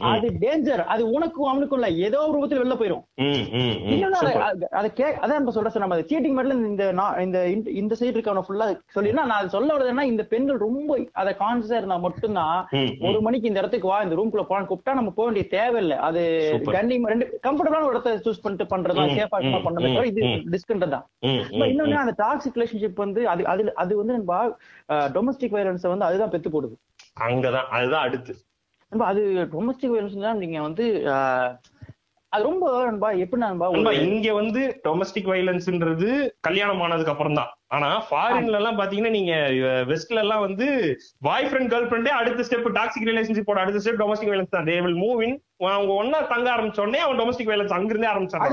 அது 0.00 0.26
டேஞ்சர் 0.40 0.84
அது 0.84 1.10
உனக்கும் 1.10 1.48
அவனுக்கும் 1.48 1.82
இல்ல. 1.82 2.04
ஏதோ 2.04 2.26
ஒரு 2.26 2.36
ரூபத்துல 2.36 2.58
வெளில 2.58 2.76
போயிரும். 2.76 3.04
அதை- 4.70 4.92
கே 4.92 5.04
அதான் 5.04 5.38
நம்ம 5.38 5.50
சொல்றேன் 5.50 5.72
நம்ம 5.76 5.96
சீட்டிங் 6.00 6.36
மேட்ல 6.38 6.52
இந்த 6.66 6.84
இந்த 7.20 7.38
இந்த- 7.70 7.96
சைடு 8.00 8.16
இருக்கவன 8.16 8.42
ஃபுல்லா 8.48 8.66
சொல்லினா 8.94 9.24
நான் 9.24 9.48
சொல்ல 9.48 9.76
வரதுன்னா 9.76 10.00
இந்த 10.02 10.24
பெண்கள் 10.24 10.56
ரொம்ப 10.56 10.98
அதை 11.12 11.34
கான்சியஸா 11.38 11.76
இருந்தா 11.76 11.96
மட்டும்தான். 11.96 12.68
ஒரு 13.00 13.20
மணிக்கு 13.20 13.48
இந்த 13.48 13.58
இடத்துக்கு 13.58 13.88
வா 13.88 14.00
இந்த 14.00 14.14
ரூம்குள்ள 14.14 14.44
போலான்னு 14.50 14.66
கூப்பிட்டா 14.66 14.94
நம்ம 14.94 15.10
போக 15.10 15.30
வேண்டிய 15.30 15.48
தேவையில்லை. 15.48 15.96
அது 15.98 16.22
Super. 16.52 16.72
கண்டி 16.72 17.02
ரெண்டு 17.04 17.40
கம்ஃபர்டபுளான 17.42 17.82
ஒரு 17.82 17.88
இடத்த 17.88 18.16
சூஸ் 18.16 18.42
பண்ணிட்டு 18.42 18.76
பண்றதா 18.76 19.04
சேஃபா 19.16 19.38
ம், 19.90 20.04
பண்ணவே 20.08 20.18
ம், 20.18 20.18
தவிர 20.18 20.32
இது 20.32 20.48
ம். 20.48 20.52
டிஸ்கண்ட் 20.54 20.86
தான் 20.88 21.06
இன்னொன்னு. 21.66 21.96
அந்த 22.02 22.14
டாக்ஸிக் 22.18 22.56
ரிலேஷன்ஷிப் 22.56 23.02
வந்து 23.04 23.22
அது 23.28 23.44
அது 23.46 23.64
அது 23.76 23.92
வந்து 23.96 24.16
நண்பா 24.16 24.40
டொமஸ்டிக் 25.14 25.56
வயலன்ஸ் 25.56 25.86
வந்து 25.86 26.08
அதுதான் 26.08 26.32
பெத்து 26.32 26.50
போடுது 26.50 26.76
அங்கதான் 27.22 27.68
அதுதான் 27.72 28.04
அடுத்து 28.06 28.34
அது 28.92 29.22
டொமஸ்டிக் 29.52 29.92
வயலன்ஸ் 29.92 30.26
தான் 30.26 30.38
நீங்க 30.38 30.58
வந்து 30.60 30.84
அது 32.32 32.42
ரொம்ப 32.44 32.64
நண்பா 32.84 33.08
எப்படி 33.20 33.40
நண்பா 33.42 33.92
இங்க 34.04 34.30
வந்து 34.34 34.62
டொமஸ்டிக் 34.84 35.30
வயலன்ஸ்ன்றது 35.30 36.08
கல்யாணம் 36.40 36.82
ஆனதுக்கு 36.82 37.12
அப்புறம் 37.12 37.38
தான் 37.38 37.50
ஆனா 37.70 37.88
ஃபாரின்ல 38.04 38.58
எல்லாம் 38.58 38.78
பாத்தீங்கன்னா 38.78 39.10
நீங்க 39.10 39.32
வெஸ்ட்ல 39.88 40.22
எல்லாம் 40.22 40.44
வந்து 40.44 40.66
பாய் 41.22 41.48
ஃப்ரெண்ட் 41.48 41.72
கேர்ள் 41.72 41.88
ஃப்ரெண்டே 41.88 42.12
அடுத்த 42.18 42.46
ஸ்டெப் 42.48 42.68
டாக்ஸிக் 42.76 43.08
ரிலேஷன்ஷிப்போட 43.08 43.60
அடுத்த 43.64 43.80
ஸ்டெப் 43.82 44.00
டொமஸ்டிக் 44.02 44.30
வயலன்ஸ் 44.30 44.54
தான். 44.54 44.68
தே 44.68 44.76
வில் 44.84 45.00
மூவ் 45.02 45.20
இன் 45.26 45.36
அவங்க 45.66 45.92
ஒன்னா 45.94 46.18
தங்க 46.30 46.48
ஆரம்பிச்ச 46.54 46.80
உடனே 46.82 46.98
அவன் 47.02 47.18
டொமஸ்டிக் 47.18 47.48
வயலன்ஸ் 47.50 47.74
அங்கிருந்தே 47.76 48.08
ஆரம்பிச்சாங்க 48.08 48.46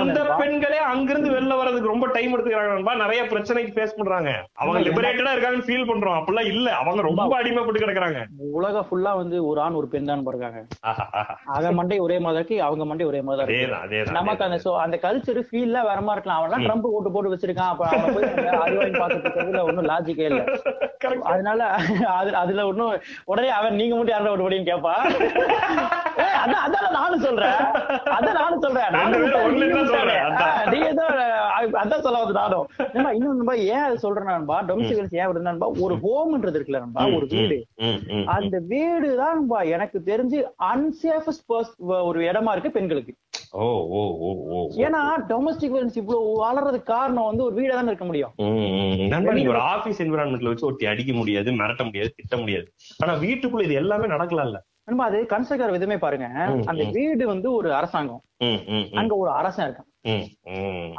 அந்த. 0.00 0.08
பெண்களே 0.40 0.78
அங்கிருந்து 0.88 1.30
வெளில 1.32 1.56
வர்றதுக்கு 1.60 1.92
ரொம்ப 1.92 2.06
டைம் 2.16 2.34
எடுத்துக்கிறாங்க 2.34 2.72
நிறைய 3.02 3.22
பிரச்சனைக்கு 3.30 3.72
ஃபேஸ் 3.76 3.96
பண்றாங்க. 3.96 4.30
அவங்க 4.56 4.80
லிபரேட்டடா 4.86 5.32
இருக்காங்கன்னு 5.34 5.66
ஃபீல் 5.68 5.88
பண்றோம். 5.90 6.16
அப்படிலாம் 6.18 6.50
இல்ல. 6.52 6.68
அவங்க 6.80 7.02
ரொம்ப 7.08 7.38
அடிமைப்பட்டு 7.40 7.82
கிடக்குறாங்க. 7.84 8.20
உலகம் 8.52 8.86
ஃபுல்லா 8.88 9.12
வந்து 9.16 9.38
ஒரு 9.46 9.60
ஆண் 9.62 9.78
ஒரு 9.80 9.88
பெண் 9.88 10.10
தான் 10.10 10.24
ஆஹா. 10.90 11.06
அவன் 11.54 11.74
மண்டை 11.74 11.98
ஒரே 12.00 12.18
மாதிரி 12.20 12.38
அவங்க 12.60 12.84
மண்டை 12.84 13.06
ஒரே 13.06 13.22
மாதிரி 13.22 13.58
நமக்கு 14.18 14.46
அந்த 14.46 14.56
அந்த 14.82 14.96
கல்ச்சர் 15.02 15.40
ஃபீல்ல 15.48 15.78
வேற 15.82 15.98
மாதிரி 16.00 16.16
இருக்கலாம். 16.16 16.40
அவன்லாம் 16.40 16.66
ட்ரம்ப் 16.66 16.88
ஓட்டு 16.92 17.12
போட்டு 17.12 17.32
வச்சிருக்கான் 17.32 17.72
அவன் 17.72 18.11
போய் 18.14 18.28
அங்க 18.30 18.50
அது 18.64 18.76
வாங்கி 18.80 18.98
பார்த்துட்டு 18.98 19.28
இருக்கிறதுல 19.28 19.62
ஒன்றும் 19.68 19.90
லாஜிக்கே 19.92 20.26
இல்ல. 20.30 20.42
அதனால 21.32 21.60
அது 22.18 22.30
அதுல 22.42 22.66
ஒண்ணும் 22.70 22.94
உடனே 23.24 23.50
அவன் 23.58 23.78
நீங்க 23.80 23.94
மட்டும் 23.96 24.14
யாரும் 24.14 24.32
ஓட்டு 24.32 24.46
போடின்னு 24.46 24.70
கேப்பா? 24.70 24.94
ஏய், 26.24 26.38
அதான் 26.42 26.62
அதான் 26.66 26.96
நானும் 26.98 27.24
சொல்றேன். 27.26 27.56
அதான் 28.16 28.38
நானும் 28.40 28.62
சொல்றேன். 28.64 28.90
நீங்க 29.60 29.84
சொல்றேன், 29.94 30.22
அதான். 30.28 32.02
சொல்ல 32.06 32.18
வந்து 32.18 32.38
நானும். 32.40 32.66
ஏன்னா 32.96 33.10
இன்னும் 33.16 33.36
நண்பா 33.36 33.54
ஏன் 33.74 33.84
அது 33.88 33.98
சொல்றேன் 33.98 34.32
நண்பா? 34.32 34.56
டொமஸ்டிக் 34.68 35.18
ஏன் 35.20 35.28
வருது 35.30 35.48
நண்பா? 35.50 35.68
ஒரு 35.84 35.94
ஹோம்ன்றது 36.04 36.56
இருக்குல்ல 36.58 36.82
நண்பா? 36.84 37.04
ஒரு 37.16 37.26
வீடு. 37.30 37.58
அந்த 38.36 38.56
வீடு 38.72 39.10
தான் 39.22 39.40
எனக்கு 39.76 39.98
தெரிஞ்சு 40.06 40.40
அன்சேஃபஸ்ட் 40.72 41.46
ஒரு 42.08 42.20
இடமா 42.30 42.52
இருக்கு 42.52 42.76
பெண்களுக்கு. 42.78 43.14
ஏன்னா 44.82 45.00
டொமஸ்டிக் 45.30 45.72
வயலன்ஸ் 45.72 45.98
இவ்வளவு 45.98 46.28
வளர்றதுக்கு 46.42 46.90
காரணம் 46.92 47.28
வந்து 47.28 47.44
ஒரு 47.44 47.54
வீடா 47.54 47.74
தான் 47.74 47.90
இருக்க 47.90 48.06
முடியும் 48.06 48.32
ம், 48.42 48.58
ம். 48.78 49.06
நண்பா 49.12 49.32
நீங்க 49.32 49.52
ஒரு 49.54 49.62
ஆபீஸ் 49.72 50.02
என்விரான்மெண்ட்ல 50.04 50.52
வச்சு 50.52 50.68
ஒருத்தி 50.68 50.86
அடிக்க 50.86 51.12
முடியாது 51.12 51.56
மிரட்ட 51.58 51.84
முடியாது 51.84 52.12
திட்ட 52.16 52.36
முடியாது 52.36 52.68
ஆனா 52.98 53.14
வீட்டுக்குள்ள 53.22 53.64
இது 53.64 53.80
எல்லாமே 53.82 54.08
நடக்கலாம்ல 54.08 54.60
நண்பா 54.88 55.04
அது 55.04 55.18
கன்ஸ்ட்ரக்டர் 55.26 55.74
விதமே 55.74 55.96
பாருங்க 55.98 56.26
அந்த. 56.70 56.84
வீடு 56.96 57.24
வந்து 57.28 57.48
ஒரு 57.52 57.68
அரசாங்கம். 57.74 58.22
அங்க 59.00 59.12
ஒரு 59.16 59.30
அரசன் 59.32 59.66
இருக்கான். 59.66 59.88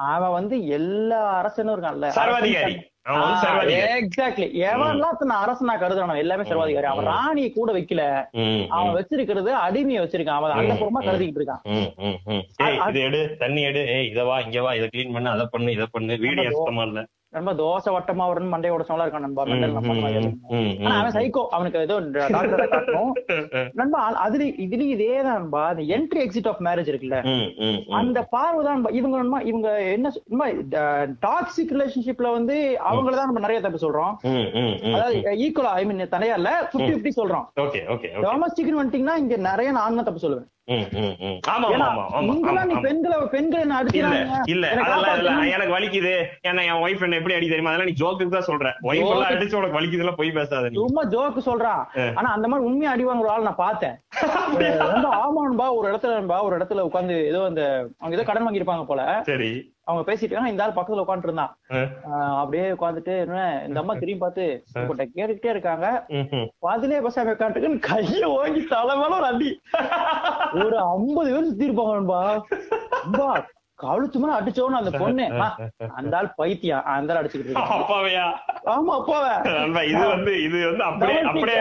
அவன் 0.07 0.35
வந்து 0.37 0.55
எல்லா 0.69 1.21
அரசனும் 1.39 1.75
இருக்கான்ல. 1.75 2.09
சர்வாதிகாரி. 2.17 2.75
எக்ஸாக்ட்லி 3.95 4.45
எவன்லாம் 4.67 5.33
அரசனா 5.39 5.73
கருதுறானோ 5.81 6.13
எல்லாமே 6.17 6.43
சர்வாதிகாரி. 6.43 6.87
அவன் 6.91 7.09
ராணியை 7.11 7.49
கூட 7.51 7.71
வைக்கல. 7.77 8.03
அவன் 8.75 8.95
வச்சிருக்கிறது 8.97 9.51
அடிமையை 9.65 10.01
வச்சிருக்கான். 10.03 10.39
அவன் 10.41 10.55
அண்டபுறமா. 10.59 11.01
கருதிக்கிட்டு 11.07 11.41
இருக்கான். 11.41 11.63
இது 12.89 13.01
எடு 13.07 13.21
தண்ணி 13.41 13.61
எடு. 13.61 13.81
ஏய் 13.95 14.09
இத 14.11 14.23
வா 14.23 14.37
இங்க 14.39 14.61
வா 14.61 14.73
இத 14.79 14.87
க்ளீன் 14.93 15.13
பண்ணு 15.17 15.33
அத 15.35 15.45
பண்ணு 15.55 15.75
இத 15.77 15.87
பண்ணு. 15.91 16.15
வீடு 16.25 16.41
ஆமா, 16.41 16.53
சுத்தமா 16.55 16.85
இல்ல. 16.89 17.01
நண்பா 17.33 17.51
தோசை 17.59 17.91
வட்டமா 17.93 18.25
வரும்னு 18.29 18.51
மண்டைய 18.51 18.73
உடச்சவங்களா 18.73 19.05
இருக்கான் 19.05 19.25
நண்பா. 19.25 19.43
ஆனா. 20.81 20.95
அவன் 20.97 21.15
சைக்கோ 21.15 21.43
அவனுக்கு 21.55 21.85
ஏதோ 21.87 21.95
டாக்டரை 22.33 22.65
காட்டணும் 22.67 23.11
நண்பா 23.79 23.99
அதுல 24.25 24.43
இதுலயும் 24.65 24.93
இதேதான் 24.95 25.37
நண்பா. 25.37 25.63
அந்த 25.71 25.83
என்ட்ரி 25.95 26.21
எக்ஸிட் 26.25 26.49
ஆஃப் 26.51 26.61
மேரேஜ் 26.67 26.91
இருக்குல்ல. 26.91 27.19
அந்த 27.99 28.19
பார்வை 28.33 28.61
தான். 28.67 28.71
இவங்க 28.99 29.15
நண்பா 29.21 29.39
இவங்க 29.51 29.67
என்ன 29.95 30.11
டாக்ஸிக் 31.25 31.73
ரிலேஷன்ஷிப்ல 31.77 32.31
வந்து 32.37 32.57
அவங்கள 32.91 33.15
தான் 33.15 33.29
நம்ம 33.31 33.43
நிறைய 33.45 33.61
தப்பு 33.65 33.83
சொல்றோம். 33.85 34.13
அதாவது 34.93 35.15
ஈக்குவலா 35.45 35.73
ஐ 35.73 35.85
மீன் 35.85 36.07
தனியா 36.15 36.35
இல்ல 36.39 36.51
பிப்டி 36.71 36.91
பிப்டி 36.93 37.13
சொல்றோம். 37.19 37.47
டொமஸ்டிக்னு 38.25 38.81
வந்துட்டீங்கன்னா 38.81 39.17
இங்க 39.23 39.37
நிறைய 39.49 39.71
நான் 39.77 39.99
தான் 39.99 40.09
தப்பு 40.09 40.25
சொல்லுவேன். 40.25 40.49
என்ன 40.67 40.85
என்னை. 44.45 45.49
எனக்கு 45.49 45.73
வலிக்குது. 45.77 46.13
ஏன்னா 46.47 46.61
என் 46.63 46.81
ஒய்ஃப் 46.83 47.03
என்ன 47.03 47.15
எப்படி 47.15 47.35
அடி 47.35 47.47
தெரியுமா? 47.47 47.71
அதெல்லாம் 47.71 47.89
நீ 47.89 47.95
ஜோக்குக்கு 48.01 48.29
தான் 48.29 48.47
சொல்ற. 48.47 48.69
ஒய்ஃப் 48.83 49.09
எல்லாம். 49.09 49.29
அடிச்சு 49.29 49.55
உனக்கு 49.55 49.79
வலிக்குதுல 49.79 50.13
போய் 50.15 50.31
பேசாத 50.31 50.69
சும்மா 50.69 51.03
ஜோக்கு 51.03 51.43
சொல்றான். 51.45 52.13
ஆனா 52.15 52.31
அந்த 52.31 52.47
மாதிரி 52.47 52.67
உண்மையா 52.69 52.91
அடி 52.91 53.05
வாங்குற 53.05 53.27
ஆள் 53.27 53.41
நான் 53.41 53.55
பார்த்தேன். 53.55 53.97
ரொம்ப 54.77 55.09
ஆமான்பா 55.23 55.75
ஒரு 55.75 55.91
இடத்துல 55.91 56.41
ஒரு 56.41 56.57
இடத்துல 56.57 56.87
உட்காந்து 56.89 57.25
ஏதோ 57.25 57.43
அந்த 57.43 57.89
அவங்க 57.99 58.17
ஏதோ 58.17 58.23
கடன் 58.23 58.47
வாங்கியிருப்பாங்க 58.47 58.85
போல. 58.85 59.19
சரி. 59.25 59.71
அவங்க 59.83 60.13
பேசிட்டு 60.13 60.47
இந்த 60.47 60.63
ஆள் 60.63 60.71
பக்கத்துல 60.71 61.03
உட்காந்துட்டு 61.05 61.23
இருந்தான். 61.23 61.57
அப்படியே 62.35 62.71
உட்காந்துட்டு 62.71 63.19
என்ன 63.19 63.63
இந்த 63.67 63.79
அம்மா 63.79 63.93
திரும்பி 63.93 64.17
பார்த்து 64.17 64.63
உங்கள்கிட்ட 64.73 65.07
கேட்டுக்கிட்டே 65.15 65.49
இருக்காங்க. 65.49 66.05
பாதிலே 66.59 66.99
பசாம 66.99 67.33
உட்காந்துட்டு 67.35 67.79
கைய 67.87 68.23
ஓங்கி 68.23 68.65
தலை 68.65 68.95
மேல 68.95 69.15
ஒரு 69.15 69.25
அடி. 69.25 69.61
ஒரு 70.65 70.79
ஐம்பது 70.79 71.33
பேர் 71.33 71.43
சுத்தி 71.43 71.67
கழுத்து 73.79 74.19
மேல 74.19 74.33
அடிச்சோன்னு 74.39 74.79
அந்த 74.79 74.91
பொண்ணு. 74.93 75.23
"அம்மா, 75.31 75.47
அந்த 75.95 76.13
ஆள் 76.17 76.29
பைத்தியம். 76.35 76.83
அந்த 76.93 77.13
ஆள் 77.13 77.21
அடிச்சுக்கிட்டு 77.21 77.55
அப்பாவையா? 77.73 78.25
ஆமா 78.67 78.91
அப்பாவ. 78.97 79.25
இது 79.85 80.03
வந்து 80.07 80.33
இது 80.43 80.57
வந்து 80.67 80.83
அப்படியே 80.83 81.19
அப்படியே 81.21 81.57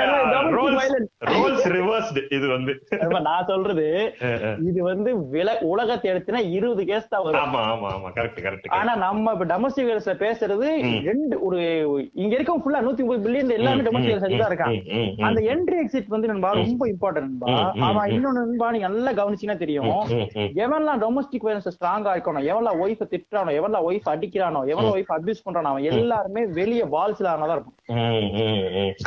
ரோல்ஸ் 1.32 1.66
ரிவர்ஸ்டு 1.76 2.22
இது 2.30 2.46
வந்து. 2.48 2.72
நான் 3.20 3.46
சொல்றது. 3.46 3.86
இது 4.68 4.82
வந்து 4.82 5.10
வில 5.32 5.48
உலகத்தை 5.64 6.10
எடுத்துனா 6.12 6.50
இருபது 6.50 6.84
கேஸ் 6.84 7.08
தான் 7.08 7.24
வரும். 7.24 7.40
ஆமா 7.44 7.62
ஆமா 7.72 7.88
ஆமா. 7.94 8.10
கரெக்ட் 8.16 8.40
கரெக்ட் 8.44 8.70
ஆனா 8.72 8.94
நம்ம 8.96 9.32
இப்ப 9.32 9.48
டொமஸ்டிக் 9.52 9.88
வேர்ஸ்ல 9.90 10.14
பேசுறது. 10.22 10.68
ரெண்டு 11.04 11.34
ஒரு 11.42 11.58
இங்க 12.14 12.32
இருக்க 12.34 12.58
ஃபுல்லா 12.58 12.82
நூத்தி 12.82 13.02
முப்பது 13.02 13.24
பில்லியன் 13.24 13.56
எல்லாமே 13.58 13.82
டொமஸ்டிக் 13.82 14.12
வேர்ஸ் 14.12 14.38
தான் 14.38 14.50
இருக்கான். 14.50 14.76
அந்த 15.22 15.40
என்ட்ரி 15.52 15.78
எக்ஸிட் 15.82 16.08
வந்து 16.08 16.26
நண்பா 16.26 16.50
ரொம்ப 16.60 16.86
இம்பார்ட்டன்ட் 16.86 17.28
நண்பா. 17.28 17.48
ம், 17.52 17.78
ம், 17.78 17.82
அவன் 17.82 18.08
ம். 18.08 18.14
இன்னொன்னு 18.14 18.42
நண்பா 18.42 18.70
நீங்க 18.70 18.88
நல்லா 18.88 19.12
கவனிச்சீங்கன்னா 19.12 19.56
தெரியும். 19.56 19.90
எவன்லாம் 20.62 21.02
டொமஸ்டிக் 21.04 21.44
வயலன்ஸ் 21.44 21.70
ஸ்ட்ராங்கா 22.02 22.16
இருக்கணும் 22.16 22.46
எவன்லாம் 22.50 22.80
ஒய்ஃப் 22.82 23.02
திட்டுறானோ 23.12 23.50
எவன்லாம் 23.58 23.86
ஒய்ஃப் 23.88 24.08
அடிக்கிறானோ 24.12 24.60
எவன்லாம் 24.70 24.94
ஒய்ஃப் 24.96 25.12
அபியூஸ் 25.16 25.44
பண்றானோ 25.46 25.70
அவன் 25.72 25.86
எல்லாருமே 25.92 26.42
வெளிய 26.58 26.82
பால்ஸ்ல 26.94 27.32
தான் 27.42 27.54
இருக்கும் 27.56 27.76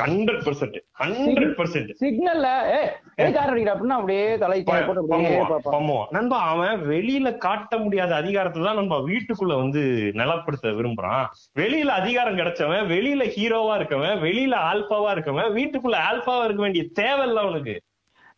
ஹண்ட்ரட் 0.01 0.41
பர்சன்ட் 0.47 0.77
ஹண்ட்ரட் 1.01 1.55
பர்சன்ட் 1.59 1.91
சிக்னல்ல 2.01 2.49
ஏ 2.71 2.79
எதுக்கார 3.19 3.47
அடிக்கிற 3.47 3.73
அப்படின்னா 3.73 3.99
அப்படியே 3.99 4.25
தலை 4.37 4.59
போட்டு 4.67 5.73
நண்பா 6.17 6.39
அவன் 6.51 6.83
வெளியில 6.91 7.31
காட்ட 7.37 7.77
முடியாத 7.77 8.13
அதிகாரத்தை 8.15 8.61
தான் 8.61 8.79
நண்பா 8.81 8.99
வீட்டுக்குள்ள 9.09 9.55
வந்து 9.55 9.81
நிலப்படுத்த 10.21 10.73
விரும்புறான். 10.77 11.25
வெளியில 11.55 11.89
அதிகாரம் 12.01 12.39
கிடைச்சவன் 12.39 12.89
வெளியில 12.93 13.23
ஹீரோவா 13.35 13.73
இருக்கவன் 13.79 14.15
வெளியில 14.25 14.55
ஆல்பாவா 14.69 15.11
இருக்கவன் 15.15 15.51
வீட்டுக்குள்ள 15.57 15.99
ஆல்பாவா 16.09 16.45
இருக்க 16.45 16.61
வேண்டிய 16.61 16.85
தேவையில்ல 17.01 17.43
அவனுக்கு. 17.45 17.75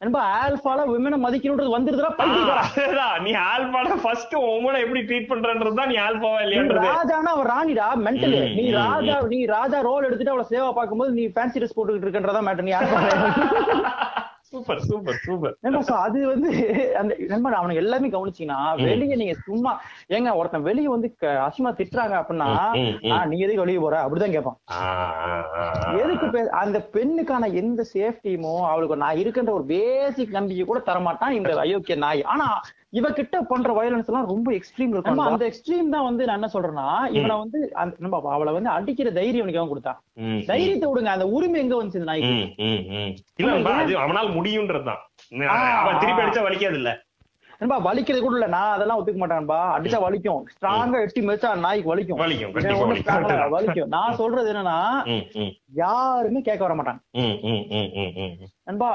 நண்பா 0.01 0.23
ஆல்பால 0.33 0.81
விமனை 0.89 1.17
மதிக்கணும்ன்றது 1.17 1.71
வந்துருதுடா 1.73 2.09
பைத்தியக்காரா. 2.17 3.05
நீ 3.23 3.31
ஆல்பால 3.45 3.95
ஃபர்ஸ்ட் 4.03 4.35
உமனை 4.49 4.79
எப்படி 4.83 5.01
ட்ரீட் 5.07 5.29
பண்றன்றதுதான் 5.31 5.89
நீ 5.91 5.97
ஆல்பாவா 6.03 6.39
இல்லையான்றது. 6.43 6.83
ராஜானா 6.89 7.31
அவன் 7.35 7.49
ராணிடா 7.51 7.87
மென்டல் 8.05 8.35
நீ 8.57 8.65
ராஜா 8.77 9.15
நீ 9.33 9.39
ராஜா 9.53 9.79
ரோல் 9.89 10.07
எடுத்துட்டு 10.07 10.33
அவளை 10.33 10.45
சேவா 10.51 10.69
பார்க்கும்போது 10.77 11.17
நீ 11.17 11.25
ஃபேன்சி 11.35 11.57
ட்ரெஸ் 11.57 11.75
போட்டுக்கிட்டு 11.77 12.07
இருக்கன்றதா 12.07 12.43
மேட்டர் 12.47 12.67
நீ 12.67 12.73
யார் 12.73 12.93
சூப்பர் 14.51 14.81
சூப்பர் 14.81 15.17
சூப்பர். 15.17 15.55
அது 15.99 16.19
வந்து 16.27 16.49
அந்த 16.97 17.13
நண்பா 17.27 17.51
அவனுக்கு 17.51 17.81
எல்லாமே 17.81 18.07
கவனிச்சீங்கன்னா 18.07 18.59
வெளிய 18.83 19.15
நீங்க 19.15 19.35
சும்மா 19.39 19.71
ஏங்க 20.09 20.35
ஒருத்தன் 20.35 20.61
வெளிய 20.61 20.89
வந்து 20.89 21.07
அசிங்கமா 21.39 21.71
திட்டுறாங்க 21.73 22.15
அப்படின்னா 22.19 22.47
ம், 22.75 22.83
ம், 22.83 22.95
ம். 23.03 23.11
"ஆ, 23.11 23.25
நீ 23.25 23.37
எதுக்கு 23.39 23.61
வெளிய 23.61 23.79
போற? 23.79 23.97
அப்படிதான் 24.03 24.31
கேட்பான். 24.31 24.57
எதுக்கு 25.99 26.41
அந்த 26.55 26.89
பெண்ணுக்கான 26.93 27.53
எந்த 27.53 27.85
சேஃப்டியுமோ 27.93 28.67
அவளுக்கு 28.67 28.97
நான் 28.97 29.17
இருக்கின்ற 29.17 29.53
ஒரு 29.53 29.65
பேசிக் 29.65 30.31
நம்பிக்கை 30.31 30.65
கூட 30.65 30.81
தரமாட்டான் 30.85 31.37
இந்த 31.37 31.51
அயோக்கிய 31.65 31.97
நாய். 31.97 32.23
ஆனா 32.25 32.47
இவ 32.93 33.07
கிட்ட 33.11 33.37
பண்ற 33.47 33.69
வயலன்ஸ் 33.77 34.09
எல்லாம் 34.09 34.29
ரொம்ப 34.29 34.49
எக்ஸ்ட்ரீம் 34.57 34.91
இருக்கும் 34.91 35.21
அந்த 35.25 35.45
எக்ஸ்ட்ரீம் 35.49 35.89
தான் 35.93 36.05
வந்து 36.05 36.27
நான் 36.27 36.39
என்ன 36.39 36.49
சொல்றேன்னா 36.53 36.85
இவனை 37.15 37.35
வந்து 37.41 37.59
நம்ம 38.03 38.21
அவளை 38.35 38.51
வந்து 38.55 38.71
அடிக்கிற 38.75 39.09
தைரியம் 39.17 39.45
எனக்கு 39.45 39.61
அவன் 39.61 39.71
கொடுத்தான் 39.71 39.99
ம், 40.23 40.39
தைரியத்தை 40.49 40.87
விடுங்க 40.89 41.11
அந்த 41.13 41.27
உரிமை 41.35 41.59
எங்க 41.61 41.75
வந்துச்சு 41.77 41.99
இந்த 41.99 42.09
நாய்க்கு? 42.11 42.37
அவனால் 44.03 44.31
முடியும்ன்றதுதான் 44.37 45.01
அவன் 45.79 46.01
திருப்பி 46.01 46.23
அடிச்சா 46.23 46.45
வலிக்காது 46.45 46.79
இல்ல. 46.81 46.93
நண்பா 47.61 47.77
வலிக்கிறது 47.85 48.21
கூட 48.23 48.35
இல்ல. 48.37 48.47
நான் 48.53 48.73
அதெல்லாம் 48.73 48.99
ஒத்துக்க 48.99 49.19
மாட்டேன்பா 49.21 49.59
அடிச்சா 49.75 49.99
வலிக்கும். 50.03 50.41
ஸ்ட்ராங்கா 50.51 50.97
எட்டி 51.05 51.21
மிதிச்சா 51.23 51.51
நாய்க்கு 51.61 51.91
வலிக்கும். 51.91 52.19
வலிக்கும் 53.55 53.93
நான் 53.95 54.19
சொல்றது 54.19 54.51
என்னன்னா 54.53 54.77
யாருமே 55.81 56.41
கேட்க 56.41 56.61
வர 56.67 56.75
மாட்டாங்க. 56.75 57.01
நண்பா 58.67 58.89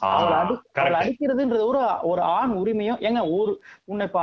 அவளை 0.00 0.32
அடி 0.38 0.54
அவளை. 0.74 0.98
அடிக்கிறதுன்றது 1.00 1.64
ஒரு 1.64 1.80
ஒரு 2.02 2.22
ஆண் 2.36 2.52
உரிமையும் 2.52 3.00
ஏங்க 3.06 3.20
ஒரு 3.38 3.52
உன்னை 3.84 4.06
இப்ப 4.06 4.20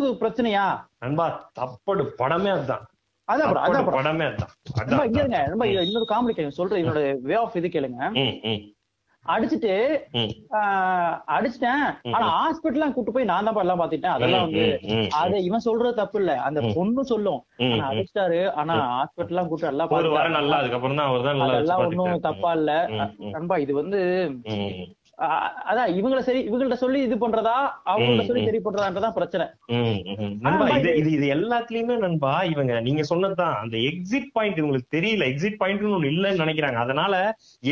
ஒரு 0.00 0.16
பிரச்சனையா? 0.20 0.64
நண்பா 0.98 1.26
தப்படு 1.60 2.04
படமே 2.18 2.50
அதுதான். 2.50 2.84
அதான் 3.28 3.50
அதான். 3.64 3.96
படமே 3.98 4.24
அதுதான். 4.28 4.52
இன்னொரு 5.82 6.06
காமெடி 6.08 6.34
கேளுங்க. 6.36 6.58
சொல்றேன் 6.60 6.80
என்னோட 6.82 7.00
வே 7.20 7.34
ஆஃப் 7.34 7.56
இது 7.56 7.68
கேளுங்க. 7.68 8.00
அடிச்சிட்டு 9.26 9.72
அடிச்சிட்டேன். 11.28 11.82
ஆனா 12.14 12.26
ஹாஸ்பிட்டல்லாம் 12.36 12.92
கூட்டு 12.92 13.10
போய் 13.12 13.24
நான் 13.24 13.48
தான் 13.48 13.60
எல்லாம் 13.60 13.80
பாத்துட்டேன் 13.80 14.14
அதெல்லாம் 14.14 14.44
வந்து. 14.46 14.64
அத 15.20 15.38
இவன் 15.40 15.66
சொல்றது 15.66 15.94
தப்பு 15.94 16.18
இல்ல. 16.20 16.32
அந்த 16.40 16.60
பொண்ணு 16.76 17.04
சொல்லும். 17.04 17.40
ஆனா. 17.66 17.88
அடிச்சிட்டாரு. 17.90 18.40
ஆனா 18.52 18.76
ஹாஸ்பிட்டல்லாம் 18.94 19.48
கூட்டு 19.48 19.66
எல்லாம் 19.66 19.90
பாத்துட்டாரு. 19.90 20.16
வாரம் 20.16 20.38
நல்லா 20.38 20.58
அதுக்கப்புறம் 20.60 21.00
தான் 21.00 21.10
பாத்துக்கிட்டாரு. 21.10 22.26
தப்பா 22.28 22.52
இல்ல. 22.52 22.72
நண்பா 23.36 23.56
இது 23.56 23.74
வந்து 23.74 24.00
அதான் 25.70 25.90
இவங்கள 25.98 26.20
சரி 26.26 26.40
இவங்கள்ட்ட 26.48 26.76
சொல்லி 26.82 26.98
இது 27.06 27.16
பண்றதா 27.22 27.54
அவங்கள்ட்ட 27.90 28.24
சொல்லி. 28.28 28.44
சரி 28.48 28.60
பண்றதான்றதான் 28.66 29.14
பிரச்சனை. 29.16 29.46
நண்பா 30.44 30.66
இது 30.78 30.90
இது 31.00 31.10
இது 31.16 31.26
எல்லாத்துலயுமே 31.34 31.96
நண்பா 32.04 32.32
இவங்க 32.52 32.80
நீங்க 32.86 33.02
சொன்னதுதான். 33.02 33.56
அந்த 33.62 33.76
எக்ஸிட் 33.90 34.30
பாயிண்ட் 34.36 34.60
இவங்களுக்கு 34.60 34.94
தெரியல. 34.96 35.28
எக்ஸிட் 35.32 35.58
பாயிண்ட்னு 35.62 35.94
ஒண்ணு 35.98 36.12
இல்லைன்னு 36.14 36.42
நினைக்கிறாங்க. 36.44 36.80
அதனால 36.86 37.14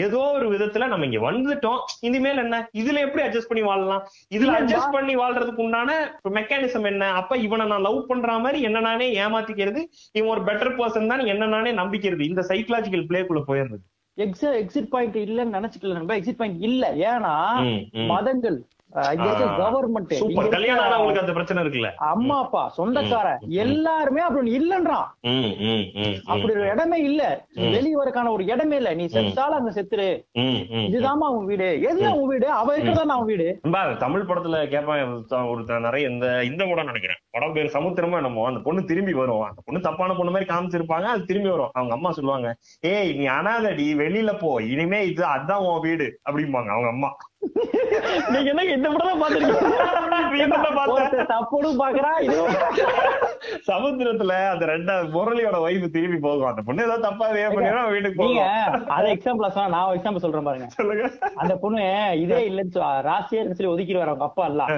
ஏதோ 0.05 0.22
ஒரு 0.38 0.49
விதத்துல 0.55 0.88
நம்ம 0.92 1.09
இங்க 1.11 1.30
வந்துட்டோம். 1.30 1.80
இனிமேல் 2.01 2.42
என்ன? 2.44 2.62
இதுல 2.82 3.05
எப்படி 3.07 3.24
அட்ஜஸ்ட் 3.26 3.53
பண்ணி 3.53 3.64
வாழலாம்? 3.70 4.05
இதுல 4.38 4.57
அட்ஜஸ்ட் 4.61 4.94
பண்ணி 4.96 5.16
வாழ்றதுக்கு 5.16 5.66
உண்டான 5.68 5.90
மெக்கானிசம் 6.38 6.88
என்ன? 6.92 7.12
அப்ப 7.20 7.36
இவனை 7.46 7.66
நான் 7.66 7.86
லவ் 7.88 8.01
பண்ற 8.07 8.38
மாதிரி 8.46 8.61
என்ன 8.70 8.80
நானே 8.80 9.09
ஏமாத்திக்கிறது? 9.24 9.82
இவன் 10.12 10.32
ஒரு 10.36 10.44
பெட்டர் 10.51 10.76
பர்சன் 10.80 11.12
தான் 11.14 11.30
என்ன 11.34 11.46
நானே 11.46 11.72
நம்பிக்கிறது. 11.72 12.20
இந்த 12.20 12.44
சைக்கலாஜிக்கல் 12.51 13.09
பிளேக்குள்ள 13.11 13.42
போயிடுறது. 13.51 13.84
எக்ஸ 14.19 14.41
எக்ஸிட் 14.41 14.89
பாயிண்ட் 14.89 15.16
இல்லன்னு 15.16 15.55
நினைச்சிட்டு 15.57 15.93
நண்பா. 15.93 16.14
எக்ஸிட் 16.14 16.37
பாயிண்ட் 16.37 16.62
இல்ல. 16.62 16.95
ஏன்னா. 16.95 17.55
மதங்கள். 18.07 18.64
கவர்மெண்ட் 18.95 21.18
அந்த 21.18 21.32
பிரச்சனை 21.32 21.62
இருக்குல்ல? 21.62 21.95
அம்மா 21.95 22.39
அப்பா 22.39 22.68
சொந்தக்காரன். 22.68 23.39
எல்லாருமே 23.49 24.20
அப்படி 24.20 24.59
இல்லன்றான். 24.59 25.05
அப்படி 26.24 26.55
ஒரு 26.55 26.68
இடமே 26.68 26.99
இல்ல. 26.99 27.45
வெளிய 27.55 27.99
வரக்கான 27.99 28.30
ஒரு 28.30 28.45
இடமே 28.45 28.76
இல்ல. 28.76 28.95
நீ 28.95 29.05
செத்தாலும் 29.05 29.36
அங்க 29.36 29.70
செத்துரு. 29.70 30.24
ம், 30.32 30.41
ம். 30.41 30.70
இதுதாம்மா 30.70 31.07
உன் 31.07 31.45
வீடு. 31.45 31.78
எதுதான் 31.82 32.12
உன் 32.12 32.28
வீடு? 32.28 32.51
அவ 32.51 32.72
இருக்கிறதா 32.72 33.14
அவன் 33.14 33.26
வீடு? 33.26 33.61
தமிழ் 33.99 34.20
படத்துல 34.20 34.68
கேட்பான் 34.68 35.49
ஒருத்தன் 35.49 35.80
நிறைய 35.80 36.09
இந்த 36.09 36.45
இந்த 36.45 36.64
படம் 36.64 36.84
நினைக்கிறேன். 36.84 37.18
படம் 37.30 37.53
பேர் 37.53 37.64
சமுத்திரமா 37.64 38.12
என்னமோ 38.12 38.47
அந்த 38.47 38.61
பொண்ணு 38.61 38.84
திரும்பி 38.84 39.12
வரும். 39.12 39.41
அந்த 39.41 39.62
பொண்ணு 39.64 39.80
தப்பான 39.80 40.14
பொண்ணு 40.14 40.30
மாதிரி 40.30 40.51
காமிச்சிருப்பாங்க 40.51 41.03
அது 41.03 41.24
திரும்பி 41.24 41.49
வரும். 41.49 41.70
அவங்க 41.72 41.95
அம்மா 41.95 42.12
சொல்லுவாங்க 42.12 42.57
ஏய் 42.80 43.12
நீ 43.12 43.26
அனாதடி 43.26 43.95
வெளியில 43.95 44.39
போ. 44.39 44.62
இனிமே 44.62 45.07
இது 45.07 45.24
அதான் 45.24 45.53
உன் 45.53 45.80
வீடு. 45.80 46.20
அப்படிம்பாங்க 46.30 46.51
அவங்க 46.51 46.89
அம்மா. 46.89 47.16
நீங்க 48.28 48.51
என்ன 48.51 48.62
இந்த 48.68 48.89
படம்? 48.89 49.20
பாத்துருக்கீங்க 49.22 50.57
தப்போடும் 51.28 51.80
பாக்குறா 51.80 52.11
இது. 52.20 52.36
சமுத்திரத்துல 53.66 54.32
அந்த 54.49 54.64
ரெண்டாவது 54.66 55.09
முரளியோட 55.09 55.57
வைஃப் 55.64 55.91
திரும்பி 55.91 56.18
போகும். 56.18 56.47
அந்த 56.47 56.62
பொண்ணு 56.62 56.84
ஏதோ 56.84 56.97
தப்பா 56.99 57.26
பண்ணிடும் 57.26 57.78
அவன் 57.78 57.93
வீட்டுக்கு 57.93 58.18
போகும். 58.22 58.89
அத 58.89 59.09
எக்ஸாம்பிள் 59.09 59.49
சொன்னா 59.49 59.66
நான் 59.68 59.99
எக்ஸாம்பிள் 59.99 60.16
சொல்றேன் 60.16 60.43
பாருங்க. 60.43 60.66
சொல்லுங்க. 60.70 61.05
அந்த 61.34 61.57
பொண்ணு 61.57 61.82
இதே 62.20 62.51
இல்லன்னு 62.51 62.74
சொ- 62.74 62.84
ராசியே 63.09 63.41
இல்லைன்னு 63.41 63.59
சொல்லி 63.61 63.72
ஒதுக்கிடுவாரு 63.74 64.11
அவங்க 64.11 64.24
அப்பா 64.24 64.47
எல்லாம் 64.47 64.72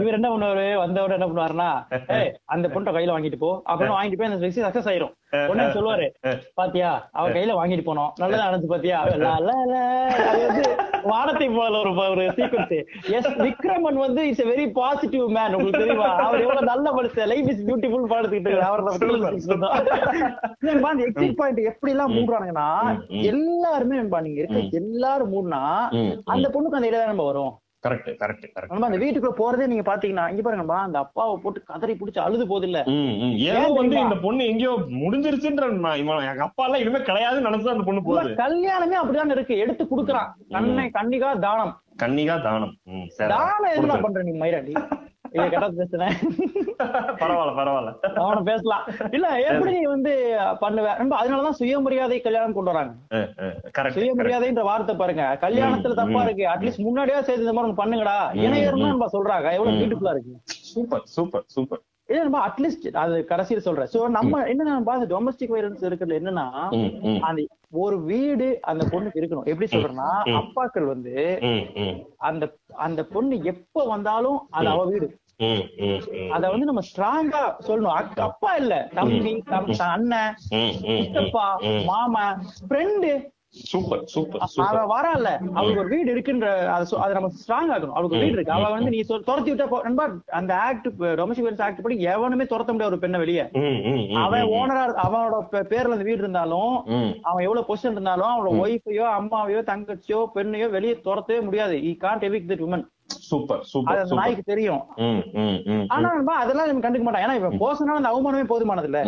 இவர் 0.00 0.18
என்ன 0.18 0.28
பண்ணுவாரு? 0.28 0.76
வந்தவரை 0.76 1.18
என்ன 1.18 1.28
பண்ணுவாருன்னா 1.28 1.70
அந்த 2.54 2.68
பொண்ணை 2.68 2.94
கையில 2.94 3.14
வாங்கிட்டு 3.14 3.36
போ. 3.36 3.50
அப்புறம் 3.64 3.96
வாங்கிட்டு 3.96 4.18
போய் 4.18 4.32
அந்த 4.32 4.46
சக்சஸ் 4.46 4.90
ஆயிரும். 4.90 5.14
உடனே 5.48 5.64
சொல்லுவாரு 5.68 6.06
பாத்தியா 6.54 6.88
அவ 7.12 7.24
கையில 7.28 7.52
வாங்கிட்டு 7.54 7.84
போனோம். 7.86 8.10
நல்லதா 8.18 8.46
அணைச்சு 8.46 8.66
பாத்தியா? 8.66 8.98
லா, 9.18 9.34
லா, 9.40 9.56
லா. 9.64 9.82
அது 10.28 10.40
வந்து 10.46 10.62
வானத்தை 11.04 11.48
போல 11.50 11.78
ஒரு 11.78 11.92
ஒரு 12.06 12.24
சீக்வன்ஸ் 12.38 12.74
எஸ் 13.14 13.28
விக்ரமன் 13.40 13.96
வந்து 13.96 14.26
இட்ஸ் 14.28 14.44
வெரி 14.50 14.66
பாசிட்டிவ் 14.72 15.24
மேன் 15.28 15.54
உங்களுக்கு 15.54 15.82
தெரியுமா? 15.84 16.08
அவர் 16.24 16.40
எவ்வளவு 16.40 16.70
நல்ல 16.72 16.92
மனுஷன். 16.92 17.30
லைஃப் 17.32 17.48
இஸ் 17.48 17.64
பியூட்டிஃபுல் 17.64 18.10
பாடுத்துக்கிட்டு 18.12 18.66
அவர் 18.68 18.84
அந்த 20.90 21.02
எக்ஸிட் 21.06 21.38
பாயிண்ட் 21.40 21.62
எப்படி 21.72 21.92
எல்லாம் 21.92 22.14
மூடுறானுங்கன்னா 22.16 22.68
எல்லாருமே 23.30 23.96
நீங்க 24.20 24.40
இருக்க 24.40 24.78
எல்லாரும் 24.82 25.32
மூடுனா 25.34 25.62
அந்த 26.26 26.46
பொண்ணுக்கு 26.48 26.78
அந்த 26.78 26.90
இடம் 26.90 27.12
நம்ம 27.12 27.24
வரும்? 27.24 27.52
கரெக்ட் 27.84 28.08
கரெக்ட் 28.20 28.46
கரெக்ட் 28.54 28.86
அந்த 28.86 28.98
வீட்டுக்குள்ள 28.98 29.34
போறதே 29.38 29.66
நீங்க 29.66 29.84
பாத்தீங்கன்னா 29.90 30.24
இங்க 30.30 30.42
பாருங்கப்பா 30.42 30.78
அந்த 30.78 30.98
அப்பாவை 30.98 31.36
போட்டு 31.36 31.60
கதறி 31.64 31.92
புடிச்சு 31.92 32.20
அழுது 32.20 32.46
போகுது 32.46 32.66
இல்ல. 32.66 32.80
ஏதோ 33.50 33.62
வந்து? 33.72 33.96
இந்த 33.98 34.16
பொண்ணு 34.16 34.46
எங்கேயோ 34.46 34.72
முடிஞ்சிருச்சுன்ற 35.02 35.68
நான் 35.78 35.98
இவன் 35.98 36.24
எங்க 36.24 36.44
அப்பா 36.44 36.64
எல்லாம் 36.64 36.80
இனிமே 36.80 37.00
கிடையாதுன்னு 37.00 37.48
நினைச்சு 37.48 37.74
அந்த 37.74 37.84
பொண்ணு 37.84 38.02
போகுது. 38.02 38.34
கல்யாணமே 38.34 38.98
அப்படிதான் 39.00 39.30
இருக்கு. 39.30 39.56
எடுத்து 39.58 39.84
குடுக்குறான். 39.84 40.28
கண்ணை 40.52 40.86
கண்ணிகா 40.90 41.30
தானம். 41.38 41.72
கன்னிகா 41.96 42.42
தானம். 42.42 42.74
தானம் 43.34 43.70
என்ன. 43.72 43.96
பண்ற 43.96 44.22
நீ 44.22 44.34
மயிராண்டி? 44.38 44.74
இத 45.34 45.44
கட்ட 45.48 45.66
பேசுனேன் 45.78 46.16
பரவாயில்ல 47.22 47.52
பரவாயில்ல. 47.58 47.90
அவனை 48.22 48.40
பேசலாம். 48.48 48.84
இல்ல 49.16 49.26
எப்படி 49.50 49.74
வந்து 49.92 50.12
பண்ணுவ 50.62 50.94
ரொம்ப 51.00 51.14
அதனாலதான் 51.20 51.58
சுயமரியாதை 51.60 52.18
கல்யாணம் 52.20 52.56
கொண்டு 52.56 52.72
வராங்க. 52.72 52.92
கரெக்ட் 53.14 53.74
கரெக்ட் 53.76 53.98
சுயமரியாதைன்ற 53.98 54.64
வார்த்தை 54.70 54.96
பாருங்க. 55.02 55.24
கல்யாணத்துல 55.44 55.98
தப்பா 56.00 56.22
இருக்கு. 56.26 56.46
அட்லீஸ்ட் 56.54 56.86
முன்னாடியே 56.88 57.20
சேர்த்து 57.22 57.46
இந்த 57.46 57.54
மாதிரி 57.58 57.68
ஒண்ணு 57.68 57.80
பண்ணுங்கடா. 57.82 58.18
இணையர்னு 58.46 58.92
நம்ம 58.94 59.08
சொல்றாங்க. 59.16 59.48
எவ்வளவு 59.58 59.78
பியூட்டிஃபுல்லா 59.80 60.14
இருக்கு. 60.16 60.34
Super 60.72 61.06
super 61.16 61.46
super. 61.56 61.82
இது 62.10 62.20
நம்ம 62.20 62.46
அட்லீஸ்ட் 62.46 62.96
அது 62.96 63.24
கடைசியில் 63.24 63.62
சொல்றேன். 63.62 63.88
சோ 63.92 64.08
நம்ம 64.08 64.44
என்ன 64.44 64.80
பார்த்து 64.80 65.06
டொமஸ்டிக் 65.06 65.50
வைலன்ஸ் 65.50 65.84
இருக்கிறது 65.84 66.18
என்னன்னா 66.20 66.68
அந்த 67.20 67.46
ஒரு 67.70 68.02
வீடு 68.02 68.58
அந்த 68.62 68.86
பொண்ணுக்கு 68.86 69.16
இருக்கணும். 69.16 69.44
எப்படி 69.44 69.66
சொல்றேன்னா. 69.70 70.08
அப்பாக்கள் 70.24 70.86
வந்து 70.86 71.38
அந்த 72.16 72.54
அந்த 72.74 73.04
பொண்ணு 73.04 73.42
எப்ப 73.42 73.84
வந்தாலும் 73.84 74.46
அது 74.50 74.68
அவ 74.68 74.84
வீடு. 74.84 75.18
அத 76.30 76.50
வந்து 76.50 76.64
நம்ம 76.64 76.80
ஸ்ட்ராங்கா 76.80 77.54
சொல்லணும். 77.66 78.20
அப்பா 78.20 78.54
இல்ல. 78.54 78.88
தம்பி 78.94 79.42
தம்- 79.50 79.78
அண்ணன். 79.78 80.34
சித்தப்பா 80.80 81.60
மாமன் 81.84 82.42
ஃப்ரெண்டு 82.68 83.28
சூப்பர் 83.52 84.04
சூப்பர் 84.04 84.40
அவ 84.62 85.00
வரல 85.00 85.38
அவளுக்கு 85.54 85.80
ஒரு 85.80 85.88
வீடு 85.88 86.14
இருக்குன்ற 86.14 86.66
அதை 86.66 87.12
நம்ம 87.12 87.28
ஸ்ட்ராங் 87.28 87.76
ஆகணும். 87.76 87.90
அவளுக்கு 87.90 88.16
வீடு 88.16 88.30
இருக்கு. 88.30 88.52
அவ 88.52 88.70
வந்து 88.70 88.90
நீ 88.90 89.00
துரத்தி 89.00 89.52
விட்டா 89.52 89.66
போ- 89.70 89.82
நண்பா 89.82 90.10
அந்த 90.26 90.58
ஆக்ட் 90.58 90.88
டொமஸ்டிக் 90.98 91.46
வைலன்ஸ் 91.46 91.62
ஆக்ட் 91.62 91.82
படி 91.82 92.00
எவனுமே 92.00 92.44
துரத்த 92.44 92.66
முடியாது 92.66 92.84
ஒரு 92.84 92.98
பெண்ணை 92.98 93.18
வெளியே. 93.18 93.42
அவன் 94.14 94.42
ஓனரா 94.42 94.84
அவனோட 95.02 95.34
பேர்ல 95.50 95.90
அந்த 95.90 96.04
வீடு 96.04 96.18
இருந்தாலும் 96.18 96.84
அவன் 97.22 97.44
எவ்வளவு 97.44 97.74
பொசிஷன் 97.74 97.90
இருந்தாலும் 97.90 98.28
அவனோட 98.28 98.66
ஒய்ஃபையோ 98.66 99.06
அம்மாவையோ 99.20 99.62
தங்கச்சியோ 99.62 100.26
பெண்ணையோ 100.34 100.70
வெளியே 100.70 101.00
துரத்தவே 101.04 101.42
முடியாது. 101.42 101.82
He 101.82 101.96
can't 102.00 102.24
evict 102.24 102.48
that 102.48 102.64
woman 102.64 102.84
super 103.30 103.60
அது 103.60 103.70
சூப்பர் 103.70 104.00
சூப்பர். 104.02 104.20
நாய்க்கு 104.20 104.44
தெரியும். 104.44 104.82
ஆனா 105.92 106.08
அதெல்லாம் 106.38 106.68
நம்ம 106.68 106.84
கண்டுக்க 106.84 107.04
மாட்டான் 107.04 107.24
ஏன்னா 107.24 107.38
இவன் 107.40 107.60
போசனால 107.62 108.00
அந்த 108.00 108.12
அவமானமே 108.12 108.46
போதுமானது 108.50 108.88
இல்ல 108.90 109.00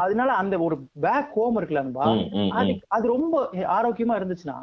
அதனால 0.00 0.30
அந்த 0.38 0.54
ஒரு 0.64 0.76
பேக் 1.02 1.32
ஹோம் 1.36 1.58
இருக்குல்ல 1.58 1.84
ம், 2.12 2.50
அது 2.54 2.66
அது 2.96 3.04
ரொம்ப 3.08 3.34
ஆரோக்கியமா 3.74 4.16
இருந்துச்சுன்னா. 4.18 4.56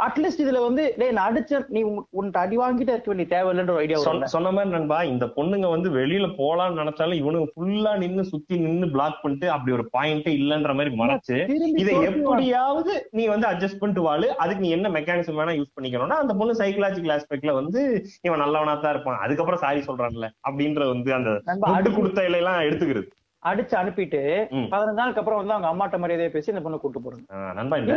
அட்லீஸ்ட் 0.00 0.42
இதுல 0.42 0.60
வந்து 0.60 0.84
டேய் 0.96 1.12
நான் 1.12 1.28
அடிச்ச 1.28 1.58
நீ 1.74 1.80
உன்- 1.88 2.06
உன்கிட்ட 2.12 2.38
அடி 2.40 2.56
வாங்கிட்டே 2.58 2.92
இருக்க 2.92 3.10
வேண்டிய 3.10 3.26
தேவையில்லைன்ற 3.32 3.72
ஒரு 3.74 3.82
ஐடியா 3.82 3.98
சொன்ன 4.32 4.50
மாதிரி 4.50 4.70
நண்பா 4.72 4.98
இந்த 5.10 5.26
பொண்ணுங்க 5.36 5.66
வந்து 5.72 5.88
வெளியில 5.96 6.26
போலாம்னு 6.38 6.80
நினைச்சாலும் 6.80 7.20
இவனுங்க 7.20 7.48
ஃபுல்லா 7.52 7.92
நின்னு 8.00 8.22
சுத்தி 8.30 8.56
நின்னு 8.62 8.86
பிளாக் 8.94 9.20
பண்ணிட்டு 9.22 9.46
அப்படி 9.54 9.74
ஒரு 9.76 9.84
பாயிண்டே 9.94 10.32
இல்லன்ற 10.38 10.72
மாதிரி 10.78 10.92
மறைச்சு 11.00 11.36
இதை 11.82 11.94
எப்படியாவது 12.08 12.94
நீ 13.12 13.26
வந்து 13.28 13.48
அட்ஜஸ்ட் 13.50 13.80
பண்ணிட்டு 13.80 14.04
வாழு 14.06 14.28
அதுக்கு 14.42 14.64
நீ 14.64 14.70
என்ன 14.76 14.90
மெக்கானிசம் 14.96 15.38
வேணா 15.40 15.54
யூஸ் 15.58 15.74
பண்ணிக்கணும்னா 15.76 16.18
அந்த 16.22 16.34
பொண்ணு 16.40 16.58
சைக்கலாஜிக்கல் 16.62 17.20
ஆஸ்பெக்ட்ல 17.20 17.52
வந்து 17.52 18.04
இவன் 18.20 18.38
நல்லவனா 18.38 18.74
தான் 18.74 18.92
இருப்பான். 18.92 19.18
அதுக்கப்புறம் 19.18 19.60
சாரி 19.60 19.80
சொல்றான்ல 19.80 20.30
அப்படின்ற 20.50 20.86
வந்து 20.86 21.14
அந்த 21.14 21.42
அடுத்து- 21.66 21.94
கொடுத்த 21.94 22.22
இலையெல்லாம் 22.22 22.64
எடுத்துக்கிறது. 22.64 23.06
அடிச்சு 23.46 23.74
அனுப்பிட்டு. 23.74 24.46
பதினஞ்சு 24.70 24.92
நாளுக்கு 24.92 25.20
அப்புறம் 25.20 25.46
வந்து 25.46 25.52
அவங்க 25.54 25.68
அம்மாட்ட 25.68 25.90
மரியாதையை 25.90 26.28
பேசி 26.28 26.52
இந்த 26.52 26.68
பொண்ணை 26.68 26.78
கூட்டு 26.78 27.00
போறாங்க 27.00 27.52
நண்பா 27.52 27.76
இந்த 27.76 27.92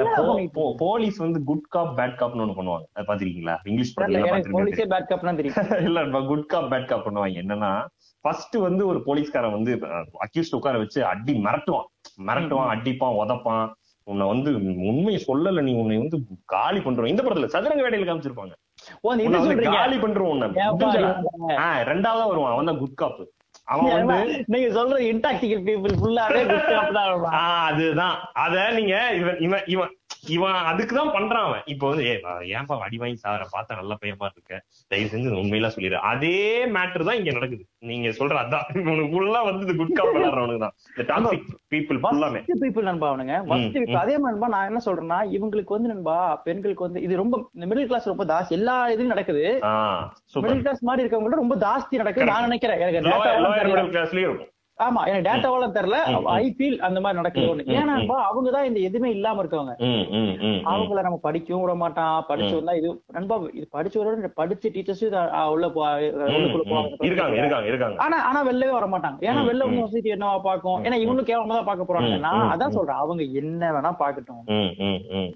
போலீஸ் 0.77 1.17
வந்து 1.17 1.43
குட் 1.43 1.67
காப் 1.69 1.97
பேட் 1.97 2.21
காப்னு 2.21 2.41
ஒண்ணு 2.41 2.53
பண்ணுவாங்க. 2.57 2.83
பாத்திருக்கீங்களா 2.95 3.57
இங்கிலீஷ் 3.63 3.99
போலீஸே 3.99 4.89
பேட் 4.89 5.05
கப்னா 5.09 5.35
தெரியும் 5.35 5.83
இல்ல 5.85 6.01
நண்பா 6.01 6.21
குட் 6.21 6.45
காப் 6.45 6.71
பேட் 6.71 6.85
காப் 6.85 7.07
பண்ணுவாங்க. 7.07 7.21
என்னன்னா 7.21 7.85
ஃபர்ஸ்ட் 8.21 8.55
வந்து 8.55 8.87
ஒரு 8.87 9.03
போலீஸ்காரன் 9.03 9.51
வந்து 9.51 9.79
அக்யூஸ்ட் 10.27 10.55
உட்கார 10.55 10.77
வச்சு 10.77 11.05
அடி 11.05 11.41
மிரட்டுவான். 11.43 11.85
மிரட்டுவான் 12.25 12.75
அடிப்பான் 12.75 13.15
உதப்பான். 13.25 13.71
உன்னை 14.11 14.25
வந்து 14.31 14.49
உண்மையை 14.89 15.19
சொல்லல 15.27 15.61
நீ 15.67 15.71
உன்னை 15.81 15.95
வந்து 16.01 16.17
காலி 16.53 16.79
பண்றோம். 16.85 17.11
இந்த 17.11 17.21
படத்துல 17.23 17.47
சதுரங்க 17.53 17.83
வேட்டையில 17.85 18.07
காமிச்சிருப்பாங்க. 18.09 18.53
காலி 19.77 19.97
பண்றோம் 20.03 20.43
ரெண்டாவதா 21.91 22.27
வருவான். 22.31 22.53
அவன் 22.55 22.69
தான் 22.71 22.81
குட் 22.83 22.99
காப் 23.01 23.23
அவன் 23.73 23.93
வந்து 24.09 24.33
நீங்க 24.53 24.67
சொல்ற 24.77 24.97
இன்டாக்சிகல் 25.11 25.63
பீப்புள் 25.67 25.95
ஃபுல்லாவே 26.01 26.41
குட் 26.51 26.67
காப் 26.73 26.95
தான் 26.97 27.37
அதுதான். 27.67 28.17
அத 28.45 28.65
நீங்க 28.77 28.95
இவன் 29.21 29.39
இவன் 29.47 29.63
இவன் 29.75 29.93
இவன் 30.35 30.57
அதுக்குதான் 30.69 31.11
பண்றான் 31.15 31.45
அவன். 31.47 31.61
இப்போ 31.65 31.85
வந்து 31.89 32.05
ஏன்பா 32.55 32.75
அடி 32.85 32.97
வாங்கி 32.97 33.15
சார 33.15 33.47
பார்த்தா 33.53 33.77
நல்ல 33.79 33.93
பையமா 34.01 34.27
இருக்க. 34.31 34.61
தயவு 34.87 35.09
செஞ்சு 35.13 35.33
உண்மையில 35.41 35.67
சொல்லிடு. 35.75 35.97
அதே 36.11 36.65
மேட்டர் 36.75 37.03
தான் 37.03 37.17
இங்க 37.19 37.31
நடக்குது. 37.31 37.63
நீங்க 37.89 38.09
சொல்ற 38.09 38.35
அதான். 38.43 38.65
இவனுக்கு 38.81 39.11
ஃபுல்லா 39.13 39.41
வந்து 39.49 39.75
குட் 39.79 39.93
காப் 39.99 40.13
விளையாடுறவனுக்கு 40.15 40.63
தான். 40.65 40.75
இந்த 40.95 41.05
டாக்ஸிக் 41.11 41.45
பீப்புள் 41.73 42.01
Worst 42.05 42.63
people 42.65 42.83
நண்பா 42.89 43.09
அவனுங்க. 43.11 43.35
அதே 44.01 44.17
மாதிரி 44.17 44.31
நண்பா 44.31 44.47
நான் 44.55 44.67
என்ன 44.71 44.81
சொல்றேன்னா 44.85 45.19
இவங்களுக்கு 45.37 45.75
வந்து 45.77 45.91
நண்பா 45.93 46.17
பெண்களுக்கு 46.47 46.87
வந்து 46.87 47.01
இது 47.01 47.21
ரொம்ப 47.21 47.49
மிடில் 47.71 47.89
கிளாஸ் 47.91 48.11
ரொம்ப 48.13 48.25
தாஸ் 48.25 48.49
எல்லா 48.49 48.89
இதுலயும் 48.89 49.13
நடக்குது. 49.15 49.45
மிடில் 50.45 50.65
கிளாஸ் 50.65 50.83
மாதிரி 50.83 51.03
இருக்கவங்க 51.03 51.41
ரொம்ப 51.43 51.55
ஜாஸ்தி 51.67 52.01
நடக்குது 52.03 52.31
நான் 52.31 52.47
நினைக்கிறேன். 52.49 52.81
ஆமா 54.83 55.07
எனக்கு 55.07 55.29
டேட்டாவெல்லாம் 55.29 55.69
தெரியல. 55.69 55.95
ஐ 56.25 56.55
ஃபீல் 56.57 56.77
அந்த 56.77 56.99
மாதிரி 56.99 57.21
நடக்குது 57.21 57.55
ஒண்ணு. 57.55 57.59
ஏன்னா 57.59 58.05
அவங்க 58.05 58.51
தான் 58.51 58.65
இந்த 58.65 58.79
எதுவுமே 58.79 59.11
இல்லாம 59.11 59.43
இருக்கவங்க. 59.43 59.75
அவங்கள 60.65 61.01
நம்ம 61.01 61.19
படிக்கவும் 61.21 61.63
விட 61.63 61.75
மாட்டான். 61.75 62.23
படிச்சு. 62.27 62.55
வந்தா 62.55 62.73
இது. 62.73 63.03
நண்பா 63.07 63.39
இது 63.53 63.67
படிச்சு 63.71 64.03
வர 64.03 64.31
படிச்ச 64.37 64.67
டீச்சர்ஸும் 64.67 65.45
உள்ள. 65.45 65.67
போவாங்க 65.67 66.95
ஆனா 67.97 68.23
ஆனா 68.23 68.49
வெளிலவே 68.49 68.71
வர 68.71 68.85
மாட்டாங்க. 68.85 69.21
ஏன்னா 69.21 69.41
வெளில. 69.51 69.79
சொசைட்டி 69.79 70.11
என்னவா 70.11 70.39
பாக்கும் 70.39 70.83
ஏன்னா 70.83 70.87
இவங்களும் 70.87 71.21
கேவலமா 71.21 71.47
தான் 71.47 71.63
பாக்க 71.63 71.93
போறாங்க 71.93 72.19
நான் 72.19 72.57
அதான். 72.57 72.69
சொல்றேன். 72.69 72.95
அவங்க 72.95 73.23
என்ன 73.23 73.71
வேணா 73.71 73.83
பாக்கட்டும். 73.99 74.43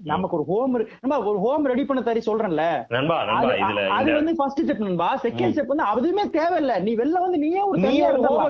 நமக்கு 0.04 0.36
ஒரு 0.36 0.46
ஹோம் 0.46 0.86
நம்ம 1.00 1.28
ஒரு 1.28 1.38
ஹோம் 1.38 1.66
ரெடி 1.66 1.84
பண்ண 1.84 2.12
தரி 2.12 2.20
சொல்றேன்ல. 2.26 2.84
அது- 4.00 4.14
வந்து 4.14 4.34
ஃபர்ஸ்ட் 4.36 4.60
ஸ்டெப் 4.60 4.76
நண்பா. 4.76 5.18
செகண்ட் 5.22 5.36
ஸ்டெப் 5.40 5.66
வந்து 5.66 5.84
அதுவுமே 5.84 6.36
தேவையில்ல. 6.36 6.80
நீ 6.80 6.94
வெளில 6.94 7.08
வந்து 7.08 7.38
நீயே 7.38 7.60
ஒரு. 7.60 7.80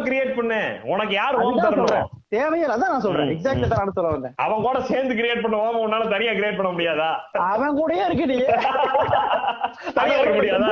கிரியேட் 0.03 0.36
பண்ணு. 0.36 0.78
உனக்கு 0.89 1.14
யார் 1.14 1.39
ஹோம் 1.39 1.59
தரணும் 1.59 1.81
சொல்றேன் 1.83 2.09
தேவையே 2.31 2.64
இல்ல. 2.64 2.74
அதான் 2.74 2.93
நான் 2.93 3.05
சொல்றேன் 3.05 3.26
ம், 3.26 3.33
எக்ஸாக்ட் 3.35 3.66
தான் 3.66 3.81
நான் 3.81 3.97
சொல்ல 3.97 4.11
வந்தேன் 4.11 4.35
அவன் 4.41 4.64
கூட 4.64 4.81
சேர்ந்து 4.89 5.14
கிரியேட் 5.14 5.43
பண்ண 5.43 5.57
ஹோம 5.61 5.81
உன்னால 5.83 6.11
தனியா 6.12 6.33
கிரியேட் 6.33 6.59
பண்ண 6.59 6.70
முடியாதா 6.72 7.11
அவன் 7.49 7.78
கூடயே 7.78 8.05
இருக்கு 8.07 8.26
நீ 8.26 8.37
தனியா 9.99 10.18
இருக்க 10.18 10.37
முடியாதா 10.37 10.70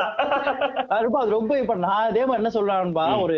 ரொம்ப 1.05 1.19
அது 1.21 1.31
ரொம்ப 1.33 1.53
இப்ப 1.61 1.77
நான் 1.83 2.07
அதே 2.07 2.23
மாதிரி 2.25 2.41
என்ன 2.43 2.53
சொல்றான்பா. 2.55 3.07
ஒரு 3.23 3.37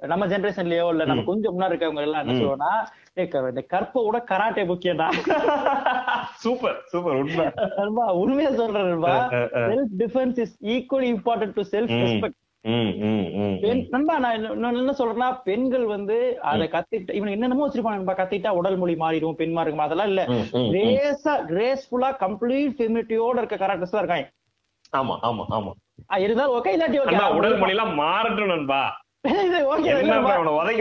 நம்ம 0.00 0.26
ஜெனரேஷன்லயோ 0.28 0.84
இல்ல 0.92 1.04
நம்ம. 1.06 1.22
கொஞ்சம் 1.24 1.54
முன்னாடி 1.54 1.72
இருக்கவங்க 1.72 2.02
எல்லாம் 2.02 2.22
என்ன. 2.22 2.36
சொல்லுவோம்னா 2.36 2.70
"ஏய், 3.16 3.28
க- 3.28 3.48
இந்த 3.48 3.62
கற்பை 3.70 4.02
விட 4.04 4.18
கராட்டே 4.28 4.62
முக்கியம்டா 4.68 5.08
சூப்பர் 6.42 6.76
சூப்பர் 6.86 7.16
உண்மை 7.18 7.46
உண்மையா 8.20 8.50
சொல்றேன் 8.54 8.86
நண்பா 8.86 9.10
ah, 9.16 9.28
ah, 9.34 9.48
ah. 9.56 9.68
Self 9.70 9.92
defence 10.00 10.38
is 10.44 10.54
equally 10.70 11.08
important 11.12 11.54
to 11.54 11.64
self. 11.70 11.92
Respect. 12.02 12.38
நண்பா 13.92 14.14
நான் 14.18 14.34
என்ன- 14.38 14.98
சொல்றேன்னா 14.98 15.28
பெண்கள் 15.44 15.86
வந்து 15.86 16.16
அதை 16.44 16.66
கத்துக்கிட்டு 16.68 17.12
இவன் 17.12 17.32
என்னென்னமோ 17.32 17.66
வச்சிருப்பாங்க 17.66 18.16
கத்திட்டா 18.16 18.50
உடல் 18.50 18.76
மொழி 18.76 18.96
மாறிடும் 18.96 19.38
பெண்மா 19.38 19.62
இருக்குமா 19.62 19.82
அதெல்லாம் 19.82 20.08
இல்ல. 20.08 20.22
கிரேஸா 20.72 21.34
கிரேஸ்ஃபுல்லா 21.48 22.10
கம்ப்ளீட் 22.20 22.76
ஃபெமினிட்டியோட 22.78 23.38
இருக்க 23.38 23.56
கேரக்டர்ஸ் 23.56 23.90
தான் 23.90 24.02
இருக்காங்க. 24.04 24.26
ஆமா 24.92 25.14
ஆமா 25.22 25.44
ஆமா. 25.50 25.72
இருந்தாலும் 26.18 26.54
ஓகே 26.56 26.74
இல்லாட்டி 26.74 27.00
உடல் 27.38 27.56
மொழி 27.56 27.74
எல்லாம் 27.74 27.94
மாறட்டும் 27.96 28.46
நண்பா. 28.46 28.82
அவனை 29.24 30.74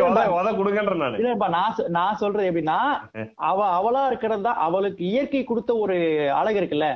நானு. 1.00 1.18
நான் 1.56 1.66
நான் 1.90 2.20
சொல்றது 2.20 2.48
எப்படின்னா 2.50 2.78
அவ 3.48 3.58
அவளா 3.78 4.04
இருக்கிறது 4.08 4.38
அவளுக்கு 4.66 5.04
இயற்கை 5.06 5.42
கொடுத்த 5.44 5.72
ஒரு 5.78 5.96
அழகு 6.38 6.60
இருக்குல்ல? 6.62 6.88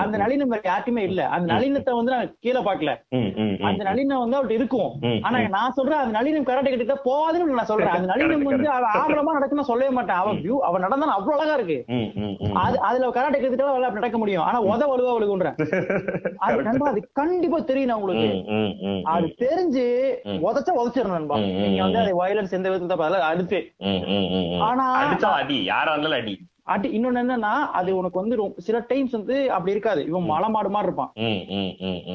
அந்த 0.00 0.14
நளினம் 0.22 0.52
வேற 0.54 0.62
யாருக்குமே 0.64 1.02
இல்ல. 1.02 1.20
அந்த 1.34 1.46
நளினத்தை 1.54 1.94
வந்து 1.94 2.14
நான் 2.14 2.32
கீழே 2.40 2.60
பாக்கல. 2.66 2.92
அந்த 3.68 3.82
நளினம் 3.88 4.22
வந்து 4.22 4.36
அவள்கிட்ட 4.36 4.60
இருக்கும். 4.60 4.90
ஆனா 5.22 5.38
நான் 5.56 5.76
சொல்றேன் 5.78 6.02
அந்த 6.02 6.14
நளினம் 6.18 6.48
கராட்டே 6.48 6.72
கிட்ட 6.74 6.96
போகாதுன்னு 7.06 7.58
நான் 7.60 7.70
சொல்றேன். 7.72 7.94
அந்த 7.96 8.10
நளினம் 8.12 8.46
வந்து 8.50 8.68
அவ 8.70 8.84
ஆம்பளமா 8.96 9.36
நடக்குன்னு 9.38 9.68
சொல்லவே 9.70 9.90
மாட்டேன். 9.90 10.20
அவ 10.20 10.34
வியூ 10.42 10.58
அவ 10.68 10.78
நடந்தா 10.78 11.10
அவ்வளவு 11.16 11.36
அழகா 11.38 11.56
இருக்கு. 11.58 11.78
அது 12.64 12.76
அதுல 12.88 13.10
கராட்டே 13.12 13.40
கிட்ட 13.40 13.64
அவளால 13.66 13.92
நடக்க 13.94 14.16
முடியும். 14.18 14.44
ஆனா 14.44 14.60
உத 14.68 14.82
வலுவா 14.86 15.12
அவளுக்குன்றேன் 15.14 15.58
அது 16.90 17.00
கண்டிப்பா 17.20 17.58
தெரியும் 17.64 17.96
உங்களுக்கு. 17.96 18.28
ம், 18.54 18.72
அது. 19.06 19.26
தெரிஞ்சு. 19.42 19.84
உதச்சா 20.46 20.72
உதச்சிடணும் 20.76 21.16
நண்பா. 21.16 21.36
நீங்க 21.58 21.82
வந்து. 21.82 21.98
அதை 21.98 22.12
வயலன்ஸ் 22.14 22.52
எந்த 22.52 22.68
விதத்துல 22.68 22.96
பார்த்தாலும் 22.96 23.30
அடுத்து. 23.30 23.60
ஆனா 24.62 24.86
அடி. 25.34 25.58
யாரா 25.64 25.92
இருந்தாலும் 25.92 26.18
அடி. 26.18 26.34
அடி. 26.66 26.88
இன்னொன்னு 26.94 27.22
என்னன்னா 27.22 27.52
அது 27.72 27.96
உனக்கு 27.96 28.20
வந்து 28.20 28.36
சில 28.58 28.78
டைம்ஸ் 28.88 29.12
வந்து 29.12 29.36
அப்படி 29.50 29.72
இருக்காது. 29.72 30.02
இவன் 30.06 30.24
மலை 30.24 30.48
மாடு 30.48 30.70
மாதிரி 30.70 30.88
இருப்பான். 30.88 31.12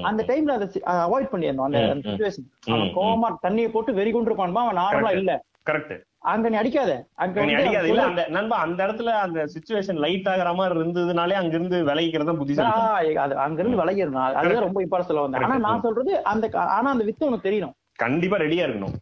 அந்த 0.03 0.24
டைம்ல 0.28 0.55
அதை 0.57 0.68
அவாய்ட் 0.99 1.34
பண்ணிடணும். 1.34 1.68
அந்த 1.68 1.82
ம், 1.84 1.97
ம். 1.97 2.03
சுச்சுவேஷன் 2.05 2.47
ம், 2.66 2.74
அவன் 2.74 2.88
ம். 2.88 2.93
கோவமா 2.95 3.30
தண்ணியை 3.43 3.70
போட்டு 3.70 3.93
வெறி 3.93 4.12
கொண்டு 4.12 4.32
இருப்பான்பா 4.32 4.64
அவன் 4.64 4.80
நார்மலா 4.80 5.10
Correct. 5.10 5.22
இல்ல. 5.22 5.36
கரெக்ட் 5.70 5.95
அங்க 6.28 6.47
நீ 6.49 6.55
அடிக்காத. 6.57 6.91
அங்க 7.16 7.43
நீ 7.45 7.51
அடிக்காத. 7.53 7.88
இல்ல. 7.88 8.01
அந்த 8.03 8.22
நண்பா 8.30 8.55
அந்த 8.57 8.80
இடத்துல 8.86 9.12
அந்த 9.20 9.39
சுச்சுவேஷன் 9.53 9.99
லைட் 9.99 10.28
ஆகுற 10.28 10.49
மாதிரி 10.55 10.80
இருந்ததுனாலே 10.80 11.36
அங்க 11.36 11.53
இருந்து 11.55 11.78
விலகிக்கிறது 11.86 12.34
புத்திசாலி 12.38 13.14
அது 13.18 13.36
அங்க 13.39 13.60
இருந்து 13.62 13.80
விளையிடணும் 13.82 14.24
அதுதான் 14.32 14.66
ரொம்ப 14.66 14.82
இம்பார்ட்டன் 14.84 15.10
சொல்ல 15.10 15.22
வந்தேன். 15.22 15.45
ஆனா. 15.47 15.57
நான் 15.66 15.82
சொல்றது 15.82 16.14
அந்த 16.26 16.45
ஆனா 16.74 16.89
அந்த 16.91 17.03
வித்து 17.03 17.28
உனக்கு 17.28 17.47
தெரியணும். 17.49 17.76
கண்டிப்பா 18.00 18.38
ரெடியா 18.38 18.66
இருக்கணும். 18.68 18.95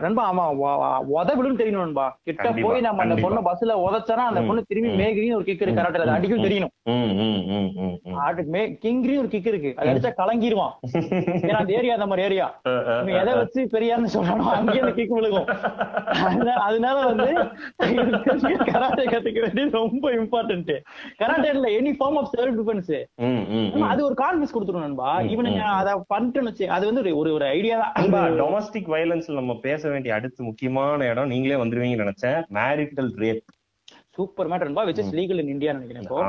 நண்பா 0.00 0.22
ஆமா 0.28 0.44
உதவிடும் 1.14 1.58
தெரியணும் 1.58 1.82
நண்பா 1.82 2.06
கிட்ட 2.22 2.38
போய் 2.62 2.80
நம்ம 2.80 3.02
அந்த. 3.02 3.14
பொண்ணை 3.22 3.40
பஸ்ல 3.46 3.76
உதச்சானா 3.82 4.24
அந்த 4.26 4.40
பொண்ணு 4.42 4.62
திரும்பி. 4.64 4.90
மேகிரியும் 4.98 5.34
ஒரு 5.34 5.44
கிக் 5.44 5.62
இருக்கு 5.62 5.82
ம், 6.04 6.14
அடிக்கும். 6.14 6.44
தெரியணும். 6.44 6.72
ஆட்டுக்கு 8.22 8.50
கிங்கிரியும் 8.82 9.18
ஒரு 9.18 9.28
கிக் 9.28 9.46
இருக்கு 9.46 9.70
அது 9.76 9.90
அடிச்சா 9.90 10.10
கலங்கிருவான் 10.18 10.74
ஏன்னா 11.42 11.58
அந்த 11.58 11.72
ஏரியா 11.72 11.94
அந்த 11.94 12.06
மாதிரி 12.06 12.24
ஏரியா 12.24 12.46
எதை 13.16 13.32
வச்சு 13.34 13.60
பெரியார்னு 13.72 14.12
சொல்லணும் 14.14 14.50
அங்கேயே 14.52 14.80
அந்த 14.80 14.92
கிக் 14.92 15.14
விழுகும் 15.14 15.48
அதனால- 16.24 17.04
வந்து 17.04 17.28
கராட்டே 18.72 19.04
கத்துக்க 19.06 19.38
வேண்டியது 19.40 19.70
ரொம்ப 19.76 20.10
இம்பார்ட்டன்ட் 20.12 20.72
கராட்டே 21.20 21.48
இல்ல 21.52 21.68
any 21.72 21.92
form 21.94 22.18
of 22.18 22.30
self 22.32 22.56
defence. 22.58 22.92
அது 23.84 24.04
ஒரு 24.04 24.16
கான்பிடன்ஸ் 24.18 24.54
கொடுத்துரும் 24.54 24.80
நண்பா 24.80 25.10
இவனுங்க. 25.30 25.62
அத 25.72 25.90
பண்ணிட்டேன்னு 26.10 26.42
வச்சு 26.42 26.70
அது 26.70 26.84
வந்து 26.86 27.02
ஒரு- 27.14 27.32
ஒரு 27.32 27.46
ஐடியா 27.52 27.76
தான் 28.06 28.38
டொமஸ்டிக் 28.40 28.90
வயலன்ஸ்ல 28.90 29.34
நம்ம 29.34 29.54
பேச 29.66 29.82
வேண்டிய 29.92 30.14
அடுத்த 30.18 30.44
முக்கியமான 30.48 31.08
இடம் 31.12 31.32
நீங்களே 31.32 31.58
வந்துருவீங்கன்னு 31.62 32.04
நினைச்சேன் 32.04 32.38
மேரிட்டல் 32.58 33.10
ரேப் 33.24 33.42
சூப்பர் 34.16 34.48
மேட்டர் 34.50 34.68
நண்பா 34.68 34.84
which 34.88 35.00
is 35.02 35.14
legal 35.18 35.40
in 35.42 35.52
India 35.54 35.74
நினைக்கிறேன் 35.76 36.04
இப்போ. 36.06 36.20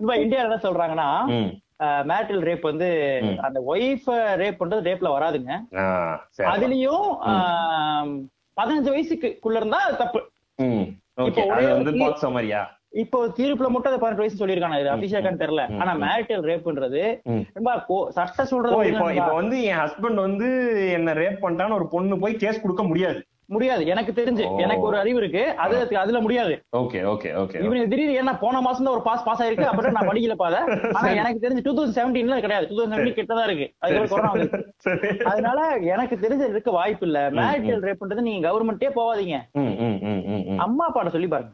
இப்ப 0.00 0.16
இந்தியா 0.24 0.40
என்ன 0.46 0.58
சொல்றாங்கன்னா 0.66 1.08
மேரிட்டல் 2.10 2.44
ரேப் 2.48 2.68
வந்து. 2.70 2.88
அந்த 3.46 3.58
ஒய்ஃப் 3.72 4.08
ரேப் 4.42 4.60
பண்றது 4.62 4.88
ரேப்ல 4.88 5.10
வராதுங்க. 5.16 5.52
அதுலயும் 6.52 7.08
பதினஞ்சு 8.60 8.92
வயசுக்குள்ள 8.94 9.60
இருந்தா 9.62 9.80
தப்பு. 10.02 10.20
இப்போ 11.28 11.42
ஒரே 11.52 11.66
இப்போ 12.92 13.18
தீர்ப்புல 13.36 13.68
மட்டும் 13.68 13.90
அது 13.90 14.00
பதினெட்டு 14.00 14.22
வயசு 14.22 14.40
சொல்லியிருக்காங்க. 14.40 14.78
இது 14.80 14.90
ம், 14.90 14.94
அபிஷேகன் 14.94 15.40
தெரியல. 15.40 15.62
ஆனா. 15.80 15.92
மேரிட்டல் 16.04 16.44
ரேப்ன்றது. 16.48 17.02
ரொம்ப 17.56 17.72
சட்ட 18.10 18.44
சொல்றது 18.44 18.76
இப்போ 18.90 19.08
இப்போ 19.14 19.32
வந்து 19.34 19.56
என் 19.62 19.80
ஹஸ்பண்ட் 19.80 20.20
வந்து 20.20 20.46
என்ன 20.92 21.12
ரேப் 21.14 21.42
பண்ணிட்டான்னு 21.42 21.74
ஒரு 21.74 21.88
பொண்ணு 21.88 22.18
போய் 22.18 22.36
கேஸ் 22.36 22.62
கொடுக்க 22.62 22.82
முடியாது. 22.82 23.20
முடியாது. 23.46 23.82
எனக்கு 23.86 24.12
தெரிஞ்சு. 24.12 24.44
எனக்கு 24.58 24.82
ஒரு 24.82 24.96
அறிவு 24.98 25.18
இருக்கு. 25.18 25.42
அது 25.56 25.74
அதுல 25.98 26.18
முடியாது. 26.20 26.54
ஓகே 26.78 26.98
ஓகே 27.12 27.28
ஓகே 27.42 27.60
இவனுக்கு 27.64 27.90
திடீர்னு 27.92 28.18
ஏன்னா 28.20 28.34
போன 28.40 28.60
மாசம் 28.60 28.84
தான் 28.84 28.94
ஒரு 28.94 29.02
பாஸ் 29.02 29.24
பாஸ் 29.24 29.42
ஆயிருக்கு. 29.42 29.68
அப்புறம் 29.70 29.96
நான் 29.96 30.10
படிக்கல 30.10 30.34
பாத 30.36 30.56
ஆனா 30.98 31.08
எனக்கு 31.20 31.44
தெரிஞ்சு 31.44 31.64
டூ 31.64 31.72
தௌசண்ட் 31.72 31.96
செவன்டீன்ல 31.98 32.40
கிடையாது. 32.40 32.68
டூ 32.68 32.76
தௌசண்ட் 32.76 32.94
செவன்டீன் 32.94 33.18
கிட்ட 33.20 33.34
தான் 33.34 33.48
இருக்கு. 33.50 33.68
அதுக்கப்புறம் 33.78 34.34
கொரோனா 34.34 35.30
அதனால 35.30 35.60
எனக்கு 35.92 36.16
தெரிஞ்ச 36.16 36.48
இருக்க 36.48 36.70
வாய்ப்பு 36.70 37.06
இல்ல. 37.06 37.20
மேரிட்டல் 37.38 37.86
ரேப் 37.88 38.02
பண்றது 38.02 38.26
நீங்க 38.28 38.44
கவர்மெண்டே 38.48 38.90
போவாதீங்க. 38.98 39.38
அம்மா 40.58 40.86
அப்பாட்ட 40.88 41.08
சொல்லி 41.08 41.28
பாருங்க. 41.28 41.52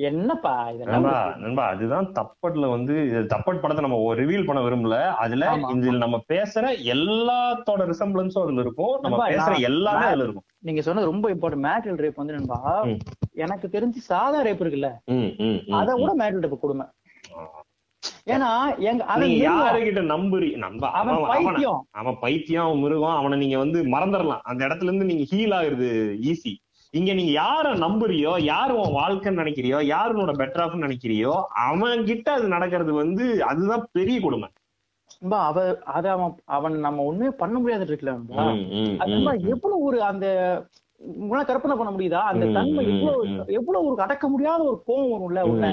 என்னப்பா 0.00 0.52
நண்பா 0.84 1.34
நண்பா 1.38 1.66
அதுதான் 1.66 2.12
தப்பட்ல 2.12 2.70
வந்து 2.70 2.94
தப்பட் 3.28 3.60
படத்தை 3.60 3.80
நம்ம 3.80 4.14
ரிவீல் 4.14 4.46
பண்ண 4.46 4.62
விரும்பல. 4.62 4.96
அதுல. 5.16 5.50
இதுல 5.56 5.96
நம்ம 5.96 6.20
பேசுற 6.32 6.64
எல்லாத்தோட 6.86 7.82
ரிசம்பிளன்ஸும் 7.90 8.42
அதுல 8.42 8.60
இருக்கும். 8.60 9.00
நம்ம 9.00 9.28
பேசுற 9.28 9.60
எல்லாமே 9.60 10.06
அதுல 10.06 10.22
இருக்கும். 10.22 10.44
நீங்க 10.58 10.80
சொன்னது 10.80 11.10
ரொம்ப 11.10 11.30
இம்பார்ட்டன்ட் 11.34 11.66
மேரிட்டல் 11.68 12.02
ரேப் 12.04 12.14
வந்து 12.14 12.32
நண்பா. 12.32 12.58
எனக்கு 13.34 13.68
தெரிஞ்சு 13.68 14.00
சாதா 14.10 14.44
ரேப் 14.44 14.62
இருக்குல்ல? 14.62 14.90
அதை 15.70 15.94
ம். 15.94 16.02
விட 16.02 16.14
மேரிட்டல் 16.18 16.44
ரேப் 16.46 16.60
கொடுமை. 16.60 16.86
ஏன்னா 18.26 18.48
எங்க 18.78 19.04
அவன். 19.04 19.28
யாருகிட்ட 19.28 20.00
நம்புறி? 20.04 20.56
நண்பா 20.56 20.90
அவன் 20.92 21.16
பைத்தியம். 21.26 21.86
அவன் 21.90 22.16
பைத்தியம் 22.20 22.78
மிருகம் 22.78 23.16
அவனை 23.16 23.38
நீங்க 23.38 23.58
வந்து 23.58 23.82
மறந்துடலாம். 23.84 24.40
அந்த 24.42 24.66
இடத்துல 24.66 24.82
இருந்து 24.82 25.04
நீங்க 25.04 25.24
ஹீல் 25.30 25.54
ஆகுறது 25.58 25.88
ஈஸி 26.30 26.52
இங்க 26.94 27.10
நீங்க 27.12 27.32
யார 27.42 27.66
நம்புறியோ 27.82 28.32
யார் 28.46 28.72
உன் 28.78 28.96
வாழ்க்கைன்னு 28.96 29.42
நினைக்கிறியோ 29.42 29.78
யார் 29.92 30.12
உன்னோட 30.14 30.32
பெட்டர் 30.40 30.62
ஆஃப்னு 30.64 30.86
நினைக்கிறியோ 30.86 31.34
அவன் 31.66 32.02
கிட்ட 32.10 32.28
அது 32.32 32.48
நடக்கிறது 32.48 32.92
வந்து 33.02 33.26
அதுதான் 33.50 33.86
பெரிய 33.98 34.18
கொடுமை. 34.20 34.48
நண்பா, 35.14 35.38
அவ 35.48 35.58
அத 35.96 36.04
அவன் 36.14 36.34
அவன் 36.56 36.76
நம்ம 36.84 37.02
ஒண்ணுமே 37.10 37.30
பண்ண 37.42 37.54
முடியாது 37.58 37.84
இருக்குல்ல. 37.86 38.14
எவ்வளவு 39.54 39.82
ஒரு 39.88 39.98
அந்த 40.10 40.26
உங்களால 41.20 41.46
கற்பனை 41.46 41.74
பண்ண 41.76 41.90
முடியுதா? 41.92 42.20
அந்த 42.30 42.44
தன்மை 42.56 42.82
எவ்வளவு. 42.90 43.22
எவ்வளவு 43.58 43.86
ஒரு 43.90 44.02
அடக்க 44.04 44.26
முடியாத 44.32 44.60
ஒரு 44.70 44.78
கோவம் 44.88 45.12
வரும்ல 45.12 45.40
உள்ள 45.52 45.64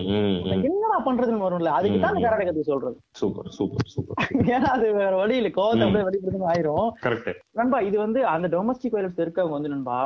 என்னடா 0.69 0.97
பண்றதுன்னு 1.07 1.45
வரும்ல? 1.47 1.73
அதுக்கு 1.79 1.99
தான். 2.05 2.21
கராடே 2.25 2.45
கத்து 2.47 2.69
சொல்றது. 2.71 2.97
சூப்பர் 3.19 3.49
சூப்பர் 3.57 3.91
சூப்பர் 3.95 4.17
ஏன்னா 4.53 4.69
அது 4.77 4.87
வேற 5.01 5.11
வழி 5.21 5.37
இல்ல. 5.41 5.51
கோவத்தை. 5.59 5.83
அப்படியே 5.87 6.07
வெளிப்படுத்தணும் 6.07 6.51
ஆயிரும். 6.53 6.89
கரெக்ட் 7.05 7.29
நண்பா 7.59 7.79
இது 7.89 7.99
வந்து 8.05 8.21
அந்த 8.35 8.49
டொமஸ்டிக் 8.55 8.95
வயலன்ஸ் 8.97 9.23
இருக்கவங்க 9.25 9.57
வந்து 9.57 9.73
நண்பா. 9.75 9.99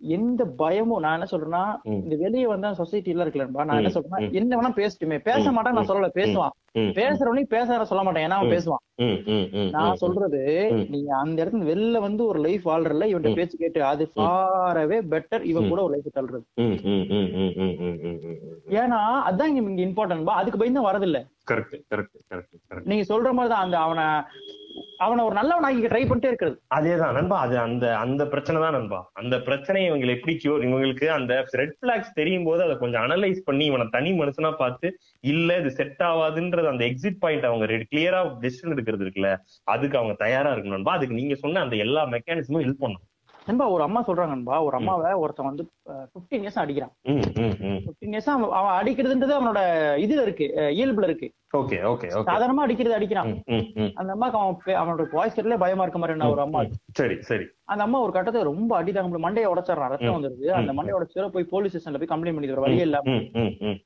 எந்த 0.00 0.42
பயமும் 0.56 1.00
நான் 1.00 1.16
என்ன 1.16 1.28
சொல்றேன்னா 1.30 1.62
இந்த 1.98 2.14
வெளியே 2.16 2.46
வந்தா 2.46 2.68
சொசைட்டில 2.78 3.24
இருக்கலன்பா 3.24 3.64
நான் 3.64 3.78
என்ன 3.78 3.92
சொல்றேன்னா 3.94 4.20
என்ன 4.32 4.56
வேணா 4.56 4.70
பேசிட்டுமே 4.76 5.18
பேச 5.20 5.44
மாட்டேன் 5.50 5.76
நான் 5.76 5.90
சொல்லல 5.90 6.10
பேசுவான் 6.14 6.54
பேசுறவனே 6.94 7.44
பேசாத 7.46 7.84
சொல்ல 7.84 8.02
மாட்டேன் 8.02 8.26
ஏன்னா 8.26 8.38
அவன் 8.38 8.54
பேசுவான் 8.56 8.84
நான் 9.70 9.96
சொல்றது 9.96 10.42
நீங்க 10.88 11.10
அந்த 11.16 11.36
இடத்துல 11.42 11.68
வெளில 11.70 12.00
வந்து 12.00 12.22
ஒரு 12.26 12.40
லைஃப் 12.40 12.64
வாழ்றல 12.68 13.08
இவன் 13.08 13.38
பேச்சு 13.38 13.56
கேட்டு 13.56 13.82
அது 13.84 14.06
ஃபாரவே 14.14 15.00
பெட்டர் 15.10 15.42
இவன் 15.42 15.68
கூட 15.68 15.82
ஒரு 15.82 15.94
லைஃப் 15.94 16.16
தள்ளுறது 16.18 16.46
ஏன்னா 18.78 19.00
அதான் 19.28 19.50
இங்க 19.52 19.82
இம்பார்ட்டன்ட்பா 19.82 20.36
அதுக்கு 20.36 20.58
பயந்து 20.58 20.88
வரதில்ல 20.88 21.20
கரெக்ட் 21.46 21.76
நீங்க 22.84 23.04
சொல்ற 23.04 23.28
மாதிரிதான் 23.32 23.64
அந்த 23.64 23.78
அவனை 23.78 24.06
அவனை 24.96 25.24
ஒரு 25.24 25.34
நல்லவன் 25.34 25.66
ஆகி 25.68 25.80
ட்ரை 25.86 26.02
பண்ணிட்டே 26.08 26.30
இருக்கிறது. 26.30 26.56
அதேதான் 26.76 27.16
நண்பா. 27.18 27.36
அது 27.40 27.58
அந்த 27.58 27.84
அந்த 27.96 28.22
பிரச்சனை 28.26 28.62
தான் 28.62 28.76
நண்பா. 28.78 29.00
அந்த 29.12 29.34
பிரச்சனையை 29.40 29.86
இவங்களை 29.90 30.14
எப்படி 30.16 30.34
கியூர் 30.44 30.64
இவங்களுக்கு 30.68 31.06
அந்த 31.18 31.32
ரெட் 31.52 31.76
பிளாக்ஸ் 31.82 32.16
தெரியும் 32.20 32.44
போது 32.44 32.62
அதை 32.62 32.76
கொஞ்சம் 32.76 33.04
அனலைஸ் 33.06 33.40
பண்ணி 33.48 33.64
இவனை 33.64 33.86
தனி 33.96 34.12
மனுஷனா 34.20 34.52
பார்த்து 34.62 34.90
இல்ல 35.34 35.58
இது 35.60 35.70
செட் 35.80 36.02
ஆகாதுன்றது 36.10 36.72
அந்த 36.74 36.84
எக்ஸிட் 36.90 37.20
பாயிண்ட் 37.20 37.44
அவங்க 37.44 37.66
கிளியரா 37.92 38.22
டெசிஷன் 38.44 38.74
எடுக்கிறது 38.76 39.06
இருக்குல்ல 39.06 39.30
அதுக்கு 39.74 39.98
அவங்க 39.98 40.16
தயாரா 40.24 40.52
இருக்கணும் 40.52 40.78
நண்பா. 40.78 40.92
அதுக்கு 40.92 41.20
நீங்க 41.20 41.34
சொன்ன 41.44 41.60
அந்த 41.60 41.76
எல்லா 41.76 42.04
மெக்கானிசமும் 42.16 42.64
ஹெல்ப் 42.66 42.84
பண்ணும் 42.86 43.04
நண்பா 43.48 43.68
ஒரு 43.68 43.82
அம்மா 43.82 44.00
சொல்றாங்க 44.02 44.26
நண்பா 44.26 44.62
ஒரு 44.62 44.76
அம்மாவை 44.76 45.12
ஒருத்தன் 45.14 45.46
வந்து 45.46 45.64
பிப்டீன் 46.14 46.42
இயர்ஸ் 46.44 46.58
அடிக்கிறான். 46.58 46.92
பிப்டீன் 47.86 48.12
இயர்ஸ் 48.14 48.28
அவன் 48.28 48.50
அவன் 48.50 48.74
அடிக்கிறதுன்றது 48.78 49.34
அவனோட 49.36 49.60
இதுல 49.96 50.22
இருக்கு 50.22 50.46
இயல்புல 50.74 51.02
இருக்கு. 51.02 51.28
ஓகே 51.56 51.76
ஓகே 51.90 52.08
சாதாரணமா 52.28 52.64
அடிக்கிறது 52.66 52.96
அடிக்கிறான். 52.98 53.30
அந்த 53.94 54.10
அம்மாக்கு 54.14 54.38
அவன் 54.38 54.56
அவனோட 54.80 55.06
வாய்ஸ் 55.12 55.36
கேட்ல 55.38 55.58
பயமா 55.58 55.82
இருக்க 55.82 55.98
மாதிரி 55.98 56.28
ஒரு 56.28 56.40
அம்மா. 56.40 56.62
சரி 56.92 57.16
சரி. 57.22 57.46
அந்த 57.64 57.82
அம்மா 57.82 58.00
ஒரு 58.00 58.12
கட்டத்தை 58.12 58.42
ரொம்ப 58.42 58.76
அடி 58.76 58.92
தாங்க 58.92 59.10
முடியல 59.10 59.26
மண்டையை 59.26 59.50
உடச்சிடறான் 59.50 59.92
ரத்தம். 59.94 60.16
வந்துருது. 60.16 60.46
அந்த 60.50 60.72
ம். 60.72 60.78
மண்டையை 60.78 60.96
உடச்சிட 60.98 61.28
போய் 61.28 61.50
போலீஸ் 61.50 61.74
ஸ்டேஷன்ல 61.74 62.00
போய் 62.02 62.12
கம்ப்ளைண்ட் 62.12 62.36
பண்ணிக்கிற 62.36 62.60
வழியே 62.60 62.80
இல்ல 62.80 63.00
ம், 63.06 63.24
ம், 63.34 63.52
ம், 63.60 63.78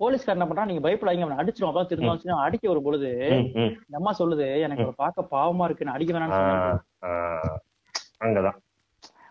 போலீஸ்கார் 0.00 0.36
என்ன 0.36 0.46
பண்றான்? 0.46 0.64
நீங்க 0.64 0.82
பயப்படாதீங்க 0.84 1.26
அவனை 1.26 1.40
அடிச்சிரும். 1.40 1.68
அப்பதான் 1.68 1.86
திரும்ப 1.86 2.10
வச்சு 2.10 2.36
அடிக்க 2.38 2.68
வரும் 2.68 2.82
பொழுது. 2.82 3.10
இந்த 3.56 3.96
அம்மா 3.96 4.12
சொல்லுது 4.18 4.46
எனக்கு 4.60 4.84
ஒரு 4.84 4.94
பார்க்க 4.96 5.28
பாவமா 5.30 5.64
இருக்கு 5.64 5.84
நான் 5.84 5.94
அடிக்க 5.94 6.14
வேணாம்னு 6.14 6.40
அங்கதான். 8.24 8.58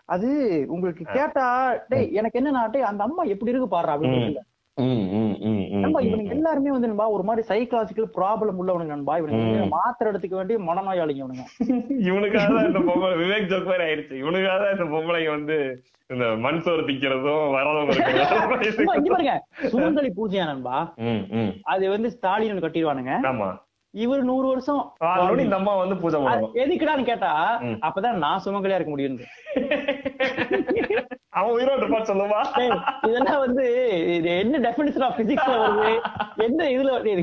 அது 0.08 0.28
உங்களுக்கு 0.74 1.04
கேட்டா 1.12 1.44
டேய் 1.90 2.10
எனக்கு 2.18 2.38
என்னன்னா 2.40 2.64
டேய் 2.72 2.88
அந்த 2.88 3.02
அம்மா 3.06 3.22
எப்படி 3.32 3.52
இருக்கு 3.52 3.68
பாரு 3.70 3.88
அப்படின்னு 3.92 4.16
ம். 4.16 4.18
இருக்குல்ல. 4.18 4.42
ம், 4.76 4.86
ம், 5.16 5.34
ம், 5.42 5.58
ம், 5.66 5.82
நண்பா 5.82 5.98
ம், 5.98 6.06
இவனுங்க 6.06 6.32
எல்லாருமே 6.36 6.70
வந்து 6.72 6.88
நண்பா 6.88 7.04
ஒரு 7.14 7.24
மாதிரி 7.26 7.42
சைக்காலஜிக்கல் 7.50 8.08
ப்ராப்ளம் 8.16 8.58
உள்ளவனுங்க 8.60 8.94
நண்பா 8.94 9.14
இவனுங்க 9.20 9.66
மாத்திரை 9.74 10.10
எடுத்துக்க 10.12 10.36
வேண்டிய 10.38 10.56
மனநோயாளிங்க 10.68 11.22
இவனுங்க. 11.22 11.44
இவனுக்காக 12.08 12.48
தான் 12.48 12.68
இந்த 12.68 12.80
பொம்பளை 12.88 13.14
விவேக் 13.20 13.50
ஜோக் 13.52 13.68
மாதிரி 13.70 13.86
ஆயிருச்சு 13.86 14.16
இவனுக்காக 14.22 14.56
தான் 14.62 14.74
இந்த 14.76 14.86
பொம்பளைங்க 14.94 15.30
வந்து 15.36 15.58
இந்த 16.10 16.24
மண் 16.42 16.60
சோறு 16.64 16.82
திக்கிறதும் 16.88 17.44
வரதும் 17.54 17.90
பாருங்க 18.88 19.34
சுமங்கலி 19.70 20.10
பூஜையா 20.18 20.46
நண்பா. 20.50 20.78
அது 21.72 21.84
வந்து 21.94 22.10
ஸ்டாலின் 22.16 22.64
கட்டிடுவானுங்க. 22.64 23.14
ஆமா. 23.30 23.48
இவர் 23.94 24.22
நூறு 24.28 24.46
வருஷம் 24.50 24.80
இந்த 25.40 25.56
அம்மா 25.58 25.72
வந்து 25.80 25.96
பூஜை 25.98 26.18
எதுக்குடான்னு 26.62 27.04
கேட்டா. 27.08 27.32
அப்பதான் 27.86 28.22
நான் 28.24 28.42
சுமங்கலியா 28.44 28.78
இருக்க 28.78 28.92
முடியும் 28.92 29.18
அவன் 31.32 31.52
உயிரோடு 31.54 31.80
இருப்பான்னு 31.80 32.08
சொல்லுவா 32.08 32.40
இதெல்லாம் 33.06 33.40
வந்து 33.40 33.64
இது 34.14 34.28
என்ன 34.36 34.58
டெபினிஷன் 34.66 35.04
ஆஃப் 35.06 35.16
பிசிக்ஸ்ல 35.18 35.54
வருது 35.62 35.88
என்ன 36.44 36.68
இதுல 36.70 36.92
அது- 36.98 37.14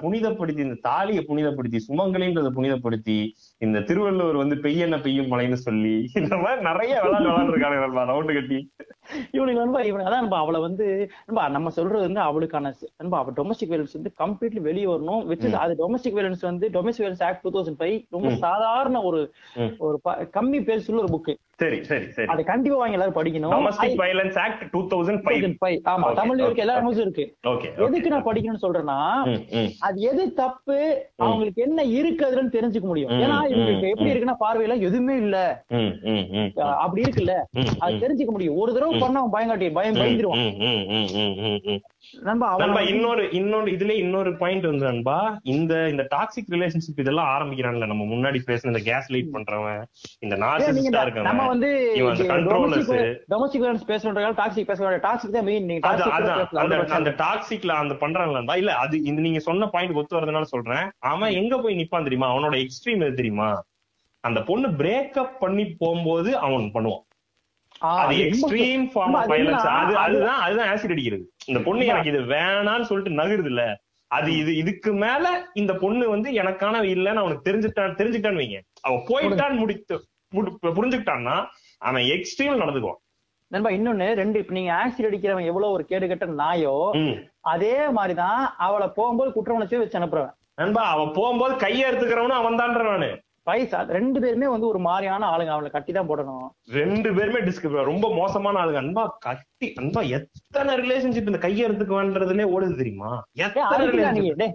புனிதப்படுத்தி 0.00 0.62
இந்த 0.64 0.78
தாலியை 0.82 1.22
புனிதப்படுத்தி 1.24 1.80
சுமங்கலின்றத 1.86 2.50
புனிதப்படுத்தி 2.54 3.18
இந்த 3.60 3.82
திருவள்ளுவர் 3.82 4.36
வந்து 4.36 4.56
பெய்யென்ன 4.62 5.00
பெய்யும் 5.02 5.30
மழைன்னு 5.30 5.58
சொல்லி 5.62 5.94
இந்த 6.20 6.36
மாதிரி 6.36 6.60
நிறைய 6.64 6.92
விளையாட்டு 7.02 7.28
விளையாண்டுருக்காங்க 7.28 7.78
ரவுண்டு 8.10 8.34
கட்டி 8.34 8.60
இவனுக்கு 9.32 9.60
நண்பா 9.60 9.80
இவனுக்கு 9.82 10.08
அதான் 10.08 10.20
நண்பா 10.20 10.38
அவளை 10.38 10.60
வந்து 10.60 10.86
நண்பா 11.26 11.48
நம்ம 11.48 11.70
சொல்றது 11.70 12.02
வந்து 12.02 12.20
அவளுக்கான 12.22 12.72
நண்பா 12.96 13.18
டொமஸ்டிக் 13.36 13.72
வைலன்ஸ் 13.72 13.92
வந்து 13.92 14.12
கம்ப்ளீட்லி 14.18 14.60
வெளியே 14.62 14.86
வரணும் 14.86 15.22
விச். 15.28 15.46
அது 15.62 15.72
டொமஸ்டிக் 15.78 16.16
வைலன்ஸ் 16.16 16.40
வந்து 16.42 16.68
domestic 16.68 17.04
violence 17.04 17.24
act 17.24 17.42
two 17.42 17.52
thousand 17.52 17.80
five 17.80 17.96
ரொம்ப. 18.10 18.28
சாதாரண 18.42 19.02
ஒரு. 19.02 19.20
ஒரு 19.80 19.96
கம்மி 20.34 20.60
பேர் 20.62 20.81
சொல்லுற 20.82 21.06
புக்கு 21.10 21.34
சரி 21.62 21.84
சரி 21.84 22.10
சரி. 22.10 22.26
அதை 22.28 22.44
கண்டிப்பா 22.44 22.78
வாங்கி 22.78 22.92
எல்லாரும் 22.92 23.14
படிக்கணும். 23.14 23.54
Domestic 23.54 23.96
violence 23.96 24.38
act 24.38 24.70
two 24.70 24.80
thousand 24.80 25.20
five 25.22 25.40
2005. 25.40 25.80
ஆமா 25.84 26.14
தமிழ்ல 26.14 26.34
இருக்கு 26.34 26.56
எல்லா. 26.56 26.78
லாங்குவேஜும் 26.78 27.00
இருக்கு. 27.00 27.36
ஓகே 27.46 27.76
எதுக்கு 27.76 28.10
நான் 28.10 28.24
படிக்கணும்னு 28.24 28.62
சொல்றேன்னா 28.62 29.70
அது 29.80 30.00
எது 30.00 30.32
தப்பு 30.32 31.06
அவங்களுக்கு 31.16 31.62
என்ன 31.62 31.82
இருக்கு 31.82 32.26
அதுலன்னு 32.26 32.46
தெரிஞ்சுக்க 32.46 32.80
முடியும். 32.80 33.10
ஏன்னா 33.10 33.44
இவங்களுக்கு 33.48 33.88
எப்படி. 33.88 34.12
இருக்குன்னா 34.12 34.34
பார்வையில 34.40 34.78
எதுவுமே 34.78 35.16
இல்ல. 35.16 35.64
அப்படி 36.54 37.02
இருக்குல்ல. 37.02 37.32
அது 37.78 37.94
தெரிஞ்சுக்க 37.94 38.30
முடியும். 38.30 38.56
ஒரு 38.56 38.72
தடவை. 38.72 38.98
பண்ணா 38.98 39.22
அவன் 39.22 39.32
பயங்காட்டி 39.32 39.72
பயம் 39.72 39.94
பயந்துருவான். 39.94 41.80
வந்து- 42.82 42.88
இன்னொரு 42.88 43.30
இன்னொரு 43.30 43.70
இதுல 43.70 43.90
இன்னொரு 43.90 44.36
பாயிண்ட் 44.36 44.62
வந்து 44.62 44.84
நண்பா 44.84 45.38
இந்த 45.42 45.88
இந்த 45.88 46.08
டாக்ஸிக் 46.16 46.54
ரிலேஷன்ஷிப் 46.54 47.00
இதெல்லாம் 47.00 47.26
ஆரம்பிக்கிறான்ல. 47.26 47.86
நம்ம 47.86 48.04
முன்னாடி 48.04 48.38
பேசின 48.46 48.66
இந்த 48.66 48.78
கேஸ் 48.78 49.12
லைட் 49.12 49.28
பண்றவன் 49.32 49.82
இந்த 50.18 50.36
நார்சிஸ்டா 50.36 51.22
நம்ம 51.22 51.44
இருக்கவன். 51.44 51.51
வந்து. 51.58 51.94
டொமஸ்டிக் 53.30 53.64
வயலன்ஸ் 53.64 53.84
டாக்ஸிக் 54.34 54.64
பேச 54.64 54.90
டாக்ஸிக் 54.90 55.30
தான் 55.30 55.42
மெயின் 55.42 55.64
நீங்க. 55.64 55.88
அந்த 56.84 57.10
டாக்ஸிக்ல 57.10 57.68
அந்த 57.68 58.56
இல்ல 58.56 58.74
அது 58.74 59.02
இந்த 59.02 59.20
நீங்க 59.20 59.38
சொன்ன 59.38 59.66
பாயிண்ட் 59.66 59.94
ஒத்து 59.94 60.20
வரதுனால 60.20 60.42
சொல்றேன். 60.42 60.90
அவன் 60.98 61.32
எங்க 61.32 61.58
போய் 61.58 61.76
நிப்பான் 61.76 62.02
தெரியுமா? 62.02 62.34
அவனோட 62.34 62.66
எக்ஸ்ட்ரீம் 62.66 63.00
எது 63.00 63.14
தெரியுமா? 63.14 63.64
அந்த 64.20 64.42
பொண்ணு 64.42 64.68
பிரேக்கப் 64.68 65.38
பண்ணி 65.40 65.64
போகும்போது 65.78 66.36
அவன் 66.36 66.70
பண்ணுவான். 66.74 67.02
அது 67.78 68.16
எக்ஸ்ட்ரீம் 68.16 68.80
ஃபார்ம் 68.80 68.90
ரொம்ப 68.92 69.18
ஆஃப் 69.18 69.30
அது 69.30 69.42
வயலன்ஸ் 69.42 69.66
அதுதான் 69.94 70.40
அதுதான் 70.40 70.68
ஆசிட் 70.68 70.90
அடிக்கிறது. 70.90 71.32
இந்த 71.46 71.60
பொண்ணு 71.60 71.86
எனக்கு 71.86 72.10
இது 72.10 72.20
வேணான்னு 72.20 72.82
சொல்லிட்டு 72.82 73.22
நகருது 73.22 73.44
இல்ல 73.44 73.80
அது 74.06 74.36
இது 74.36 74.56
இதுக்கு 74.56 74.92
மேல 74.92 75.46
இந்த 75.54 75.74
பொண்ணு 75.74 76.08
வந்து 76.08 76.30
எனக்கான 76.30 76.82
இல்லைன்னு 76.82 77.14
அவனுக்கு 77.14 77.52
தெரிஞ்சுட்டான் 77.52 77.78
தெரிஞ்சுக்கிட்டான்னு 77.78 78.40
வைங்க. 78.42 78.60
அவன் 78.80 79.04
போயிட்டான்னு 79.08 79.56
முடித்து 79.56 79.96
முடி- 79.96 80.11
புரிஞ்சுக்கிட்டான்னா 80.32 81.36
அவன் 81.78 82.02
எக்ஸ்ட்ரீம் 82.02 82.60
நடந்துக்குவான். 82.62 83.00
நண்பா 83.46 83.70
இன்னொன்னு 83.70 84.14
ரெண்டு 84.14 84.38
இப்ப 84.38 84.52
நீங்க 84.52 84.72
ஆசிட் 84.72 85.00
அடிக்கிறவன் 85.00 85.44
எவ்வளவு 85.44 85.72
ஒரு 85.72 85.84
கேடு 85.84 86.08
கட்ட 86.08 86.26
நாயோ. 86.26 86.76
அதே 87.40 87.88
மாதிரிதான் 87.88 88.54
அவளை 88.58 88.88
போகும்போது 88.94 89.32
குற்ற 89.32 89.52
உணர்ச்சியை 89.52 89.82
வச்சு 89.82 89.98
அனுப்புறவன். 89.98 90.34
நண்பா 90.54 90.82
அவன் 90.82 91.12
போகும்போது 91.12 91.56
கையை 91.56 91.90
எடுத்துக்கிறவனும் 91.90 92.40
அவன் 92.40 92.54
தான்ற 92.54 92.82
நானு. 92.88 93.10
பைசா 93.42 93.78
ரெண்டு 93.82 94.20
பேருமே 94.20 94.48
வந்து 94.48 94.66
ஒரு 94.66 94.78
மாதிரியான 94.78 95.26
ஆளுங்க. 95.30 95.52
அவளை 95.54 95.70
கட்டி 95.70 95.92
தான் 95.92 96.08
போடணும். 96.08 96.46
ரெண்டு 96.70 97.14
பேருமே 97.14 97.40
டிஸ்க் 97.40 97.84
ரொம்ப 97.84 98.14
மோசமான 98.14 98.60
ஆளுங்க. 98.64 98.80
அன்பா 98.82 99.08
கட்டி 99.18 99.68
அன்பா 99.80 100.08
எத்தனை 100.08 100.74
ரிலேஷன்ஷிப் 100.82 101.30
இந்த 101.32 101.40
கையெழுத்துக்கு 101.46 101.96
வேண்டதுலே 101.98 102.46
ஓடுது 102.54 102.76
தெரியுமா? 102.76 103.24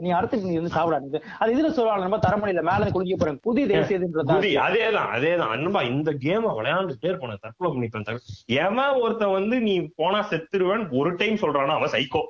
நீ. 0.01 0.09
அடுத்து 0.11 0.37
நீ 0.37 0.57
வந்து 0.59 0.75
சாப்பிடாது. 0.77 1.21
அது 1.39 1.51
இதுல 1.53 1.71
சொல்லுவாங்க. 1.71 2.05
நம்ம 2.07 2.19
தரமணியில 2.27 2.61
மேல 2.61 2.91
குளிக்க 2.91 3.15
போறேன். 3.17 3.39
புதிய 3.41 3.67
தேசியதுன்றதா 3.67 4.37
அதேதான் 4.67 5.11
அதேதான். 5.17 5.53
அன்பா 5.57 5.83
இந்த 5.89 6.11
கேம் 6.11 6.47
விளையாண்டுட்டே 6.47 7.11
இருப்பான 7.11 7.37
தற்கொலை 7.41 7.71
பண்ணிப்பேன். 7.73 8.19
எவன் 8.45 9.01
ஒருத்தன் 9.01 9.31
வந்து 9.31 9.59
நீ 9.59 9.75
போனா 9.95 10.27
செத்துருவேன் 10.29 10.97
ஒரு 10.97 11.15
டைம் 11.15 11.35
சொல்றானா 11.35 11.75
அவன் 11.79 11.89
சைக்கோ 11.91 12.23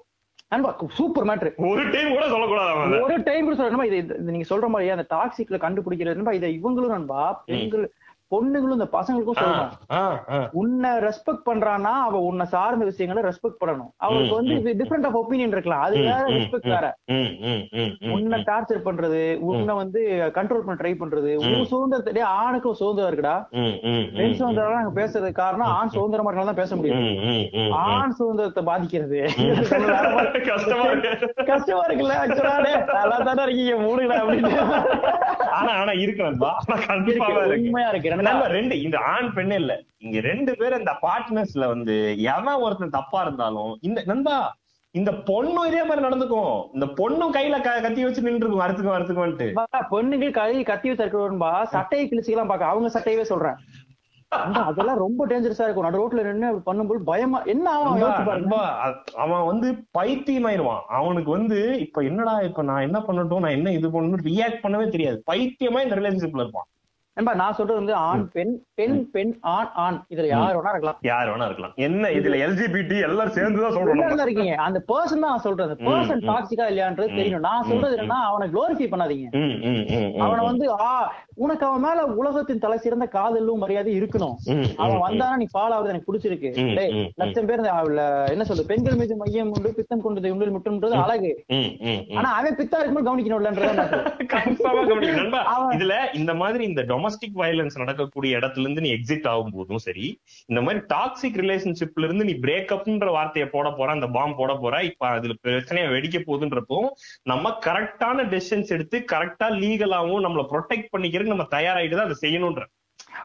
நண்பா 0.51 0.69
சூப்பர் 0.93 1.25
மேட்ரு 1.25 1.49
ஒரு 1.69 1.83
டைம் 1.91 2.11
கூட 2.11 2.25
சொல்லக்கூடாது. 2.29 2.99
ஒரு 3.03 3.15
டைம் 3.23 3.45
கூட 3.45 3.85
இது 3.85 4.19
நீங்க 4.27 4.47
சொல்ற 4.49 4.67
மாதிரியே 4.67 4.91
அந்த 4.91 5.05
டாக்ஸிக்ல 5.09 5.57
கண்டுபிடிக்கிறது 5.57 6.15
நண்பா 6.15 6.31
இதை 6.31 6.59
இவங்களும் 6.59 6.87
நண்பா 6.87 7.21
பெண்கள் 7.45 7.85
பொண்ணுங்களும் 8.31 8.75
இந்த 8.75 8.87
பசங்களுக்கும் 8.91 9.37
ஆ. 9.91 9.99
உன்னை 10.51 10.89
ரெஸ்பெக்ட் 10.97 11.45
பண்றானா 11.45 11.93
அவ 12.01 12.19
உன்னை 12.21 12.45
சார்ந்த 12.45 12.85
விஷயங்களை 12.85 13.29
ரெஸ்பெக்ட் 13.29 13.59
பண்ணணும். 13.61 13.91
அவளுக்கு 13.97 14.35
வந்து 14.35 14.55
டிஃபரெண்ட் 14.79 15.05
ஆஃப் 15.05 15.17
ஒப்பீனியன் 15.17 15.47
இருக்கலாம். 15.47 15.81
அது 15.81 15.97
வேற 15.99 16.23
ரெஸ்பெக்ட். 16.29 16.69
வேற. 16.69 16.87
உன்னை. 18.11 18.39
டார்ச்சர் 18.47 18.85
பண்றது 18.85 19.21
உன்னை 19.41 19.75
வந்து 19.75 20.01
கண்ட்ரோல் 20.35 20.65
பண்ண 20.65 20.77
ட்ரை 20.81 20.93
பண்றது. 20.95 21.31
உன் 21.35 21.65
சுதந்திரத்தை 21.65 22.21
ஆணுக்கும் 22.37 22.73
சுதந்திரம் 22.73 23.11
இருக்குடா. 23.11 23.35
பெண் 24.13 24.33
சுதந்திரம் 24.33 24.73
நாங்க 24.73 25.01
பேசுறதுக்கு 25.01 25.31
காரணம் 25.33 25.67
ஆண் 25.71 25.87
சுதந்திரமா 25.87 26.29
இருந்தாலும் 26.29 26.53
தான் 26.53 26.61
பேச 26.61 26.75
முடியும். 26.75 27.01
ஆண் 27.73 28.11
சுதந்திரத்தை 28.11 28.63
பாதிக்கிறது. 28.63 29.19
கஷ்டமா 30.49 30.83
இருக்கு. 30.89 31.11
கஷ்டமா 31.45 31.83
இருக்குல்ல 31.85 32.15
ஆக்சுவலா 32.23 32.55
நல்லா 32.93 33.17
தானே 33.29 33.43
இருக்கீங்க 33.43 33.75
மூடுங்களா 33.81 34.19
அப்படின்னு 34.21 34.53
ஆனா 35.51 35.71
ஆனா 35.73 35.91
இருக்கு. 35.97 36.23
உண்மையா 37.63 37.89
இருக்கு. 37.89 38.15
நம்ம 38.21 38.47
ரெண்டா- 38.47 38.83
இந்த 38.83 38.97
ஆண் 38.97 39.33
பெண் 39.33 39.51
இல்ல. 39.51 39.81
இங்க 39.97 40.19
ரெண்டு 40.19 40.55
பேரும் 40.55 40.77
இந்த 40.77 40.93
பார்ட்னர்ஸ்ல 41.01 41.67
வந்து 41.67 42.21
எவன் 42.21 42.53
ஒருத்தன் 42.53 42.89
தப்பா 42.89 43.21
இருந்தாலும் 43.21 43.77
இந்த 43.81 44.01
நண்பா 44.05 44.55
இந்த 44.91 45.11
பொண்ணும் 45.11 45.67
இதே 45.67 45.83
மாதிரி 45.83 46.07
நடந்துக்கும். 46.07 46.67
இந்த 46.73 46.85
பொண்ணும் 46.85 47.37
கையில 47.37 47.61
கத்தி 47.61 48.03
வச்சு 48.03 48.21
நின்று 48.21 48.47
இருக்கும் 48.47 48.59
அறுத்துக்கும் 48.59 48.95
அறுத்துக்கும்ட்டு 48.95 49.53
பொண்ணுங்க 49.91 50.31
கை 50.31 50.63
கத்தி 50.63 50.93
வச்சு 50.93 51.05
இருக்கிறவன்பா 51.05 51.63
சட்டையை 51.63 52.09
கிழிச்சுக்கலாம் 52.09 52.47
பாக்க 52.47 52.65
அவங்க 52.65 52.99
சட்டையவே 52.99 53.21
சொல்றேன். 53.21 53.55
அதெல்லாம் 54.53 54.97
ரொம்ப 54.97 55.27
டேஞ்சரஸா 55.27 55.61
இருக்கும். 55.61 55.83
நடு 55.83 56.07
ரோட்ல 56.07 56.41
அப்படி 56.41 56.79
பண்ணும்போது 56.79 56.97
பயமா 56.97 57.41
என்ன 57.41 57.71
ஆகும்? 57.71 58.01
அவன் 59.15 59.45
வந்து 59.45 59.83
பைத்தியமாயிருவான். 59.99 60.81
அவனுக்கு 60.87 61.31
வந்து 61.31 61.79
இப்ப 61.79 62.01
என்னடா 62.01 62.39
இப்ப 62.39 62.61
நான் 62.61 62.81
என்ன 62.81 62.99
பண்ணட்டும் 62.99 63.39
நான் 63.39 63.51
என்ன 63.51 63.71
இது 63.71 63.89
பண்ணணும் 63.89 64.19
ரியாக்ட் 64.23 64.63
பண்ணவே 64.63 64.89
தெரியாது. 64.89 65.23
பைத்தியமா 65.31 65.83
இந்த 65.83 65.95
ரிலேஷன்ஷிப்ல 65.95 66.39
இருப்பான். 66.39 66.67
நண்பா 67.17 67.33
நான் 67.41 67.55
சொல்றது 67.57 67.79
வந்து 67.79 67.93
ஆண் 68.07 68.23
பெண் 68.33 68.51
பெண் 68.79 68.97
பெண் 69.13 69.31
ஆண் 69.53 69.69
ஆண். 69.83 69.97
இதுல 70.13 70.25
யார் 70.31 70.57
வேணா 70.57 70.71
இருக்கலாம். 70.73 70.97
யார் 71.09 71.29
வேணா 71.31 71.45
இருக்கலாம். 71.49 71.73
என்ன 71.87 72.09
இதுல 72.17 72.39
எல்ஜிபிடி 72.45 72.97
சொல்றோம் 72.97 73.07
எல்லாரும் 73.07 73.87
நம்ம. 73.91 74.17
தான் 74.19 74.27
இருக்கீங்க? 74.27 74.55
அந்த 74.65 74.79
பர்சன் 74.91 75.25
தான் 75.25 75.43
சொல்றது. 75.45 75.73
பர்சன். 75.87 76.21
டாக்ஸிக்கா 76.29 76.65
இல்லையான்றது 76.71 77.17
தெரியணும். 77.19 77.45
நான் 77.49 77.67
சொல்றது 77.69 77.95
என்னன்னா 77.97 78.19
அவனை 78.31 78.47
குளோரிஃபை 78.55 78.89
பண்ணாதீங்க. 78.91 79.27
அவனை 80.25 80.43
வந்து 80.49 80.67
ஆ 80.87 80.91
உனக்கு 81.45 81.63
அவன் 81.69 81.83
மேல 81.85 82.03
உலகத்தின் 82.19 82.61
தலை 82.65 82.77
சிறந்த 82.85 83.07
காதலும் 83.15 83.61
மரியாதை 83.63 83.91
இருக்கணும். 84.01 84.35
அவன். 84.83 85.01
வந்தானா 85.05 85.39
நீ 85.41 85.47
ஃபாலோ 85.55 85.73
ஆகுறது 85.77 85.93
எனக்கு 85.93 86.09
பிடிச்சிருக்கு. 86.11 86.51
லட்சம் 87.23 87.49
பேர் 87.49 87.65
என்ன 88.33 88.45
சொல்றது? 88.49 88.69
பெண்கள் 88.73 88.99
மீது 89.01 89.17
மையம் 89.23 89.51
உண்டு 89.55 89.71
பித்தம் 89.79 90.05
கொண்டது 90.05 90.31
உண்டு 90.35 90.53
முட்டுன்றது 90.57 90.95
அழகு. 91.05 91.33
ஆனா 92.19 92.29
அவன் 92.37 92.59
பித்தா 92.61 92.79
இருக்கும்போது 92.81 93.09
கவனிக்கணும்லன்றத 93.09 93.73
நான் 93.81 93.91
சொல்றேன். 93.93 94.15
கன்ஃபார்மா 94.35 94.85
கவனிக்கணும். 94.91 95.21
நண்பா, 95.23 95.41
அவன் 95.55 95.75
இதுல 95.79 95.95
இந்த 96.21 96.33
மாதிரி 96.43 96.63
இந்த 96.71 96.83
டொமஸ்டிக் 97.07 97.37
வயலன்ஸ் 97.41 97.79
நடக்கக்கூடிய 97.81 98.37
இடத்துல 98.37 98.65
இருந்து 98.65 98.83
நீ 98.85 98.89
எக்ஸிட் 98.95 99.27
ஆகும் 99.31 99.53
போதும் 99.55 99.81
சரி 99.83 100.05
இந்த 100.49 100.59
மாதிரி 100.61 100.79
டாக்ஸிக் 100.91 101.39
ரிலேஷன்ஷிப்ல 101.41 102.07
இருந்து 102.07 102.27
நீ 102.29 102.33
பிரேக்கப்ன்ற 102.43 103.09
வார்த்தையை 103.15 103.47
போட 103.49 103.67
போற 103.75 103.89
அந்த 103.95 104.07
பாம் 104.15 104.37
போட 104.37 104.53
போற 104.59 104.75
இப்ப 104.89 105.07
அதுல 105.11 105.35
பிரச்சனையை 105.45 105.87
வெடிக்க 105.93 106.19
போகுதுன்றப்போ 106.23 106.79
நம்ம 107.31 107.53
கரெக்டான 107.67 108.25
டெசிஷன்ஸ் 108.31 108.73
எடுத்து 108.77 108.99
கரெக்டா 109.13 109.49
லீகலாவும் 109.61 110.25
நம்மள 110.25 110.43
ப்ரொடெக்ட் 110.51 110.91
பண்ணிக்கிறதுக்கு 110.93 111.35
நம்ம 111.35 111.49
தயாராயிட்டு 111.53 111.97
தான் 111.97 112.09
அதை 112.09 112.19
செய்யணும்ன்ற 112.23 112.65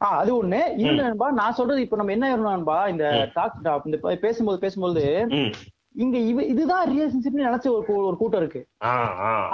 ஆ, 0.01 0.09
அது 0.19 0.31
ஒண்ணு. 0.37 0.59
நண்பா 1.01 1.27
நான் 1.37 1.57
சொல்றது 1.57 1.81
இப்ப 1.85 1.97
நம்ம 1.97 2.13
என்ன 2.15 2.27
ஆயிரணும்பா 2.29 2.79
இந்த 2.91 3.05
டாக் 3.35 3.57
இந்த 3.89 3.99
பேசும்போது 4.23 4.59
பேசும்போது. 4.61 5.03
இங்க 5.95 6.17
இவ 6.31 6.43
இதுதான் 6.53 6.85
ரிலேஷன்ஷிப்னு 6.91 7.47
நினைச்ச 7.47 7.67
ஒரு 7.77 7.95
ஒரு 8.09 8.17
கூட்டம் 8.21 8.41
இருக்கு. 8.43 8.61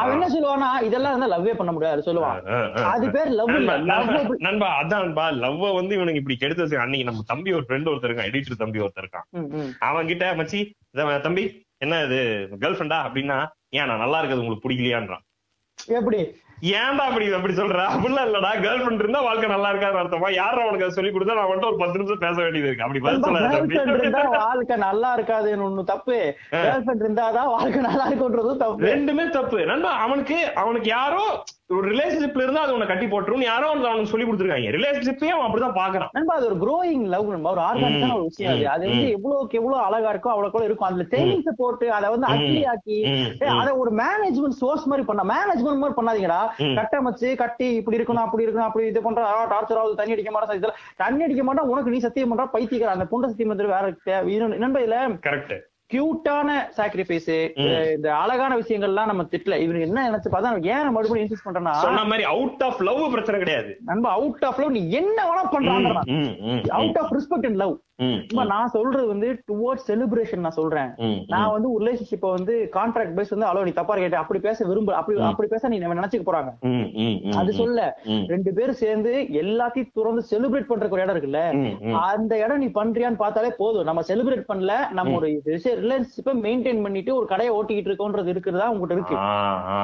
அவன் 0.01 0.15
என்ன 0.17 0.29
சொல்லுவானா 0.35 0.69
இதெல்லாம் 0.89 1.13
இருந்தா 1.13 1.31
லவ்வே 1.33 1.55
பண்ண 1.61 1.73
முடியாது 1.77 2.07
சொல்லுவான். 2.09 2.39
அது 2.93 3.07
பேர் 3.17 3.31
லவ் 3.39 3.53
நண்பா, 4.47 4.69
அதான் 4.81 5.05
நண்பா. 5.05 5.27
லவ்வ 5.45 5.73
வந்து 5.79 5.97
இவனுக்கு 5.99 6.23
இப்படி 6.23 6.37
கெடுத்து 6.43 6.83
அன்னைக்கு 6.85 7.09
நம்ம 7.11 7.25
தம்பி 7.33 7.57
ஒரு 7.59 7.67
ஃப்ரெண்ட் 7.69 7.91
ஒருத்தர் 7.93 8.11
இருக்கான். 8.11 8.31
எடிட்டர் 8.31 8.63
தம்பி 8.65 8.85
ஒருத்தர் 8.87 9.07
இருக்கான். 9.07 9.73
அவன் 9.89 10.11
கிட்ட 10.13 10.35
மச்சி 10.41 10.61
தம்பி 11.29 11.45
என்ன 11.85 12.03
இது 12.09 12.21
கேர்ள் 12.63 12.79
ஃப்ரெண்டா 12.79 13.01
அப்படின்னா 13.09 13.39
ஏன் 13.79 13.89
நான் 13.91 14.05
நல்லா 14.05 14.21
இருக்கிறது 14.21 14.45
உங்களுக்கு 14.45 14.67
பிடிக்கலையான்றான். 14.67 15.25
எப்படி? 16.01 16.21
ஏன்டா 16.63 17.03
அப்படி 17.09 17.33
அப்படி 17.33 17.55
சொல்ற? 17.55 17.81
அப்படிலாம் 17.95 18.27
இல்லடா. 18.29 18.51
கேர்ள் 18.65 18.81
ஃப்ரெண்ட் 18.83 19.03
இருந்தா 19.05 19.21
வாழ்க்கை 19.21 19.49
நல்லா 19.51 19.69
இருக்காது 19.69 19.99
அர்த்தமா? 19.99 20.33
யாரும் 20.33 20.63
அவனுக்கு 20.63 20.87
அதை 20.87 20.95
சொல்லி 20.95 21.13
கொடுத்தா 21.13 21.37
நான் 21.39 21.51
வந்துட்டு 21.51 21.71
ஒரு 21.71 21.77
பத்து 21.77 21.99
நிமிஷம் 21.99 22.19
பேச 22.19 22.43
வேண்டியது 22.43 22.69
இருக்கு. 22.69 22.83
அப்படி 22.83 23.01
பதில் 23.01 23.23
சொல்லாத 23.23 24.39
வாழ்க்கை 24.39 24.77
நல்லா 24.77 25.17
இருக்காதுன்னு 25.17 25.67
ஒண்ணு 25.69 25.85
தப்பு. 25.85 26.19
கேர்ள் 26.51 26.85
ஃபிரெண்ட் 26.87 27.05
இருந்தாதான் 27.07 27.53
வாழ்க்கை 27.57 27.83
நல்லா 27.83 28.07
இருக்குன்றதும் 28.09 28.57
தப்பு. 28.57 28.87
ரெண்டுமே 28.87 29.29
தப்பு. 29.29 29.67
நண்பா 29.67 29.91
அவனுக்கு 29.91 30.55
அவனுக்கு 30.55 30.89
யாரோ 30.89 31.45
ஒரு 31.71 31.87
ரிலேஷன்ஷிப்ல 31.93 32.45
இருந்தா 32.45 32.61
அது 32.65 32.75
உன்னை 32.75 32.87
கட்டி 32.89 33.07
போட்டுரும் 33.13 33.43
யாரோ 33.47 33.67
வந்து 33.71 33.89
அவனுக்கு 33.89 34.11
சொல்லி 34.13 34.27
கொடுத்துருக்காங்க. 34.27 34.69
ரிலேஷன்ஷிப்பையும் 34.77 35.35
அவன் 35.35 35.47
அப்படிதான் 35.47 35.77
பாக்குறான் 35.81 36.13
நண்பா 36.17 36.35
அது 36.39 36.47
ஒரு 36.51 36.57
க்ரோயிங் 36.63 37.05
லவ் 37.15 37.33
நண்பா 37.33 37.51
ஒரு 37.57 37.63
ஆர்கானிக்கான 37.67 38.15
ஒரு 38.19 38.25
விஷயம் 38.29 38.53
அது. 38.53 38.65
அது 38.75 38.85
வந்து 38.91 39.09
எவ்வளவுக்கு 39.17 39.59
எவ்வளவு 39.61 39.83
அழகா 39.87 40.13
இருக்கோ 40.15 40.31
அவ்வளவு 40.35 40.55
கூட 40.55 40.65
இருக்கும். 40.69 40.89
அதுல 40.89 41.07
சேவிங்ஸ் 41.13 41.59
போட்டு 41.61 41.87
அதை 41.99 42.09
வந்து 42.15 42.29
அக்லி 42.33 42.63
ஆக்கி 42.73 42.99
அத 43.59 43.69
ஒரு 43.83 43.93
மேனேஜ்மெண்ட் 44.03 44.59
சோர்ஸ் 44.63 44.89
மாதிரி 44.93 45.07
பண்ண 45.11 45.25
மேனேஜ்மெண்ட் 45.35 45.83
மாதிரி 45.85 45.99
பண்ணாதீங்கடா. 46.01 46.41
கட்டமைச்சு 46.81 47.31
கட்டி 47.45 47.69
இப்படி 47.81 47.99
இருக்கணும் 48.01 48.27
அப்படி 48.27 48.47
இருக்கணும் 48.47 48.69
அப்படி 48.71 48.87
இது 48.93 49.07
பண்ற 49.09 49.23
டார்ச்சர் 49.55 49.81
ஆகுது 49.83 50.01
தண்ணி 50.03 50.17
அடிக்க 50.17 50.33
மாட்டா 50.37 50.73
தண்ணி 51.05 51.25
அடிக்க 51.29 51.45
மாட்டா 51.49 51.65
உனக்கு 51.73 51.95
நீ 51.97 52.01
சத்தியம் 52.09 52.33
பண்றா 52.33 52.53
பைத்தியக்கார 52.57 52.97
அந்த 52.99 53.09
பொண்ணு 53.13 53.33
சத்தியம் 53.33 53.53
பண்றது 53.53 53.75
வேற 53.77 54.57
நண்பா 54.65 54.81
இதுல 54.85 55.01
கரெக்ட் 55.29 55.57
கியூட்டான 55.91 56.49
சாக்ரிஃபைஸ் 56.79 57.31
இந்த 57.95 58.09
அழகான 58.23 58.53
விஷயங்கள்லாம் 58.61 59.11
நம்ம 59.11 59.23
திட்டல. 59.33 59.57
இவரு 59.65 59.79
என்ன 59.87 60.05
நினைச்சு 60.09 60.33
பார்த்தா 60.33 60.53
ஏன் 60.73 60.83
நான் 60.83 60.97
மறுபடியும் 60.97 61.25
இன்சிஸ்ட் 61.25 61.47
பண்றேன்னா 61.47 61.75
சொன்ன 61.85 62.05
மாதிரி 62.11 62.27
அவுட் 62.35 62.65
ஆஃப் 62.69 62.85
லவ் 62.89 63.03
பிரச்சனை 63.15 63.41
கிடையாது. 63.41 63.71
நண்பா 63.91 64.13
அவுட் 64.19 64.47
ஆஃப் 64.49 64.61
லவ் 64.63 64.77
நீ 64.79 64.85
என்ன 65.01 65.19
வேணா 65.31 65.45
பண்றாங்க 65.57 65.93
ம், 66.17 66.63
out 66.81 67.01
of 67.03 67.15
respect 67.19 67.49
and 67.51 67.61
love 67.65 67.77
நான் 68.51 68.73
சொல்றது 68.75 69.07
வந்து 69.07 69.29
டுவோர்ட்ஸ் 69.49 69.87
செலிப்ரேஷன் 69.91 70.45
நான் 70.45 70.57
சொல்றேன். 70.59 70.91
நான் 71.33 71.53
வந்து 71.55 71.69
ஒரு 71.73 71.81
ரிலேஷன்ஷிப்ப 71.85 72.29
வந்து 72.35 72.55
கான்ட்ராக்ட் 72.77 73.17
பேஸ் 73.17 73.33
வந்து 73.35 73.49
அளவு 73.49 73.67
நீ 73.69 73.73
தப்பா 73.79 73.95
கேட்ட 73.95 74.19
அப்படி 74.21 74.41
பேச 74.45 74.67
விரும்ப 74.69 74.95
அப்படி 74.99 75.17
அப்படி 75.31 75.49
பேச 75.55 75.69
நீ 75.73 75.79
நம்ம 75.83 75.97
நினைச்சுக்க 76.01 76.25
போறாங்க. 76.29 76.51
அது 77.41 77.53
சொல்ல. 77.61 77.81
ரெண்டு 78.33 78.51
பேரும் 78.59 78.81
சேர்ந்து 78.83 79.13
எல்லாத்தையும் 79.43 79.91
துறந்து 79.99 80.23
செலிப்ரேட் 80.31 80.71
பண்றதுக்கு 80.71 80.97
ஒரு 80.99 81.05
இடம் 81.05 81.15
இருக்குல்ல. 81.17 81.43
அந்த 82.11 82.33
இடம் 82.45 82.63
நீ 82.65 82.69
பண்றியான்னு 82.79 83.23
பார்த்தாலே 83.25 83.51
போதும். 83.59 83.89
நம்ம 83.91 84.05
செலிப்ரேட் 84.11 84.49
பண்ணல 84.53 84.77
நம்ம 84.99 85.17
ஒரு 85.21 85.31
ரிலேஷன்ஷிப்பை 85.79 86.33
மெயின்டைன் 86.43 86.83
பண்ணிட்டு 86.83 87.11
ஒரு 87.15 87.27
கடையை 87.27 87.51
ஓட்டிக்கிட்டு 87.55 87.91
இருக்கோன்றது 87.91 88.33
இருக்கிறதா 88.33 88.67
உங்ககிட்ட 88.71 88.97
இருக்கு 88.97 89.17
ஆ. 89.21 89.79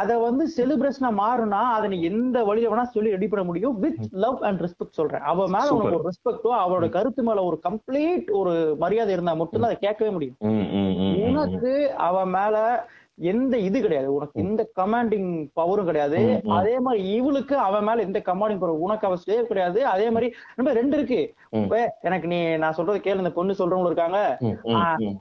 அது 0.00 0.14
வந்து 0.22 0.44
செலிப்ரேஷனா 0.54 1.10
மாறுனா 1.18 1.60
அதை 1.72 1.86
நீ 1.88 1.98
எந்த 2.08 2.36
வழியில 2.44 2.70
வேணா 2.70 2.84
சொல்லி 2.90 3.14
ரெடி 3.14 3.28
பண்ண 3.28 3.44
முடியும் 3.46 3.76
வித் 3.82 3.96
லவ் 4.22 4.44
அண்ட் 4.46 4.62
ரெஸ்பெக்ட் 4.64 4.98
சொல்றேன் 4.98 5.24
அவ 5.28 5.38
மேல. 5.48 5.66
உனக்கு 5.76 5.90
ஒரு 5.92 6.08
ரெஸ்பெக்டோ 6.08 6.52
அவளோட 6.60 6.88
கருத்து 6.96 7.22
மேல 7.22 7.44
ஒரு 7.44 7.58
கம்ப்ளீட் 7.64 8.04
ஒரு 8.36 8.54
மரியாதை 8.78 9.12
இருந்தா 9.12 9.34
மட்டும்தான் 9.40 9.70
அதை 9.70 9.80
கேட்கவே 9.82 10.12
முடியும். 10.12 10.36
உனக்கு 11.28 11.74
அவ 12.06 12.16
மேல 12.32 12.56
எந்த 13.18 13.58
இது 13.58 13.80
கிடையாது. 13.80 14.14
உனக்கு 14.14 14.40
எந்த 14.40 14.62
கமாண்டிங் 14.78 15.30
பவரும் 15.58 15.84
கிடையாது. 15.84 16.18
அதே 16.56 16.78
மாதிரி 16.78 17.02
இவளுக்கு 17.08 17.56
அவன் 17.58 17.84
மேல 17.84 18.02
எந்த 18.02 18.18
கமாண்டிங் 18.26 18.58
பவர் 18.58 18.82
உனக்கு 18.86 19.06
அவ 19.06 19.16
ஸ்லேவ் 19.22 19.48
கிடையாது. 19.50 19.86
அதே 19.86 20.10
மாதிரி 20.10 20.28
நம்ம 20.56 20.72
ரெண்டு 20.72 20.96
இருக்கு. 20.98 21.20
எனக்கு 22.08 22.26
நீ 22.32 22.38
நான் 22.56 22.76
சொல்றது 22.78 22.98
கேளு. 23.04 23.22
இந்த 23.24 23.32
பொண்ணு 23.38 23.58
சொல்றவங்களும் 23.60 23.92
இருக்காங்க. 23.92 24.18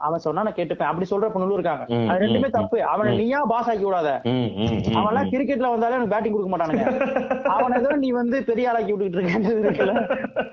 அவன் 0.07 0.23
சொன்னா 0.25 0.43
நான் 0.43 0.57
கேட்டுப்பேன். 0.59 0.89
அப்படி 0.91 1.07
சொல்ற 1.11 1.29
பொண்ணுங்களும் 1.33 1.59
இருக்காங்க. 1.59 1.85
அது 2.09 2.23
ரெண்டுமே 2.25 2.49
தப்பு. 2.57 2.77
அவனை 2.93 3.13
நீயா 3.21 3.41
பாஸ் 3.53 3.69
ஆக்கி 3.73 3.85
விடாத. 3.87 4.11
அவன் 4.97 5.11
எல்லாம் 5.11 5.31
கிரிக்கெட்ல 5.33 5.71
வந்தாலே 5.75 5.97
எனக்கு 5.99 6.13
பேட்டிங் 6.15 6.35
கொடுக்க 6.35 6.51
மாட்டானுங்க. 6.53 6.85
அவனை 7.55 7.79
ஏதோ 7.81 7.91
நீ 8.03 8.11
வந்து 8.19 8.37
பெரிய 8.49 8.69
ஆளாக்கி 8.69 8.93
விட்டுட்டு 8.93 9.17
இருக்க 9.19 9.53
இருக்குல்ல. 9.65 9.95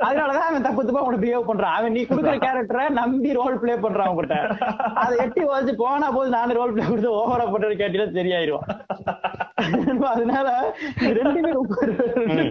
அதனாலதான் 0.07 0.49
அவன் 0.51 0.67
தப்பு 0.69 0.87
தப்பா 0.87 1.03
அவனை 1.05 1.19
பிஹேவ் 1.25 1.49
பண்றான். 1.51 1.77
அவன் 1.79 1.97
நீ 1.97 2.05
கொடுக்குற 2.11 2.37
கேரக்டரை 2.47 2.87
நம்பி 3.01 3.33
ரோல் 3.41 3.61
ப்ளே 3.63 3.75
பண்றான் 3.85 4.09
அவன்கிட்ட. 4.11 4.39
அதை 5.03 5.15
எட்டி 5.27 5.45
வச்சு 5.53 5.75
போனா 5.83 6.11
போது 6.17 6.31
நானே 6.39 6.55
ரோல் 6.61 6.75
ப்ளே 6.75 6.87
கொடுத்து 6.89 7.11
ஓவரா 7.33 7.47
பண்றது 7.49 7.75
கேட்டீங்கன்னா 7.75 8.17
சரியாயிருவான் 8.17 8.69
அதனால 10.13 10.49
இது 11.03 11.13
ரெண்டுமே 11.21 11.51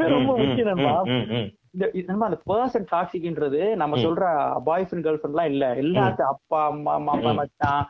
ரொம்ப 0.10 0.32
முக்கியம் 0.40 0.70
நண்பா 0.72 0.94
ம், 1.12 1.26
ம், 1.34 1.48
இந்த 1.74 1.86
இது 1.94 2.06
நண்பா 2.08 2.28
அந்த 2.28 2.40
பர்சன் 2.50 2.88
டாக்ஸிக்ன்றது 2.90 3.60
நம்ம 3.82 3.98
சொல்ற 4.04 4.24
பாய் 4.66 4.86
ஃப்ரெண்ட் 4.86 5.06
கேர்ள் 5.06 5.20
ஃப்ரெண்ட் 5.20 5.36
எல்லாம் 5.36 5.52
இல்ல 5.52 5.66
எல்லாத்தையும் 5.82 6.32
அப்பா 6.34 6.60
அம்மா 6.70 6.94
மாமா 7.06 7.32
மச்சான். 7.34 7.84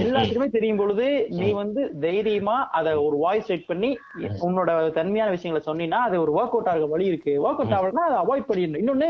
எல்லாத்துக்குமே 0.00 0.48
தெரியும் 0.50 0.80
பொழுது 0.80 1.06
நீ 1.36 1.48
வந்து 1.54 1.82
தைரியமா 2.02 2.56
அத 2.78 2.96
ஒரு 3.02 3.18
வாய்ஸ் 3.18 3.48
செட் 3.50 3.68
பண்ணி 3.68 3.90
உன்னோட 4.46 4.68
தன்மையான 4.98 5.30
விஷயங்களை 5.30 5.62
சொன்னீங்கன்னா 5.66 6.02
அது 6.06 6.22
ஒரு 6.24 6.34
ஒர்க் 6.38 6.54
அவுட் 6.54 6.72
ஆக 6.72 6.86
வழி 6.86 7.06
இருக்கு. 7.06 7.34
ஒர்க் 7.44 7.62
அவுட் 7.62 7.76
ஆகலன்னா 7.78 8.06
அதை 8.08 8.18
அவாய்ட் 8.22 8.48
பண்ணிடணும். 8.50 8.82
இன்னொன்னு 8.82 9.08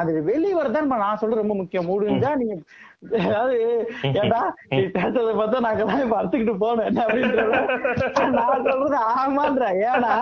அது 0.00 0.22
வெளிய 0.24 0.54
வரதான் 0.56 0.72
நான் 0.96 1.20
சொல்றது 1.22 1.44
ரொம்ப 1.44 1.56
முக்கியம். 1.56 1.90
முடிஞ்சா 1.90 2.32
நீங்க 2.40 2.56
அதாவது 3.24 3.56
ஏடா 4.20 4.40
நீ 4.70 4.82
பேசுறத 4.96 5.32
பார்த்தா 5.40 5.64
நாங்க 5.66 5.84
தான் 5.90 6.04
இப்ப 6.04 6.16
அறுத்துக்கிட்டு 6.20 6.54
போனோம் 6.64 6.86
என்ன 6.90 7.04
அப்படின்ற 7.06 7.44
நான் 8.38 8.64
சொல்றது 8.68 8.96
ஆமான்ற. 9.16 9.64
ஏன்னா 9.90 10.14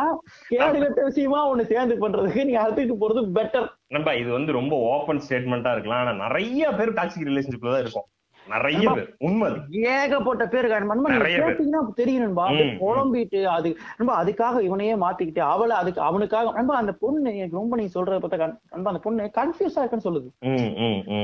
கேடு 0.49 0.79
கட்ட 0.85 1.01
விஷயமா 1.11 1.41
ஒண்ணு 1.51 1.71
சேர்ந்து 1.73 2.03
பண்றதுக்கு 2.05 2.47
நீங்க 2.49 2.63
அறுத்துக்கிட்டு 2.65 3.03
போறது 3.05 3.23
பெட்டர் 3.39 3.69
நண்பா 3.97 4.15
இது 4.23 4.31
வந்து 4.39 4.59
ரொம்ப 4.61 4.75
ஓபன் 4.95 5.23
ஸ்டேட்மெண்டா 5.27 5.73
இருக்கலாம். 5.77 6.03
ஆனா 6.05 6.13
நிறைய 6.25 6.71
பேர் 6.81 6.97
டாக்ஸிக் 6.99 7.29
ரிலேஷன்ஷிப்ல 7.31 7.75
தான் 7.75 7.85
இருக்கும். 7.87 8.09
நிறைய 8.53 8.87
பேர் 8.91 9.09
உண்மை. 9.19 9.49
ஏகப்பட்ட 9.95 10.45
பேர். 10.47 10.69
கேட்டீங்கன்னா 10.73 11.81
தெரியும் 11.95 12.25
நண்பா. 12.25 12.45
குழம்பிட்டு 12.83 13.41
அது 13.57 13.69
நண்பா 13.99 14.15
அதுக்காக 14.23 14.61
இவனையே 14.61 14.95
மாத்திக்கிட்டு 14.97 15.43
அவளை 15.53 15.77
அதுக்கு 15.77 16.01
அவனுக்காக 16.01 16.53
நண்பா 16.53 16.77
அந்த 16.77 16.93
பொண்ணு 17.03 17.37
எனக்கு 17.37 17.59
ரொம்ப 17.61 17.77
நீங்க 17.77 17.93
சொல்றத 17.95 18.19
பார்த்தா 18.23 18.41
நண்பா 18.73 18.91
அந்த 18.93 19.03
பொண்ணு 19.07 19.31
கன்ஃபியூஸா 19.39 19.83
இருக்குன்னு 19.83 20.07
சொல்லுது. 20.09 20.29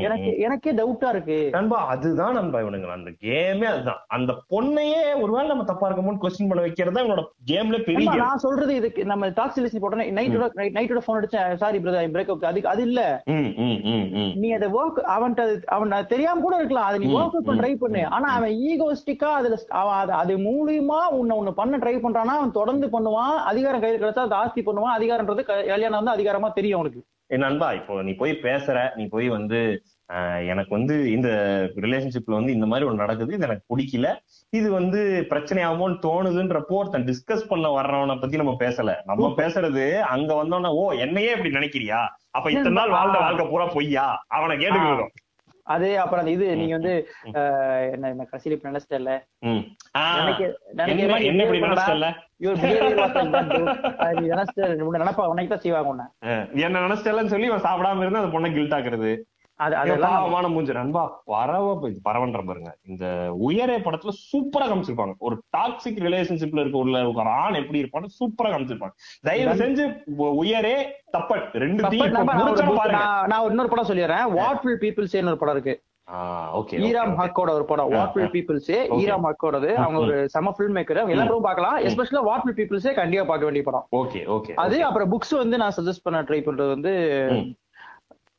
எனக்கு. 0.07 0.31
எனக்கே 0.39 0.73
டவுட்டா 0.73 1.09
இருக்கு. 1.09 1.39
நண்பா 1.53 1.87
அதுதான் 1.87 2.35
நண்பா 2.35 2.61
இவனுங்க. 2.61 2.93
அந்த 2.99 3.13
கேமே 3.25 3.67
அதுதான். 3.73 4.01
அந்த 4.17 4.33
பொண்ணையே 4.53 5.03
ஒருவேளை 5.23 5.49
நம்ம 5.49 5.65
தப்பா 5.65 5.89
இருக்கமோன்னு 5.89 6.23
கொஸ்டின் 6.25 6.51
பண்ண 6.51 6.63
வைக்கிறது 6.67 7.05
இவனோட 7.05 7.23
கேம்ல 7.51 7.79
பெரிய. 7.83 8.15
நான் 8.23 8.45
சொல்றது 8.47 8.75
இதுக்கு 8.75 9.05
நம்ம 9.05 9.29
டாக்ஸி 9.39 9.63
லிஸ்ட் 9.63 9.83
போட்டோம் 9.83 10.05
நைட்டோட 10.19 10.47
நைட்டோட 10.79 11.01
போன் 11.07 11.19
அடிச்சேன். 11.21 11.55
சாரி 11.63 11.79
பிரதர் 11.79 12.15
பிரேக் 12.17 12.31
அப் 12.31 12.49
அதுக்கு 12.51 12.69
அது 12.69 12.83
இல்ல. 12.83 13.01
நீ 14.43 14.51
அதை 14.59 14.69
ஒர்க் 14.79 15.01
அவன்கிட்ட 15.17 15.45
அவன் 15.77 15.95
தெரியாம 16.07 16.41
கூட 16.41 16.57
இருக்கலாம். 16.57 16.89
அதை 16.89 16.99
நீ 17.01 17.09
பண்ண 17.21 17.61
ட்ரை 17.61 17.75
பண்ணு. 17.75 18.07
ஆனா 18.09 18.29
அவன் 18.33 18.55
ஈகோஸ்டிக்கா 18.69 19.29
அதுல 19.33 19.57
அவன் 19.77 19.97
அது- 20.19 20.43
மூலியமா 20.45 21.01
உன்னை 21.13 21.39
ஒண்ணு 21.39 21.51
பண்ண 21.53 21.79
ட்ரை 21.79 21.97
பண்றானா 21.99 22.35
அவன் 22.37 22.51
தொடர்ந்து 22.51 22.87
பண்ணுவான் 22.87 23.37
அதிகாரம் 23.45 23.81
கையில் 23.81 24.03
கிடைச்சா 24.03 24.35
ஆஸ்தி 24.35 24.63
பண்ணுவான் 24.63 24.97
அதிகாரம்ன்றது 24.99 25.45
கல்யாணம் 25.69 26.05
வந்து 26.05 26.17
அதிகாரமா 26.17 26.53
தெரியும் 26.53 26.81
அவனுக்கு. 26.81 27.03
நண்பா 27.37 27.73
இப்போ 27.73 28.03
நீ 28.03 28.13
போய் 28.13 28.33
பேசுற 28.43 28.91
நீ 28.97 29.07
போய் 29.07 29.29
வந்து 29.29 29.59
எனக்கு 30.45 30.71
வந்து 30.71 31.13
இந்த 31.13 31.29
ரிலேஷன்ஷிப்ல 31.77 32.33
வந்து 32.33 32.53
இந்த 32.53 32.67
மாதிரி 32.67 32.91
ஒண்ணு 32.91 32.95
நடக்குது 32.95 33.35
இது 33.35 33.47
எனக்கு 33.47 33.65
பிடிக்கல 33.69 34.11
இது 34.53 34.73
வந்து 34.73 35.01
பிரச்சனை 35.29 35.65
ஆகுமோன்னு 35.65 35.99
தோணுதுன்றப்போ 36.03 36.77
ஒருத்தன் 36.77 37.05
டிஸ்கஸ் 37.05 37.49
பண்ண 37.49 37.69
வர்றவனை 37.69 38.21
பத்தி 38.21 38.37
நம்ம 38.37 38.57
பேசல. 38.61 38.95
நம்ம 39.05 39.29
பேசுறது 39.37 39.85
அங்க 40.09 40.35
வந்தோன்னா 40.35 40.67
ஓ 40.75 40.93
என்னையே 40.99 41.31
இப்படி 41.31 41.51
நினைக்கிறியா? 41.51 42.01
அப்ப 42.31 42.51
இத்தனை 42.51 42.73
நாள் 42.73 42.91
வாழ்ந்த 42.91 43.19
வாழ்க்கை 43.19 43.47
பூரா 43.47 43.67
பொய்யா? 43.67 44.07
அவனை 44.29 44.57
கேட்டுக்கிறோம் 44.57 45.13
அது 45.69 45.89
அப்புறம் 45.99 46.23
அந்த 46.23 46.33
இது 46.33 46.47
நீங்க 46.57 46.75
வந்து 46.75 46.93
என்ன 47.93 48.09
என்ன 48.09 48.25
கடைசியில 48.25 48.57
இப்ப 48.57 48.71
நினைச்சிட்டல 48.71 49.15
நினைச்சிட்ட, 54.31 54.67
நினைப்பா 54.99 55.25
உன்னைக்கு 55.25 55.53
தான் 55.53 55.65
செய்வாங்க 55.65 56.05
என்ன 56.61 56.83
நினைச்சலன்னு 56.87 57.33
சொல்லி 57.35 57.49
சாப்பிடாம 57.67 58.03
இருந்தா 58.03 58.23
அந்த 58.23 58.35
பொண்ணை 58.37 58.51
கில்ட் 58.53 58.77
ஆக்குறது. 58.79 59.11
பாவமான 59.59 60.49
மூஞ்சி 60.49 60.73
நண்பா. 60.73 61.03
பரவ 61.33 61.73
பரவன்ற 62.09 62.41
பாருங்க. 62.49 62.71
இந்த 62.91 63.07
உயரே 63.47 63.77
படத்துல 63.87 64.13
சூப்பரா 64.29 64.67
காமிச்சிருப்பாங்க. 64.71 65.15
ஒரு 65.19 65.37
டாக்ஸிக் 65.57 66.03
ரிலேஷன்ஷிப்ல 66.07 66.63
இருக்க 66.65 66.79
உள்ள 66.85 67.03
ஒரு 67.11 67.29
ஆண் 67.43 67.59
எப்படி 67.61 67.83
இருப்பான்னு 67.83 68.15
சூப்பரா 68.19 68.53
காமிச்சிருப்பாங்க. 68.55 68.95
தயவு 69.29 69.59
செஞ்சு 69.63 69.85
உயரே 70.43 70.77
தப்பட். 71.17 71.51
ரெண்டு 71.65 71.83
நான் 73.33 73.51
இன்னொரு 73.51 73.69
படம் 73.75 73.91
சொல்லிடுறேன். 73.93 74.27
வாட் 74.39 74.65
வில் 74.69 74.83
பீப்புள் 74.87 75.13
சேன்னு 75.13 75.33
ஒரு 75.35 75.43
படம் 75.45 75.57
இருக்கு. 75.59 75.77
ஓகே 76.59 76.77
ஈராம் 76.89 77.17
ஹக்கோட 77.21 77.51
ஒரு 77.59 77.65
படம். 77.71 77.91
வாட் 77.95 78.15
வில் 78.19 78.31
பீப்புள்ஸ் 78.35 78.71
ஈராம் 79.01 79.27
ஹக்கோடது. 79.29 79.71
அவங்க 79.85 79.99
ஒரு 80.05 80.15
செம 80.35 80.53
ஃபில்ம் 80.59 80.77
மேக்கர் 80.77 81.01
அவங்க 81.01 81.15
எல்லாரும் 81.17 81.47
பார்க்கலாம். 81.49 81.77
எஸ்பெஷலா 81.89 82.23
வாட் 82.29 82.45
வில் 82.47 82.59
பீப்புள்ஸே 82.61 82.93
கண்டிப்பா 82.99 83.27
பார்க்க 83.31 83.49
வேண்டிய 83.49 83.65
படம். 83.69 83.87
ஓகே 84.01 84.21
ஓகே 84.37 84.55
அது 84.65 84.77
அப்புறம் 84.85 85.11
புக்ஸ் 85.15 85.35
வந்து 85.43 85.57
நான் 85.63 85.77
சஜஸ்ட் 85.77 86.05
பண்ண 86.07 86.23
ட்ரை 86.23 86.41
பண்றது 86.49 86.71
வந்து. 86.77 86.95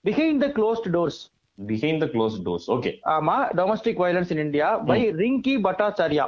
Behind 0.05 0.41
the 0.43 0.49
closed 0.55 0.89
doors 0.91 1.19
behind 1.57 2.01
the 2.03 2.07
close 2.11 2.35
doors 2.43 2.65
okay 2.71 2.91
ஆமா 3.13 3.35
domestic 3.57 3.97
violence 3.97 4.30
in 4.31 4.41
India 4.43 4.67
by 4.89 4.97
Rinki 5.17 5.55
Bhattacharya 5.65 6.26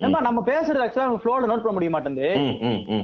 நம்ம 0.00 0.20
நம்ம 0.20 0.40
பேசுறது 0.42 0.82
ஆக்சுவலா 0.84 1.06
அவங்க 1.06 1.20
ஃப்ளோல 1.22 1.46
நோட் 1.46 1.62
பண்ண 1.62 1.72
முடிய 1.72 1.90
மாட்டேங்குது 1.90 2.30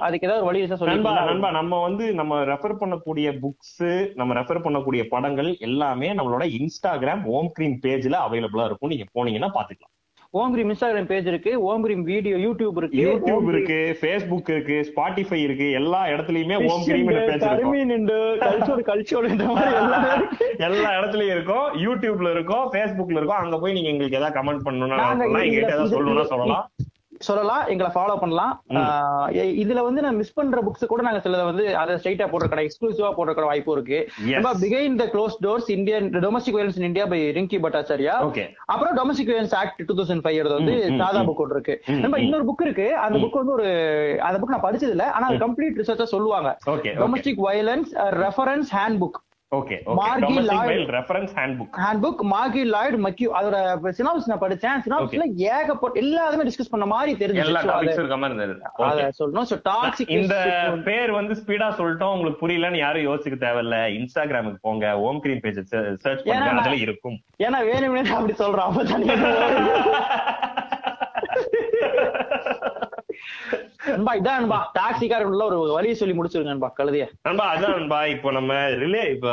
அதுக்கு 0.01 0.27
ஏதாவது 0.27 0.47
வழி 0.47 0.61
இருந்தா 0.61 0.91
நண்பா 0.91 1.13
சொல்லி 1.13 1.31
நண்பா 1.31 1.51
நம்ம 1.51 1.81
வந்து 1.81 2.07
நம்ம 2.15 2.43
ரெஃபர் 2.45 2.79
பண்ணக்கூடிய 2.81 3.39
புக்ஸ் 3.39 3.79
நம்ம 4.15 4.35
ரெஃபர் 4.35 4.65
பண்ணக்கூடிய 4.67 5.05
படங்கள் 5.09 5.51
எல்லாமே 5.61 6.11
நம்மளோட 6.15 6.47
இன்ஸ்டாகிராம் 6.59 7.25
ஓம் 7.35 7.53
கிரீம் 7.53 7.79
பேஜ்ல 7.83 8.19
அவைலபிளா 8.27 8.67
இருக்கும். 8.67 8.93
நீங்க 8.95 9.07
போனீங்கன்னா 9.15 9.53
பாத்துக்கலாம் 9.55 9.94
ஓம்கிரீம் 10.35 10.71
இன்ஸ்டாகிராம் 10.73 11.09
பேஜ் 11.11 11.27
இருக்கு 11.27 11.51
ஓம்கிரீம் 11.71 12.03
வீடியோ 12.03 12.37
யூடியூப் 12.45 12.79
இருக்கு 12.81 13.03
யூடியூப் 13.03 13.49
இருக்கு 13.53 13.77
ஃபேஸ்புக் 14.01 14.51
இருக்கு 14.51 14.77
ஸ்பாட்டிஃபை 14.89 15.39
இருக்கு 15.43 15.67
எல்லா 15.73 16.01
இடத்துலயுமே 16.13 16.57
ஓம் 16.71 16.85
கிரீம் 16.89 17.11
பேஜ் 17.11 17.45
இந்த 19.35 19.47
மாதிரி 19.49 19.73
எல்லா 20.67 20.91
இடத்துலயும் 20.99 21.35
இருக்கும் 21.37 21.67
யூடியூப்ல 21.85 22.29
இருக்கும் 22.31 22.65
ஃபேஸ்புக்ல 22.73 23.19
இருக்கும். 23.19 23.41
அங்க 23.43 23.57
போய் 23.59 23.73
நீங்க 23.73 23.91
எங்களுக்கு 23.93 24.19
ஏதாவது 24.19 24.37
கமெண்ட் 24.39 24.67
பண்ணணும்னா 24.67 24.99
எங்ககிட்ட 25.45 25.77
ஏதாவது 25.77 25.95
சொல்லணும்னா 25.97 26.25
சொல்லலாம். 26.25 26.67
சொல்லலாம் 27.19 27.67
எங்களை 27.67 27.93
ஃபாலோ 27.95 28.17
பண்ணலாம். 28.21 28.63
இதுல 29.63 29.83
வந்து 29.83 30.03
நான் 30.03 30.17
மிஸ் 30.17 30.33
பண்ற 30.33 30.63
புக்ஸ் 30.63 30.87
கூட 30.87 31.03
நாங்க 31.03 31.21
சிலதை 31.25 31.45
வந்து 31.45 31.77
அதை 31.77 31.95
ஸ்ட்ரைட்டா 31.97 32.27
போடுற 32.33 32.49
கடை 32.49 32.65
எக்ஸ்க்ளூசிவா 32.67 33.15
கடை 33.15 33.45
வாய்ப்பு 33.45 33.73
இருக்கு. 33.73 33.99
பிகைன் 34.63 34.97
the 34.97 35.05
close 35.05 35.37
doors 35.45 35.71
Indian 35.71 36.11
domestic 36.11 36.57
violence 36.57 36.79
in 36.81 36.89
India 36.91 37.07
by 37.07 37.21
Rinki 37.31 37.61
Bhattacharya 37.65 38.17
அப்புறம் 38.65 38.97
domestic 38.99 39.31
violence 39.31 39.55
act 39.55 39.83
two 39.87 39.95
thousand 39.95 40.25
five 40.27 40.53
வந்து 40.53 40.97
சாதா. 40.99 41.21
புக் 41.21 41.43
ஒன்று 41.45 41.61
இருக்கு. 41.61 41.99
நம்ம. 41.99 42.19
இன்னொரு 42.19 42.45
புக் 42.45 42.65
இருக்கு. 42.65 42.97
அந்த 42.97 43.19
புக் 43.19 43.39
வந்து 43.43 43.53
ஒரு 43.53 43.69
அந்த 44.21 44.41
புக் 44.41 44.55
நான் 44.55 44.67
படிச்சது 44.67 44.95
இல்ல 44.97 45.11
ஆனா 45.11 45.31
கம்ப்ளீட் 45.31 45.79
ரிசர்ச்சா 45.81 46.03
சொல்லுவாங்க. 46.15 46.59
Domestic 46.67 47.43
violence 47.47 47.93
reference 48.23 48.71
hand 48.79 49.01
book 49.05 49.21
okay 49.55 49.77
okay 49.87 50.09
Lloyd. 50.49 50.83
Reference 50.97 51.33
hand 51.39 51.57
book 51.61 51.75
hand 51.85 52.03
book 52.05 52.23
Margi 52.33 52.63
Lloyd 52.75 52.99
McCue 53.07 53.29
அதோட 53.39 53.57
சினாப்ஸ் 53.99 54.29
நான் 54.31 54.41
படிச்சேன். 54.41 54.79
சினாப்ஸ்ல 54.87 55.25
ஏகப்பட்ட 55.51 56.01
எல்லாருமே 56.01 56.45
டிஸ்கஸ் 56.45 56.71
பண்ண 56.71 56.87
மாதிரி 56.87 57.11
எல்லா 57.19 57.23
தெரிஞ்சு 57.25 57.65
So, 57.65 57.73
டாபிக்ஸ் 57.73 58.01
இருக்க 58.03 58.17
மாதிரி 58.17 58.39
இருந்தது 58.41 58.71
அத. 58.89 59.11
சொல்லணும். 59.19 59.49
சோ 59.51 59.57
டாக்ஸிக் 59.69 60.15
இந்த 60.19 60.35
பேர் 60.85 61.11
வந்து 61.11 61.35
ஸ்பீடா 61.41 61.69
சொல்லிட்டோம். 61.79 62.15
உங்களுக்கு 62.15 62.43
புரியலன்னு 62.45 62.77
யாரும் 62.77 63.03
யோசிக்க 63.03 63.37
தேவையில்ல. 63.47 63.79
இன்ஸ்டாகிராமுக்கு 63.97 64.61
போங்க. 64.61 64.99
ஓம் 64.99 65.21
கிரீம் 65.21 65.41
பேஜ் 65.41 65.61
சர்ச் 65.99 66.25
பண்ணுங்க. 66.25 66.61
அதுல 66.61 66.77
இருக்கும். 66.87 67.19
ஏன்னா 67.39 67.61
வேணும்னே 67.71 68.03
நான் 68.03 68.19
அப்படி 68.21 68.35
சொல்றேன். 68.35 68.73
நண்பா 73.87 74.13
இதான் 74.15 74.39
நண்பா. 74.41 74.59
டாக்ஸிக்கார 74.79 75.23
உள்ள 75.23 75.45
ஒரு 75.45 75.73
வழியை 75.73 75.95
சொல்லி 75.95 76.15
முடிச்சிருங்க 76.19 76.53
நண்பா. 76.53 76.73
கழுதிய. 76.79 77.07
நண்பா 77.23 77.47
அதான் 77.55 77.75
நண்பா 77.79 78.05
இப்போ 78.07 78.31
நம்ம 78.31 78.55
ரிலே 78.83 79.11
இப்ப 79.11 79.29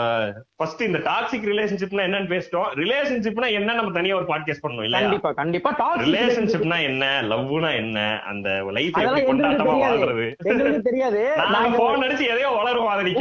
ஃபர்ஸ்ட் 0.56 0.82
இந்த 0.82 0.98
டாக்ஸிக் 0.98 1.48
ரிலேஷன்ஷிப்னா 1.52 2.04
என்னன்னு 2.08 2.32
பேசிட்டோம். 2.34 2.68
ரிலேஷன்ஷிப்னா 2.82 3.52
என்ன 3.52 3.74
நம்ம 3.74 3.92
தனியா 3.92 4.16
ஒரு 4.16 4.26
பாட்காஸ்ட் 4.26 4.64
பண்ணணும் 4.66 4.88
இல்லையா? 4.88 5.06
கண்டிப்பா 5.06 5.32
கண்டிப்பா. 5.32 5.72
டாக்ஸிக் 5.84 6.08
ரிலேஷன்ஷிப்னா 6.08 6.80
என்ன 6.90 7.22
லவ்னா 7.22 7.76
என்ன 7.76 8.22
அந்த 8.32 8.50
லைஃப் 8.80 8.98
எப்படி 8.98 9.24
கொண்டாட்டமா 9.30 9.72
தெரியாது. 9.72 9.98
வாழ்றது? 9.98 10.28
எங்களுக்கு 10.44 10.82
தெரியாது. 10.82 11.22
நாங்க 11.38 11.54
நாங்க 11.58 11.78
போன் 11.78 12.06
அடிச்சு 12.08 12.28
எதையோ 12.34 12.50
வளரும் 12.50 12.88
அதை 12.88 13.14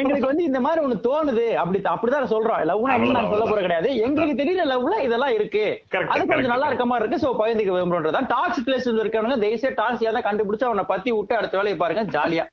எங்களுக்கு 0.00 0.30
வந்து 0.30 0.44
இந்த 0.44 0.60
மாதிரி 0.60 0.84
ஒண்ணு 0.86 0.98
தோணுது. 1.08 1.46
அப்படி 1.54 1.80
அப்படிதான் 1.94 2.32
சொல்றோம். 2.34 2.60
லவ்னா 2.70 2.96
நாங்க 3.16 3.30
சொல்ல 3.34 3.44
போற 3.50 3.60
கிடையாது. 3.60 3.90
எங்களுக்கு 3.96 4.36
தெரியல 4.42 4.64
லவ்ல 4.72 4.94
இதெல்லாம் 5.08 5.34
இருக்கு. 5.38 5.64
அது 6.08 6.26
கொஞ்சம் 6.26 6.52
நல்லா. 6.54 6.66
இருக்க 6.66 6.86
மாதிரி 6.86 7.08
இருக்கு. 7.08 7.22
சோ 7.24 7.30
பகிர்ந்துக்க 7.40 7.72
விரும்புறதுதான் 7.76 8.28
டாக்ஸிக் 8.34 8.68
ரிலேஷன் 8.70 9.00
இருக்கவங்க 9.02 9.38
தேசிய 9.38 9.70
டாக்ஸியா 9.82 10.12
தான் 10.16 10.28
கண்டுபிடிச்சு 10.28 10.68
அவனை 10.70 10.84
பத்தி 10.94 11.12
விட்டு 11.18 11.36
அடுத்த 11.38 11.56
வேலையை 11.60 11.78
பாருங்க 11.84 12.04
ஜாலியா. 12.16 12.46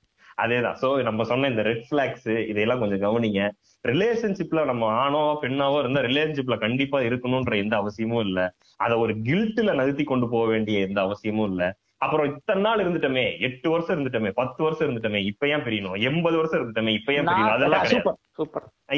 அதேதான். 0.44 0.78
சோ 0.82 0.88
நம்ம 1.08 1.22
சொன்ன 1.30 1.50
இந்த 1.54 1.64
ரெட் 1.68 1.88
பிளாக்ஸ் 1.90 2.30
இதையெல்லாம் 2.52 2.82
கொஞ்சம் 2.82 3.04
கவனிங்க. 3.06 3.42
ரிலேஷன்ஷிப்ல 3.86 4.62
நம்ம 4.70 4.86
ஆணோ 5.02 5.22
பெண்ணாவோ 5.42 5.78
இருந்தா 5.84 6.02
ரிலேஷன்ஷிப்ல 6.08 6.56
கண்டிப்பா 6.64 7.00
இருக்கணும்ன்ற 7.08 7.56
எந்த 7.64 7.76
அவசியமும் 7.82 8.24
இல்ல. 8.28 8.40
அத 8.86 8.92
ஒரு 9.04 9.14
கில்ட்ல 9.28 9.74
நகர்த்தி 9.80 10.04
கொண்டு 10.04 10.28
போக 10.34 10.46
வேண்டிய 10.54 10.86
எந்த 10.88 11.00
அவசியமும் 11.08 11.50
இல்ல. 11.52 11.64
அப்புறம் 12.06 12.28
இத்தனை 12.32 12.62
நாள் 12.66 12.82
இருந்துட்டோமே 12.84 13.24
எட்டு 13.48 13.68
வருஷம் 13.72 13.94
இருந்துட்டோமே 13.96 14.30
பத்து 14.38 14.60
வருஷம் 14.66 14.86
இருந்துட்டோமே 14.86 15.22
இப்ப 15.30 15.48
ஏன் 15.54 15.64
பிரியணும்? 15.66 15.98
எண்பது 16.10 16.36
வருஷம் 16.40 16.60
இருந்துட்டோமே 16.60 16.92
இப்ப 17.00 17.14
ஏன் 17.18 17.28
பிரியணும்? 17.30 17.56
அதெல்லாம் 17.58 17.86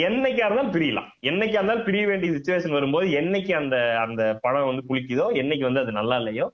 என்னைக்கா 0.08 0.44
இருந்தாலும் 0.46 0.74
பிரியலாம். 0.76 1.08
என்னைக்கா 1.30 1.58
இருந்தாலும் 1.60 1.88
பிரிய 1.88 2.04
வேண்டிய 2.08 2.32
சுச்சுவேஷன் 2.36 2.78
வரும்போது 2.78 3.08
என்னைக்கு 3.22 3.54
அந்த 3.62 3.78
அந்த 4.06 4.24
படம் 4.42 4.70
வந்து 4.70 4.84
குளிக்குதோ 4.90 5.26
என்னைக்கு 5.44 5.68
வந்து 5.70 5.84
அது 5.84 5.94
நல்லா 6.00 6.18
இல்லையோ 6.24 6.48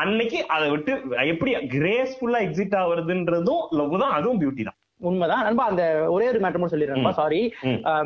அன்னைக்கு 0.00 0.38
அதை 0.54 0.66
விட்டு 0.72 0.92
எப்படி 1.32 1.52
கிரேஸ்ஃபுல்லா 1.76 2.40
எக்ஸிட் 2.46 2.76
ஆகுறதுன்றதும் 2.82 3.62
லவ் 3.80 4.02
தான் 4.04 4.16
அதுவும் 4.18 4.40
பியூட்டி 4.42 4.64
தான். 4.68 4.78
உண்மைதான். 5.08 5.42
நண்பா 5.46 5.64
அந்த 5.70 5.84
ஒரே 6.12 6.26
ஒரு 6.30 6.38
மேட்டர் 6.42 6.62
மட்டும் 6.62 6.74
சொல்லிடுறேன் 6.74 7.18
சாரி. 7.18 7.40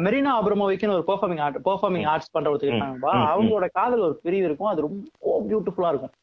மெரினா 0.07 0.31
அப்ரமோவிக்னு 0.39 0.97
ஒரு 0.97 1.05
பெர்ஃபார்மிங் 1.11 1.43
ஆர்ட் 1.45 1.59
பெர்ஃபார்மிங் 1.69 2.07
ஆர்ட்ஸ் 2.13 2.33
பண்ற 2.37 2.51
ஒருத்தர் 2.53 2.71
இருக்காங்கப்பா. 2.71 3.13
அவங்களோட 3.33 3.67
காதல் 3.79 4.07
ஒரு 4.07 4.17
பிரிவு 4.25 4.49
இருக்கும். 4.49 4.71
அது 4.73 4.85
ரொம்ப 4.87 5.37
பியூட்டிஃபுல்லா 5.51 5.93
இருக்கும். 5.95 6.15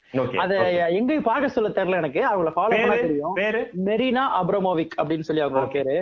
அத 0.44 0.54
எங்கேயும் 0.98 1.26
பார்க்க 1.28 1.56
சொல்ல 1.56 1.70
தெரியல 1.78 1.98
எனக்கு. 2.02 2.22
அவங்கள 2.30 2.52
ஃபாலோ 2.58 2.78
பண்ண 2.82 2.96
தெரியும். 3.06 3.34
மெரினா 3.88 4.24
அப்ரமோவிக் 4.40 4.94
அப்படின்னு 5.02 5.26
சொல்லி 5.28 5.44
அவங்க 5.46 5.64
பேரு. 5.76 5.96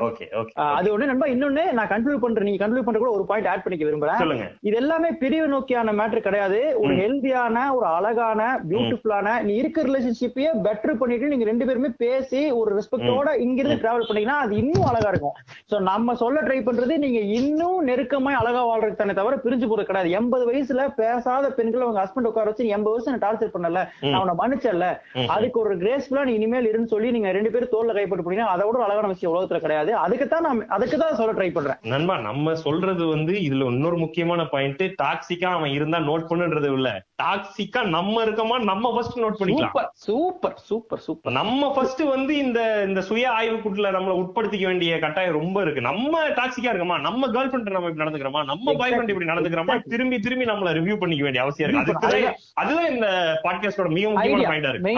அது 0.77 0.87
ஒண்ணு. 0.93 1.09
நண்பா 1.11 1.27
இன்னொன்னு 1.33 1.63
நான் 1.77 1.89
கன்க்ளூட் 1.93 2.21
பண்றேன் 2.23 2.47
நீங்க 2.47 2.61
கன்க்ளூட் 2.63 2.87
பண்ற 2.87 2.99
கூட 3.03 3.11
ஒரு 3.17 3.25
பாயிண்ட் 3.29 3.49
ஆட் 3.51 3.63
பண்ணிக்க 3.63 3.87
விரும்புறேன். 3.87 4.19
இது 4.67 4.75
எல்லாமே 4.81 5.09
பிரிவு 5.21 5.47
நோக்கியான 5.53 5.95
மேட்டர் 5.99 6.25
கிடையாது. 6.27 6.59
ஒரு 6.83 6.93
ஹெல்தியான 7.01 7.63
ஒரு 7.77 7.87
அழகான 7.97 8.41
பியூட்டிஃபுல்லான 8.69 9.33
நீ 9.47 9.55
இருக்க 9.61 9.87
ரிலேஷன்ஷிப்பையே 9.89 10.51
பெட்டர் 10.67 10.99
பண்ணிட்டு 11.01 11.31
நீங்க 11.33 11.47
ரெண்டு 11.51 11.67
பேருமே 11.69 11.91
பேசி 12.03 12.43
ஒரு 12.59 12.69
ரெஸ்பெக்டோட 12.77 13.27
இங்கிருந்து 13.45 13.79
டிராவல் 13.83 14.07
பண்ணீங்கன்னா 14.09 14.37
அது 14.45 14.55
இன்னும் 14.63 14.87
அழகா 14.91 15.09
இருக்கும். 15.13 15.35
சோ 15.71 15.75
நம்ம 15.89 16.15
சொல்ல 16.23 16.43
ட்ரை 16.47 16.59
பண்றது 16.69 16.93
நீங்க 17.05 17.19
இன்னும் 17.39 17.79
நெருக்கமாய் 17.89 18.39
அழகா 18.41 18.63
வாழ்றது 18.71 18.99
தானே 19.01 19.17
தவிர 19.21 19.35
பிரிஞ்சு 19.45 19.69
போறது 19.71 19.89
கிடையாது. 19.89 20.15
எண்பது 20.21 20.45
வயசுல 20.51 20.87
பேசாத 21.01 21.45
பெண்கள் 21.59 21.85
அவங்க 21.85 22.01
ஹஸ்பண்ட் 22.03 22.29
உட்கார 22.31 22.49
வச்சு 22.51 22.73
எண்பது 22.77 22.95
வருஷம் 22.95 23.21
டார்ச்சர் 23.25 23.55
பண்ணல? 23.55 23.81
நான் 24.01 24.17
அவனை 24.19 24.33
மன்னிச்சல. 24.41 24.87
அதுக்கு 25.35 25.57
ஒரு 25.63 25.73
கிரேஸ்ஃபுல்லா 25.83 26.23
நீ 26.29 26.33
இனிமேல் 26.39 26.69
இருன்னு 26.71 26.91
சொல்லி 26.93 27.09
நீங்க 27.15 27.31
ரெண்டு 27.31 27.51
பேரும் 27.53 27.73
தோல்ல 27.73 27.95
கைப்பட்டு 27.97 28.25
போனீங்கன்னா 28.25 28.53
அதை 28.53 28.65
விட 28.67 28.83
அழகான 28.85 29.11
விஷயம் 29.13 29.33
உலகத்துல 29.33 29.61
கிடையாது. 29.65 29.91
அதுக்கு 30.05 30.27
தான் 30.27 30.45
நான் 30.47 30.61
அதுக்கு 30.77 30.97
தான் 30.97 31.19
சொல்ல 31.21 31.35
ட்ரை 31.37 31.49
பண்றேன். 31.57 31.79
நண்பா 31.93 32.17
நம்ம 32.29 32.55
சொல்றது 32.65 33.05
வந்து 33.05 33.33
இதுல 33.47 33.69
இன்னொரு 33.73 33.97
முக்கியமான 33.97 34.43
பாயிண்ட் 34.53 34.83
டாக்ஸிக்கா 35.03 35.51
அவன் 35.57 35.75
இருந்தா 35.77 35.99
நோட் 36.09 36.29
பண்ணுன்றது 36.31 36.71
இல்ல. 36.77 36.89
டாக்ஸிக்கா 37.23 37.87
நம்ம 37.87 38.23
இருக்கமா? 38.23 38.59
நம்ம 38.59 38.93
ஃபர்ஸ்ட் 38.93 39.19
நோட் 39.19 39.33
பண்ணிக்கலாம். 39.39 39.59
சூப்பர் 39.59 39.91
சூப்பர் 39.93 40.53
சூப்பர் 40.55 40.99
சூப்பர் 40.99 41.33
நம்ம 41.33 41.73
ஃபர்ஸ்ட் 41.73 42.01
வந்து 42.01 42.37
இந்த 42.37 42.83
இந்த 42.87 43.01
சுய 43.01 43.29
ஆய்வுக்குள்ள 43.29 43.89
நம்மள 43.89 44.25
உட்படுத்திக்க 44.25 44.65
வேண்டிய 44.65 44.99
கட்டாயம் 44.99 45.33
ரொம்ப 45.33 45.61
இருக்கு. 45.61 45.81
நம்ம 45.81 46.29
டாக்ஸிக்கா 46.29 46.63
இருக்கமா? 46.63 46.99
நம்ம 46.99 47.27
கேர்ள் 47.27 47.47
ஃபிரெண்ட் 47.47 47.71
நம்ம 47.71 47.89
இப்படி 47.89 48.09
நடந்துக்கிறோமா? 48.09 48.43
நம்ம 48.43 48.73
பாய் 48.73 48.91
ஃப்ரெண்ட் 48.91 49.09
இப்படி 49.09 49.25
நடந்துக்கிறோமா? 49.25 49.81
திரும்பி 49.89 50.19
திரும்பி 50.19 50.45
நம்மள 50.45 50.73
ரிவ்யூ 50.73 50.99
பண்ணிக்க 50.99 51.23
வேண்டிய 51.23 51.43
அவசியம் 51.43 51.71
இருக்கு. 51.71 52.07
அதுதான். 52.53 52.91
இந்த 52.91 53.39
பாட்காஸ்டோட 53.43 53.89
மிக 53.89 54.09
முக்கியமான 54.09 54.49
பாயிண்டா 54.49 54.69
இருக்கு. 54.69 54.91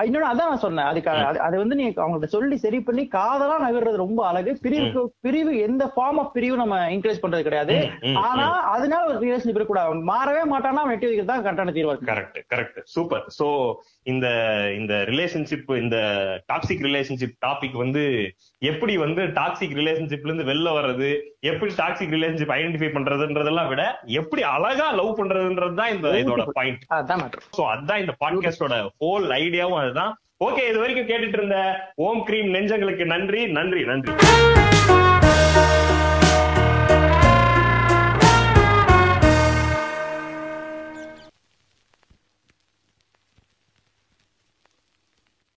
இன்னொன்னு 0.00 0.30
அதான் 0.32 0.48
நான் 0.48 0.58
சொன்னேன். 0.58 0.84
அதுக்கு 0.84 1.10
அது- 1.10 1.56
வந்து 1.56 1.74
நீ 1.74 1.88
அவங்கள்ட்ட 1.88 2.24
சொல்லி 2.24 2.56
சரி 2.56 2.80
பண்ணி 2.80 3.08
காதலா 3.12 3.54
நகர்றது 3.68 3.96
ரொம்ப 3.96 4.26
அழகு. 4.26 4.58
பிரிவு 4.62 5.14
பிரிவு 5.20 5.58
எந்த 5.58 5.84
ஃபார்ம் 5.84 6.18
ஆஃப் 6.18 6.34
பிரிவு 6.34 6.56
நம்ம 6.56 6.90
என்கரேஜ் 6.90 7.18
பண்றது 7.22 7.42
கிடையாது. 7.42 7.88
ஆனா 8.16 8.60
அதனால 8.60 9.16
ஒரு 9.16 9.26
ரிலேஷன்ஷிப் 9.26 9.48
இருக்கக்கூடாது. 9.48 9.94
மாறவே 9.94 10.52
மாட்டானா 10.52 10.86
வெட்டி 10.86 11.06
வைக்கிறது? 11.06 11.34
தான் 11.36 11.46
கரெக்டான 11.46 11.74
தீர்வா 11.76 11.94
கரெக்ட் 12.08 12.38
கரெக்ட். 12.52 12.78
சூப்பர். 12.94 13.24
சோ 13.38 13.46
இந்த 14.06 14.26
இந்த 14.76 14.94
ரிலேஷன்ஷிப் 15.10 15.70
இந்த 15.78 15.96
டாக்ஸிக் 16.50 16.84
ரிலேஷன்ஷிப் 16.86 17.34
டாபிக் 17.46 17.76
வந்து 17.80 18.02
எப்படி 18.62 18.96
வந்து 18.96 19.22
டாக்ஸிக் 19.38 19.76
ரிலேஷன்ஷிப்ல 19.78 20.30
இருந்து 20.30 20.48
வெளில 20.50 20.74
வர்றது 20.76 21.08
எப்படி 21.50 21.70
டாக்ஸிக் 21.78 22.14
ரிலேஷன்ஷிப் 22.16 22.54
ஐடென்டிஃபை 22.56 22.90
பண்றதுன்றதெல்லாம் 22.92 23.70
விட 23.72 23.82
எப்படி 24.20 24.44
அழகா 24.52 24.88
லவ் 24.98 25.18
பண்றதுன்றது 25.20 25.80
தான் 25.80 25.92
இந்த 25.94 26.14
இதோட 26.22 26.46
பாயிண்ட் 26.58 26.86
அதான் 26.98 27.24
சோ 27.58 27.64
அதான் 27.74 28.02
இந்த 28.04 28.14
பாட்காஸ்டோட 28.22 28.76
ஹோல் 29.02 29.28
ஐடியாவும் 29.40 29.80
அதுதான். 29.82 30.14
ஓகே 30.40 30.64
இது 30.70 30.80
வரைக்கும் 30.80 31.08
கேட்டுட்டு 31.10 31.38
இருந்த 31.38 31.58
ஓம் 32.06 32.24
கிரீம் 32.28 32.50
நெஞ்சங்களுக்கு 32.56 33.06
நன்றி 33.14 33.42
நன்றி 33.58 33.84
நன்றி. 33.84 34.14